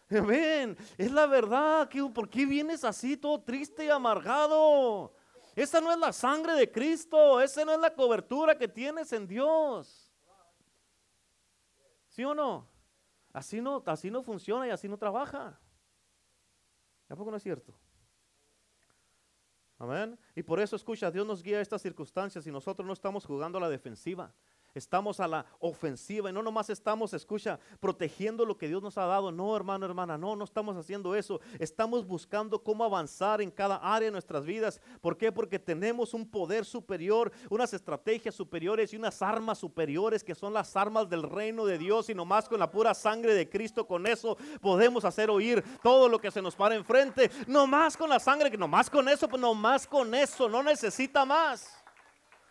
Ven, 0.09 0.77
es 0.97 1.11
la 1.11 1.25
verdad, 1.25 1.89
¿por 2.13 2.29
qué 2.29 2.45
vienes 2.45 2.83
así 2.83 3.17
todo 3.17 3.41
triste 3.41 3.85
y 3.85 3.89
amargado? 3.89 5.15
Esa 5.55 5.81
no 5.81 5.91
es 5.91 5.97
la 5.97 6.13
sangre 6.13 6.53
de 6.53 6.71
Cristo, 6.71 7.41
esa 7.41 7.65
no 7.65 7.71
es 7.71 7.79
la 7.79 7.93
cobertura 7.93 8.57
que 8.57 8.67
tienes 8.67 9.11
en 9.13 9.25
Dios. 9.25 10.11
¿Sí 12.09 12.23
o 12.23 12.35
no? 12.35 12.67
Así 13.33 13.61
no, 13.61 13.81
así 13.85 14.11
no 14.11 14.21
funciona 14.21 14.67
y 14.67 14.69
así 14.69 14.87
no 14.87 14.97
trabaja. 14.97 15.59
¿Tampoco 17.07 17.31
no 17.31 17.37
es 17.37 17.43
cierto? 17.43 17.73
Amén. 19.77 20.17
Y 20.35 20.43
por 20.43 20.59
eso 20.59 20.75
escucha, 20.75 21.11
Dios 21.11 21.25
nos 21.25 21.41
guía 21.43 21.57
a 21.57 21.61
estas 21.61 21.81
circunstancias 21.81 22.45
y 22.47 22.51
nosotros 22.51 22.85
no 22.85 22.93
estamos 22.93 23.25
jugando 23.25 23.57
a 23.57 23.61
la 23.61 23.69
defensiva 23.69 24.33
estamos 24.75 25.19
a 25.19 25.27
la 25.27 25.45
ofensiva 25.59 26.29
y 26.29 26.33
no 26.33 26.43
nomás 26.43 26.69
estamos, 26.69 27.13
escucha, 27.13 27.59
protegiendo 27.79 28.45
lo 28.45 28.57
que 28.57 28.67
Dios 28.67 28.83
nos 28.83 28.97
ha 28.97 29.05
dado. 29.05 29.31
No, 29.31 29.55
hermano, 29.55 29.85
hermana, 29.85 30.17
no, 30.17 30.35
no 30.35 30.43
estamos 30.43 30.75
haciendo 30.75 31.15
eso. 31.15 31.39
Estamos 31.59 32.05
buscando 32.05 32.61
cómo 32.61 32.83
avanzar 32.83 33.41
en 33.41 33.49
cada 33.49 33.77
área 33.77 34.07
de 34.07 34.11
nuestras 34.11 34.45
vidas. 34.45 34.81
¿Por 35.01 35.17
qué? 35.17 35.31
Porque 35.31 35.59
tenemos 35.59 36.13
un 36.13 36.29
poder 36.29 36.65
superior, 36.65 37.31
unas 37.49 37.73
estrategias 37.73 38.35
superiores 38.35 38.93
y 38.93 38.97
unas 38.97 39.21
armas 39.21 39.57
superiores 39.57 40.23
que 40.23 40.35
son 40.35 40.53
las 40.53 40.75
armas 40.75 41.09
del 41.09 41.23
reino 41.23 41.65
de 41.65 41.77
Dios 41.77 42.09
y 42.09 42.13
nomás 42.13 42.47
con 42.47 42.59
la 42.59 42.69
pura 42.69 42.93
sangre 42.93 43.33
de 43.33 43.49
Cristo, 43.49 43.87
con 43.87 44.05
eso 44.05 44.37
podemos 44.61 45.05
hacer 45.05 45.29
oír 45.29 45.63
todo 45.81 46.09
lo 46.09 46.19
que 46.19 46.31
se 46.31 46.41
nos 46.41 46.55
para 46.55 46.75
enfrente. 46.75 47.31
No 47.47 47.65
más 47.67 47.95
con 47.97 48.09
la 48.09 48.19
sangre, 48.19 48.51
que 48.51 48.57
nomás 48.57 48.89
con 48.89 49.07
eso, 49.09 49.27
pues 49.27 49.41
nomás 49.41 49.87
con 49.87 50.13
eso, 50.13 50.49
no 50.49 50.61
necesita 50.61 51.25
más. 51.25 51.71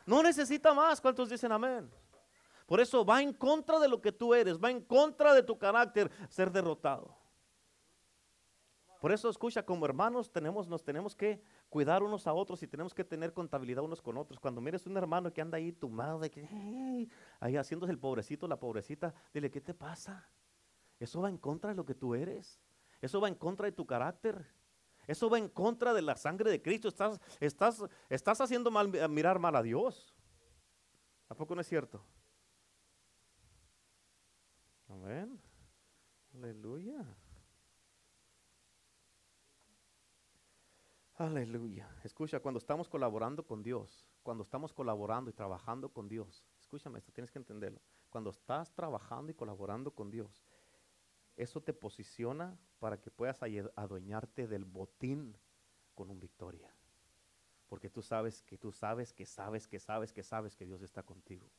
No 0.07 0.23
necesita 0.23 0.75
más. 0.75 1.01
¿Cuántos 1.01 1.29
dicen 1.29 1.53
amén? 1.53 1.91
Por 2.67 2.81
eso 2.81 3.05
va 3.05 3.23
en 3.23 3.33
contra 3.33 3.79
de 3.79 3.89
lo 3.89 4.01
que 4.01 4.13
tú 4.13 4.35
eres, 4.35 4.59
va 4.59 4.71
en 4.71 4.81
contra 4.81 5.35
de 5.35 5.43
tu 5.43 5.59
carácter 5.59 6.11
ser 6.29 6.51
derrotado. 6.51 7.17
Por 9.05 9.13
eso 9.13 9.29
escucha, 9.29 9.63
como 9.67 9.85
hermanos 9.85 10.33
tenemos, 10.33 10.67
nos 10.67 10.83
tenemos 10.83 11.15
que 11.15 11.43
cuidar 11.69 12.03
unos 12.03 12.27
a 12.27 12.33
otros 12.33 12.63
y 12.63 12.67
tenemos 12.67 12.95
que 12.95 13.05
tener 13.05 13.35
contabilidad 13.35 13.85
unos 13.85 14.01
con 14.01 14.17
otros. 14.17 14.41
Cuando 14.41 14.63
mires 14.63 14.87
un 14.87 14.97
hermano 14.97 15.31
que 15.31 15.43
anda 15.43 15.59
ahí 15.59 15.77
que, 16.33 17.09
ahí 17.39 17.57
haciéndose 17.57 17.93
el 17.93 17.99
pobrecito, 17.99 18.49
la 18.49 18.59
pobrecita, 18.59 19.13
dile, 19.35 19.51
¿qué 19.51 19.61
te 19.61 19.75
pasa? 19.75 20.27
Eso 20.99 21.21
va 21.21 21.29
en 21.29 21.37
contra 21.37 21.69
de 21.69 21.77
lo 21.77 21.85
que 21.85 21.95
tú 21.95 22.15
eres. 22.15 22.59
Eso 23.03 23.21
va 23.21 23.29
en 23.29 23.35
contra 23.35 23.67
de 23.67 23.73
tu 23.73 23.85
carácter. 23.85 24.47
Eso 25.07 25.29
va 25.29 25.37
en 25.37 25.51
contra 25.51 25.93
de 25.93 26.01
la 26.01 26.17
sangre 26.17 26.51
de 26.51 26.63
Cristo. 26.63 26.89
Estás, 26.89 27.21
estás, 27.41 27.85
estás 28.09 28.41
haciendo 28.41 28.71
mal, 28.71 28.89
mirar 29.11 29.39
mal 29.39 29.55
a 29.55 29.63
Dios. 29.63 30.15
¿A 31.29 31.35
poco 31.35 31.55
no 31.55 31.61
es 31.61 31.69
cierto? 31.69 32.03
Aleluya. 36.35 37.05
Aleluya. 41.17 41.89
Escucha, 42.03 42.41
cuando 42.41 42.59
estamos 42.59 42.89
colaborando 42.89 43.47
con 43.47 43.63
Dios, 43.63 44.09
cuando 44.23 44.43
estamos 44.43 44.73
colaborando 44.73 45.31
y 45.31 45.33
trabajando 45.33 45.89
con 45.89 46.09
Dios, 46.09 46.45
escúchame 46.59 46.99
esto, 46.99 47.13
tienes 47.13 47.31
que 47.31 47.39
entenderlo. 47.39 47.81
Cuando 48.11 48.31
estás 48.31 48.73
trabajando 48.73 49.31
y 49.31 49.35
colaborando 49.35 49.93
con 49.93 50.11
Dios, 50.11 50.45
eso 51.37 51.61
te 51.61 51.73
posiciona 51.73 52.59
para 52.79 53.01
que 53.01 53.11
puedas 53.11 53.41
adueñarte 53.77 54.49
del 54.49 54.65
botín 54.65 55.37
con 55.95 56.11
un 56.11 56.19
victoria. 56.19 56.75
Porque 57.69 57.91
tú 57.91 58.03
sabes 58.03 58.43
que 58.43 58.59
tú 58.59 58.73
sabes 58.73 59.13
que 59.13 59.27
sabes 59.27 59.69
que 59.69 59.79
sabes 59.79 60.13
que 60.13 60.23
sabes 60.23 60.57
que 60.57 60.67
Dios 60.67 60.83
está 60.83 61.03
contigo. 61.03 61.51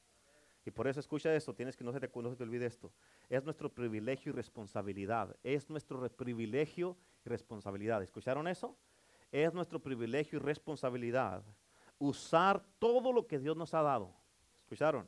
Y 0.66 0.72
por 0.72 0.88
eso 0.88 1.00
escucha 1.00 1.34
esto, 1.36 1.54
tienes 1.54 1.78
que 1.78 1.84
no 1.84 1.94
se 1.94 2.00
te, 2.00 2.10
no 2.14 2.30
se 2.30 2.36
te 2.36 2.44
olvide 2.44 2.66
esto. 2.66 2.92
Es 3.30 3.44
nuestro 3.44 3.72
privilegio 3.72 4.32
y 4.32 4.36
responsabilidad. 4.36 5.36
Es 5.44 5.70
nuestro 5.70 6.10
privilegio 6.10 6.98
y 7.24 7.30
responsabilidad. 7.30 8.02
¿Escucharon 8.02 8.48
eso? 8.48 8.76
Es 9.32 9.54
nuestro 9.54 9.80
privilegio 9.80 10.40
y 10.40 10.42
responsabilidad 10.42 11.44
usar 12.00 12.64
todo 12.80 13.14
lo 13.14 13.28
que 13.28 13.38
Dios 13.38 13.56
nos 13.56 13.74
ha 13.76 13.84
dado. 13.84 14.14
¿Escucharon? 14.56 15.08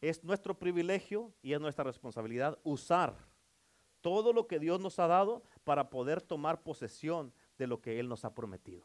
Es 0.00 0.22
nuestro 0.22 0.58
privilegio 0.58 1.32
y 1.42 1.54
es 1.54 1.60
nuestra 1.60 1.84
responsabilidad 1.84 2.58
usar 2.62 3.16
todo 4.02 4.32
lo 4.32 4.46
que 4.46 4.58
Dios 4.58 4.80
nos 4.80 4.98
ha 4.98 5.06
dado 5.06 5.42
para 5.64 5.88
poder 5.88 6.20
tomar 6.20 6.62
posesión 6.62 7.32
de 7.56 7.66
lo 7.66 7.80
que 7.80 7.98
Él 7.98 8.08
nos 8.08 8.24
ha 8.24 8.34
prometido. 8.34 8.84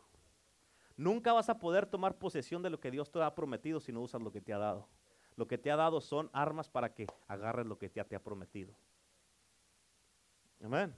Nunca 0.95 1.33
vas 1.33 1.49
a 1.49 1.59
poder 1.59 1.85
tomar 1.85 2.17
posesión 2.17 2.61
de 2.61 2.69
lo 2.69 2.79
que 2.79 2.91
Dios 2.91 3.11
te 3.11 3.21
ha 3.21 3.35
prometido 3.35 3.79
si 3.79 3.91
no 3.91 4.01
usas 4.01 4.21
lo 4.21 4.31
que 4.31 4.41
te 4.41 4.53
ha 4.53 4.57
dado. 4.57 4.87
Lo 5.37 5.47
que 5.47 5.57
te 5.57 5.71
ha 5.71 5.75
dado 5.75 6.01
son 6.01 6.29
armas 6.33 6.67
para 6.67 6.93
que 6.93 7.07
agarres 7.27 7.67
lo 7.67 7.77
que 7.77 7.89
ya 7.89 8.03
te 8.03 8.15
ha 8.15 8.23
prometido. 8.23 8.75
Amén. 10.61 10.93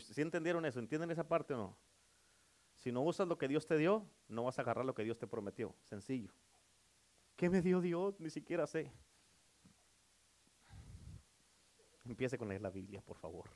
¿Sí 0.00 0.22
entendieron 0.22 0.64
eso? 0.64 0.78
¿Entienden 0.78 1.10
esa 1.10 1.28
parte 1.28 1.52
o 1.52 1.58
no? 1.58 1.76
Si 2.76 2.90
no 2.90 3.02
usas 3.02 3.28
lo 3.28 3.36
que 3.36 3.46
Dios 3.46 3.66
te 3.66 3.76
dio, 3.76 4.06
no 4.26 4.44
vas 4.44 4.58
a 4.58 4.62
agarrar 4.62 4.86
lo 4.86 4.94
que 4.94 5.04
Dios 5.04 5.18
te 5.18 5.26
prometió. 5.26 5.74
Sencillo. 5.84 6.32
¿Qué 7.36 7.50
me 7.50 7.60
dio 7.60 7.82
Dios? 7.82 8.18
Ni 8.20 8.30
siquiera 8.30 8.66
sé. 8.66 8.90
Empiece 12.06 12.38
con 12.38 12.48
leer 12.48 12.62
la 12.62 12.70
Biblia, 12.70 13.02
por 13.02 13.18
favor. 13.18 13.50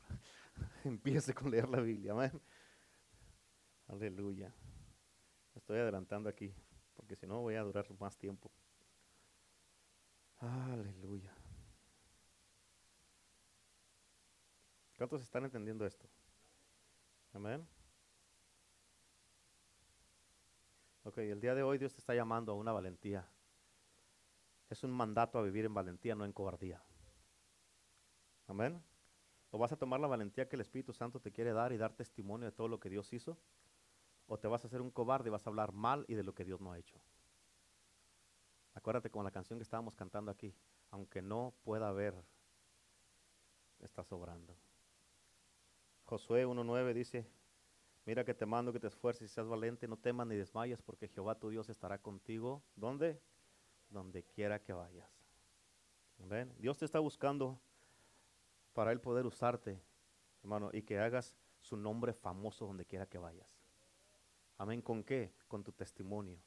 Empiece 0.84 1.32
con 1.32 1.50
leer 1.50 1.70
la 1.70 1.80
Biblia. 1.80 2.12
Amén. 2.12 2.38
Aleluya. 3.88 4.52
Estoy 5.54 5.78
adelantando 5.78 6.28
aquí, 6.28 6.52
porque 6.92 7.16
si 7.16 7.26
no 7.26 7.40
voy 7.40 7.54
a 7.54 7.62
durar 7.62 7.86
más 7.98 8.18
tiempo. 8.18 8.50
Aleluya. 10.40 11.32
¿Cuántos 14.97 15.23
están 15.23 15.44
entendiendo 15.44 15.85
esto? 15.86 16.09
Amén. 17.32 17.66
Ok, 21.02 21.19
el 21.19 21.40
día 21.40 21.55
de 21.55 21.62
hoy 21.62 21.78
Dios 21.78 21.93
te 21.93 21.98
está 21.98 22.15
llamando 22.15 22.52
a 22.52 22.55
una 22.55 22.73
valentía. 22.73 23.28
Es 24.70 24.82
un 24.82 24.90
mandato 24.90 25.39
a 25.39 25.43
vivir 25.43 25.65
en 25.66 25.74
valentía, 25.74 26.15
no 26.15 26.24
en 26.24 26.32
cobardía. 26.32 26.82
Amén. 28.47 28.82
¿O 29.51 29.59
vas 29.59 29.73
a 29.73 29.77
tomar 29.77 30.01
la 30.01 30.06
valentía 30.06 30.48
que 30.48 30.56
el 30.56 30.62
Espíritu 30.62 30.93
Santo 30.93 31.20
te 31.20 31.31
quiere 31.31 31.52
dar 31.52 31.73
y 31.73 31.77
dar 31.77 31.94
testimonio 31.94 32.47
de 32.47 32.52
todo 32.52 32.69
lo 32.69 32.81
que 32.81 32.89
Dios 32.89 33.12
hizo? 33.12 33.39
¿O 34.27 34.39
te 34.39 34.48
vas 34.48 34.65
a 34.65 34.69
hacer 34.69 34.81
un 34.81 34.90
cobarde 34.90 35.28
y 35.28 35.32
vas 35.32 35.47
a 35.47 35.51
hablar 35.51 35.73
mal 35.73 36.05
y 36.09 36.15
de 36.15 36.24
lo 36.24 36.35
que 36.35 36.44
Dios 36.44 36.61
no 36.61 36.73
ha 36.73 36.78
hecho? 36.78 36.98
Acuérdate 38.74 39.10
con 39.10 39.24
la 39.24 39.30
canción 39.30 39.59
que 39.59 39.62
estábamos 39.62 39.94
cantando 39.94 40.30
aquí, 40.30 40.55
aunque 40.90 41.22
no 41.22 41.55
pueda 41.64 41.90
ver, 41.92 42.14
está 43.80 44.02
sobrando. 44.02 44.56
Josué 46.05 46.46
1.9 46.46 46.92
dice, 46.92 47.26
mira 48.05 48.24
que 48.24 48.34
te 48.34 48.46
mando 48.46 48.72
que 48.72 48.80
te 48.80 48.88
esfuerces 48.88 49.30
y 49.30 49.32
seas 49.32 49.46
valiente, 49.46 49.88
no 49.88 49.96
temas 49.96 50.26
ni 50.26 50.36
desmayes, 50.36 50.82
porque 50.82 51.09
Jehová 51.09 51.38
tu 51.38 51.51
Dios 51.51 51.68
estará 51.68 51.98
contigo. 51.98 52.62
¿Dónde? 52.76 53.20
Donde 53.90 54.24
quiera 54.24 54.60
que 54.60 54.72
vayas. 54.72 55.09
¿Ven? 56.18 56.52
Dios 56.59 56.78
te 56.78 56.84
está 56.84 56.98
buscando 56.98 57.59
para 58.72 58.92
Él 58.92 59.01
poder 59.01 59.24
usarte, 59.24 59.80
hermano, 60.42 60.70
y 60.72 60.82
que 60.82 60.98
hagas 60.98 61.34
su 61.60 61.76
nombre 61.76 62.12
famoso 62.12 62.66
donde 62.66 62.84
quiera 62.84 63.06
que 63.06 63.18
vayas. 63.18 63.56
Amén. 64.59 64.82
¿Con 64.82 65.02
qué? 65.02 65.32
Con 65.48 65.64
tu 65.64 65.72
testimonio. 65.72 66.38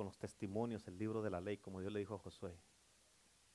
Con 0.00 0.06
los 0.06 0.16
testimonios, 0.16 0.88
el 0.88 0.96
libro 0.96 1.20
de 1.20 1.28
la 1.28 1.42
ley, 1.42 1.58
como 1.58 1.78
Dios 1.78 1.92
le 1.92 1.98
dijo 1.98 2.14
a 2.14 2.18
Josué. 2.18 2.58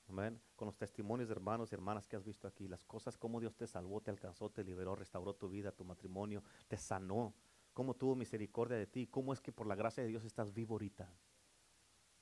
Amén. 0.06 0.40
Con 0.54 0.66
los 0.66 0.76
testimonios 0.76 1.28
de 1.28 1.32
hermanos 1.34 1.72
y 1.72 1.74
hermanas 1.74 2.06
que 2.06 2.14
has 2.14 2.22
visto 2.22 2.46
aquí, 2.46 2.68
las 2.68 2.84
cosas 2.84 3.18
como 3.18 3.40
Dios 3.40 3.56
te 3.56 3.66
salvó, 3.66 4.00
te 4.00 4.12
alcanzó, 4.12 4.48
te 4.48 4.62
liberó, 4.62 4.94
restauró 4.94 5.34
tu 5.34 5.48
vida, 5.48 5.72
tu 5.72 5.84
matrimonio, 5.84 6.44
te 6.68 6.76
sanó, 6.76 7.34
cómo 7.72 7.94
tuvo 7.94 8.14
misericordia 8.14 8.76
de 8.76 8.86
ti, 8.86 9.08
cómo 9.08 9.32
es 9.32 9.40
que 9.40 9.50
por 9.50 9.66
la 9.66 9.74
gracia 9.74 10.04
de 10.04 10.08
Dios 10.08 10.22
estás 10.22 10.54
vivo 10.54 10.74
ahorita. 10.74 11.12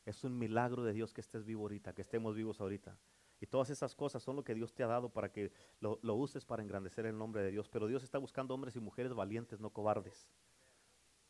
Es 0.06 0.24
un 0.24 0.38
milagro 0.38 0.84
de 0.84 0.94
Dios 0.94 1.12
que 1.12 1.20
estés 1.20 1.44
vivo 1.44 1.60
ahorita, 1.64 1.92
que 1.92 2.01
estemos 2.01 2.34
vivos 2.34 2.62
ahorita. 2.62 2.98
Y 3.42 3.46
todas 3.46 3.68
esas 3.68 3.94
cosas 3.94 4.22
son 4.22 4.36
lo 4.36 4.42
que 4.42 4.55
Dios 4.55 4.72
te 4.72 4.84
ha 4.84 4.86
dado 4.86 5.10
para 5.10 5.30
que 5.30 5.52
lo, 5.80 5.98
lo 6.01 6.14
uses 6.14 6.46
para 6.46 6.62
engrandecer 6.62 7.05
el 7.05 7.18
nombre 7.18 7.42
de 7.42 7.51
Dios. 7.51 7.68
Pero 7.68 7.88
Dios 7.88 8.02
está 8.02 8.16
buscando 8.16 8.55
hombres 8.55 8.74
y 8.74 8.80
mujeres 8.80 9.12
valientes, 9.12 9.60
no 9.60 9.68
cobardes. 9.68 10.26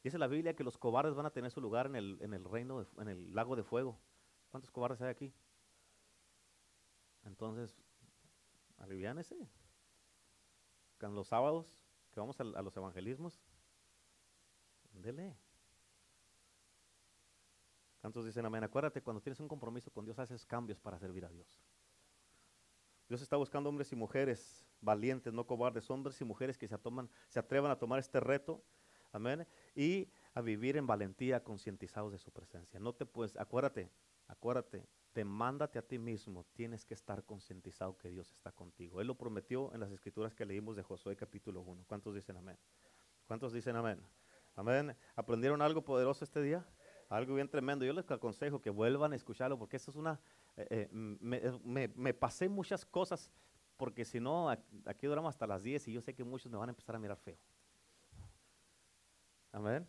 Dice 0.05 0.19
la 0.19 0.27
Biblia 0.27 0.55
que 0.55 0.63
los 0.63 0.77
cobardes 0.77 1.15
van 1.15 1.25
a 1.25 1.31
tener 1.31 1.51
su 1.51 1.63
lugar 1.63 1.87
en 1.87 1.97
el, 1.97 2.19
en 2.21 2.35
el 2.35 2.45
reino, 2.45 2.87
en 2.99 3.09
el 3.09 3.35
lago 3.35 3.57
de 3.57 3.65
fuego. 3.65 3.99
¿Cuántos 4.51 4.71
cobardes 4.71 5.01
hay 5.01 5.09
aquí? 5.09 5.33
Entonces, 7.25 7.75
aliviánese. 8.77 9.49
Con 11.01 11.15
los 11.15 11.29
sábados 11.29 11.67
que 12.13 12.21
vamos 12.21 12.39
a, 12.39 12.43
a 12.43 12.63
los 12.63 12.77
evangelismos, 12.77 13.43
dele. 14.93 15.35
¿Cuántos 18.03 18.27
dicen 18.27 18.45
amén? 18.45 18.63
Acuérdate, 18.63 19.01
cuando 19.01 19.23
tienes 19.23 19.41
un 19.41 19.49
compromiso 19.49 19.91
con 19.91 20.05
Dios, 20.05 20.19
haces 20.19 20.45
cambios 20.45 20.79
para 20.79 20.99
servir 20.99 21.25
a 21.25 21.31
Dios. 21.31 21.63
Dios 23.09 23.23
está 23.23 23.37
buscando 23.37 23.71
hombres 23.71 23.91
y 23.91 23.97
mujeres 23.97 24.67
valientes, 24.83 25.33
no 25.33 25.47
cobardes, 25.47 25.89
hombres 25.89 26.21
y 26.21 26.25
mujeres 26.27 26.59
que 26.59 26.69
se, 26.69 26.75
atoman, 26.75 27.09
se 27.31 27.39
atrevan 27.39 27.71
a 27.71 27.79
tomar 27.79 27.99
este 27.99 28.21
reto, 28.21 28.63
amén, 29.15 29.47
y 29.75 30.09
a 30.35 30.41
vivir 30.41 30.77
en 30.77 30.87
valentía, 30.87 31.43
concientizados 31.43 32.13
de 32.13 32.19
su 32.19 32.31
presencia. 32.33 32.79
No 32.81 32.93
te 32.93 33.07
puedes, 33.07 33.37
acuérdate, 33.37 33.91
acuérdate, 34.27 34.87
demándate 35.15 35.79
a 35.79 35.83
ti 35.83 35.99
mismo, 35.99 36.45
tienes 36.55 36.85
que 36.85 36.95
estar 36.95 37.25
concientizado 37.25 37.97
que 37.97 38.11
Dios 38.11 38.31
está 38.33 38.51
contigo. 38.53 39.01
Él 39.01 39.07
lo 39.07 39.15
prometió 39.17 39.73
en 39.75 39.81
las 39.81 39.93
escrituras 39.93 40.35
que 40.35 40.45
leímos 40.45 40.77
de 40.77 40.83
Josué 40.83 41.15
capítulo 41.17 41.61
1. 41.63 41.85
¿Cuántos 41.87 42.15
dicen 42.15 42.37
amén? 42.37 42.59
¿Cuántos 43.27 43.53
dicen 43.53 43.77
amén? 43.77 44.01
Amén. 44.57 44.97
¿Aprendieron 45.17 45.63
algo 45.63 45.83
poderoso 45.85 46.25
este 46.25 46.43
día? 46.43 46.67
Algo 47.09 47.35
bien 47.35 47.49
tremendo. 47.49 47.85
Yo 47.85 47.93
les 47.93 48.11
aconsejo 48.11 48.61
que 48.61 48.71
vuelvan 48.71 49.13
a 49.13 49.17
escucharlo 49.17 49.59
porque 49.59 49.77
eso 49.77 49.91
es 49.91 49.97
una... 49.97 50.21
eh, 50.57 50.67
eh, 50.71 50.89
me, 50.93 51.89
me- 51.95 52.15
pasé 52.15 52.49
muchas 52.49 52.85
cosas 52.85 53.31
porque 53.77 54.05
si 54.05 54.21
no, 54.21 54.49
aquí 54.85 55.07
duramos 55.07 55.31
hasta 55.31 55.47
las 55.47 55.63
10 55.63 55.87
y 55.89 55.93
yo 55.93 56.01
sé 56.01 56.15
que 56.15 56.25
muchos 56.25 56.51
me 56.51 56.59
van 56.59 56.69
a 56.69 56.73
empezar 56.73 56.95
a 56.97 56.99
mirar 56.99 57.17
feo. 57.19 57.37
Amén. 59.55 59.87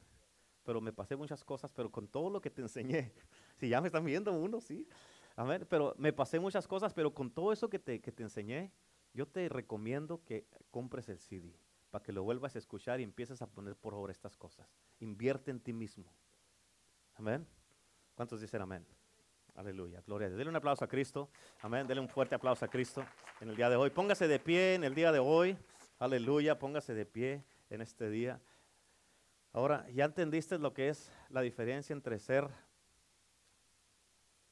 Pero 0.63 0.79
me 0.79 0.93
pasé 0.93 1.15
muchas 1.15 1.43
cosas, 1.43 1.71
pero 1.73 1.91
con 1.91 2.07
todo 2.07 2.29
lo 2.29 2.39
que 2.39 2.51
te 2.51 2.61
enseñé, 2.61 3.11
si 3.57 3.67
ya 3.67 3.81
me 3.81 3.87
están 3.87 4.05
viendo 4.05 4.31
uno, 4.31 4.61
sí. 4.61 4.87
Amén. 5.35 5.65
Pero 5.67 5.95
me 5.97 6.13
pasé 6.13 6.39
muchas 6.39 6.67
cosas, 6.67 6.93
pero 6.93 7.13
con 7.13 7.31
todo 7.31 7.51
eso 7.51 7.67
que 7.67 7.79
te, 7.79 7.99
que 7.99 8.11
te 8.11 8.21
enseñé, 8.21 8.71
yo 9.13 9.27
te 9.27 9.49
recomiendo 9.49 10.23
que 10.23 10.45
compres 10.69 11.09
el 11.09 11.17
CD 11.17 11.57
para 11.89 12.03
que 12.03 12.11
lo 12.11 12.23
vuelvas 12.23 12.55
a 12.55 12.59
escuchar 12.59 12.99
y 12.99 13.03
empieces 13.03 13.41
a 13.41 13.47
poner 13.47 13.75
por 13.75 13.95
obra 13.95 14.11
estas 14.11 14.37
cosas. 14.37 14.67
Invierte 14.99 15.49
en 15.49 15.59
ti 15.59 15.73
mismo. 15.73 16.05
Amén. 17.15 17.47
¿Cuántos 18.13 18.39
dicen 18.41 18.61
amén? 18.61 18.85
Aleluya, 19.55 20.03
gloria 20.05 20.27
a 20.27 20.29
Dios. 20.29 20.37
Dele 20.37 20.49
un 20.51 20.57
aplauso 20.57 20.85
a 20.85 20.87
Cristo. 20.87 21.29
Amén. 21.61 21.87
Dele 21.87 22.01
un 22.01 22.09
fuerte 22.09 22.35
aplauso 22.35 22.65
a 22.65 22.67
Cristo 22.67 23.03
en 23.41 23.49
el 23.49 23.55
día 23.55 23.69
de 23.69 23.77
hoy. 23.77 23.89
Póngase 23.89 24.27
de 24.27 24.37
pie 24.37 24.75
en 24.75 24.83
el 24.83 24.93
día 24.93 25.11
de 25.11 25.19
hoy. 25.19 25.57
Aleluya, 25.97 26.59
póngase 26.59 26.93
de 26.93 27.05
pie 27.05 27.43
en 27.69 27.81
este 27.81 28.09
día. 28.09 28.39
Ahora, 29.55 29.87
¿ya 29.93 30.03
entendiste 30.03 30.59
lo 30.59 30.73
que 30.73 30.89
es 30.89 31.09
la 31.29 31.39
diferencia 31.39 31.93
entre 31.93 32.19
ser 32.19 32.49